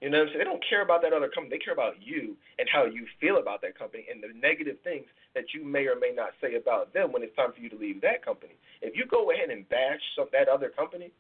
You 0.02 0.10
know 0.10 0.20
what 0.20 0.28
I'm 0.28 0.30
saying? 0.36 0.40
They 0.40 0.44
don't 0.44 0.66
care 0.68 0.84
about 0.84 1.02
that 1.04 1.14
other 1.14 1.30
company. 1.30 1.56
They 1.56 1.64
care 1.64 1.74
about 1.74 1.96
you 2.02 2.36
and 2.60 2.68
how 2.68 2.86
you 2.86 3.08
feel 3.22 3.38
about 3.38 3.62
that 3.62 3.80
company 3.80 4.06
and 4.12 4.22
the 4.22 4.36
negative 4.36 4.76
things 4.84 5.08
that 5.34 5.54
you 5.56 5.64
may 5.64 5.88
or 5.88 5.96
may 5.96 6.12
not 6.12 6.36
say 6.42 6.56
about 6.56 6.94
them 6.94 7.14
when 7.14 7.24
it's 7.24 7.36
time 7.36 7.54
for 7.56 7.62
you 7.62 7.70
to 7.70 7.80
leave 7.80 8.02
that 8.02 8.26
company. 8.26 8.54
If 8.82 8.98
you 8.98 9.06
go 9.06 9.32
ahead 9.32 9.50
and 9.50 9.68
bash 9.70 10.02
some, 10.18 10.28
that 10.34 10.50
other 10.50 10.68
company 10.68 11.12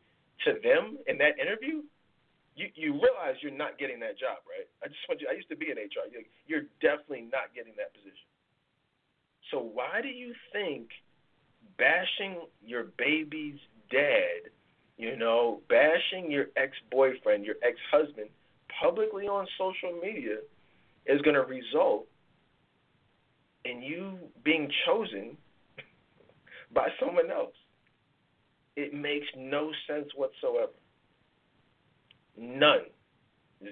to 0.43 0.59
them 0.61 0.97
in 1.07 1.17
that 1.19 1.39
interview, 1.39 1.81
you 2.55 2.67
you 2.75 2.93
realize 2.93 3.35
you're 3.41 3.51
not 3.51 3.77
getting 3.79 3.99
that 4.01 4.19
job, 4.19 4.37
right? 4.45 4.67
I 4.83 4.87
just 4.87 4.99
want 5.09 5.21
you. 5.21 5.27
I 5.29 5.35
used 5.35 5.49
to 5.49 5.55
be 5.55 5.71
in 5.71 5.77
HR. 5.77 6.09
You're, 6.11 6.27
you're 6.47 6.67
definitely 6.81 7.27
not 7.31 7.53
getting 7.55 7.73
that 7.77 7.93
position. 7.93 8.27
So 9.51 9.59
why 9.59 10.01
do 10.01 10.07
you 10.07 10.33
think 10.51 10.89
bashing 11.77 12.41
your 12.65 12.85
baby's 12.97 13.59
dad, 13.91 14.49
you 14.97 15.15
know, 15.15 15.61
bashing 15.69 16.31
your 16.31 16.45
ex 16.55 16.73
boyfriend, 16.91 17.45
your 17.45 17.55
ex 17.63 17.77
husband 17.91 18.29
publicly 18.81 19.27
on 19.27 19.47
social 19.57 19.99
media 20.01 20.37
is 21.05 21.21
going 21.21 21.35
to 21.35 21.43
result 21.43 22.07
in 23.65 23.81
you 23.81 24.17
being 24.43 24.69
chosen 24.85 25.37
by 26.73 26.87
someone 26.99 27.31
else. 27.31 27.53
It 28.75 28.93
makes 28.93 29.27
no 29.37 29.71
sense 29.87 30.09
whatsoever. 30.15 30.71
None. 32.37 32.85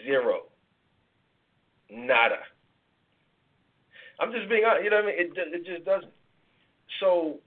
Zero. 0.05 0.43
Nada. 1.89 2.39
I'm 4.19 4.31
just 4.31 4.47
being 4.49 4.63
honest. 4.65 4.83
You 4.83 4.91
know 4.91 4.97
what 4.97 5.05
I 5.05 5.17
mean? 5.17 5.19
It 5.19 5.31
it 5.35 5.65
just 5.65 5.85
doesn't. 5.85 6.13
So 6.99 7.39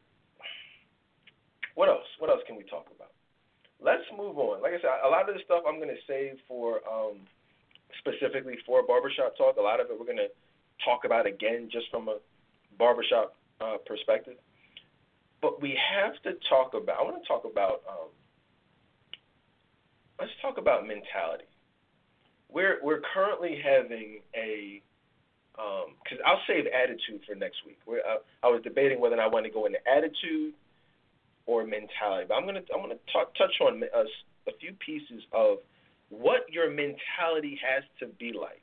what 1.74 1.88
else? 1.88 2.06
What 2.18 2.30
else 2.30 2.40
can 2.46 2.56
we 2.56 2.64
talk 2.64 2.86
about? 2.94 3.12
Let's 3.80 4.04
move 4.16 4.38
on. 4.38 4.62
Like 4.62 4.72
I 4.72 4.80
said, 4.80 4.90
a 5.04 5.08
lot 5.08 5.28
of 5.28 5.34
the 5.34 5.40
stuff 5.44 5.62
I'm 5.66 5.76
going 5.76 5.88
to 5.92 6.02
save 6.06 6.38
for 6.48 6.80
um, 6.88 7.20
specifically 7.98 8.56
for 8.66 8.82
barbershop 8.86 9.36
talk. 9.36 9.56
A 9.56 9.62
lot 9.62 9.80
of 9.80 9.90
it 9.90 9.98
we're 9.98 10.06
going 10.06 10.18
to 10.18 10.32
talk 10.84 11.04
about 11.04 11.26
again 11.26 11.68
just 11.70 11.86
from 11.90 12.08
a 12.08 12.18
barbershop 12.78 13.36
uh, 13.60 13.76
perspective. 13.86 14.34
But 15.40 15.60
we 15.60 15.76
have 15.76 16.14
to 16.22 16.38
talk 16.48 16.74
about. 16.74 16.98
I 16.98 17.02
want 17.02 17.22
to 17.22 17.28
talk 17.28 17.44
about. 17.44 17.82
Um, 17.88 18.10
let's 20.18 20.32
talk 20.42 20.58
about 20.58 20.86
mentality. 20.86 21.44
We're 22.50 22.78
we're 22.82 23.00
currently 23.12 23.60
having 23.62 24.20
a 24.34 24.82
because 25.54 26.18
um, 26.18 26.26
I'll 26.26 26.42
save 26.48 26.66
attitude 26.66 27.22
for 27.26 27.34
next 27.34 27.58
week. 27.64 27.78
Uh, 27.88 28.18
I 28.42 28.48
was 28.48 28.60
debating 28.62 29.00
whether 29.00 29.14
or 29.14 29.18
not 29.18 29.26
I 29.26 29.28
want 29.28 29.46
to 29.46 29.52
go 29.52 29.66
into 29.66 29.78
attitude 29.86 30.54
or 31.46 31.64
mentality. 31.64 32.26
But 32.28 32.34
I'm 32.34 32.46
gonna 32.46 32.62
I'm 32.74 32.80
gonna 32.80 33.00
talk, 33.12 33.34
touch 33.34 33.54
on 33.60 33.82
a, 33.82 34.50
a 34.50 34.56
few 34.60 34.72
pieces 34.84 35.22
of 35.32 35.58
what 36.10 36.42
your 36.50 36.70
mentality 36.70 37.58
has 37.62 37.84
to 38.00 38.06
be 38.18 38.32
like 38.32 38.60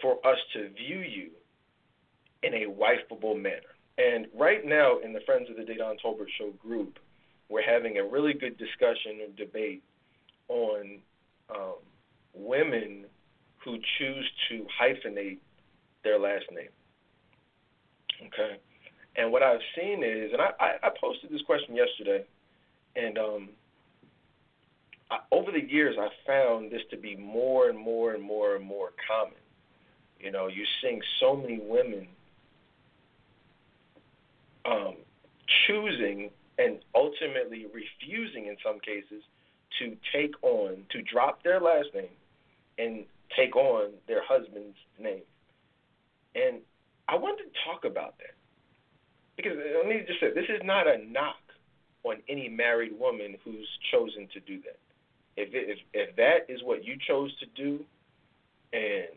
for 0.00 0.14
us 0.26 0.38
to 0.54 0.70
view 0.70 1.00
you 1.00 1.30
in 2.42 2.54
a 2.54 2.66
wifeable 2.66 3.36
manner. 3.36 3.74
And 3.98 4.26
right 4.34 4.64
now, 4.64 4.98
in 4.98 5.12
the 5.12 5.20
Friends 5.26 5.50
of 5.50 5.56
the 5.56 5.62
Dedan 5.62 5.96
Tolbert 6.02 6.28
Show 6.38 6.50
group, 6.62 6.98
we're 7.50 7.68
having 7.68 7.98
a 7.98 8.04
really 8.04 8.32
good 8.32 8.56
discussion 8.56 9.20
and 9.24 9.36
debate 9.36 9.82
on 10.48 10.98
um, 11.54 11.74
women 12.32 13.04
who 13.64 13.76
choose 13.98 14.30
to 14.48 14.66
hyphenate 14.80 15.38
their 16.04 16.18
last 16.18 16.44
name. 16.52 16.68
Okay, 18.26 18.56
and 19.16 19.32
what 19.32 19.42
I've 19.42 19.60
seen 19.76 20.02
is, 20.04 20.32
and 20.32 20.40
I, 20.40 20.50
I, 20.60 20.86
I 20.86 20.90
posted 21.00 21.30
this 21.30 21.42
question 21.42 21.74
yesterday, 21.74 22.24
and 22.96 23.18
um, 23.18 23.48
I, 25.10 25.18
over 25.32 25.50
the 25.50 25.60
years 25.60 25.96
I've 26.00 26.10
found 26.26 26.70
this 26.70 26.82
to 26.90 26.96
be 26.96 27.16
more 27.16 27.68
and 27.68 27.78
more 27.78 28.14
and 28.14 28.22
more 28.22 28.54
and 28.56 28.64
more 28.64 28.90
common. 29.08 29.34
You 30.20 30.30
know, 30.30 30.48
you're 30.48 30.66
seeing 30.82 31.00
so 31.18 31.34
many 31.34 31.58
women 31.60 32.06
um, 34.66 34.96
choosing 35.66 36.30
and 36.60 36.78
ultimately 36.94 37.66
refusing, 37.72 38.46
in 38.46 38.56
some 38.64 38.78
cases, 38.80 39.22
to 39.78 39.96
take 40.12 40.34
on, 40.42 40.84
to 40.90 41.00
drop 41.02 41.42
their 41.42 41.60
last 41.60 41.88
name 41.94 42.16
and 42.78 43.04
take 43.36 43.56
on 43.56 43.92
their 44.06 44.22
husband's 44.22 44.76
name. 44.98 45.22
And 46.34 46.60
I 47.08 47.16
wanted 47.16 47.44
to 47.44 47.50
talk 47.64 47.84
about 47.84 48.18
that 48.18 48.34
because 49.36 49.56
uh, 49.56 49.78
let 49.78 49.88
me 49.88 50.04
just 50.06 50.20
say 50.20 50.34
this 50.34 50.50
is 50.50 50.60
not 50.64 50.86
a 50.86 50.98
knock 51.10 51.40
on 52.04 52.16
any 52.28 52.48
married 52.48 52.92
woman 52.98 53.36
who's 53.44 53.68
chosen 53.90 54.28
to 54.34 54.40
do 54.40 54.60
that. 54.62 54.78
If 55.36 55.54
it, 55.54 55.70
if 55.70 55.78
if 55.94 56.16
that 56.16 56.52
is 56.52 56.60
what 56.62 56.84
you 56.84 56.96
chose 57.08 57.30
to 57.38 57.46
do, 57.56 57.84
and 58.72 59.16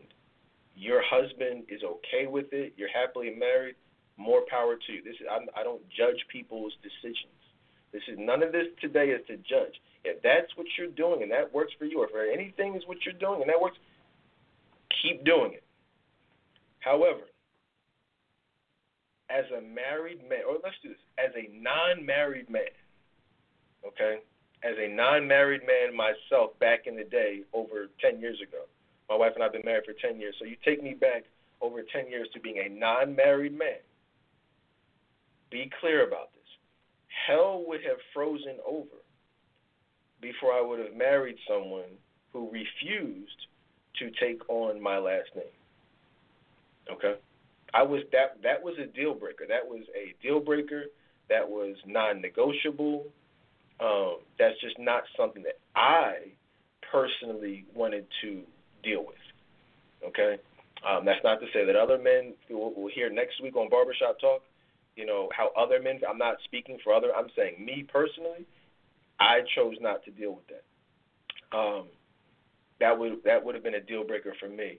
your 0.74 1.02
husband 1.04 1.64
is 1.68 1.82
okay 1.84 2.26
with 2.26 2.52
it, 2.52 2.74
you're 2.76 2.88
happily 2.88 3.34
married, 3.36 3.76
more 4.16 4.42
power 4.48 4.76
to 4.76 4.92
you. 4.92 5.02
This 5.02 5.14
is 5.20 5.26
I'm, 5.30 5.48
I 5.56 5.62
don't 5.62 5.82
judge 5.90 6.24
people's 6.30 6.72
decisions. 6.82 7.34
This 7.92 8.02
is 8.08 8.18
none 8.18 8.42
of 8.42 8.52
this 8.52 8.66
today 8.80 9.10
is 9.10 9.24
to 9.28 9.36
judge. 9.36 9.80
If 10.04 10.22
that's 10.22 10.50
what 10.56 10.66
you're 10.76 10.88
doing 10.88 11.22
and 11.22 11.30
that 11.30 11.54
works 11.54 11.72
for 11.78 11.84
you, 11.84 12.00
or 12.00 12.08
if 12.10 12.38
anything 12.38 12.74
is 12.74 12.82
what 12.86 12.98
you're 13.04 13.14
doing 13.14 13.40
and 13.40 13.48
that 13.48 13.60
works, 13.60 13.78
keep 15.02 15.24
doing 15.24 15.52
it. 15.52 15.62
However, 16.80 17.22
as 19.30 19.44
a 19.56 19.60
married 19.60 20.28
man, 20.28 20.40
or 20.48 20.58
let's 20.62 20.76
do 20.82 20.90
this, 20.90 20.98
as 21.18 21.32
a 21.34 21.48
non 21.56 22.04
married 22.04 22.50
man, 22.50 22.74
okay? 23.86 24.18
As 24.62 24.74
a 24.78 24.88
non 24.88 25.26
married 25.26 25.62
man 25.66 25.96
myself 25.96 26.58
back 26.58 26.86
in 26.86 26.96
the 26.96 27.04
day, 27.04 27.40
over 27.52 27.88
10 28.00 28.20
years 28.20 28.40
ago, 28.40 28.64
my 29.08 29.16
wife 29.16 29.32
and 29.34 29.42
I 29.42 29.46
have 29.46 29.52
been 29.52 29.64
married 29.64 29.84
for 29.84 29.94
10 29.94 30.20
years. 30.20 30.34
So 30.38 30.44
you 30.44 30.56
take 30.64 30.82
me 30.82 30.94
back 30.94 31.24
over 31.60 31.82
10 31.82 32.08
years 32.08 32.28
to 32.34 32.40
being 32.40 32.58
a 32.58 32.68
non 32.68 33.16
married 33.16 33.56
man. 33.56 33.80
Be 35.54 35.70
clear 35.80 36.04
about 36.04 36.32
this. 36.34 36.50
Hell 37.28 37.62
would 37.68 37.78
have 37.86 37.98
frozen 38.12 38.56
over 38.66 38.98
before 40.20 40.52
I 40.52 40.60
would 40.60 40.80
have 40.80 40.96
married 40.96 41.36
someone 41.48 41.94
who 42.32 42.50
refused 42.50 43.46
to 44.00 44.10
take 44.20 44.42
on 44.48 44.82
my 44.82 44.98
last 44.98 45.28
name. 45.36 45.44
Okay? 46.90 47.14
I 47.72 47.84
was 47.84 48.02
that 48.10 48.42
that 48.42 48.64
was 48.64 48.74
a 48.82 48.86
deal 48.86 49.14
breaker. 49.14 49.44
That 49.48 49.64
was 49.64 49.84
a 49.94 50.12
deal 50.26 50.40
breaker. 50.40 50.86
That 51.28 51.48
was 51.48 51.76
non-negotiable. 51.86 53.06
Um, 53.78 54.16
that's 54.36 54.60
just 54.60 54.80
not 54.80 55.04
something 55.16 55.44
that 55.44 55.58
I 55.76 56.32
personally 56.90 57.64
wanted 57.76 58.06
to 58.22 58.42
deal 58.82 59.06
with. 59.06 60.08
Okay, 60.08 60.36
um, 60.84 61.04
that's 61.04 61.22
not 61.22 61.38
to 61.40 61.46
say 61.52 61.64
that 61.64 61.76
other 61.76 61.96
men 61.96 62.34
will, 62.50 62.74
will 62.74 62.90
hear 62.92 63.08
next 63.08 63.40
week 63.40 63.54
on 63.54 63.70
Barbershop 63.70 64.18
Talk. 64.18 64.42
You 64.96 65.06
know 65.06 65.28
how 65.36 65.50
other 65.60 65.82
men. 65.82 66.00
I'm 66.08 66.18
not 66.18 66.36
speaking 66.44 66.78
for 66.84 66.92
other. 66.94 67.14
I'm 67.14 67.28
saying 67.36 67.64
me 67.64 67.86
personally. 67.90 68.46
I 69.20 69.40
chose 69.54 69.76
not 69.80 70.04
to 70.04 70.10
deal 70.10 70.34
with 70.34 70.46
that. 70.48 71.56
Um, 71.56 71.86
that 72.80 72.98
would 72.98 73.22
that 73.24 73.44
would 73.44 73.54
have 73.54 73.64
been 73.64 73.74
a 73.74 73.80
deal 73.80 74.04
breaker 74.04 74.34
for 74.40 74.48
me. 74.48 74.78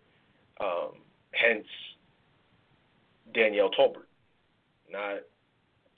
Um, 0.59 1.01
hence 1.31 1.65
Danielle 3.33 3.71
Tolbert, 3.77 4.07
not 4.91 5.19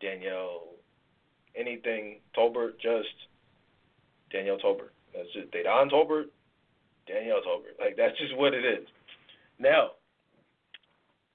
Danielle 0.01 0.67
anything 1.55 2.19
Tolbert, 2.37 2.79
just 2.81 3.07
Danielle 4.31 4.57
Tolbert. 4.57 4.93
That's 5.13 5.31
just 5.33 5.51
Dedan 5.51 5.91
Tolbert, 5.91 6.25
Danielle 7.07 7.41
Tolbert. 7.41 7.79
Like 7.79 7.95
that's 7.97 8.17
just 8.17 8.35
what 8.37 8.53
it 8.53 8.65
is. 8.65 8.87
Now, 9.59 9.91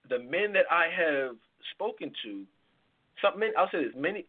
the 0.08 0.18
men 0.18 0.52
that 0.52 0.66
I 0.70 0.86
have 0.96 1.36
spoken 1.74 2.12
to, 2.24 2.44
I'll 3.24 3.70
say 3.70 3.84
this, 3.84 3.94
many 3.96 4.26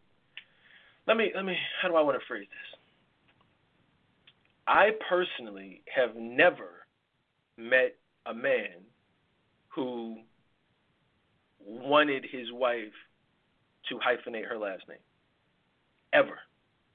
let 1.06 1.16
me 1.16 1.32
let 1.34 1.44
me 1.44 1.56
how 1.80 1.88
do 1.88 1.96
I 1.96 2.02
want 2.02 2.18
to 2.18 2.26
phrase 2.26 2.46
this? 2.48 2.80
I 4.66 4.90
personally 5.08 5.82
have 5.94 6.16
never 6.16 6.86
met 7.56 7.96
a 8.26 8.34
man 8.34 8.82
who 9.68 10.16
wanted 11.60 12.24
his 12.30 12.50
wife 12.52 12.92
to 13.88 13.96
hyphenate 13.96 14.48
her 14.48 14.58
last 14.58 14.82
name. 14.88 14.98
Ever. 16.12 16.38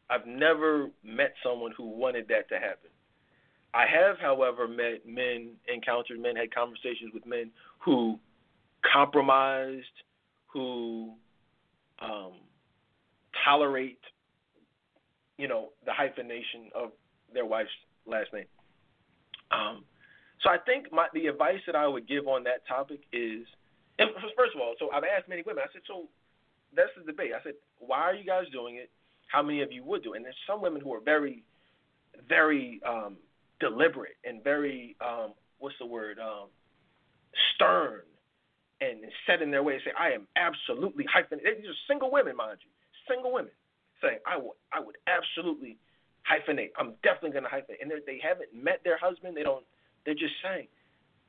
I've 0.10 0.26
never 0.26 0.90
met 1.04 1.34
someone 1.44 1.72
who 1.78 1.88
wanted 1.88 2.28
that 2.30 2.50
to 2.50 2.56
happen. 2.56 2.90
I 3.76 3.86
have, 3.86 4.18
however, 4.20 4.68
met 4.68 5.06
men, 5.06 5.52
encountered 5.72 6.20
men, 6.20 6.36
had 6.36 6.54
conversations 6.54 7.14
with 7.14 7.28
men 7.28 7.52
who 7.78 8.18
compromised, 8.92 9.86
who 10.48 11.14
um, 12.02 12.34
tolerate, 13.44 14.00
you 15.38 15.48
know, 15.48 15.70
the 15.86 15.94
hyphenation 15.94 16.70
of 16.76 16.92
their 17.34 17.46
wife's 17.46 17.70
last 18.06 18.34
name. 18.34 18.46
Um, 19.52 19.84
so 20.42 20.50
I 20.50 20.58
think 20.58 20.92
my 20.92 21.08
the 21.14 21.28
advice 21.28 21.60
that 21.66 21.76
I 21.76 21.88
would 21.88 22.08
give 22.08 22.28
on 22.28 22.44
that 22.44 22.66
topic 22.68 23.02
is, 23.12 23.46
and 23.98 24.10
first 24.38 24.56
of 24.56 24.62
all, 24.62 24.76
so 24.80 24.90
I've 24.92 25.04
asked 25.04 25.28
many 25.28 25.44
women. 25.46 25.64
I 25.68 25.72
said, 25.74 25.82
so 25.88 26.08
that's 26.76 26.90
the 26.98 27.04
debate. 27.12 27.32
I 27.38 27.44
said, 27.44 27.54
why 27.80 28.00
are 28.00 28.14
you 28.14 28.26
guys 28.26 28.46
doing 28.52 28.76
it? 28.76 28.90
How 29.28 29.44
many 29.44 29.62
of 29.62 29.72
you 29.72 29.84
would 29.84 30.04
do 30.04 30.14
it? 30.14 30.18
And 30.18 30.26
there's 30.26 30.36
some 30.48 30.62
women 30.62 30.82
who 30.82 30.94
are 30.94 31.02
very, 31.02 31.44
very 32.28 32.80
um, 32.88 33.18
deliberate 33.60 34.16
and 34.24 34.44
very 34.44 34.96
um, 35.02 35.34
what's 35.60 35.76
the 35.80 35.86
word 35.86 36.20
um, 36.20 36.48
stern 37.56 38.02
and 38.82 39.00
set 39.28 39.42
in 39.42 39.52
their 39.52 39.64
way 39.64 39.74
and 39.74 39.82
say, 39.84 39.92
I 39.98 40.12
am 40.12 40.28
absolutely 40.36 41.06
hyphenated. 41.12 41.58
These 41.60 41.70
are 41.70 41.82
single 41.88 42.12
women, 42.12 42.36
mind 42.36 42.60
you, 42.62 42.70
single 43.08 43.34
women 43.34 43.52
saying, 44.02 44.20
I 44.26 44.38
would, 44.38 44.56
I 44.72 44.80
would 44.80 44.98
absolutely 45.08 45.78
hyphenate. 46.24 46.72
I'm 46.78 46.94
definitely 47.04 47.32
going 47.32 47.44
to 47.44 47.50
hyphenate. 47.50 47.82
And 47.82 47.92
they 48.06 48.20
haven't 48.22 48.54
met 48.54 48.82
their 48.84 48.98
husband. 48.98 49.36
They 49.36 49.44
don't. 49.44 49.66
They're 50.06 50.14
just 50.14 50.36
saying. 50.44 50.68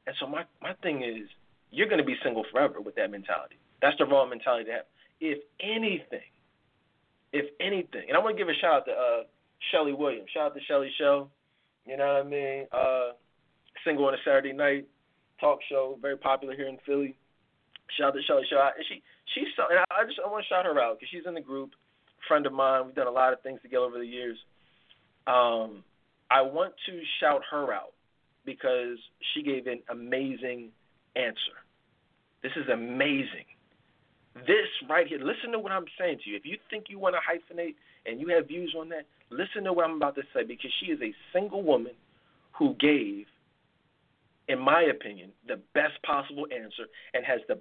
And 0.06 0.16
so 0.20 0.26
my 0.26 0.44
my 0.62 0.74
thing 0.82 1.02
is, 1.02 1.28
you're 1.70 1.88
going 1.88 1.98
to 1.98 2.04
be 2.04 2.16
single 2.22 2.44
forever 2.50 2.80
with 2.80 2.94
that 2.96 3.10
mentality. 3.10 3.56
That's 3.82 3.96
the 3.98 4.06
wrong 4.06 4.30
mentality 4.30 4.66
to 4.66 4.72
have. 4.72 4.84
If 5.20 5.38
anything, 5.60 6.30
if 7.32 7.46
anything, 7.60 8.08
and 8.08 8.16
I 8.16 8.20
want 8.20 8.36
to 8.36 8.40
give 8.40 8.48
a 8.48 8.54
shout 8.54 8.74
out 8.74 8.84
to 8.86 8.92
uh, 8.92 9.22
Shelly 9.70 9.92
Williams. 9.92 10.30
Shout 10.32 10.46
out 10.46 10.54
to 10.54 10.60
Shelly 10.66 10.90
Show. 10.98 11.28
You 11.86 11.96
know 11.96 12.24
Shout 17.96 18.08
out 18.08 18.14
to 18.14 18.22
Shelly 18.22 18.42
Show. 18.48 18.60
And 18.60 18.84
she 18.88 19.02
she's 19.34 19.48
so, 19.56 19.64
and 19.70 19.78
I 19.90 20.04
just 20.04 20.20
I 20.24 20.28
want 20.28 20.44
to 20.44 20.48
shout 20.48 20.64
her 20.64 20.78
out 20.80 20.98
because 20.98 21.08
she's 21.10 21.26
in 21.26 21.34
the 21.34 21.40
group, 21.40 21.70
friend 22.28 22.46
of 22.46 22.52
mine. 22.52 22.86
We've 22.86 22.94
done 22.94 23.06
a 23.06 23.10
lot 23.10 23.32
of 23.32 23.40
things 23.42 23.60
together 23.62 23.84
over 23.84 23.98
the 23.98 24.06
years. 24.06 24.38
Um, 25.26 25.84
I 26.30 26.42
want 26.42 26.74
to 26.86 27.00
shout 27.20 27.42
her 27.50 27.72
out 27.72 27.92
because 28.44 28.98
she 29.32 29.42
gave 29.42 29.66
an 29.66 29.80
amazing 29.90 30.70
answer. 31.16 31.58
This 32.42 32.52
is 32.56 32.68
amazing. 32.72 33.44
This 34.46 34.70
right 34.88 35.06
here, 35.06 35.18
listen 35.18 35.52
to 35.52 35.58
what 35.58 35.72
I'm 35.72 35.84
saying 35.98 36.18
to 36.24 36.30
you. 36.30 36.36
If 36.36 36.46
you 36.46 36.56
think 36.70 36.84
you 36.88 36.98
want 36.98 37.16
to 37.16 37.20
hyphenate 37.20 37.74
and 38.06 38.20
you 38.20 38.28
have 38.28 38.48
views 38.48 38.74
on 38.78 38.88
that, 38.90 39.06
listen 39.30 39.64
to 39.64 39.72
what 39.72 39.84
I'm 39.84 39.96
about 39.96 40.14
to 40.16 40.22
say 40.34 40.44
because 40.44 40.70
she 40.80 40.86
is 40.86 41.00
a 41.02 41.12
single 41.32 41.62
woman 41.62 41.92
who 42.52 42.74
gave, 42.74 43.26
in 44.48 44.58
my 44.58 44.82
opinion, 44.82 45.30
the 45.46 45.60
best 45.74 46.00
possible 46.06 46.46
answer 46.54 46.86
and 47.12 47.24
has 47.24 47.40
the 47.48 47.58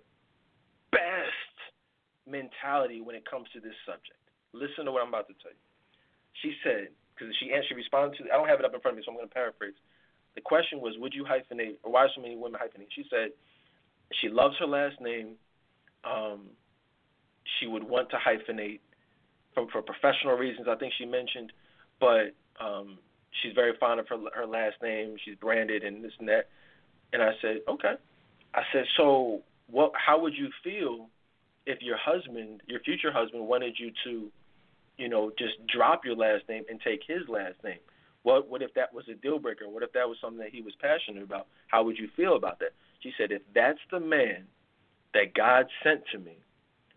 best 0.92 1.56
mentality 2.28 3.02
when 3.02 3.16
it 3.16 3.30
comes 3.30 3.48
to 3.54 3.60
this 3.60 3.76
subject. 3.86 4.18
Listen 4.54 4.86
to 4.86 4.92
what 4.92 5.02
I'm 5.02 5.10
about 5.10 5.28
to 5.28 5.38
tell 5.42 5.52
you. 5.52 5.64
She 6.42 6.54
said, 6.64 6.90
because 7.14 7.34
she 7.40 7.52
answered, 7.52 7.76
responded 7.76 8.18
to. 8.18 8.32
I 8.32 8.38
don't 8.38 8.48
have 8.48 8.60
it 8.60 8.66
up 8.66 8.74
in 8.74 8.80
front 8.80 8.96
of 8.96 8.98
me, 8.98 9.04
so 9.06 9.12
I'm 9.12 9.18
going 9.18 9.28
to 9.28 9.34
paraphrase. 9.34 9.76
The 10.36 10.42
question 10.42 10.80
was, 10.80 10.96
would 10.98 11.14
you 11.14 11.26
hyphenate, 11.26 11.76
or 11.84 11.92
why 11.92 12.08
so 12.16 12.22
many 12.22 12.38
women 12.38 12.60
hyphenate? 12.62 12.88
She 12.96 13.06
said 13.10 13.32
she 14.22 14.30
loves 14.30 14.56
her 14.60 14.68
last 14.68 15.02
name. 15.02 15.36
Um, 16.04 16.48
she 17.60 17.68
would 17.68 17.84
want 17.84 18.10
to 18.12 18.18
hyphenate 18.18 18.80
from 19.54 19.68
for 19.70 19.82
professional 19.82 20.38
reasons. 20.38 20.68
I 20.70 20.76
think 20.76 20.94
she 20.98 21.06
mentioned, 21.06 21.52
but 22.00 22.34
um, 22.64 22.98
she's 23.42 23.54
very 23.54 23.74
fond 23.80 24.00
of 24.00 24.08
her 24.08 24.18
her 24.34 24.46
last 24.46 24.76
name. 24.82 25.16
She's 25.26 25.36
branded 25.36 25.84
and 25.84 26.04
this 26.04 26.14
and 26.20 26.28
that. 26.30 26.48
And 27.12 27.22
I 27.22 27.32
said, 27.42 27.62
okay. 27.68 27.96
I 28.54 28.62
said, 28.72 28.86
so 28.98 29.42
what? 29.70 29.92
How 29.96 30.20
would 30.20 30.34
you 30.36 30.50
feel 30.64 31.10
if 31.66 31.82
your 31.82 31.98
husband, 31.98 32.62
your 32.68 32.80
future 32.82 33.12
husband, 33.12 33.48
wanted 33.48 33.76
you 33.78 33.92
to 34.06 34.32
you 35.00 35.08
know, 35.08 35.32
just 35.40 35.54
drop 35.66 36.04
your 36.04 36.16
last 36.16 36.44
name 36.50 36.64
and 36.70 36.80
take 36.82 37.02
his 37.08 37.28
last 37.28 37.56
name? 37.64 37.80
What 38.24 38.50
what 38.50 38.62
if 38.62 38.74
that 38.74 38.94
was 38.94 39.06
a 39.10 39.16
deal 39.16 39.40
breaker? 39.40 39.68
What 39.68 39.82
if 39.82 39.94
that 39.94 40.08
was 40.08 40.18
something 40.22 40.40
that 40.40 40.52
he 40.52 40.62
was 40.62 40.74
passionate 40.80 41.24
about? 41.24 41.48
How 41.68 41.84
would 41.84 41.98
you 41.98 42.10
feel 42.16 42.36
about 42.36 42.60
that? 42.60 42.74
She 43.02 43.14
said, 43.18 43.32
if 43.32 43.42
that's 43.56 43.80
the 43.92 44.00
man 44.00 44.44
that 45.14 45.34
God 45.34 45.68
sent 45.84 46.02
to 46.12 46.20
me, 46.20 46.38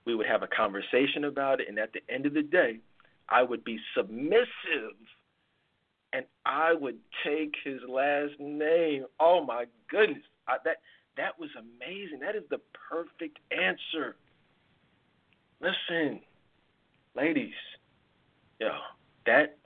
we 0.04 0.16
would 0.16 0.26
have 0.26 0.42
a 0.42 0.48
conversation 0.48 1.24
about 1.24 1.60
it, 1.60 1.68
and 1.68 1.78
at 1.78 1.92
the 1.92 2.00
end 2.12 2.26
of 2.26 2.34
the 2.34 2.42
day, 2.42 2.80
I 3.28 3.44
would 3.44 3.62
be 3.64 3.78
submissive 3.96 4.98
and 6.12 6.26
I 6.44 6.74
would 6.74 6.98
take 7.24 7.54
his 7.64 7.80
last 7.88 8.32
name. 8.38 9.06
Oh 9.20 9.44
my 9.44 9.66
goodness. 9.88 10.24
I, 10.48 10.56
that 10.64 10.78
that 11.16 11.38
was 11.38 11.50
amazing. 11.58 12.20
That 12.20 12.36
is 12.36 12.44
the 12.50 12.60
perfect 12.90 13.38
answer. 13.50 14.16
Listen, 15.60 16.20
ladies, 17.14 17.54
yeah, 18.60 18.78
that 19.26 19.56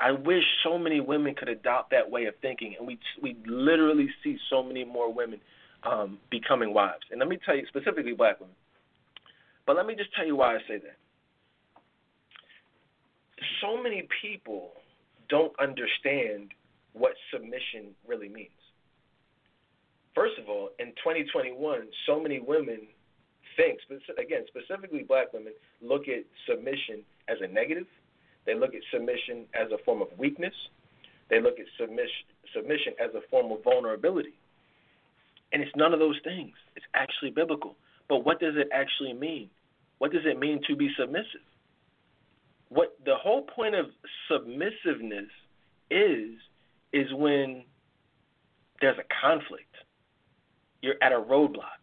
I 0.00 0.12
wish 0.12 0.44
so 0.62 0.78
many 0.78 1.00
women 1.00 1.34
could 1.34 1.48
adopt 1.48 1.90
that 1.90 2.10
way 2.10 2.26
of 2.26 2.34
thinking, 2.40 2.74
and 2.78 2.86
we 2.86 2.98
we 3.22 3.36
literally 3.46 4.08
see 4.22 4.36
so 4.50 4.62
many 4.62 4.84
more 4.84 5.12
women 5.12 5.40
um, 5.82 6.18
becoming 6.30 6.74
wives. 6.74 7.04
And 7.10 7.18
let 7.20 7.28
me 7.28 7.38
tell 7.44 7.56
you 7.56 7.64
specifically 7.68 8.12
black 8.12 8.40
women. 8.40 8.54
But 9.66 9.76
let 9.76 9.86
me 9.86 9.94
just 9.94 10.14
tell 10.14 10.26
you 10.26 10.36
why 10.36 10.54
I 10.56 10.58
say 10.66 10.78
that. 10.78 10.96
So 13.60 13.80
many 13.82 14.08
people 14.22 14.70
don't 15.28 15.52
understand 15.60 16.52
what 16.92 17.12
submission 17.32 17.94
really 18.06 18.28
means. 18.28 18.50
First 20.18 20.38
of 20.38 20.48
all, 20.48 20.70
in 20.80 20.88
2021, 20.98 21.54
so 22.06 22.20
many 22.20 22.40
women 22.40 22.88
think, 23.56 23.78
again, 24.18 24.42
specifically 24.48 25.04
black 25.06 25.32
women, 25.32 25.52
look 25.80 26.08
at 26.08 26.24
submission 26.46 27.02
as 27.28 27.38
a 27.40 27.46
negative 27.46 27.86
they 28.48 28.54
look 28.54 28.74
at 28.74 28.80
submission 28.90 29.44
as 29.52 29.70
a 29.72 29.84
form 29.84 30.00
of 30.00 30.08
weakness. 30.16 30.54
They 31.28 31.38
look 31.38 31.60
at 31.60 31.66
submission, 31.78 32.24
submission 32.54 32.94
as 32.98 33.14
a 33.14 33.20
form 33.30 33.52
of 33.52 33.62
vulnerability. 33.62 34.32
And 35.52 35.62
it's 35.62 35.76
none 35.76 35.92
of 35.92 35.98
those 35.98 36.18
things. 36.24 36.54
It's 36.74 36.86
actually 36.94 37.30
biblical. 37.30 37.76
But 38.08 38.24
what 38.24 38.40
does 38.40 38.54
it 38.56 38.68
actually 38.72 39.12
mean? 39.12 39.50
What 39.98 40.12
does 40.12 40.22
it 40.24 40.38
mean 40.38 40.62
to 40.66 40.76
be 40.76 40.88
submissive? 40.98 41.44
What 42.70 42.96
the 43.04 43.16
whole 43.16 43.42
point 43.42 43.74
of 43.74 43.86
submissiveness 44.30 45.28
is 45.90 46.38
is 46.94 47.12
when 47.12 47.64
there's 48.80 48.96
a 48.96 49.04
conflict. 49.20 49.74
You're 50.80 51.02
at 51.02 51.12
a 51.12 51.16
roadblock. 51.16 51.82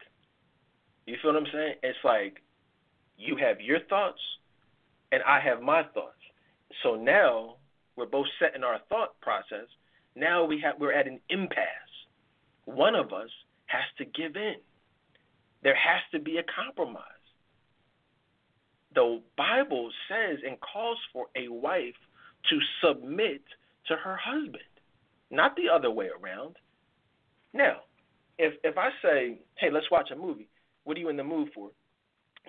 You 1.05 1.17
feel 1.21 1.33
what 1.33 1.41
I'm 1.41 1.47
saying? 1.51 1.75
It's 1.83 1.97
like 2.03 2.41
you 3.17 3.35
have 3.37 3.61
your 3.61 3.79
thoughts 3.89 4.19
and 5.11 5.21
I 5.23 5.39
have 5.39 5.61
my 5.61 5.83
thoughts. 5.93 6.15
So 6.83 6.95
now 6.95 7.55
we're 7.95 8.05
both 8.05 8.27
set 8.39 8.55
in 8.55 8.63
our 8.63 8.79
thought 8.89 9.19
process. 9.21 9.67
Now 10.15 10.45
we 10.45 10.59
have 10.61 10.75
we're 10.79 10.93
at 10.93 11.07
an 11.07 11.19
impasse. 11.29 11.65
One 12.65 12.95
of 12.95 13.13
us 13.13 13.29
has 13.67 13.83
to 13.97 14.05
give 14.05 14.35
in. 14.35 14.55
There 15.63 15.75
has 15.75 16.01
to 16.11 16.19
be 16.19 16.37
a 16.37 16.43
compromise. 16.43 17.01
The 18.93 19.21
Bible 19.37 19.89
says 20.07 20.39
and 20.45 20.57
calls 20.61 20.97
for 21.11 21.25
a 21.35 21.49
wife 21.49 21.95
to 22.49 22.59
submit 22.81 23.41
to 23.87 23.95
her 23.95 24.17
husband, 24.17 24.63
not 25.31 25.55
the 25.55 25.69
other 25.73 25.91
way 25.91 26.09
around. 26.09 26.55
Now, 27.53 27.81
if 28.37 28.53
if 28.63 28.77
I 28.77 28.89
say, 29.01 29.39
"Hey, 29.57 29.69
let's 29.71 29.89
watch 29.91 30.11
a 30.11 30.15
movie," 30.15 30.47
what 30.83 30.97
are 30.97 30.99
you 30.99 31.09
in 31.09 31.17
the 31.17 31.23
mood 31.23 31.49
for? 31.53 31.71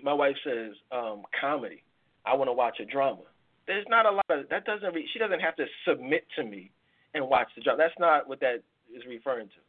My 0.02 0.12
wife 0.12 0.36
says, 0.44 0.72
um, 0.92 1.22
"Comedy." 1.40 1.82
I 2.24 2.34
want 2.34 2.48
to 2.48 2.52
watch 2.52 2.80
a 2.80 2.84
drama 2.84 3.22
there's 3.66 3.86
not 3.88 4.06
a 4.06 4.10
lot 4.10 4.24
of 4.30 4.48
that 4.48 4.64
doesn't 4.64 4.94
re, 4.94 5.06
she 5.12 5.18
doesn't 5.18 5.40
have 5.40 5.56
to 5.56 5.66
submit 5.86 6.24
to 6.36 6.44
me 6.44 6.70
and 7.14 7.28
watch 7.28 7.48
the 7.56 7.62
drama. 7.62 7.78
That's 7.78 7.98
not 7.98 8.28
what 8.28 8.40
that 8.40 8.62
is 8.94 9.02
referring 9.08 9.48
to. 9.48 9.60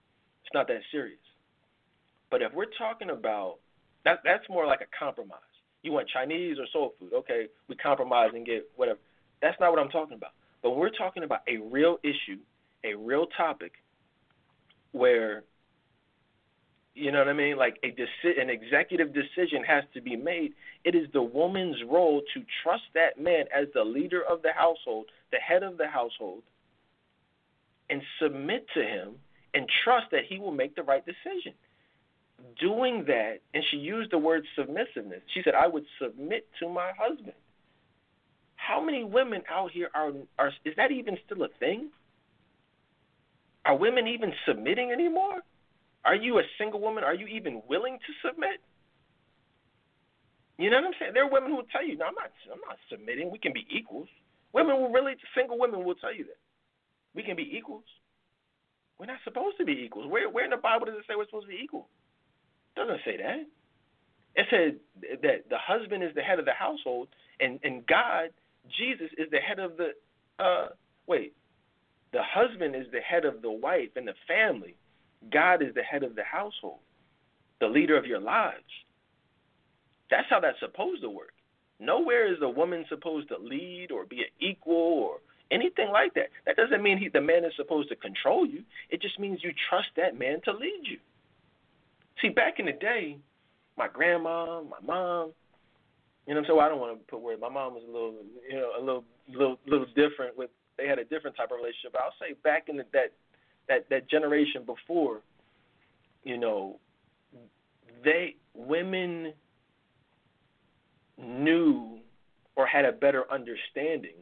It's 0.43 0.53
not 0.53 0.67
that 0.67 0.81
serious. 0.91 1.19
But 2.29 2.41
if 2.41 2.53
we're 2.53 2.71
talking 2.77 3.09
about 3.09 3.57
that, 4.05 4.19
that's 4.23 4.47
more 4.49 4.65
like 4.65 4.81
a 4.81 4.89
compromise. 4.97 5.39
You 5.81 5.91
want 5.91 6.07
Chinese 6.09 6.57
or 6.59 6.65
soul 6.71 6.93
food? 6.99 7.13
Okay, 7.13 7.47
we 7.67 7.75
compromise 7.75 8.31
and 8.33 8.45
get 8.45 8.67
whatever. 8.75 8.99
That's 9.41 9.57
not 9.59 9.71
what 9.71 9.79
I'm 9.79 9.89
talking 9.89 10.15
about. 10.15 10.31
But 10.61 10.71
we're 10.71 10.89
talking 10.89 11.23
about 11.23 11.41
a 11.47 11.57
real 11.57 11.97
issue, 12.03 12.39
a 12.83 12.95
real 12.95 13.27
topic, 13.37 13.73
where 14.91 15.43
you 16.97 17.11
know 17.11 17.19
what 17.19 17.27
I 17.27 17.33
mean? 17.33 17.57
Like 17.57 17.77
a 17.83 17.91
deci- 17.91 18.41
an 18.41 18.49
executive 18.49 19.13
decision 19.13 19.63
has 19.63 19.83
to 19.93 20.01
be 20.01 20.15
made. 20.15 20.53
It 20.83 20.95
is 20.95 21.07
the 21.13 21.21
woman's 21.21 21.77
role 21.87 22.21
to 22.33 22.43
trust 22.63 22.83
that 22.95 23.19
man 23.19 23.45
as 23.55 23.67
the 23.73 23.83
leader 23.83 24.23
of 24.23 24.41
the 24.41 24.51
household, 24.51 25.05
the 25.31 25.37
head 25.37 25.61
of 25.61 25.77
the 25.77 25.87
household, 25.87 26.41
and 27.89 28.01
submit 28.19 28.65
to 28.73 28.81
him 28.83 29.15
and 29.53 29.69
trust 29.83 30.07
that 30.11 30.25
he 30.27 30.39
will 30.39 30.51
make 30.51 30.75
the 30.75 30.83
right 30.83 31.03
decision. 31.05 31.53
Doing 32.59 33.05
that, 33.07 33.39
and 33.53 33.63
she 33.69 33.77
used 33.77 34.11
the 34.11 34.17
word 34.17 34.45
submissiveness. 34.55 35.21
She 35.33 35.41
said, 35.43 35.55
"I 35.55 35.67
would 35.67 35.85
submit 35.99 36.47
to 36.59 36.69
my 36.69 36.91
husband." 36.97 37.33
How 38.55 38.81
many 38.81 39.03
women 39.03 39.43
out 39.49 39.71
here 39.71 39.89
are 39.93 40.11
are 40.37 40.51
is 40.65 40.75
that 40.75 40.91
even 40.91 41.17
still 41.25 41.43
a 41.43 41.47
thing? 41.59 41.89
Are 43.65 43.75
women 43.75 44.07
even 44.07 44.33
submitting 44.45 44.91
anymore? 44.91 45.41
Are 46.07 46.15
you 46.15 46.39
a 46.39 46.43
single 46.57 46.79
woman? 46.79 47.03
Are 47.03 47.13
you 47.13 47.27
even 47.27 47.61
willing 47.67 47.99
to 47.99 48.27
submit? 48.27 48.63
You 50.57 50.71
know 50.71 50.77
what 50.77 50.85
I'm 50.87 50.93
saying? 50.97 51.11
There 51.13 51.25
are 51.25 51.29
women 51.29 51.49
who 51.51 51.57
will 51.57 51.71
tell 51.71 51.85
you, 51.85 51.97
"No, 51.97 52.05
I'm 52.05 52.15
not. 52.15 52.31
I'm 52.49 52.61
not 52.65 52.79
submitting. 52.89 53.29
We 53.29 53.37
can 53.37 53.51
be 53.51 53.67
equals." 53.69 54.07
Women 54.53 54.77
will 54.77 54.89
really, 54.89 55.17
single 55.35 55.59
women 55.59 55.83
will 55.83 55.95
tell 55.95 56.15
you 56.15 56.23
that 56.23 56.39
we 57.13 57.23
can 57.23 57.35
be 57.35 57.57
equals. 57.57 57.83
We're 58.97 59.07
not 59.07 59.19
supposed 59.25 59.57
to 59.57 59.65
be 59.65 59.73
equals. 59.83 60.07
Where, 60.07 60.29
where 60.29 60.45
in 60.45 60.51
the 60.51 60.57
Bible 60.57 60.85
does 60.85 60.95
it 60.95 61.05
say 61.07 61.15
we're 61.15 61.25
supposed 61.25 61.45
to 61.47 61.51
be 61.51 61.61
equal? 61.61 61.89
It 62.75 62.79
doesn't 62.79 63.01
say 63.03 63.17
that. 63.17 63.45
It 64.35 64.47
said 64.49 64.79
that 65.23 65.49
the 65.49 65.57
husband 65.57 66.03
is 66.03 66.15
the 66.15 66.21
head 66.21 66.39
of 66.39 66.45
the 66.45 66.53
household, 66.53 67.09
and 67.41 67.59
and 67.63 67.85
God, 67.85 68.29
Jesus, 68.69 69.11
is 69.17 69.29
the 69.29 69.39
head 69.39 69.59
of 69.59 69.75
the. 69.75 69.89
Uh, 70.39 70.69
wait, 71.05 71.33
the 72.13 72.23
husband 72.23 72.75
is 72.75 72.89
the 72.93 73.01
head 73.01 73.25
of 73.25 73.41
the 73.41 73.51
wife 73.51 73.89
and 73.97 74.07
the 74.07 74.15
family. 74.25 74.77
God 75.31 75.61
is 75.61 75.73
the 75.75 75.83
head 75.83 76.03
of 76.03 76.15
the 76.15 76.23
household, 76.23 76.79
the 77.59 77.67
leader 77.67 77.97
of 77.97 78.05
your 78.05 78.19
lives. 78.19 78.63
That's 80.09 80.27
how 80.29 80.39
that's 80.39 80.59
supposed 80.59 81.01
to 81.01 81.09
work. 81.09 81.33
Nowhere 81.79 82.31
is 82.31 82.39
a 82.41 82.49
woman 82.49 82.85
supposed 82.89 83.27
to 83.29 83.37
lead 83.37 83.91
or 83.91 84.05
be 84.05 84.19
an 84.19 84.29
equal 84.39 84.75
or 84.75 85.17
anything 85.51 85.89
like 85.91 86.13
that. 86.15 86.27
That 86.45 86.55
doesn't 86.55 86.81
mean 86.81 86.97
he, 86.97 87.09
the 87.09 87.21
man 87.21 87.45
is 87.45 87.53
supposed 87.55 87.89
to 87.89 87.95
control 87.95 88.45
you. 88.45 88.63
It 88.89 89.01
just 89.01 89.19
means 89.19 89.39
you 89.43 89.51
trust 89.69 89.89
that 89.95 90.17
man 90.17 90.41
to 90.45 90.51
lead 90.51 90.81
you. 90.83 90.97
See, 92.21 92.29
back 92.29 92.59
in 92.59 92.65
the 92.65 92.71
day, 92.71 93.17
my 93.77 93.87
grandma, 93.87 94.61
my 94.63 94.79
mom, 94.83 95.33
you 96.25 96.33
know, 96.33 96.41
so 96.47 96.59
I 96.59 96.67
don't 96.67 96.79
want 96.79 96.99
to 96.99 97.05
put 97.05 97.21
words. 97.21 97.39
My 97.39 97.49
mom 97.49 97.73
was 97.73 97.83
a 97.87 97.91
little, 97.91 98.15
you 98.49 98.57
know, 98.57 98.71
a 98.77 98.81
little, 98.83 99.03
little, 99.29 99.59
little 99.65 99.87
different 99.95 100.37
with. 100.37 100.49
They 100.77 100.87
had 100.87 100.99
a 100.99 101.05
different 101.05 101.35
type 101.35 101.49
of 101.51 101.57
relationship. 101.57 101.93
But 101.93 102.01
I'll 102.01 102.13
say 102.19 102.35
back 102.43 102.69
in 102.69 102.77
the, 102.77 102.85
that, 102.93 103.13
that, 103.67 103.89
that 103.89 104.09
generation 104.09 104.63
before, 104.65 105.21
you 106.23 106.37
know, 106.37 106.79
they 108.03 108.35
women 108.53 109.33
knew 111.17 111.99
or 112.55 112.65
had 112.65 112.85
a 112.85 112.91
better 112.91 113.23
understanding 113.31 114.15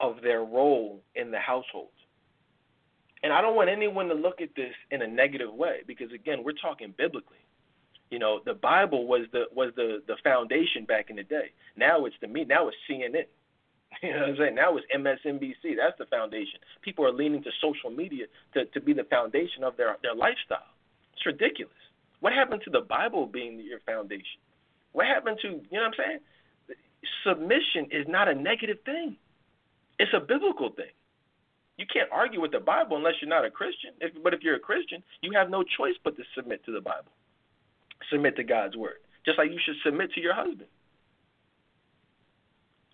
of 0.00 0.16
their 0.22 0.40
role 0.40 1.00
in 1.14 1.30
the 1.30 1.38
household. 1.38 1.88
And 3.22 3.32
I 3.32 3.42
don't 3.42 3.54
want 3.54 3.68
anyone 3.68 4.08
to 4.08 4.14
look 4.14 4.40
at 4.40 4.48
this 4.56 4.72
in 4.90 5.02
a 5.02 5.06
negative 5.06 5.52
way 5.52 5.80
because 5.86 6.10
again, 6.12 6.42
we're 6.42 6.52
talking 6.52 6.94
biblically. 6.96 7.36
You 8.10 8.18
know, 8.18 8.40
the 8.44 8.54
Bible 8.54 9.06
was 9.06 9.26
the 9.32 9.44
was 9.54 9.72
the 9.76 10.02
the 10.06 10.16
foundation 10.24 10.84
back 10.84 11.10
in 11.10 11.16
the 11.16 11.22
day. 11.22 11.52
Now 11.76 12.06
it's 12.06 12.16
the 12.20 12.28
me. 12.28 12.44
Now 12.44 12.68
it's 12.68 12.76
CNN. 12.90 13.26
You 14.02 14.12
know 14.14 14.20
what 14.20 14.28
I'm 14.30 14.36
saying? 14.38 14.54
Now 14.54 14.76
it's 14.78 14.86
MSNBC. 14.96 15.76
That's 15.76 15.98
the 15.98 16.06
foundation. 16.06 16.58
People 16.82 17.04
are 17.04 17.12
leaning 17.12 17.42
to 17.42 17.50
social 17.60 17.90
media 17.90 18.26
to, 18.54 18.64
to 18.64 18.80
be 18.80 18.94
the 18.94 19.04
foundation 19.04 19.62
of 19.62 19.76
their, 19.76 19.96
their 20.02 20.14
lifestyle. 20.14 20.72
It's 21.12 21.26
ridiculous. 21.26 21.74
What 22.20 22.32
happened 22.32 22.62
to 22.64 22.70
the 22.70 22.80
Bible 22.80 23.26
being 23.26 23.60
your 23.60 23.80
foundation? 23.80 24.40
What 24.92 25.06
happened 25.06 25.38
to, 25.42 25.48
you 25.48 25.60
know 25.72 25.84
what 25.84 25.86
I'm 25.86 25.92
saying? 25.98 26.18
Submission 27.26 27.88
is 27.90 28.06
not 28.08 28.28
a 28.28 28.34
negative 28.34 28.78
thing. 28.84 29.16
It's 29.98 30.12
a 30.14 30.20
biblical 30.20 30.70
thing. 30.70 30.92
You 31.76 31.86
can't 31.92 32.08
argue 32.12 32.40
with 32.40 32.52
the 32.52 32.60
Bible 32.60 32.96
unless 32.96 33.14
you're 33.20 33.30
not 33.30 33.44
a 33.44 33.50
Christian. 33.50 33.90
If, 34.00 34.12
but 34.22 34.34
if 34.34 34.42
you're 34.42 34.56
a 34.56 34.60
Christian, 34.60 35.02
you 35.22 35.32
have 35.32 35.48
no 35.48 35.62
choice 35.62 35.94
but 36.04 36.16
to 36.16 36.22
submit 36.34 36.64
to 36.66 36.72
the 36.72 36.80
Bible, 36.80 37.12
submit 38.10 38.36
to 38.36 38.44
God's 38.44 38.76
word, 38.76 39.00
just 39.24 39.38
like 39.38 39.50
you 39.50 39.58
should 39.64 39.76
submit 39.84 40.12
to 40.12 40.20
your 40.20 40.34
husband. 40.34 40.68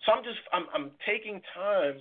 So 0.07 0.13
I'm 0.13 0.23
just 0.23 0.39
I'm 0.53 0.65
I'm 0.73 0.91
taking 1.05 1.41
time 1.53 1.99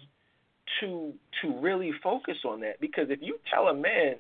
to 0.81 1.13
to 1.43 1.61
really 1.61 1.91
focus 2.03 2.37
on 2.45 2.61
that 2.61 2.81
because 2.81 3.07
if 3.11 3.19
you 3.21 3.39
tell 3.53 3.67
a 3.67 3.75
man 3.75 4.15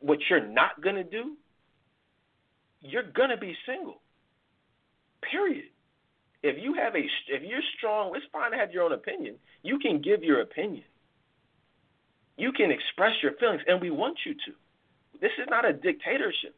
what 0.00 0.18
you're 0.30 0.46
not 0.46 0.80
gonna 0.82 1.04
do, 1.04 1.36
you're 2.80 3.10
gonna 3.14 3.36
be 3.36 3.54
single. 3.66 4.00
Period. 5.30 5.66
If 6.42 6.56
you 6.60 6.74
have 6.74 6.94
a 6.96 7.04
if 7.28 7.42
you're 7.42 7.60
strong, 7.76 8.12
it's 8.16 8.24
fine 8.32 8.52
to 8.52 8.56
have 8.56 8.72
your 8.72 8.84
own 8.84 8.92
opinion. 8.92 9.34
You 9.62 9.78
can 9.78 10.00
give 10.00 10.24
your 10.24 10.40
opinion. 10.40 10.84
You 12.38 12.52
can 12.52 12.70
express 12.70 13.12
your 13.22 13.32
feelings, 13.38 13.60
and 13.68 13.82
we 13.82 13.90
want 13.90 14.16
you 14.24 14.32
to. 14.32 15.20
This 15.20 15.30
is 15.38 15.46
not 15.50 15.68
a 15.68 15.74
dictatorship. 15.74 16.56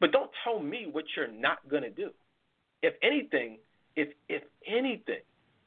But 0.00 0.10
don't 0.10 0.30
tell 0.42 0.58
me 0.58 0.88
what 0.90 1.04
you're 1.16 1.30
not 1.30 1.58
gonna 1.70 1.88
do. 1.88 2.10
If 2.82 2.94
anything, 3.00 3.58
if 3.96 4.08
if 4.28 4.42
anything, 4.66 5.22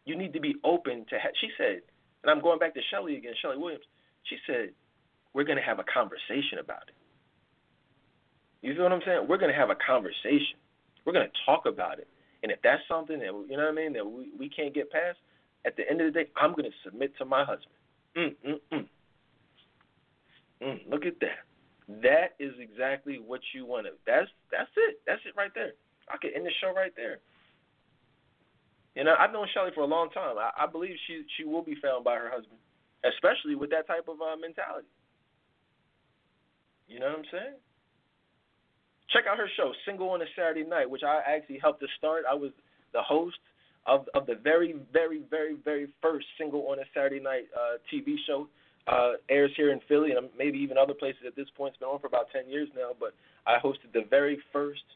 you 0.05 0.17
need 0.17 0.33
to 0.33 0.39
be 0.39 0.55
open 0.63 1.05
to. 1.09 1.19
Ha- 1.19 1.35
she 1.39 1.49
said, 1.57 1.81
and 2.23 2.31
I'm 2.31 2.41
going 2.41 2.59
back 2.59 2.73
to 2.75 2.81
Shelly 2.91 3.17
again, 3.17 3.33
Shelly 3.41 3.57
Williams. 3.57 3.85
She 4.23 4.37
said, 4.45 4.71
we're 5.33 5.45
going 5.45 5.57
to 5.57 5.63
have 5.63 5.79
a 5.79 5.85
conversation 5.85 6.59
about 6.59 6.83
it. 6.87 6.95
You 8.61 8.75
see 8.75 8.81
what 8.81 8.91
I'm 8.91 9.01
saying? 9.05 9.27
We're 9.29 9.37
going 9.37 9.51
to 9.51 9.57
have 9.57 9.69
a 9.69 9.75
conversation. 9.75 10.59
We're 11.05 11.13
going 11.13 11.27
to 11.27 11.37
talk 11.45 11.65
about 11.65 11.99
it. 11.99 12.07
And 12.43 12.51
if 12.51 12.59
that's 12.63 12.81
something 12.87 13.19
that 13.19 13.31
you 13.49 13.57
know 13.57 13.63
what 13.63 13.71
I 13.71 13.75
mean 13.75 13.93
that 13.93 14.05
we 14.05 14.31
we 14.37 14.49
can't 14.49 14.73
get 14.73 14.91
past, 14.91 15.17
at 15.65 15.75
the 15.77 15.89
end 15.89 16.01
of 16.01 16.13
the 16.13 16.23
day, 16.23 16.29
I'm 16.35 16.51
going 16.51 16.69
to 16.69 16.77
submit 16.83 17.17
to 17.17 17.25
my 17.25 17.43
husband. 17.43 17.75
Mm 18.15 18.35
mm 18.45 18.59
mm. 18.73 18.87
Mm, 20.61 20.89
look 20.89 21.05
at 21.05 21.19
that. 21.21 21.45
That 22.01 22.35
is 22.39 22.53
exactly 22.59 23.19
what 23.23 23.41
you 23.53 23.65
want 23.65 23.85
to. 23.85 23.93
That's 24.05 24.27
that's 24.51 24.69
it. 24.75 24.99
That's 25.05 25.21
it 25.25 25.33
right 25.37 25.51
there. 25.53 25.73
I 26.09 26.17
could 26.17 26.31
end 26.35 26.45
the 26.45 26.51
show 26.61 26.73
right 26.73 26.93
there. 26.95 27.19
You 28.97 29.03
know, 29.03 29.13
I've 29.13 29.31
known 29.31 29.45
Shelly 29.53 29.69
for 29.75 29.81
a 29.81 29.85
long 29.85 30.09
time. 30.09 30.41
I, 30.41 30.49
I 30.57 30.65
believe 30.65 30.95
she 31.05 31.21
she 31.37 31.43
will 31.45 31.61
be 31.61 31.75
found 31.79 32.03
by 32.03 32.15
her 32.15 32.31
husband, 32.33 32.57
especially 33.05 33.53
with 33.53 33.69
that 33.69 33.85
type 33.85 34.09
of 34.09 34.17
uh, 34.19 34.35
mentality. 34.41 34.89
You 36.89 36.99
know 36.99 37.13
what 37.13 37.19
I'm 37.19 37.29
saying? 37.31 37.57
Check 39.13 39.25
out 39.29 39.37
her 39.37 39.47
show, 39.55 39.71
Single 39.85 40.09
on 40.09 40.23
a 40.23 40.29
Saturday 40.35 40.67
Night, 40.67 40.89
which 40.89 41.03
I 41.03 41.21
actually 41.27 41.59
helped 41.59 41.79
to 41.81 41.87
start. 41.99 42.23
I 42.25 42.33
was 42.33 42.49
the 42.91 43.03
host 43.03 43.37
of 43.85 44.09
of 44.15 44.25
the 44.25 44.33
very, 44.33 44.73
very, 44.91 45.21
very, 45.29 45.57
very 45.63 45.93
first 46.01 46.25
Single 46.39 46.65
on 46.65 46.79
a 46.79 46.85
Saturday 46.91 47.21
Night 47.21 47.45
uh, 47.53 47.77
TV 47.93 48.15
show. 48.25 48.49
Uh, 48.87 49.19
airs 49.29 49.51
here 49.57 49.73
in 49.73 49.81
Philly 49.87 50.11
and 50.13 50.29
maybe 50.39 50.57
even 50.57 50.77
other 50.77 50.95
places 50.95 51.21
at 51.27 51.35
this 51.35 51.47
point. 51.55 51.73
It's 51.75 51.79
been 51.79 51.89
on 51.89 51.99
for 51.99 52.07
about 52.07 52.31
10 52.31 52.49
years 52.49 52.69
now, 52.73 52.91
but 52.97 53.13
I 53.45 53.59
hosted 53.59 53.91
the 53.93 54.07
very 54.09 54.39
first, 54.53 54.87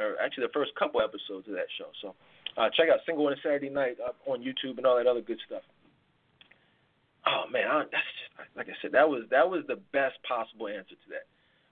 or 0.00 0.16
actually 0.20 0.48
the 0.50 0.52
first 0.52 0.74
couple 0.74 1.00
episodes 1.00 1.46
of 1.46 1.54
that 1.54 1.70
show. 1.78 1.86
So 2.02 2.16
uh, 2.58 2.68
check 2.76 2.88
out 2.92 2.98
Single 3.06 3.26
on 3.26 3.32
a 3.32 3.36
Saturday 3.36 3.70
Night 3.70 3.96
on 4.26 4.42
YouTube 4.42 4.78
and 4.78 4.86
all 4.86 4.96
that 4.96 5.06
other 5.06 5.20
good 5.20 5.38
stuff. 5.46 5.62
Oh 7.26 7.44
man, 7.50 7.66
I, 7.68 7.84
that's 7.90 8.12
just, 8.18 8.56
like 8.56 8.68
I 8.68 8.76
said, 8.82 8.92
that 8.92 9.08
was 9.08 9.24
that 9.30 9.48
was 9.48 9.62
the 9.68 9.76
best 9.92 10.16
possible 10.26 10.68
answer 10.68 10.96
to 10.96 11.08
that. 11.10 11.26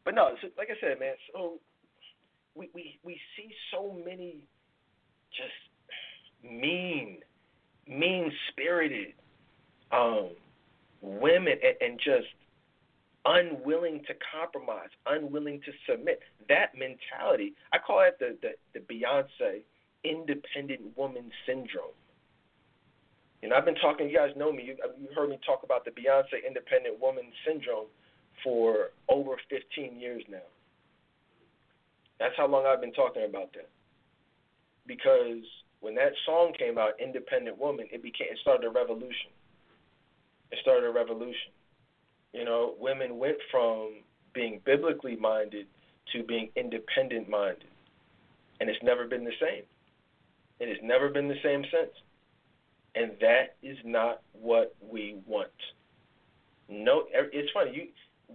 But 0.05 0.15
no, 0.15 0.31
like 0.57 0.69
I 0.71 0.79
said, 0.81 1.01
man, 1.01 1.15
so 1.33 1.55
we 2.55 2.71
we 2.75 2.99
we 3.03 3.19
see 3.37 3.51
so 3.73 3.97
many 4.05 4.47
just 5.33 6.53
mean, 6.53 7.19
mean 7.89 8.33
spirited 8.51 9.15
um, 9.93 10.31
women 11.01 11.55
and, 11.63 11.77
and 11.81 11.99
just 11.99 12.29
unwilling 13.25 14.03
to 14.07 14.15
compromise, 14.33 14.91
unwilling 15.07 15.61
to 15.67 15.73
submit. 15.91 16.21
That 16.49 16.73
mentality, 16.79 17.55
I 17.73 17.79
call 17.79 18.01
it 18.07 18.19
the 18.21 18.37
the, 18.43 18.79
the 18.79 18.95
Beyonce 18.95 19.63
independent 20.05 20.97
woman 20.97 21.31
syndrome. 21.47 21.97
You 23.43 23.51
know, 23.51 23.57
I've 23.57 23.65
been 23.65 23.77
talking. 23.77 24.09
You 24.09 24.17
guys 24.17 24.31
know 24.37 24.53
me. 24.53 24.65
You, 24.65 24.77
you 24.99 25.09
heard 25.15 25.29
me 25.29 25.39
talk 25.45 25.63
about 25.63 25.85
the 25.85 25.91
Beyonce 25.91 26.45
independent 26.47 27.01
woman 27.01 27.25
syndrome 27.47 27.87
for 28.43 28.91
over 29.09 29.37
15 29.51 30.01
years 30.01 30.23
now. 30.29 30.47
That's 32.19 32.35
how 32.37 32.47
long 32.47 32.67
I've 32.67 32.81
been 32.81 32.93
talking 32.93 33.25
about 33.29 33.53
that. 33.53 33.69
Because 34.87 35.45
when 35.81 35.95
that 35.97 36.13
song 36.25 36.53
came 36.59 36.79
out, 36.79 36.93
Independent 37.01 37.59
Woman, 37.59 37.87
it 37.93 38.03
became 38.03 38.29
it 38.31 38.39
started 38.41 38.67
a 38.67 38.71
revolution. 38.71 39.31
It 40.51 40.59
started 40.63 40.87
a 40.87 40.93
revolution. 40.93 41.53
You 42.33 42.45
know, 42.45 42.75
women 42.79 43.19
went 43.19 43.37
from 43.51 44.03
being 44.33 44.61
biblically 44.65 45.17
minded 45.17 45.67
to 46.13 46.23
being 46.23 46.51
independent 46.57 47.29
minded. 47.29 47.69
And 48.61 48.71
it's 48.71 48.83
never 48.83 49.07
been 49.07 49.25
the 49.25 49.37
same. 49.41 49.65
It 50.61 50.69
has 50.69 50.79
never 50.83 51.09
been 51.09 51.29
the 51.29 51.41
same 51.43 51.65
since. 51.71 51.93
And 52.95 53.13
that 53.21 53.57
is 53.63 53.77
not 53.85 54.23
what 54.33 54.75
we 54.81 55.17
want. 55.27 55.51
No, 56.69 57.05
it's 57.13 57.53
funny. 57.53 57.73
You 57.75 57.89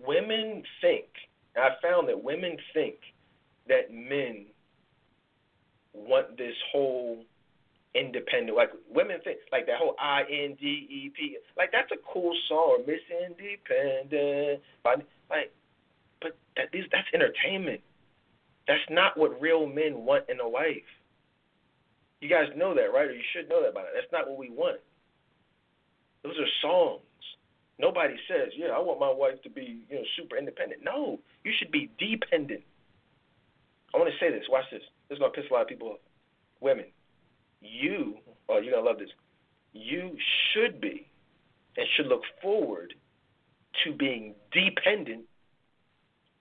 women 0.06 0.64
think. 0.82 1.06
I 1.58 1.72
found 1.82 2.08
that 2.08 2.24
women 2.24 2.58
think 2.74 2.96
that 3.68 3.94
men 3.94 4.46
want 5.94 6.38
this 6.38 6.56
whole 6.72 7.24
independent. 7.94 8.56
Like 8.56 8.72
women 8.90 9.18
think 9.24 9.40
like 9.52 9.66
that 9.68 9.78
whole 9.78 9.96
I 10.00 10.22
N 10.22 10.56
D 10.60 10.66
E 10.66 11.12
P. 11.16 11.38
Like 11.58 11.72
that's 11.72 11.92
a 11.92 11.98
cool 12.14 12.34
song, 12.48 12.84
Miss 12.88 13.02
Independent. 13.10 14.62
But 14.84 15.06
like, 15.30 15.52
but 16.22 16.38
that 16.56 16.70
is 16.74 16.86
that's 16.92 17.08
entertainment. 17.14 17.82
That's 18.68 18.82
not 18.90 19.18
what 19.18 19.42
real 19.42 19.66
men 19.66 20.06
want 20.06 20.30
in 20.30 20.40
a 20.40 20.48
wife. 20.48 20.84
You 22.22 22.30
guys 22.30 22.48
know 22.56 22.74
that, 22.76 22.94
right? 22.94 23.10
Or 23.10 23.14
you 23.14 23.24
should 23.34 23.50
know 23.50 23.64
that 23.64 23.74
by 23.74 23.82
now. 23.82 23.90
That's 23.94 24.12
not 24.12 24.30
what 24.30 24.38
we 24.38 24.50
want. 24.50 24.80
Those 26.24 26.38
are 26.38 26.48
songs. 26.62 27.02
Nobody 27.80 28.16
says, 28.28 28.54
"Yeah, 28.56 28.70
I 28.70 28.80
want 28.80 29.00
my 29.00 29.10
wife 29.10 29.42
to 29.42 29.50
be, 29.50 29.82
you 29.90 29.96
know, 29.96 30.06
super 30.16 30.38
independent." 30.38 30.84
No, 30.84 31.20
you 31.44 31.52
should 31.58 31.72
be 31.72 31.90
dependent. 31.98 32.64
I 33.94 33.98
want 33.98 34.12
to 34.14 34.20
say 34.20 34.32
this. 34.32 34.48
Watch 34.48 34.70
this. 34.72 34.84
This 35.10 35.16
is 35.16 35.20
gonna 35.20 35.34
piss 35.34 35.50
a 35.50 35.54
lot 35.54 35.64
of 35.64 35.68
people 35.68 35.90
off. 35.90 36.00
Women, 36.60 36.86
you, 37.60 38.20
oh, 38.48 38.60
you're 38.60 38.74
gonna 38.74 38.86
love 38.86 39.00
this. 39.00 39.10
You 39.74 40.16
should 40.54 40.80
be, 40.80 41.10
and 41.76 41.88
should 41.96 42.06
look 42.06 42.24
forward 42.40 42.94
to 43.84 43.94
being 43.94 44.36
dependent 44.52 45.26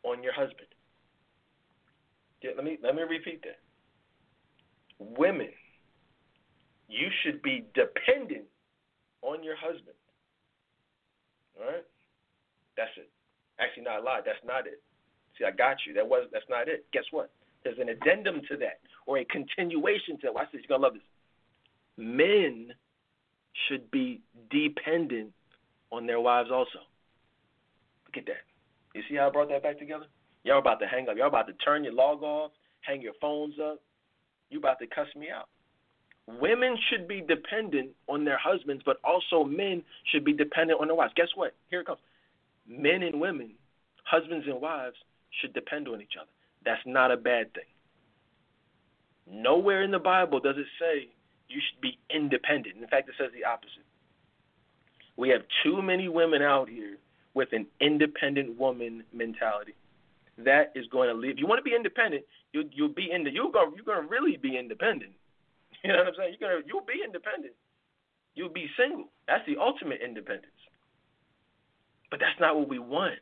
on 0.02 0.22
your 0.22 0.34
husband. 0.34 0.68
Yeah, 2.42 2.50
let 2.54 2.64
me 2.64 2.78
let 2.82 2.94
me 2.94 3.02
repeat 3.02 3.42
that. 3.42 3.58
Women, 4.98 5.50
you 6.90 7.08
should 7.22 7.40
be 7.42 7.64
dependent 7.74 8.44
on 9.22 9.44
your 9.44 9.56
husband. 9.56 9.96
All 11.58 11.66
right? 11.66 11.86
That's 12.76 12.90
it. 12.96 13.10
Actually, 13.60 13.84
not 13.84 14.00
a 14.00 14.02
lie. 14.02 14.20
That's 14.24 14.42
not 14.44 14.66
it. 14.66 14.82
See, 15.38 15.44
I 15.44 15.50
got 15.50 15.76
you. 15.86 15.94
That 15.94 16.08
was 16.08 16.26
that's 16.32 16.48
not 16.48 16.68
it. 16.68 16.86
Guess 16.92 17.04
what? 17.10 17.30
There's 17.62 17.78
an 17.78 17.90
addendum 17.90 18.40
to 18.48 18.56
that, 18.58 18.80
or 19.06 19.18
a 19.18 19.24
continuation 19.26 20.16
to 20.20 20.28
that. 20.28 20.34
Watch 20.34 20.48
this. 20.52 20.62
You're 20.66 20.78
gonna 20.78 20.88
love 20.88 20.94
this. 20.94 21.02
Men 21.96 22.72
should 23.68 23.90
be 23.90 24.22
dependent 24.50 25.32
on 25.92 26.06
their 26.06 26.20
wives 26.20 26.50
also. 26.50 26.80
Look 28.06 28.16
at 28.16 28.26
that. 28.26 28.42
You 28.94 29.02
see 29.08 29.16
how 29.16 29.28
I 29.28 29.30
brought 29.30 29.50
that 29.50 29.62
back 29.62 29.78
together? 29.78 30.06
Y'all 30.42 30.58
about 30.58 30.80
to 30.80 30.86
hang 30.86 31.08
up. 31.08 31.16
Y'all 31.16 31.28
about 31.28 31.46
to 31.48 31.52
turn 31.64 31.84
your 31.84 31.92
log 31.92 32.22
off, 32.22 32.52
hang 32.80 33.02
your 33.02 33.12
phones 33.20 33.54
up. 33.62 33.80
You 34.48 34.58
about 34.58 34.78
to 34.80 34.86
cuss 34.86 35.06
me 35.14 35.28
out. 35.30 35.48
Women 36.38 36.76
should 36.88 37.08
be 37.08 37.20
dependent 37.20 37.90
on 38.08 38.24
their 38.24 38.38
husbands, 38.38 38.82
but 38.84 38.98
also 39.02 39.44
men 39.44 39.82
should 40.12 40.24
be 40.24 40.32
dependent 40.32 40.80
on 40.80 40.86
their 40.86 40.96
wives. 40.96 41.12
Guess 41.16 41.28
what? 41.34 41.54
Here 41.70 41.80
it 41.80 41.86
comes. 41.86 42.00
Men 42.68 43.02
and 43.02 43.20
women, 43.20 43.52
husbands 44.04 44.46
and 44.46 44.60
wives, 44.60 44.96
should 45.40 45.52
depend 45.54 45.88
on 45.88 46.00
each 46.00 46.14
other. 46.20 46.30
That's 46.64 46.80
not 46.86 47.10
a 47.10 47.16
bad 47.16 47.52
thing. 47.54 47.64
Nowhere 49.26 49.82
in 49.82 49.90
the 49.90 49.98
Bible 49.98 50.40
does 50.40 50.56
it 50.56 50.66
say 50.78 51.08
you 51.48 51.60
should 51.60 51.80
be 51.80 51.98
independent. 52.14 52.76
In 52.80 52.86
fact, 52.88 53.08
it 53.08 53.14
says 53.18 53.30
the 53.32 53.48
opposite. 53.48 53.84
We 55.16 55.28
have 55.30 55.42
too 55.62 55.82
many 55.82 56.08
women 56.08 56.42
out 56.42 56.68
here 56.68 56.96
with 57.34 57.48
an 57.52 57.66
independent 57.80 58.58
woman 58.58 59.04
mentality. 59.12 59.74
That 60.38 60.72
is 60.74 60.86
going 60.90 61.08
to 61.08 61.14
leave. 61.14 61.32
If 61.32 61.38
you 61.38 61.46
want 61.46 61.58
to 61.58 61.68
be 61.68 61.76
independent, 61.76 62.24
you 62.52 62.64
you'll 62.72 62.88
be 62.88 63.10
in 63.10 63.24
the 63.24 63.30
you're 63.30 63.50
going 63.50 63.72
you're 63.76 63.84
going 63.84 64.02
to 64.02 64.08
really 64.08 64.36
be 64.36 64.56
independent. 64.56 65.12
You 65.84 65.92
know 65.92 65.98
what 66.00 66.08
I'm 66.08 66.14
saying? 66.18 66.36
You're 66.38 66.50
gonna 66.50 66.66
you'll 66.66 66.84
be 66.84 67.00
independent. 67.02 67.54
You'll 68.34 68.52
be 68.52 68.68
single. 68.76 69.08
That's 69.26 69.44
the 69.46 69.56
ultimate 69.56 70.00
independence. 70.04 70.52
But 72.10 72.20
that's 72.20 72.38
not 72.38 72.56
what 72.56 72.68
we 72.68 72.78
want. 72.78 73.16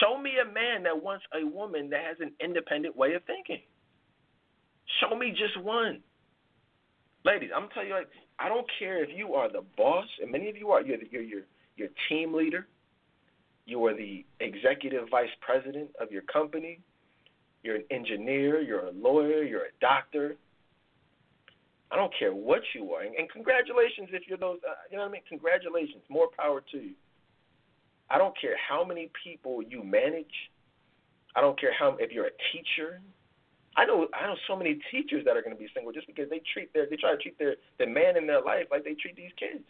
Show 0.00 0.16
me 0.16 0.32
a 0.40 0.46
man 0.46 0.84
that 0.84 1.02
wants 1.02 1.24
a 1.34 1.44
woman 1.44 1.90
that 1.90 2.04
has 2.04 2.16
an 2.20 2.32
independent 2.40 2.96
way 2.96 3.14
of 3.14 3.24
thinking. 3.24 3.60
Show 5.00 5.16
me 5.16 5.30
just 5.30 5.60
one. 5.60 6.00
Ladies, 7.24 7.50
I'm 7.54 7.62
gonna 7.62 7.74
tell 7.74 7.84
you 7.84 7.94
like 7.94 8.08
I 8.38 8.48
don't 8.48 8.66
care 8.78 9.02
if 9.02 9.10
you 9.14 9.34
are 9.34 9.50
the 9.50 9.62
boss, 9.76 10.06
and 10.22 10.30
many 10.30 10.48
of 10.48 10.56
you 10.56 10.70
are. 10.70 10.82
You're 10.82 10.98
the, 10.98 11.06
you're 11.10 11.22
your 11.22 11.42
your 11.76 11.88
team 12.08 12.34
leader. 12.34 12.66
You 13.66 13.84
are 13.86 13.96
the 13.96 14.24
executive 14.40 15.08
vice 15.10 15.30
president 15.40 15.90
of 16.00 16.10
your 16.12 16.22
company. 16.22 16.80
You're 17.62 17.76
an 17.76 17.84
engineer. 17.90 18.60
You're 18.60 18.86
a 18.86 18.90
lawyer. 18.92 19.42
You're 19.42 19.62
a 19.62 19.74
doctor. 19.80 20.36
I 21.90 21.96
don't 21.96 22.12
care 22.18 22.34
what 22.34 22.62
you 22.74 22.92
are, 22.92 23.02
and, 23.02 23.14
and 23.14 23.30
congratulations 23.30 24.08
if 24.12 24.22
you're 24.26 24.38
those. 24.38 24.58
Uh, 24.66 24.72
you 24.90 24.96
know 24.96 25.02
what 25.04 25.10
I 25.10 25.12
mean? 25.12 25.22
Congratulations, 25.28 26.02
more 26.08 26.28
power 26.36 26.62
to 26.72 26.78
you. 26.78 26.94
I 28.10 28.18
don't 28.18 28.38
care 28.40 28.56
how 28.56 28.84
many 28.84 29.10
people 29.22 29.62
you 29.62 29.82
manage. 29.82 30.34
I 31.36 31.40
don't 31.40 31.58
care 31.58 31.72
how 31.76 31.96
if 31.98 32.12
you're 32.12 32.26
a 32.26 32.36
teacher. 32.52 33.00
I 33.76 33.84
know 33.84 34.06
I 34.14 34.26
know 34.26 34.36
so 34.46 34.56
many 34.56 34.78
teachers 34.90 35.24
that 35.24 35.36
are 35.36 35.42
going 35.42 35.54
to 35.54 35.60
be 35.60 35.68
single 35.74 35.92
just 35.92 36.06
because 36.06 36.30
they 36.30 36.40
treat 36.52 36.72
their 36.72 36.86
they 36.88 36.96
try 36.96 37.10
to 37.10 37.16
treat 37.16 37.38
their 37.38 37.56
the 37.78 37.86
man 37.86 38.16
in 38.16 38.26
their 38.26 38.40
life 38.42 38.66
like 38.70 38.84
they 38.84 38.94
treat 38.94 39.16
these 39.16 39.32
kids. 39.38 39.64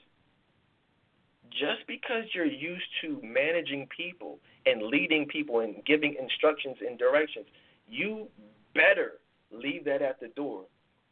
Just 1.51 1.87
because 1.87 2.25
you're 2.35 2.45
used 2.45 2.87
to 3.03 3.21
managing 3.23 3.87
people 3.97 4.39
and 4.67 4.83
leading 4.83 5.27
people 5.27 5.61
and 5.61 5.85
giving 5.85 6.17
instructions 6.21 6.77
and 6.87 6.99
directions, 6.99 7.47
you 7.89 8.27
better 8.75 9.21
leave 9.53 9.85
that 9.85 10.03
at 10.03 10.19
the 10.21 10.29
door 10.29 10.65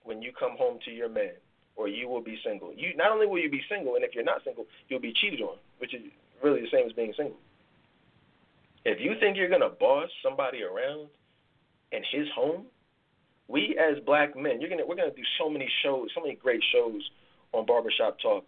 when 0.04 0.22
you 0.22 0.32
come 0.38 0.56
home 0.56 0.78
to 0.84 0.90
your 0.90 1.08
man, 1.08 1.32
or 1.76 1.88
you 1.88 2.08
will 2.08 2.22
be 2.22 2.38
single. 2.44 2.72
You 2.76 2.94
not 2.96 3.12
only 3.12 3.26
will 3.26 3.38
you 3.38 3.50
be 3.50 3.62
single, 3.68 3.96
and 3.96 4.04
if 4.04 4.14
you're 4.14 4.24
not 4.24 4.44
single, 4.44 4.66
you'll 4.88 5.00
be 5.00 5.12
cheated 5.12 5.40
on, 5.40 5.56
which 5.78 5.94
is 5.94 6.02
really 6.42 6.60
the 6.60 6.70
same 6.70 6.86
as 6.86 6.92
being 6.92 7.14
single. 7.16 7.36
If 8.84 8.98
you 9.00 9.14
think 9.20 9.36
you're 9.36 9.48
gonna 9.48 9.70
boss 9.70 10.10
somebody 10.22 10.62
around 10.62 11.08
in 11.92 12.02
his 12.10 12.26
home, 12.34 12.66
we 13.48 13.78
as 13.78 14.02
black 14.04 14.36
men, 14.36 14.60
you're 14.60 14.70
gonna 14.70 14.86
we're 14.86 14.96
gonna 14.96 15.14
do 15.14 15.22
so 15.38 15.48
many 15.48 15.68
shows, 15.82 16.08
so 16.14 16.20
many 16.20 16.34
great 16.34 16.62
shows 16.72 17.00
on 17.52 17.66
Barbershop 17.66 18.18
Talk. 18.20 18.44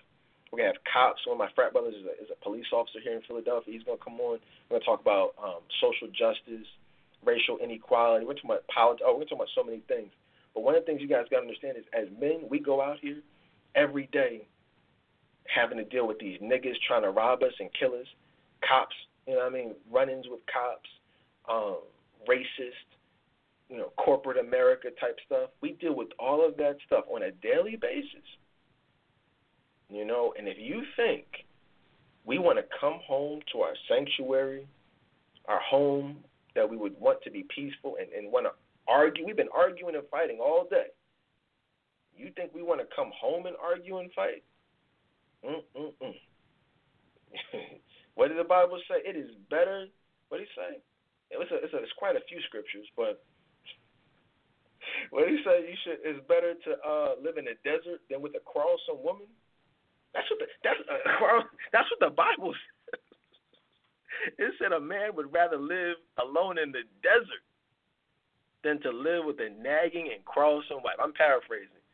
We're 0.51 0.59
gonna 0.59 0.73
have 0.73 0.83
cops. 0.91 1.27
One 1.27 1.35
of 1.35 1.39
my 1.39 1.51
frat 1.55 1.73
brothers 1.73 1.95
is 1.95 2.07
a, 2.07 2.15
is 2.23 2.31
a 2.31 2.39
police 2.43 2.67
officer 2.73 2.99
here 3.03 3.15
in 3.15 3.23
Philadelphia. 3.27 3.75
He's 3.75 3.83
gonna 3.85 4.03
come 4.03 4.19
on. 4.21 4.39
We're 4.69 4.79
gonna 4.79 4.85
talk 4.85 5.01
about 5.01 5.35
um, 5.43 5.63
social 5.81 6.09
justice, 6.09 6.67
racial 7.25 7.59
inequality. 7.59 8.27
We're 8.27 8.35
talking 8.35 8.51
about 8.51 8.67
politics. 8.69 9.05
Oh, 9.07 9.15
we're 9.19 9.25
talking 9.25 9.39
about 9.39 9.55
so 9.55 9.63
many 9.63 9.83
things. 9.87 10.11
But 10.55 10.63
one 10.63 10.75
of 10.75 10.83
the 10.83 10.87
things 10.87 11.01
you 11.01 11.09
guys 11.09 11.27
got 11.31 11.39
to 11.39 11.43
understand 11.43 11.77
is, 11.77 11.85
as 11.93 12.09
men, 12.21 12.43
we 12.49 12.59
go 12.59 12.81
out 12.81 12.99
here 13.01 13.19
every 13.75 14.09
day 14.13 14.47
having 15.55 15.79
to 15.79 15.85
deal 15.85 16.07
with 16.07 16.19
these 16.19 16.41
niggas 16.41 16.75
trying 16.87 17.03
to 17.03 17.11
rob 17.11 17.43
us 17.43 17.53
and 17.61 17.69
kill 17.79 17.93
us, 17.95 18.07
cops, 18.67 18.95
you 19.27 19.35
know 19.35 19.41
what 19.41 19.47
I 19.47 19.51
mean, 19.51 19.75
run-ins 19.91 20.27
with 20.29 20.41
cops, 20.51 20.89
um, 21.51 21.79
racist, 22.29 22.89
you 23.69 23.79
know, 23.79 23.93
corporate 23.97 24.39
America 24.39 24.89
type 25.01 25.19
stuff. 25.27 25.51
We 25.61 25.73
deal 25.73 25.95
with 25.95 26.09
all 26.19 26.47
of 26.47 26.57
that 26.59 26.77
stuff 26.87 27.05
on 27.13 27.23
a 27.23 27.31
daily 27.31 27.77
basis. 27.77 28.25
You 29.91 30.05
know, 30.05 30.35
and 30.39 30.49
if 30.49 30.57
you 30.59 30.83
think 30.97 31.25
we 32.25 32.39
want 32.39 32.59
to 32.59 32.65
come 32.81 33.01
home 33.07 33.41
to 33.53 33.61
our 33.61 33.75
sanctuary, 33.89 34.67
our 35.47 35.61
home 35.61 36.19
that 36.55 36.69
we 36.69 36.77
would 36.77 36.99
want 36.99 37.23
to 37.23 37.31
be 37.31 37.45
peaceful 37.55 37.97
and, 38.01 38.11
and 38.13 38.33
want 38.33 38.47
to 38.47 38.53
argue, 38.89 39.27
we've 39.27 39.37
been 39.37 39.49
arguing 39.55 39.95
and 39.95 40.05
fighting 40.11 40.39
all 40.41 40.67
day. 40.71 40.87
You 42.17 42.31
think 42.37 42.55
we 42.55 42.63
want 42.63 42.81
to 42.81 42.87
come 42.95 43.11
home 43.19 43.47
and 43.47 43.57
argue 43.63 43.99
and 43.99 44.11
fight? 44.13 44.45
What 48.15 48.29
did 48.29 48.39
the 48.39 48.47
Bible 48.47 48.79
say? 48.89 49.03
It 49.03 49.17
is 49.19 49.31
better. 49.51 49.87
What 50.29 50.39
did 50.39 50.47
he 50.47 50.55
say? 50.55 50.79
It's, 51.31 51.51
a, 51.51 51.59
it's, 51.67 51.75
a, 51.75 51.79
it's 51.83 51.99
quite 51.99 52.15
a 52.15 52.23
few 52.31 52.39
scriptures, 52.47 52.87
but 52.97 53.23
what 55.11 55.27
did 55.27 55.35
he 55.35 55.43
say? 55.43 55.67
You 55.67 55.77
should. 55.83 55.99
It's 56.07 56.23
better 56.31 56.55
to 56.55 56.71
uh, 56.79 57.11
live 57.19 57.39
in 57.39 57.51
the 57.51 57.59
desert 57.67 58.07
than 58.07 58.23
with 58.23 58.39
a 58.39 58.43
quarrelsome 58.47 59.03
woman. 59.03 59.27
That's 60.15 60.31
what 60.31 60.39
the, 60.39 60.49
that's 60.63 60.79
uh, 60.87 61.43
that's 61.75 61.91
what 61.91 61.99
the 61.99 62.15
Bible 62.15 62.55
says. 62.55 63.03
It 64.39 64.55
said 64.63 64.71
a 64.71 64.81
man 64.81 65.19
would 65.19 65.35
rather 65.35 65.59
live 65.59 65.99
alone 66.23 66.57
in 66.57 66.71
the 66.71 66.87
desert 67.03 67.43
than 68.65 68.81
to 68.81 68.91
live 68.91 69.25
with 69.25 69.37
a 69.39 69.51
nagging 69.63 70.11
and 70.15 70.25
quarrelsome 70.25 70.83
wife. 70.83 70.97
I'm 70.99 71.13
paraphrasing 71.13 71.85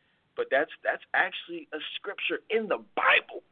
but 0.41 0.47
that's 0.51 0.71
that's 0.83 1.03
actually 1.13 1.69
a 1.75 1.79
scripture 1.97 2.41
in 2.49 2.67
the 2.67 2.79
Bible. 2.97 3.45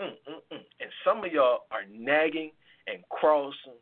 Mm, 0.00 0.14
mm, 0.30 0.54
mm. 0.54 0.64
And 0.80 0.90
some 1.04 1.24
of 1.24 1.32
y'all 1.32 1.66
are 1.72 1.82
nagging 1.90 2.52
and 2.86 3.02
quarrelsome 3.08 3.80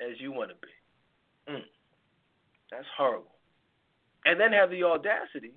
as 0.00 0.18
you 0.18 0.32
want 0.32 0.48
to 0.48 0.56
be. 0.56 1.52
Mm. 1.52 1.68
That's 2.70 2.86
horrible. 2.96 3.34
And 4.24 4.40
then 4.40 4.52
have 4.52 4.70
the 4.70 4.82
audacity 4.84 5.52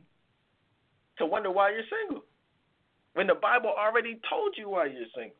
to 1.17 1.25
wonder 1.25 1.49
why 1.49 1.71
you're 1.71 1.87
single 1.87 2.25
when 3.13 3.27
the 3.27 3.35
Bible 3.35 3.71
already 3.71 4.19
told 4.29 4.55
you 4.57 4.69
why 4.69 4.87
you're 4.87 5.11
single. 5.15 5.35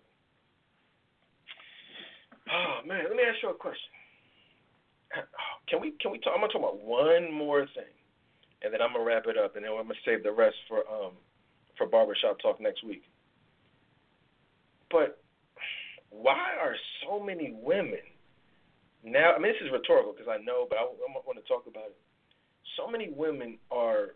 Oh 2.54 2.86
man, 2.86 3.04
let 3.08 3.16
me 3.16 3.24
ask 3.24 3.38
you 3.44 3.50
a 3.50 3.54
question. 3.54 3.92
can 5.68 5.82
we 5.82 5.92
can 6.00 6.12
we 6.12 6.20
talk? 6.20 6.34
I'm 6.36 6.42
gonna 6.42 6.54
talk 6.54 6.62
about 6.62 6.84
one 6.84 7.32
more 7.32 7.66
thing, 7.76 7.94
and 8.62 8.74
then 8.74 8.82
I'm 8.82 8.94
gonna 8.94 9.06
wrap 9.06 9.26
it 9.28 9.38
up, 9.38 9.56
and 9.56 9.66
then 9.66 9.72
I'm 9.72 9.84
gonna 9.84 10.00
save 10.06 10.24
the 10.24 10.32
rest 10.32 10.56
for 10.68 10.80
um 10.90 11.14
for 11.78 11.88
barbershop 11.88 12.40
talk 12.40 12.62
next 12.62 12.84
week. 12.84 13.04
But 14.90 15.22
why 16.10 16.56
are 16.62 16.76
so 17.04 17.20
many 17.24 17.54
women 17.56 18.04
now? 19.04 19.34
I 19.34 19.40
mean, 19.40 19.54
this 19.54 19.62
is 19.66 19.72
rhetorical 19.72 20.14
because 20.14 20.28
I 20.30 20.44
know, 20.44 20.68
but 20.70 20.78
I, 20.78 20.84
I 20.84 21.22
want 21.26 21.40
to 21.40 21.48
talk 21.48 21.66
about 21.68 21.86
it. 21.86 21.98
So 22.78 22.90
many 22.90 23.10
women 23.10 23.58
are 23.72 24.16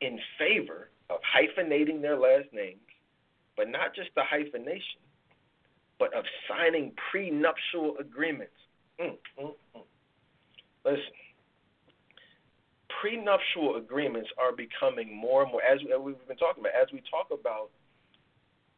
in 0.00 0.18
favor 0.38 0.90
of 1.08 1.18
hyphenating 1.22 2.02
their 2.02 2.18
last 2.18 2.48
names, 2.52 2.80
but 3.56 3.68
not 3.68 3.94
just 3.94 4.10
the 4.14 4.22
hyphenation, 4.24 5.00
but 5.98 6.12
of 6.14 6.24
signing 6.48 6.92
prenuptial 7.10 7.96
agreements. 7.98 8.52
Mm, 9.00 9.16
mm, 9.40 9.52
mm. 9.76 9.82
Listen, 10.86 11.02
prenuptial 13.00 13.76
agreements 13.76 14.30
are 14.38 14.52
becoming 14.52 15.14
more 15.14 15.42
and 15.42 15.50
more, 15.50 15.60
as 15.60 15.80
we've 15.82 16.14
been 16.28 16.36
talking 16.36 16.62
about, 16.62 16.80
as 16.80 16.86
we 16.92 17.02
talk 17.10 17.26
about, 17.32 17.70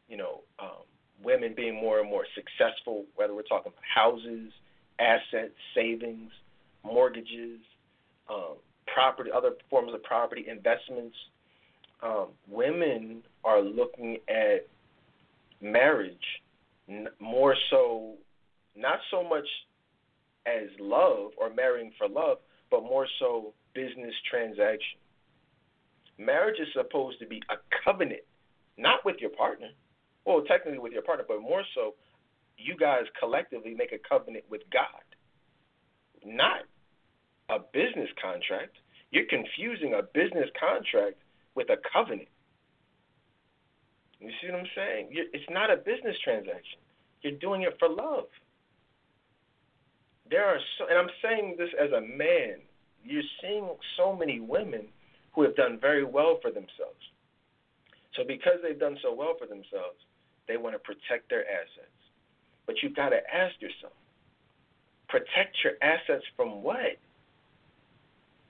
you 0.09 0.17
know, 0.17 0.41
um, 0.59 0.89
women 1.23 1.53
being 1.55 1.75
more 1.75 2.01
and 2.01 2.09
more 2.09 2.25
successful, 2.35 3.05
whether 3.17 3.35
we're 3.35 3.43
talking 3.43 3.73
about 3.73 3.85
houses, 3.95 4.51
assets, 4.99 5.53
savings, 5.75 6.31
mortgages, 6.83 7.61
um, 8.31 8.57
property, 8.87 9.31
other 9.31 9.51
forms 9.69 9.93
of 9.93 10.03
property, 10.03 10.47
investments. 10.49 11.17
Um, 12.03 12.29
women 12.49 13.23
are 13.45 13.61
looking 13.61 14.17
at 14.29 14.67
marriage 15.61 16.15
more 17.21 17.55
so, 17.69 18.15
not 18.75 19.01
so 19.11 19.23
much 19.23 19.47
as 20.49 20.69
love 20.81 21.33
or 21.37 21.53
marrying 21.55 21.93
for 21.99 22.09
love, 22.09 22.39
but 22.70 22.83
more 22.83 23.07
so 23.19 23.53
business 23.75 24.15
transaction. 24.31 24.99
Marriage 26.19 26.59
is 26.61 26.69
supposed 26.75 27.19
to 27.20 27.27
be 27.27 27.41
a 27.51 27.57
covenant, 27.85 28.23
not 28.77 29.05
with 29.05 29.16
your 29.20 29.31
partner. 29.31 29.69
Well, 30.25 30.43
technically 30.43 30.79
with 30.79 30.93
your 30.93 31.03
partner, 31.03 31.25
but 31.27 31.41
more 31.41 31.62
so, 31.75 31.95
you 32.57 32.77
guys 32.77 33.05
collectively 33.19 33.75
make 33.75 33.93
a 33.93 34.09
covenant 34.09 34.45
with 34.51 34.62
God, 34.73 35.05
not 36.25 36.62
a 37.49 37.59
business 37.73 38.11
contract. 38.20 38.77
You're 39.11 39.31
confusing 39.31 39.95
a 39.95 40.03
business 40.03 40.51
contract 40.59 41.23
with 41.55 41.70
a 41.70 41.77
covenant. 41.93 42.29
You 44.20 44.31
see 44.41 44.51
what 44.51 44.61
I'm 44.61 44.66
saying? 44.75 45.09
It's 45.12 45.49
not 45.51 45.70
a 45.70 45.77
business 45.77 46.16
transaction. 46.25 46.81
You're 47.23 47.39
doing 47.39 47.62
it 47.62 47.77
for 47.79 47.89
love. 47.89 48.27
There 50.31 50.45
are 50.45 50.59
so, 50.77 50.87
and 50.89 50.99
I'm 50.99 51.11
saying 51.23 51.57
this 51.59 51.71
as 51.81 51.93
a 51.93 52.01
man. 52.01 52.61
You're 53.05 53.23
seeing 53.41 53.69
so 53.97 54.15
many 54.15 54.41
women 54.41 54.87
who 55.35 55.43
have 55.43 55.57
done 55.57 55.79
very 55.81 56.05
well 56.05 56.39
for 56.43 56.51
themselves. 56.51 57.01
So 58.17 58.25
because 58.27 58.59
they've 58.63 58.79
done 58.79 58.99
so 59.03 59.15
well 59.15 59.35
for 59.39 59.47
themselves, 59.47 59.97
they 60.49 60.57
want 60.57 60.75
to 60.75 60.79
protect 60.81 61.31
their 61.31 61.45
assets. 61.49 61.99
But 62.67 62.77
you've 62.83 62.97
got 62.97 63.11
to 63.11 63.19
ask 63.33 63.55
yourself, 63.61 63.93
protect 65.09 65.57
your 65.65 65.75
assets 65.81 66.25
from 66.37 66.63
what? 66.63 66.99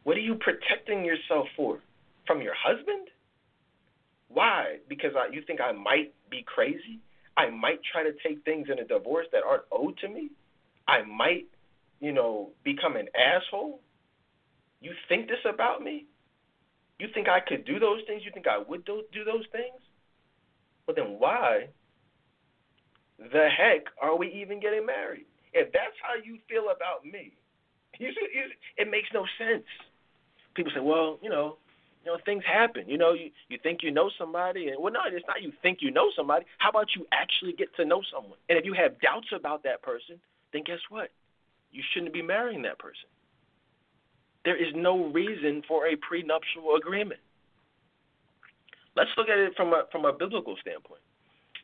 What 0.04 0.16
are 0.16 0.20
you 0.20 0.36
protecting 0.36 1.04
yourself 1.04 1.46
for? 1.56 1.80
From 2.26 2.40
your 2.40 2.54
husband? 2.56 3.08
Why? 4.28 4.78
Because 4.88 5.12
I, 5.16 5.32
you 5.32 5.42
think 5.46 5.60
I 5.60 5.72
might 5.72 6.14
be 6.30 6.42
crazy? 6.42 7.00
I 7.36 7.50
might 7.50 7.80
try 7.92 8.02
to 8.02 8.12
take 8.26 8.44
things 8.44 8.68
in 8.72 8.78
a 8.78 8.84
divorce 8.84 9.26
that 9.32 9.42
aren't 9.46 9.64
owed 9.70 9.96
to 9.98 10.08
me? 10.08 10.30
I 10.88 11.02
might, 11.02 11.46
you 12.00 12.12
know, 12.12 12.50
become 12.64 12.96
an 12.96 13.08
asshole? 13.16 13.80
You 14.80 14.92
think 15.08 15.28
this 15.28 15.38
about 15.48 15.82
me? 15.82 16.06
You 16.98 17.08
think 17.12 17.28
I 17.28 17.40
could 17.40 17.64
do 17.64 17.78
those 17.78 18.00
things? 18.06 18.22
You 18.24 18.30
think 18.32 18.46
I 18.46 18.58
would 18.58 18.84
do, 18.84 19.02
do 19.12 19.24
those 19.24 19.44
things? 19.52 19.80
Well, 20.86 20.94
then 20.94 21.16
why 21.18 21.68
the 23.18 23.48
heck 23.48 23.86
are 24.00 24.16
we 24.16 24.32
even 24.32 24.60
getting 24.60 24.86
married? 24.86 25.26
If 25.52 25.72
that's 25.72 25.96
how 26.02 26.14
you 26.22 26.38
feel 26.48 26.70
about 26.74 27.04
me, 27.04 27.32
you, 27.98 28.08
you, 28.08 28.44
it 28.76 28.90
makes 28.90 29.08
no 29.12 29.26
sense. 29.38 29.64
People 30.54 30.72
say, 30.74 30.80
well, 30.80 31.18
you 31.22 31.30
know, 31.30 31.58
you 32.04 32.12
know, 32.12 32.18
things 32.24 32.44
happen. 32.44 32.88
You 32.88 32.96
know, 32.96 33.12
you, 33.12 33.30
you 33.48 33.58
think 33.62 33.82
you 33.82 33.90
know 33.90 34.10
somebody, 34.18 34.68
and 34.68 34.82
well, 34.82 34.92
no, 34.92 35.00
it's 35.06 35.26
not 35.26 35.42
you 35.42 35.52
think 35.62 35.78
you 35.82 35.90
know 35.90 36.10
somebody. 36.16 36.46
How 36.58 36.70
about 36.70 36.94
you 36.96 37.06
actually 37.12 37.52
get 37.52 37.74
to 37.76 37.84
know 37.84 38.02
someone? 38.12 38.38
And 38.48 38.58
if 38.58 38.64
you 38.64 38.72
have 38.74 39.00
doubts 39.00 39.28
about 39.34 39.64
that 39.64 39.82
person, 39.82 40.20
then 40.52 40.62
guess 40.64 40.78
what? 40.88 41.10
You 41.70 41.82
shouldn't 41.92 42.12
be 42.12 42.22
marrying 42.22 42.62
that 42.62 42.78
person. 42.78 43.08
There 44.44 44.56
is 44.56 44.72
no 44.74 45.06
reason 45.06 45.62
for 45.68 45.86
a 45.86 45.96
prenuptial 45.96 46.76
agreement. 46.76 47.20
Let's 48.96 49.10
look 49.16 49.28
at 49.28 49.38
it 49.38 49.52
from 49.56 49.72
a 49.72 49.84
from 49.92 50.04
a 50.04 50.12
biblical 50.12 50.56
standpoint. 50.60 51.02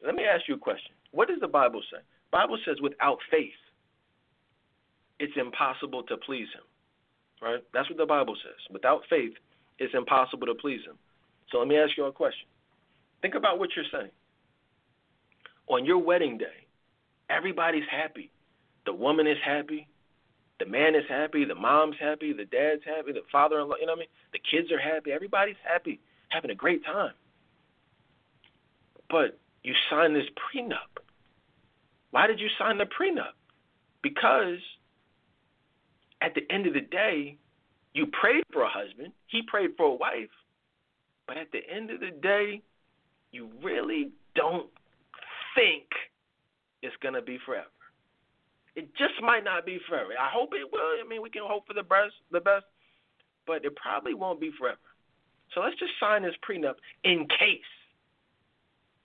Let 0.04 0.14
me 0.14 0.24
ask 0.24 0.46
you 0.48 0.54
a 0.54 0.58
question. 0.58 0.92
What 1.12 1.28
does 1.28 1.40
the 1.40 1.48
Bible 1.48 1.80
say? 1.90 1.98
The 1.98 2.38
Bible 2.38 2.58
says 2.64 2.76
without 2.82 3.18
faith, 3.30 3.56
it's 5.18 5.32
impossible 5.36 6.02
to 6.04 6.16
please 6.18 6.48
him. 6.54 6.66
Right? 7.40 7.62
That's 7.72 7.88
what 7.88 7.98
the 7.98 8.06
Bible 8.06 8.36
says. 8.42 8.56
Without 8.70 9.02
faith, 9.08 9.32
it's 9.78 9.94
impossible 9.94 10.46
to 10.46 10.54
please 10.54 10.80
him. 10.86 10.96
So 11.50 11.58
let 11.58 11.68
me 11.68 11.76
ask 11.76 11.96
you 11.96 12.04
a 12.04 12.12
question. 12.12 12.46
Think 13.22 13.34
about 13.34 13.58
what 13.58 13.70
you're 13.74 13.84
saying. 13.92 14.12
On 15.68 15.84
your 15.84 15.98
wedding 15.98 16.38
day, 16.38 16.66
everybody's 17.30 17.88
happy. 17.90 18.30
The 18.86 18.92
woman 18.92 19.26
is 19.26 19.38
happy. 19.44 19.88
The 20.64 20.70
man 20.70 20.94
is 20.94 21.04
happy. 21.08 21.44
The 21.44 21.54
mom's 21.54 21.96
happy. 22.00 22.32
The 22.32 22.46
dad's 22.46 22.82
happy. 22.86 23.12
The 23.12 23.20
father 23.30 23.60
in 23.60 23.68
law, 23.68 23.74
you 23.78 23.86
know 23.86 23.92
what 23.92 23.98
I 23.98 24.00
mean? 24.00 24.08
The 24.32 24.38
kids 24.50 24.72
are 24.72 24.78
happy. 24.78 25.12
Everybody's 25.12 25.60
happy, 25.62 26.00
having 26.30 26.50
a 26.50 26.54
great 26.54 26.82
time. 26.84 27.12
But 29.10 29.38
you 29.62 29.74
sign 29.90 30.14
this 30.14 30.24
prenup. 30.40 31.02
Why 32.12 32.26
did 32.26 32.40
you 32.40 32.48
sign 32.58 32.78
the 32.78 32.84
prenup? 32.84 33.34
Because 34.02 34.58
at 36.22 36.34
the 36.34 36.50
end 36.50 36.66
of 36.66 36.72
the 36.72 36.80
day, 36.80 37.36
you 37.92 38.06
prayed 38.06 38.44
for 38.50 38.62
a 38.62 38.68
husband, 38.68 39.12
he 39.26 39.42
prayed 39.46 39.70
for 39.76 39.86
a 39.86 39.94
wife, 39.94 40.30
but 41.26 41.36
at 41.36 41.52
the 41.52 41.60
end 41.70 41.90
of 41.90 42.00
the 42.00 42.10
day, 42.22 42.62
you 43.32 43.50
really 43.62 44.12
don't 44.34 44.70
think 45.54 45.84
it's 46.82 46.96
going 47.02 47.14
to 47.14 47.22
be 47.22 47.38
forever. 47.44 47.66
It 48.76 48.94
just 48.96 49.14
might 49.22 49.44
not 49.44 49.64
be 49.64 49.78
forever. 49.88 50.10
I 50.18 50.28
hope 50.30 50.50
it 50.52 50.70
will. 50.70 50.80
I 50.80 51.06
mean, 51.08 51.22
we 51.22 51.30
can 51.30 51.42
hope 51.44 51.66
for 51.66 51.74
the 51.74 51.82
best, 51.82 52.14
the 52.32 52.40
best, 52.40 52.64
but 53.46 53.64
it 53.64 53.76
probably 53.76 54.14
won't 54.14 54.40
be 54.40 54.50
forever. 54.58 54.78
So 55.54 55.60
let's 55.60 55.78
just 55.78 55.92
sign 56.00 56.22
this 56.22 56.34
prenup 56.42 56.74
in 57.04 57.28
case 57.28 57.70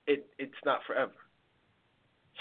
it 0.07 0.25
it's 0.39 0.57
not 0.65 0.81
forever. 0.87 1.13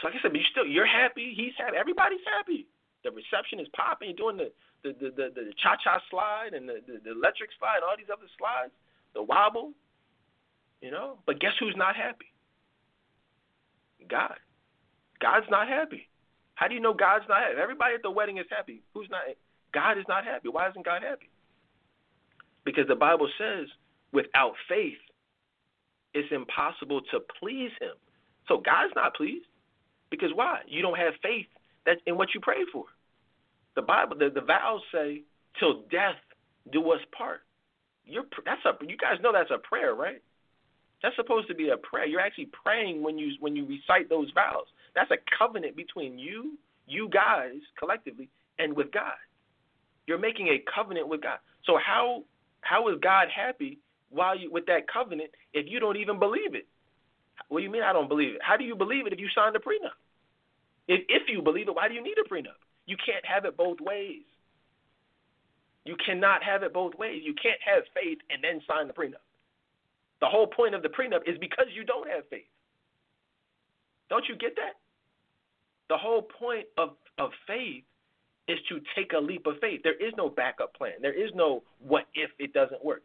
So 0.00 0.08
like 0.08 0.16
I 0.16 0.22
said, 0.22 0.32
but 0.32 0.40
you 0.40 0.46
still 0.50 0.66
you're 0.66 0.86
happy, 0.86 1.34
he's 1.36 1.52
happy, 1.58 1.76
everybody's 1.76 2.24
happy. 2.24 2.66
The 3.04 3.10
reception 3.10 3.60
is 3.60 3.68
popping, 3.76 4.14
you're 4.16 4.16
doing 4.16 4.38
the 4.38 4.50
the 4.82 4.96
the, 4.98 5.10
the, 5.10 5.26
the 5.34 5.52
cha 5.62 5.76
cha 5.76 6.00
slide 6.10 6.54
and 6.54 6.68
the, 6.68 6.80
the, 6.86 7.00
the 7.04 7.12
electric 7.12 7.50
slide, 7.58 7.80
all 7.84 7.96
these 7.96 8.08
other 8.10 8.28
slides, 8.38 8.72
the 9.14 9.22
wobble, 9.22 9.72
you 10.80 10.90
know. 10.90 11.18
But 11.26 11.40
guess 11.40 11.52
who's 11.60 11.76
not 11.76 11.94
happy? 11.94 12.32
God. 14.08 14.38
God's 15.20 15.46
not 15.50 15.68
happy. 15.68 16.08
How 16.58 16.66
do 16.66 16.74
you 16.74 16.80
know 16.80 16.92
God's 16.92 17.24
not 17.28 17.40
happy? 17.40 17.54
Everybody 17.62 17.94
at 17.94 18.02
the 18.02 18.10
wedding 18.10 18.38
is 18.38 18.46
happy. 18.50 18.82
Who's 18.92 19.06
not? 19.10 19.22
God 19.72 19.96
is 19.96 20.04
not 20.08 20.24
happy. 20.24 20.48
Why 20.48 20.68
isn't 20.68 20.84
God 20.84 21.02
happy? 21.06 21.30
Because 22.64 22.88
the 22.88 22.96
Bible 22.96 23.28
says, 23.38 23.68
without 24.12 24.54
faith, 24.68 24.98
it's 26.14 26.26
impossible 26.32 27.02
to 27.12 27.20
please 27.38 27.70
him. 27.80 27.94
So 28.48 28.56
God's 28.58 28.92
not 28.96 29.14
pleased. 29.14 29.46
Because 30.10 30.30
why? 30.34 30.62
You 30.66 30.82
don't 30.82 30.98
have 30.98 31.14
faith 31.22 31.46
that 31.86 31.98
in 32.06 32.16
what 32.16 32.34
you 32.34 32.40
pray 32.40 32.66
for. 32.72 32.86
The 33.76 33.82
Bible, 33.82 34.16
the, 34.18 34.30
the 34.34 34.40
vows 34.40 34.80
say, 34.90 35.22
"Till 35.60 35.82
death 35.92 36.18
do 36.72 36.90
us 36.90 37.00
part." 37.16 37.42
You're 38.04 38.24
that's 38.44 38.64
a 38.64 38.72
you 38.84 38.96
guys 38.96 39.20
know 39.22 39.32
that's 39.32 39.52
a 39.52 39.58
prayer, 39.58 39.94
right? 39.94 40.22
That's 41.02 41.14
supposed 41.14 41.46
to 41.48 41.54
be 41.54 41.68
a 41.68 41.76
prayer. 41.76 42.06
You're 42.06 42.20
actually 42.20 42.48
praying 42.64 43.02
when 43.02 43.18
you 43.18 43.32
when 43.38 43.54
you 43.54 43.66
recite 43.66 44.08
those 44.08 44.32
vows. 44.34 44.66
That's 44.94 45.10
a 45.10 45.18
covenant 45.36 45.76
between 45.76 46.18
you, 46.18 46.58
you 46.86 47.08
guys 47.08 47.60
collectively, 47.78 48.28
and 48.58 48.74
with 48.74 48.92
God. 48.92 49.18
You're 50.06 50.18
making 50.18 50.48
a 50.48 50.62
covenant 50.74 51.08
with 51.08 51.22
God. 51.22 51.38
So 51.64 51.78
how 51.84 52.24
how 52.62 52.88
is 52.88 52.96
God 53.00 53.28
happy 53.34 53.78
while 54.10 54.36
you 54.36 54.50
with 54.50 54.66
that 54.66 54.90
covenant 54.92 55.30
if 55.52 55.66
you 55.68 55.80
don't 55.80 55.96
even 55.96 56.18
believe 56.18 56.54
it? 56.54 56.66
What 57.48 57.60
do 57.60 57.64
you 57.64 57.70
mean 57.70 57.82
I 57.82 57.92
don't 57.92 58.08
believe 58.08 58.34
it? 58.34 58.40
How 58.42 58.56
do 58.56 58.64
you 58.64 58.74
believe 58.74 59.06
it 59.06 59.12
if 59.12 59.20
you 59.20 59.28
signed 59.34 59.54
a 59.56 59.58
prenup? 59.58 59.96
If 60.88 61.04
if 61.08 61.28
you 61.28 61.42
believe 61.42 61.68
it, 61.68 61.74
why 61.74 61.88
do 61.88 61.94
you 61.94 62.02
need 62.02 62.16
a 62.18 62.28
prenup? 62.28 62.58
You 62.86 62.96
can't 63.04 63.24
have 63.24 63.44
it 63.44 63.56
both 63.56 63.80
ways. 63.80 64.22
You 65.84 65.96
cannot 66.04 66.42
have 66.42 66.62
it 66.62 66.72
both 66.72 66.94
ways. 66.94 67.22
You 67.24 67.34
can't 67.34 67.60
have 67.64 67.84
faith 67.94 68.18
and 68.30 68.42
then 68.42 68.60
sign 68.66 68.88
the 68.88 68.92
prenup. 68.92 69.24
The 70.20 70.26
whole 70.26 70.46
point 70.46 70.74
of 70.74 70.82
the 70.82 70.88
prenup 70.88 71.28
is 71.28 71.38
because 71.38 71.66
you 71.72 71.84
don't 71.84 72.08
have 72.08 72.28
faith. 72.28 72.48
Don't 74.08 74.24
you 74.28 74.36
get 74.36 74.56
that? 74.56 74.74
The 75.88 75.96
whole 75.96 76.22
point 76.22 76.66
of, 76.76 76.90
of 77.18 77.30
faith 77.46 77.84
is 78.46 78.58
to 78.68 78.80
take 78.96 79.12
a 79.12 79.18
leap 79.18 79.46
of 79.46 79.54
faith. 79.60 79.80
There 79.84 79.96
is 79.96 80.12
no 80.16 80.28
backup 80.28 80.74
plan. 80.74 80.94
There 81.02 81.12
is 81.12 81.30
no 81.34 81.62
what 81.80 82.04
if 82.14 82.30
it 82.38 82.52
doesn't 82.52 82.84
work. 82.84 83.04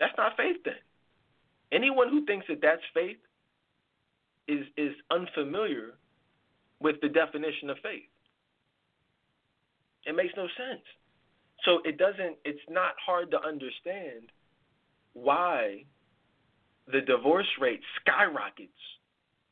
That's 0.00 0.12
not 0.16 0.36
faith 0.36 0.56
then. 0.64 0.74
Anyone 1.72 2.08
who 2.08 2.24
thinks 2.26 2.46
that 2.48 2.60
that's 2.60 2.82
faith 2.92 3.18
is 4.48 4.66
is 4.76 4.92
unfamiliar 5.10 5.94
with 6.80 6.96
the 7.00 7.08
definition 7.08 7.70
of 7.70 7.76
faith. 7.82 8.10
It 10.06 10.16
makes 10.16 10.32
no 10.36 10.46
sense. 10.56 10.82
So 11.64 11.80
it 11.84 11.98
doesn't 11.98 12.36
it's 12.44 12.66
not 12.68 12.94
hard 13.04 13.30
to 13.30 13.38
understand 13.40 14.32
why 15.12 15.84
the 16.90 17.02
divorce 17.02 17.48
rate 17.60 17.82
skyrockets 18.00 18.72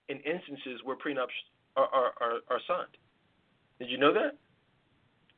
in 0.08 0.18
instances 0.18 0.80
where 0.84 0.96
prenups 0.96 1.36
are, 1.76 1.86
are, 1.86 2.12
are, 2.20 2.38
are 2.50 2.60
signed. 2.66 2.96
Did 3.78 3.90
you 3.90 3.98
know 3.98 4.12
that? 4.12 4.36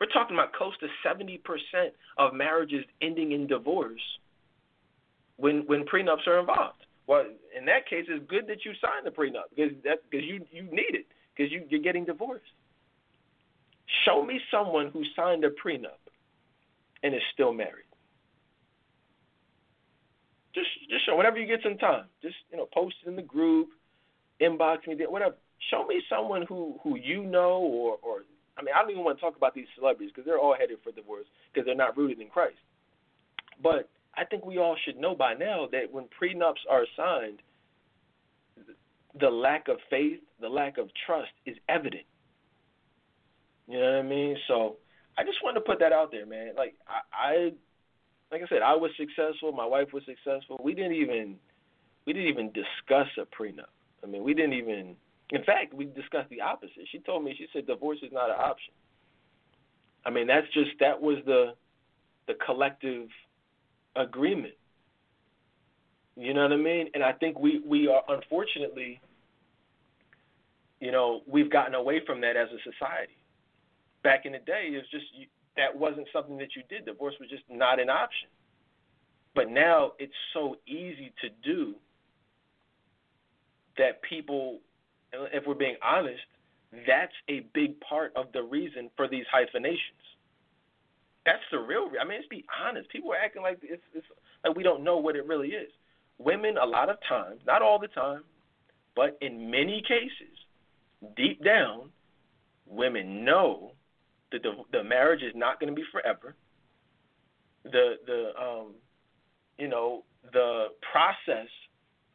We're 0.01 0.07
talking 0.07 0.35
about 0.35 0.55
close 0.55 0.73
to 0.79 0.87
70% 1.07 1.39
of 2.19 2.33
marriages 2.33 2.85
ending 3.03 3.33
in 3.33 3.47
divorce 3.47 4.01
when 5.37 5.65
when 5.67 5.85
prenups 5.85 6.27
are 6.27 6.41
involved. 6.41 6.85
Well, 7.07 7.25
in 7.59 7.65
that 7.67 7.89
case, 7.89 8.07
it's 8.09 8.25
good 8.31 8.47
that 8.47 8.65
you 8.65 8.73
signed 8.81 9.05
the 9.05 9.11
prenup 9.11 9.51
because 9.55 9.73
that 9.85 9.99
because 10.11 10.25
you 10.27 10.45
you 10.51 10.63
need 10.65 10.95
it 10.95 11.07
because 11.37 11.53
you 11.53 11.65
you're 11.69 11.83
getting 11.83 12.05
divorced. 12.05 12.45
Show 14.07 14.25
me 14.25 14.41
someone 14.51 14.91
who 14.93 15.03
signed 15.17 15.45
a 15.45 15.51
prenup 15.51 16.01
and 17.03 17.15
is 17.15 17.23
still 17.35 17.53
married. 17.53 17.85
Just 20.55 20.69
just 20.89 21.05
show 21.05 21.17
whenever 21.17 21.39
you 21.39 21.47
get 21.47 21.61
some 21.63 21.77
time. 21.77 22.05
Just 22.23 22.37
you 22.51 22.57
know, 22.57 22.69
post 22.73 22.95
it 23.05 23.09
in 23.09 23.17
the 23.17 23.23
group, 23.23 23.69
inbox 24.41 24.87
me, 24.87 24.97
whatever. 25.09 25.35
Show 25.71 25.87
me 25.87 26.03
someone 26.09 26.45
who 26.49 26.79
who 26.83 26.97
you 26.97 27.25
know 27.25 27.59
or 27.59 27.99
or 28.03 28.25
I 28.57 28.63
mean, 28.63 28.75
I 28.75 28.83
don't 28.83 28.91
even 28.91 29.05
want 29.05 29.19
to 29.19 29.21
talk 29.21 29.37
about 29.37 29.55
these 29.55 29.67
celebrities 29.77 30.11
because 30.15 30.27
they're 30.27 30.39
all 30.39 30.55
headed 30.59 30.79
for 30.83 30.93
divorce 30.93 31.27
because 31.53 31.67
they're 31.67 31.75
not 31.75 31.97
rooted 31.97 32.21
in 32.21 32.29
Christ. 32.29 32.59
But 33.63 33.89
I 34.15 34.25
think 34.25 34.45
we 34.45 34.59
all 34.59 34.77
should 34.85 34.99
know 34.99 35.15
by 35.15 35.35
now 35.35 35.69
that 35.73 35.93
when 35.93 36.05
prenups 36.21 36.65
are 36.69 36.85
signed, 36.97 37.41
the 39.19 39.31
lack 39.31 39.69
of 39.69 39.79
faith, 39.89 40.21
the 40.41 40.49
lack 40.49 40.79
of 40.79 40.89
trust 41.07 41.31
is 41.47 41.57
evident. 41.69 42.05
You 43.67 43.79
know 43.81 43.93
what 43.93 43.99
I 43.99 44.03
mean? 44.03 44.37
So 44.49 44.77
I 45.17 45.25
just 45.25 45.39
wanted 45.43 45.61
to 45.61 45.67
put 45.67 45.79
that 45.81 45.93
out 45.93 46.11
there, 46.11 46.27
man. 46.27 46.53
Like 46.57 46.75
I, 46.87 47.01
I 47.33 47.53
like 48.33 48.43
I 48.43 48.47
said, 48.49 48.63
I 48.63 48.75
was 48.75 48.91
successful. 48.97 49.53
My 49.53 49.67
wife 49.67 49.89
was 49.93 50.03
successful. 50.05 50.61
We 50.63 50.75
didn't 50.75 50.95
even 50.95 51.37
we 52.07 52.13
didn't 52.13 52.29
even 52.29 52.53
discuss 52.53 53.09
a 53.19 53.27
prenup. 53.27 53.73
I 54.03 54.07
mean, 54.07 54.23
we 54.23 54.35
didn't 54.35 54.55
even. 54.55 54.97
In 55.31 55.45
fact, 55.45 55.75
we 55.75 55.85
discussed 55.85 56.29
the 56.31 56.41
opposite. 56.41 56.89
She 56.91 56.99
told 56.99 57.25
me 57.25 57.35
she 57.37 57.47
said 57.53 57.67
divorce 57.67 57.99
is 58.03 58.13
not 58.13 58.31
an 58.31 58.37
option. 58.39 58.75
I 60.05 60.11
mean, 60.11 60.27
that's 60.27 60.47
just 60.53 60.71
that 60.81 61.01
was 61.01 61.19
the 61.27 61.55
the 62.27 62.35
collective 62.45 63.09
agreement. 63.97 64.55
You 66.17 66.35
know 66.35 66.43
what 66.43 66.53
I 66.53 66.57
mean? 66.57 66.89
And 66.95 67.03
I 67.03 67.13
think 67.13 67.39
we 67.39 67.61
we 67.67 67.89
are 67.89 68.03
unfortunately, 68.09 69.01
you 70.81 70.93
know, 70.93 71.23
we've 71.27 71.51
gotten 71.51 71.75
away 71.75 72.01
from 72.05 72.21
that 72.23 72.37
as 72.37 72.49
a 72.49 72.59
society. 72.71 73.17
Back 74.03 74.25
in 74.25 74.33
the 74.33 74.39
day, 74.39 74.71
it 74.73 74.77
was 74.77 74.91
just 74.91 75.05
you, 75.15 75.27
that 75.57 75.77
wasn't 75.77 76.09
something 76.13 76.39
that 76.39 76.57
you 76.57 76.63
did. 76.69 76.87
Divorce 76.87 77.15
was 77.21 77.29
just 77.29 77.43
not 77.51 77.79
an 77.81 77.91
option. 77.91 78.29
But 79.35 79.51
now 79.51 79.93
it's 79.99 80.13
so 80.33 80.57
easy 80.67 81.13
to 81.21 81.29
do 81.45 81.75
that 83.81 84.03
people, 84.03 84.59
if 85.33 85.45
we're 85.47 85.55
being 85.55 85.77
honest, 85.83 86.21
that's 86.87 87.13
a 87.29 87.41
big 87.55 87.81
part 87.81 88.13
of 88.15 88.27
the 88.33 88.43
reason 88.43 88.91
for 88.95 89.09
these 89.09 89.25
hyphenations. 89.33 90.05
That's 91.25 91.43
the 91.51 91.59
real. 91.59 91.91
I 92.01 92.05
mean, 92.05 92.19
let's 92.19 92.29
be 92.29 92.45
honest. 92.65 92.91
People 92.91 93.13
are 93.13 93.17
acting 93.17 93.43
like 93.43 93.59
it's, 93.63 93.83
it's 93.95 94.07
like 94.45 94.55
we 94.55 94.63
don't 94.63 94.85
know 94.85 94.99
what 94.99 95.17
it 95.17 95.27
really 95.27 95.49
is. 95.49 95.71
Women, 96.19 96.57
a 96.63 96.67
lot 96.67 96.91
of 96.91 96.97
times, 97.09 97.41
not 97.47 97.63
all 97.63 97.79
the 97.79 97.89
time, 97.89 98.23
but 98.95 99.17
in 99.23 99.51
many 99.51 99.83
cases, 99.83 100.37
deep 101.17 101.43
down, 101.43 101.89
women 102.67 103.25
know 103.25 103.73
that 104.33 104.43
the 104.43 104.53
the 104.73 104.85
marriage 104.85 105.23
is 105.23 105.33
not 105.35 105.59
going 105.59 105.75
to 105.75 105.77
be 105.77 105.87
forever. 105.91 106.35
The 107.65 107.95
the 108.07 108.31
um, 108.41 108.75
you 109.59 109.69
know 109.69 110.05
the 110.33 110.69
process 110.93 111.49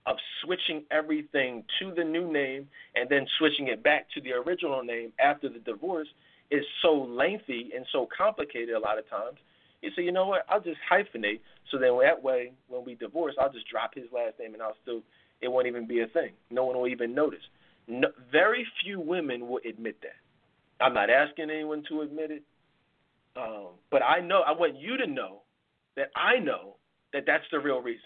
of 0.06 0.18
switching 0.44 0.84
everything 0.91 1.64
to 1.80 1.94
the 1.94 2.03
new 2.03 2.32
name 2.32 2.68
and 2.95 3.10
then 3.10 3.26
switching 3.38 3.68
it 3.68 3.84
back 3.84 4.07
to 4.14 4.22
the 4.22 4.32
original 4.32 4.84
name 4.84 5.11
after 5.19 5.49
the 5.49 5.60
divorce 5.60 6.07
is 6.52 6.64
so 6.82 6.94
lengthy 6.94 7.72
and 7.76 7.86
so 7.91 8.07
complicated 8.15 8.76
a 8.76 8.80
lot 8.80 8.99
of 8.99 9.10
times. 9.10 9.38
You 9.82 9.91
say, 9.95 10.03
you 10.03 10.11
know 10.11 10.27
what? 10.27 10.45
I'll 10.49 10.61
just 10.61 10.80
hyphenate 10.91 11.40
so 11.72 11.77
then 11.77 11.98
that 12.02 12.22
way 12.22 12.52
when 12.68 12.86
we 12.86 12.95
divorce, 12.95 13.36
I'll 13.40 13.52
just 13.52 13.68
drop 13.68 13.95
his 13.95 14.06
last 14.14 14.40
name 14.40 14.53
and 14.53 14.61
I'll 14.61 14.77
still 14.82 15.02
it 15.41 15.49
won't 15.49 15.68
even 15.68 15.88
be 15.88 16.02
a 16.02 16.07
thing. 16.07 16.32
No 16.49 16.65
one 16.65 16.77
will 16.77 16.88
even 16.88 17.14
notice. 17.14 17.44
No, 17.88 18.07
very 18.32 18.65
few 18.84 18.99
women 18.99 19.48
will 19.48 19.60
admit 19.68 19.98
that. 20.02 20.84
I'm 20.84 20.94
not 20.94 21.10
asking 21.10 21.49
anyone 21.49 21.84
to 21.90 22.02
admit 22.02 22.32
it, 22.32 22.44
um, 23.36 23.68
but 23.91 24.02
I 24.02 24.22
know 24.22 24.41
I 24.41 24.52
want 24.52 24.77
you 24.77 24.98
to 24.98 25.07
know 25.07 25.41
that 25.95 26.11
I 26.15 26.40
know 26.40 26.76
that 27.14 27.23
that's 27.26 27.44
the 27.52 27.60
real 27.60 27.82
reason. 27.82 28.02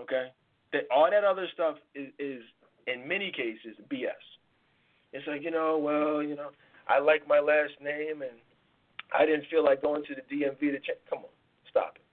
Okay, 0.00 0.28
that 0.76 0.84
all 0.94 1.08
that 1.10 1.24
other 1.24 1.46
stuff 1.52 1.76
is, 1.94 2.08
is 2.18 2.42
in 2.86 3.08
many 3.08 3.32
cases 3.32 3.76
BS. 3.90 4.12
It's 5.12 5.26
like 5.26 5.42
you 5.42 5.50
know, 5.50 5.78
well, 5.78 6.22
you 6.22 6.36
know, 6.36 6.50
I 6.88 7.00
like 7.00 7.26
my 7.26 7.40
last 7.40 7.72
name 7.80 8.22
and 8.22 8.36
I 9.16 9.24
didn't 9.24 9.46
feel 9.50 9.64
like 9.64 9.82
going 9.82 10.04
to 10.04 10.14
the 10.14 10.22
DMV 10.28 10.60
to 10.60 10.80
check. 10.80 11.00
Come 11.08 11.20
on, 11.20 11.34
stop 11.70 11.96
it. 11.96 12.04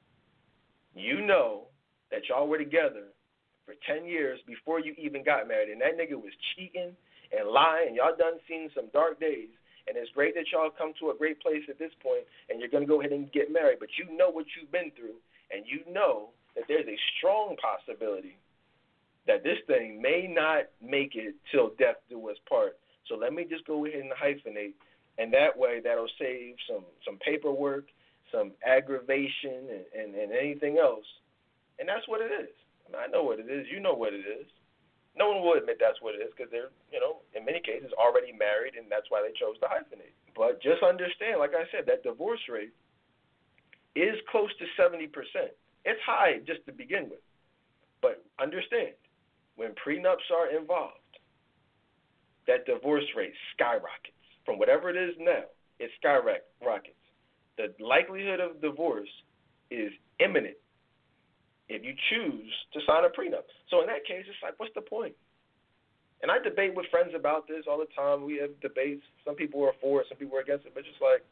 You 0.99 1.26
know 1.26 1.68
that 2.11 2.22
y'all 2.30 2.48
were 2.48 2.60
together 2.60 3.10
for 3.65 3.73
10 3.88 4.06
years 4.06 4.40
before 4.45 4.80
you 4.80 4.94
even 4.98 5.23
got 5.23 5.48
married, 5.48 5.69
and 5.69 5.81
that 5.81 5.98
nigga 5.98 6.15
was 6.15 6.31
cheating 6.53 6.95
and 7.34 7.49
and 7.49 7.95
y'all 7.95 8.15
done 8.15 8.38
seen 8.48 8.69
some 8.76 8.94
dark 8.94 9.19
days. 9.19 9.49
And 9.88 9.98
it's 9.98 10.11
great 10.14 10.35
that 10.35 10.45
y'all 10.53 10.69
come 10.69 10.94
to 11.02 11.10
a 11.10 11.18
great 11.18 11.41
place 11.41 11.64
at 11.68 11.80
this 11.80 11.91
point, 11.99 12.23
and 12.48 12.60
you're 12.60 12.69
going 12.69 12.85
to 12.85 12.88
go 12.88 13.02
ahead 13.02 13.11
and 13.11 13.31
get 13.34 13.52
married. 13.52 13.80
But 13.81 13.90
you 13.99 14.15
know 14.15 14.30
what 14.30 14.45
you've 14.56 14.72
been 14.72 14.91
through, 14.95 15.19
and 15.52 15.65
you 15.68 15.81
know 15.91 16.30
that 16.56 16.65
there's 16.69 16.88
a 16.88 16.98
strong 17.18 17.57
possibility 17.60 18.38
that 19.28 19.44
this 19.44 19.58
thing 19.68 20.02
may 20.02 20.28
not 20.30 20.66
make 20.82 21.16
it 21.16 21.36
till 21.52 21.72
death 21.80 21.98
do 22.10 22.30
us 22.30 22.38
part. 22.48 22.78
So 23.08 23.16
let 23.16 23.34
me 23.34 23.45
just 23.50 23.66
go 23.66 23.86
ahead 23.86 24.00
and 24.00 24.12
hyphenate, 24.12 24.74
and 25.18 25.34
that 25.34 25.58
way 25.58 25.82
that'll 25.84 26.12
save 26.20 26.56
some 26.68 26.86
some 27.06 27.18
paperwork, 27.20 27.86
some 28.32 28.52
aggravation, 28.66 29.68
and, 29.70 29.86
and, 29.94 30.16
and 30.16 30.32
anything 30.32 30.78
else. 30.78 31.06
And 31.80 31.88
that's 31.88 32.08
what 32.08 32.22
it 32.22 32.32
is. 32.32 32.50
I, 32.94 33.06
I 33.06 33.08
know 33.08 33.24
what 33.24 33.40
it 33.40 33.50
is. 33.50 33.68
You 33.72 33.80
know 33.80 33.94
what 33.94 34.14
it 34.14 34.26
is 34.26 34.48
no 35.16 35.30
one 35.30 35.41
will 35.41 35.54
admit 35.54 35.78
that's 35.80 36.02
what 36.02 36.16
it 36.18 36.26
is 36.26 36.34
because 36.34 36.50
they're, 36.50 36.74
you 36.90 37.00
know, 37.00 37.22
in 37.38 37.45
many 37.45 37.62
cases 37.62 37.94
already 37.94 38.34
married, 38.34 38.74
and 38.74 38.90
that's 38.90 39.06
why 39.10 39.22
they 39.22 39.34
chose 39.38 39.58
to 39.62 39.70
hyphenate. 39.70 40.18
But 40.34 40.62
just 40.62 40.82
understand, 40.82 41.38
like 41.38 41.54
I 41.54 41.70
said, 41.70 41.86
that 41.86 42.02
divorce 42.02 42.41
rate 42.50 42.74
is 43.94 44.18
close 44.34 44.50
to 44.58 44.66
70%. 44.74 45.06
It's 45.86 46.02
high 46.02 46.41
just 46.45 46.66
to 46.66 46.74
begin 46.74 47.14
with. 47.14 47.22
But 48.02 48.26
understand, 48.41 48.98
when 49.56 49.72
prenups 49.72 50.28
are 50.34 50.56
involved, 50.58 50.98
that 52.48 52.66
divorce 52.66 53.06
rate 53.16 53.34
skyrockets. 53.56 54.18
From 54.46 54.60
whatever 54.60 54.90
it 54.90 54.98
is 54.98 55.16
now, 55.20 55.48
it 55.80 55.90
skyrockets. 56.00 56.96
The 57.58 57.74
likelihood 57.80 58.40
of 58.40 58.62
divorce 58.62 59.10
is 59.72 59.92
imminent 60.20 60.58
if 61.70 61.84
you 61.84 61.94
choose 62.10 62.52
to 62.74 62.80
sign 62.86 63.06
a 63.06 63.10
prenup. 63.10 63.48
So 63.70 63.82
in 63.82 63.88
that 63.88 64.06
case, 64.06 64.26
it's 64.28 64.42
like, 64.44 64.56
what's 64.58 64.74
the 64.76 64.82
point? 64.82 65.16
And 66.22 66.32
I 66.32 66.40
debate 66.40 66.76
with 66.76 66.88
friends 66.92 67.12
about 67.16 67.48
this 67.48 67.66
all 67.68 67.78
the 67.78 67.92
time. 67.96 68.24
We 68.24 68.38
have 68.40 68.52
debates. 68.62 69.04
Some 69.26 69.36
people 69.36 69.64
are 69.64 69.76
for 69.82 70.02
it, 70.02 70.08
some 70.10 70.18
people 70.18 70.38
are 70.38 70.42
against 70.42 70.66
it. 70.66 70.72
But 70.74 70.84
just 70.84 71.02
like, 71.02 71.24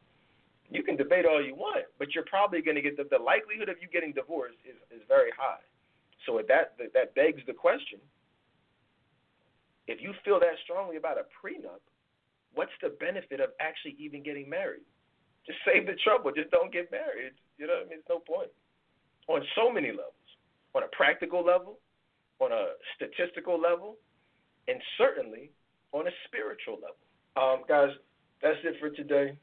you 0.71 0.83
can 0.83 0.95
debate 0.95 1.25
all 1.27 1.43
you 1.43 1.55
want, 1.55 1.83
but 1.99 2.15
you're 2.15 2.27
probably 2.27 2.61
going 2.61 2.75
to 2.75 2.81
get 2.81 2.95
the, 2.95 3.03
the 3.03 3.21
likelihood 3.21 3.67
of 3.67 3.75
you 3.81 3.87
getting 3.91 4.13
divorced 4.13 4.59
is, 4.63 4.79
is 4.91 5.03
very 5.07 5.31
high. 5.35 5.59
So 6.25 6.39
that 6.47 6.77
that 6.93 7.15
begs 7.15 7.41
the 7.47 7.53
question: 7.53 7.99
If 9.87 10.01
you 10.01 10.13
feel 10.23 10.39
that 10.39 10.57
strongly 10.63 10.97
about 10.97 11.17
a 11.17 11.25
prenup, 11.33 11.81
what's 12.53 12.71
the 12.81 12.89
benefit 12.99 13.39
of 13.39 13.49
actually 13.59 13.95
even 13.99 14.23
getting 14.23 14.49
married? 14.49 14.85
Just 15.45 15.59
save 15.65 15.87
the 15.87 15.95
trouble. 16.03 16.31
Just 16.31 16.51
don't 16.51 16.71
get 16.71 16.91
married. 16.91 17.33
You 17.57 17.67
know 17.67 17.73
what 17.81 17.87
I 17.87 17.89
mean? 17.89 17.99
It's 17.99 18.09
no 18.09 18.19
point. 18.19 18.49
On 19.27 19.41
so 19.55 19.71
many 19.71 19.89
levels 19.89 20.15
on 20.73 20.83
a 20.83 20.87
practical 20.95 21.43
level, 21.43 21.79
on 22.39 22.51
a 22.51 22.73
statistical 22.95 23.59
level, 23.59 23.97
and 24.67 24.81
certainly 24.97 25.51
on 25.91 26.07
a 26.07 26.11
spiritual 26.27 26.75
level. 26.75 27.03
Um, 27.35 27.63
guys, 27.67 27.89
that's 28.41 28.57
it 28.63 28.75
for 28.79 28.89
today. 28.89 29.37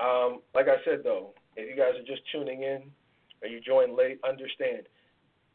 Um, 0.00 0.40
like 0.54 0.66
I 0.68 0.76
said, 0.84 1.00
though, 1.02 1.34
if 1.56 1.68
you 1.68 1.76
guys 1.76 1.94
are 1.96 2.06
just 2.06 2.22
tuning 2.32 2.62
in 2.62 2.82
or 3.42 3.48
you 3.48 3.60
joined 3.60 3.96
late, 3.96 4.18
understand 4.26 4.86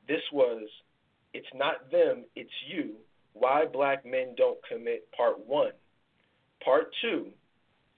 this 0.09 0.21
was 0.33 0.67
It's 1.33 1.47
Not 1.53 1.91
Them, 1.91 2.25
It's 2.35 2.49
You 2.67 2.95
Why 3.33 3.65
Black 3.71 4.05
Men 4.05 4.33
Don't 4.35 4.57
Commit, 4.67 5.07
Part 5.15 5.45
1. 5.47 5.71
Part 6.65 6.87
2 7.03 7.27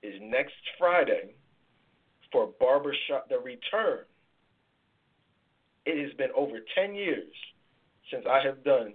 is 0.04 0.16
next 0.22 0.54
Friday 0.78 1.34
for 2.32 2.50
Barbershop 2.60 3.30
The 3.30 3.40
Return. 3.40 4.00
It 5.86 6.06
has 6.06 6.14
been 6.18 6.32
over 6.36 6.58
10 6.76 6.94
years 6.94 7.34
since 8.12 8.26
I 8.30 8.46
have 8.46 8.64
done 8.66 8.94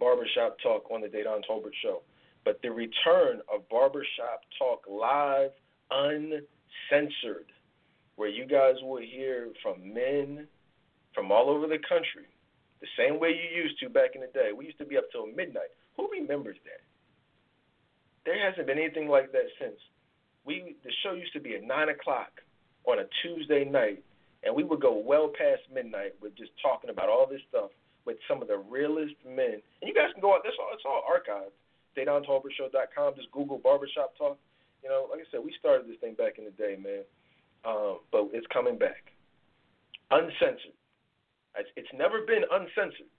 Barbershop 0.00 0.56
Talk 0.62 0.90
on 0.90 1.00
the 1.00 1.06
Dedan 1.06 1.42
Tolbert 1.48 1.74
Show. 1.80 2.02
But 2.44 2.60
the 2.62 2.70
return 2.70 3.40
of 3.54 3.68
Barbershop 3.70 4.42
Talk 4.58 4.84
live, 4.90 5.50
uncensored, 5.92 7.52
where 8.16 8.28
you 8.28 8.46
guys 8.46 8.74
will 8.82 9.00
hear 9.00 9.50
from 9.62 9.94
men 9.94 10.48
from 11.14 11.30
all 11.30 11.48
over 11.48 11.66
the 11.66 11.78
country, 11.88 12.26
the 12.82 12.90
same 12.98 13.22
way 13.22 13.30
you 13.30 13.62
used 13.62 13.78
to 13.78 13.88
back 13.88 14.18
in 14.18 14.20
the 14.20 14.32
day. 14.34 14.50
We 14.50 14.66
used 14.66 14.82
to 14.82 14.84
be 14.84 14.98
up 14.98 15.06
till 15.14 15.30
midnight. 15.30 15.70
Who 15.96 16.10
remembers 16.10 16.58
that? 16.66 16.82
There 18.26 18.34
hasn't 18.34 18.66
been 18.66 18.78
anything 18.78 19.06
like 19.06 19.30
that 19.30 19.46
since. 19.62 19.78
We 20.44 20.74
the 20.82 20.90
show 21.06 21.14
used 21.14 21.32
to 21.32 21.40
be 21.40 21.54
at 21.54 21.62
nine 21.62 21.88
o'clock 21.88 22.42
on 22.84 22.98
a 22.98 23.06
Tuesday 23.22 23.64
night, 23.64 24.02
and 24.42 24.50
we 24.50 24.64
would 24.66 24.82
go 24.82 24.98
well 24.98 25.30
past 25.30 25.62
midnight 25.72 26.18
with 26.20 26.34
just 26.36 26.50
talking 26.58 26.90
about 26.90 27.08
all 27.08 27.26
this 27.30 27.40
stuff 27.48 27.70
with 28.04 28.18
some 28.26 28.42
of 28.42 28.48
the 28.48 28.58
realest 28.58 29.14
men. 29.22 29.62
And 29.62 29.86
you 29.86 29.94
guys 29.94 30.10
can 30.10 30.20
go 30.20 30.34
out. 30.34 30.42
This 30.42 30.58
all 30.58 30.74
it's 30.74 30.82
all 30.82 31.06
archived. 31.06 31.54
DedanTolbertShow.com. 31.94 33.14
Just 33.14 33.30
Google 33.30 33.58
barbershop 33.62 34.18
talk. 34.18 34.38
You 34.82 34.90
know, 34.90 35.06
like 35.08 35.20
I 35.20 35.26
said, 35.30 35.40
we 35.44 35.54
started 35.60 35.86
this 35.86 36.02
thing 36.02 36.14
back 36.14 36.38
in 36.38 36.44
the 36.44 36.56
day, 36.58 36.74
man. 36.74 37.06
Um, 37.62 38.02
but 38.10 38.26
it's 38.32 38.46
coming 38.50 38.76
back, 38.76 39.14
uncensored. 40.10 40.74
It's, 41.56 41.68
it's 41.76 41.92
never 41.94 42.22
been 42.22 42.42
uncensored. 42.50 43.10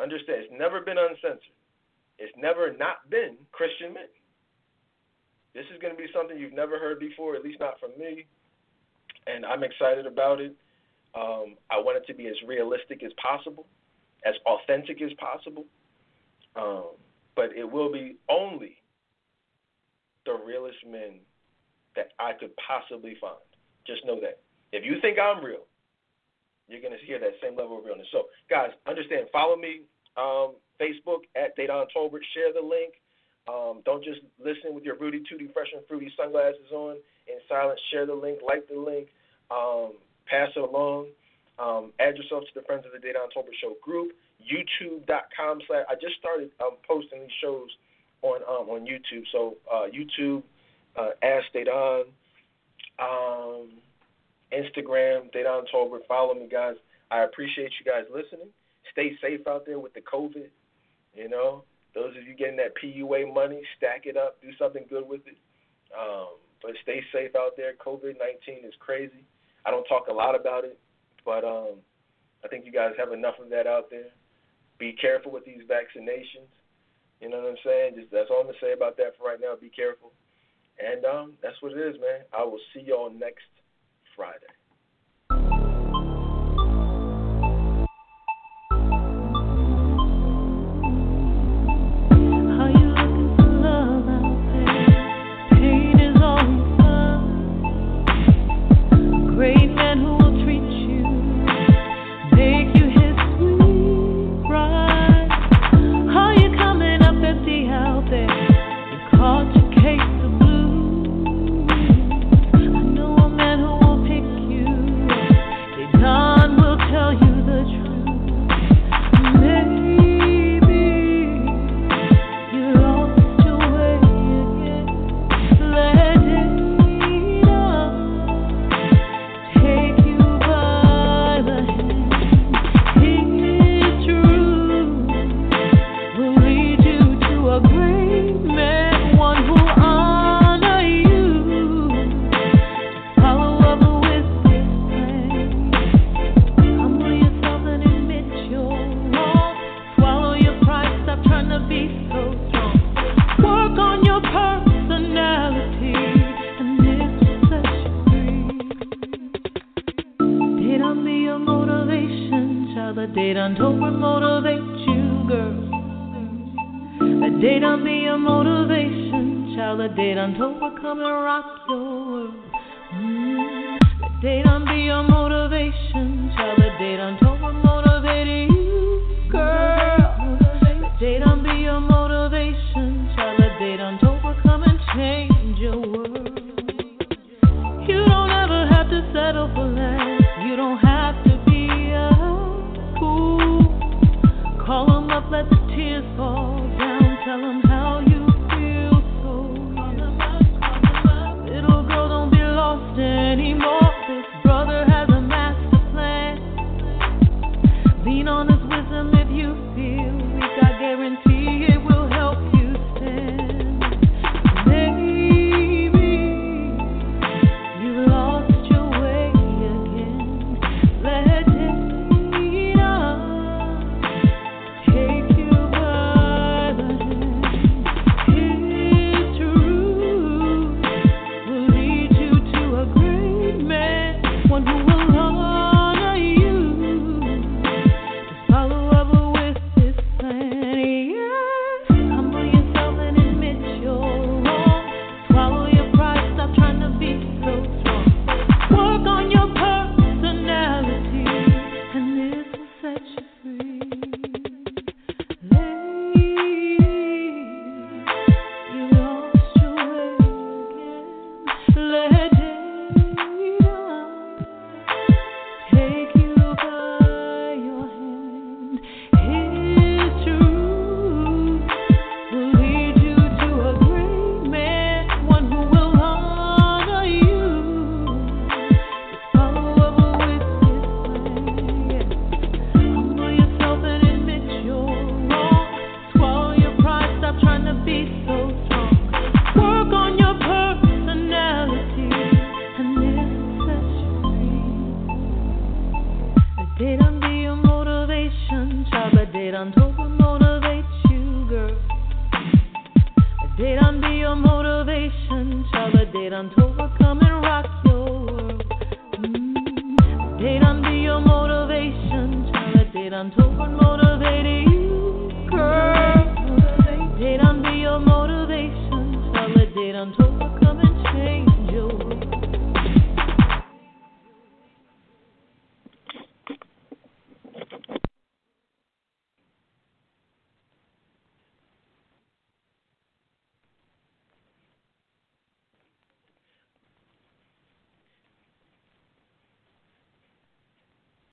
Understand? 0.00 0.44
It's 0.44 0.52
never 0.56 0.80
been 0.80 0.98
uncensored. 0.98 1.56
It's 2.18 2.32
never 2.36 2.76
not 2.76 3.08
been 3.10 3.36
Christian 3.52 3.94
men. 3.94 4.08
This 5.54 5.64
is 5.74 5.80
going 5.80 5.94
to 5.94 5.98
be 6.00 6.08
something 6.14 6.38
you've 6.38 6.52
never 6.52 6.78
heard 6.78 7.00
before, 7.00 7.34
at 7.34 7.42
least 7.42 7.58
not 7.58 7.80
from 7.80 7.90
me. 7.98 8.26
And 9.26 9.44
I'm 9.44 9.64
excited 9.64 10.06
about 10.06 10.40
it. 10.40 10.54
Um, 11.14 11.56
I 11.70 11.78
want 11.78 11.96
it 11.96 12.06
to 12.06 12.14
be 12.14 12.28
as 12.28 12.36
realistic 12.46 13.02
as 13.02 13.10
possible, 13.20 13.66
as 14.24 14.34
authentic 14.46 15.02
as 15.02 15.10
possible. 15.18 15.64
Um, 16.54 16.90
but 17.34 17.50
it 17.56 17.64
will 17.64 17.90
be 17.90 18.16
only 18.28 18.76
the 20.26 20.38
realest 20.46 20.78
men 20.86 21.20
that 21.96 22.12
I 22.18 22.32
could 22.38 22.50
possibly 22.56 23.16
find. 23.20 23.34
Just 23.86 24.04
know 24.06 24.20
that. 24.20 24.40
If 24.72 24.84
you 24.84 25.00
think 25.00 25.18
I'm 25.18 25.44
real, 25.44 25.66
you're 26.70 26.80
going 26.80 26.96
to 26.96 27.04
hear 27.04 27.18
that 27.18 27.34
same 27.42 27.56
level 27.56 27.78
of 27.78 27.84
realness. 27.84 28.06
So, 28.12 28.26
guys, 28.48 28.70
understand, 28.86 29.26
follow 29.32 29.56
me 29.56 29.82
um, 30.16 30.54
Facebook 30.80 31.26
at 31.36 31.56
Dedan 31.56 31.86
Tolbert. 31.94 32.24
Share 32.34 32.52
the 32.52 32.62
link. 32.62 32.94
Um, 33.48 33.82
don't 33.84 34.04
just 34.04 34.20
listen 34.38 34.74
with 34.74 34.84
your 34.84 34.96
Rudy 34.96 35.22
Tooty 35.28 35.48
Fresh 35.52 35.68
and 35.72 35.82
Fruity 35.88 36.12
sunglasses 36.16 36.70
on 36.72 36.96
in 37.26 37.38
silence. 37.48 37.80
Share 37.90 38.06
the 38.06 38.14
link, 38.14 38.38
like 38.46 38.68
the 38.68 38.78
link, 38.78 39.08
um, 39.50 39.92
pass 40.26 40.48
it 40.54 40.62
along. 40.62 41.08
Um, 41.58 41.92
add 42.00 42.16
yourself 42.16 42.44
to 42.44 42.54
the 42.54 42.62
Friends 42.62 42.84
of 42.86 42.92
the 42.92 43.06
Dedan 43.06 43.28
Tolbert 43.36 43.56
Show 43.60 43.74
group. 43.82 44.12
YouTube.com 44.40 45.60
slash. 45.66 45.84
I 45.88 45.94
just 45.94 46.16
started 46.18 46.50
um, 46.60 46.76
posting 46.88 47.20
these 47.20 47.30
shows 47.42 47.68
on 48.22 48.40
um, 48.48 48.68
on 48.68 48.86
YouTube. 48.86 49.24
So 49.32 49.56
uh, 49.70 49.86
YouTube, 49.92 50.42
uh, 50.96 51.10
Ask 51.22 51.46
Dedan, 51.54 52.04
um, 52.98 53.68
Instagram, 54.52 55.32
Dedan 55.34 55.64
Tolbert. 55.72 56.06
Follow 56.08 56.34
me, 56.34 56.48
guys. 56.50 56.76
I 57.10 57.24
appreciate 57.24 57.72
you 57.78 57.90
guys 57.90 58.04
listening. 58.12 58.48
Stay 58.92 59.16
safe 59.20 59.46
out 59.46 59.66
there 59.66 59.78
with 59.78 59.94
the 59.94 60.00
COVID. 60.00 60.48
You 61.14 61.28
know, 61.28 61.64
those 61.94 62.16
of 62.16 62.26
you 62.26 62.34
getting 62.34 62.56
that 62.56 62.74
PUA 62.82 63.32
money, 63.34 63.62
stack 63.76 64.06
it 64.06 64.16
up, 64.16 64.40
do 64.42 64.50
something 64.58 64.84
good 64.88 65.08
with 65.08 65.22
it. 65.26 65.36
Um, 65.90 66.38
but 66.62 66.72
stay 66.82 67.02
safe 67.12 67.34
out 67.36 67.56
there. 67.56 67.72
COVID 67.84 68.14
19 68.46 68.64
is 68.64 68.74
crazy. 68.78 69.24
I 69.66 69.70
don't 69.70 69.84
talk 69.84 70.06
a 70.08 70.12
lot 70.12 70.38
about 70.38 70.64
it, 70.64 70.78
but 71.24 71.44
um, 71.44 71.82
I 72.44 72.48
think 72.48 72.64
you 72.64 72.72
guys 72.72 72.92
have 72.98 73.12
enough 73.12 73.34
of 73.42 73.50
that 73.50 73.66
out 73.66 73.90
there. 73.90 74.14
Be 74.78 74.92
careful 74.92 75.32
with 75.32 75.44
these 75.44 75.62
vaccinations. 75.68 76.48
You 77.20 77.28
know 77.28 77.40
what 77.42 77.50
I'm 77.50 77.62
saying? 77.64 77.92
Just 77.96 78.12
that's 78.12 78.30
all 78.30 78.40
I'm 78.40 78.46
gonna 78.46 78.58
say 78.60 78.72
about 78.72 78.96
that 78.96 79.18
for 79.18 79.28
right 79.28 79.40
now. 79.40 79.54
Be 79.60 79.68
careful, 79.68 80.12
and 80.78 81.04
um, 81.04 81.32
that's 81.42 81.60
what 81.60 81.72
it 81.72 81.78
is, 81.78 82.00
man. 82.00 82.24
I 82.32 82.44
will 82.44 82.60
see 82.72 82.80
y'all 82.80 83.10
next 83.12 83.44
Friday. 84.20 84.59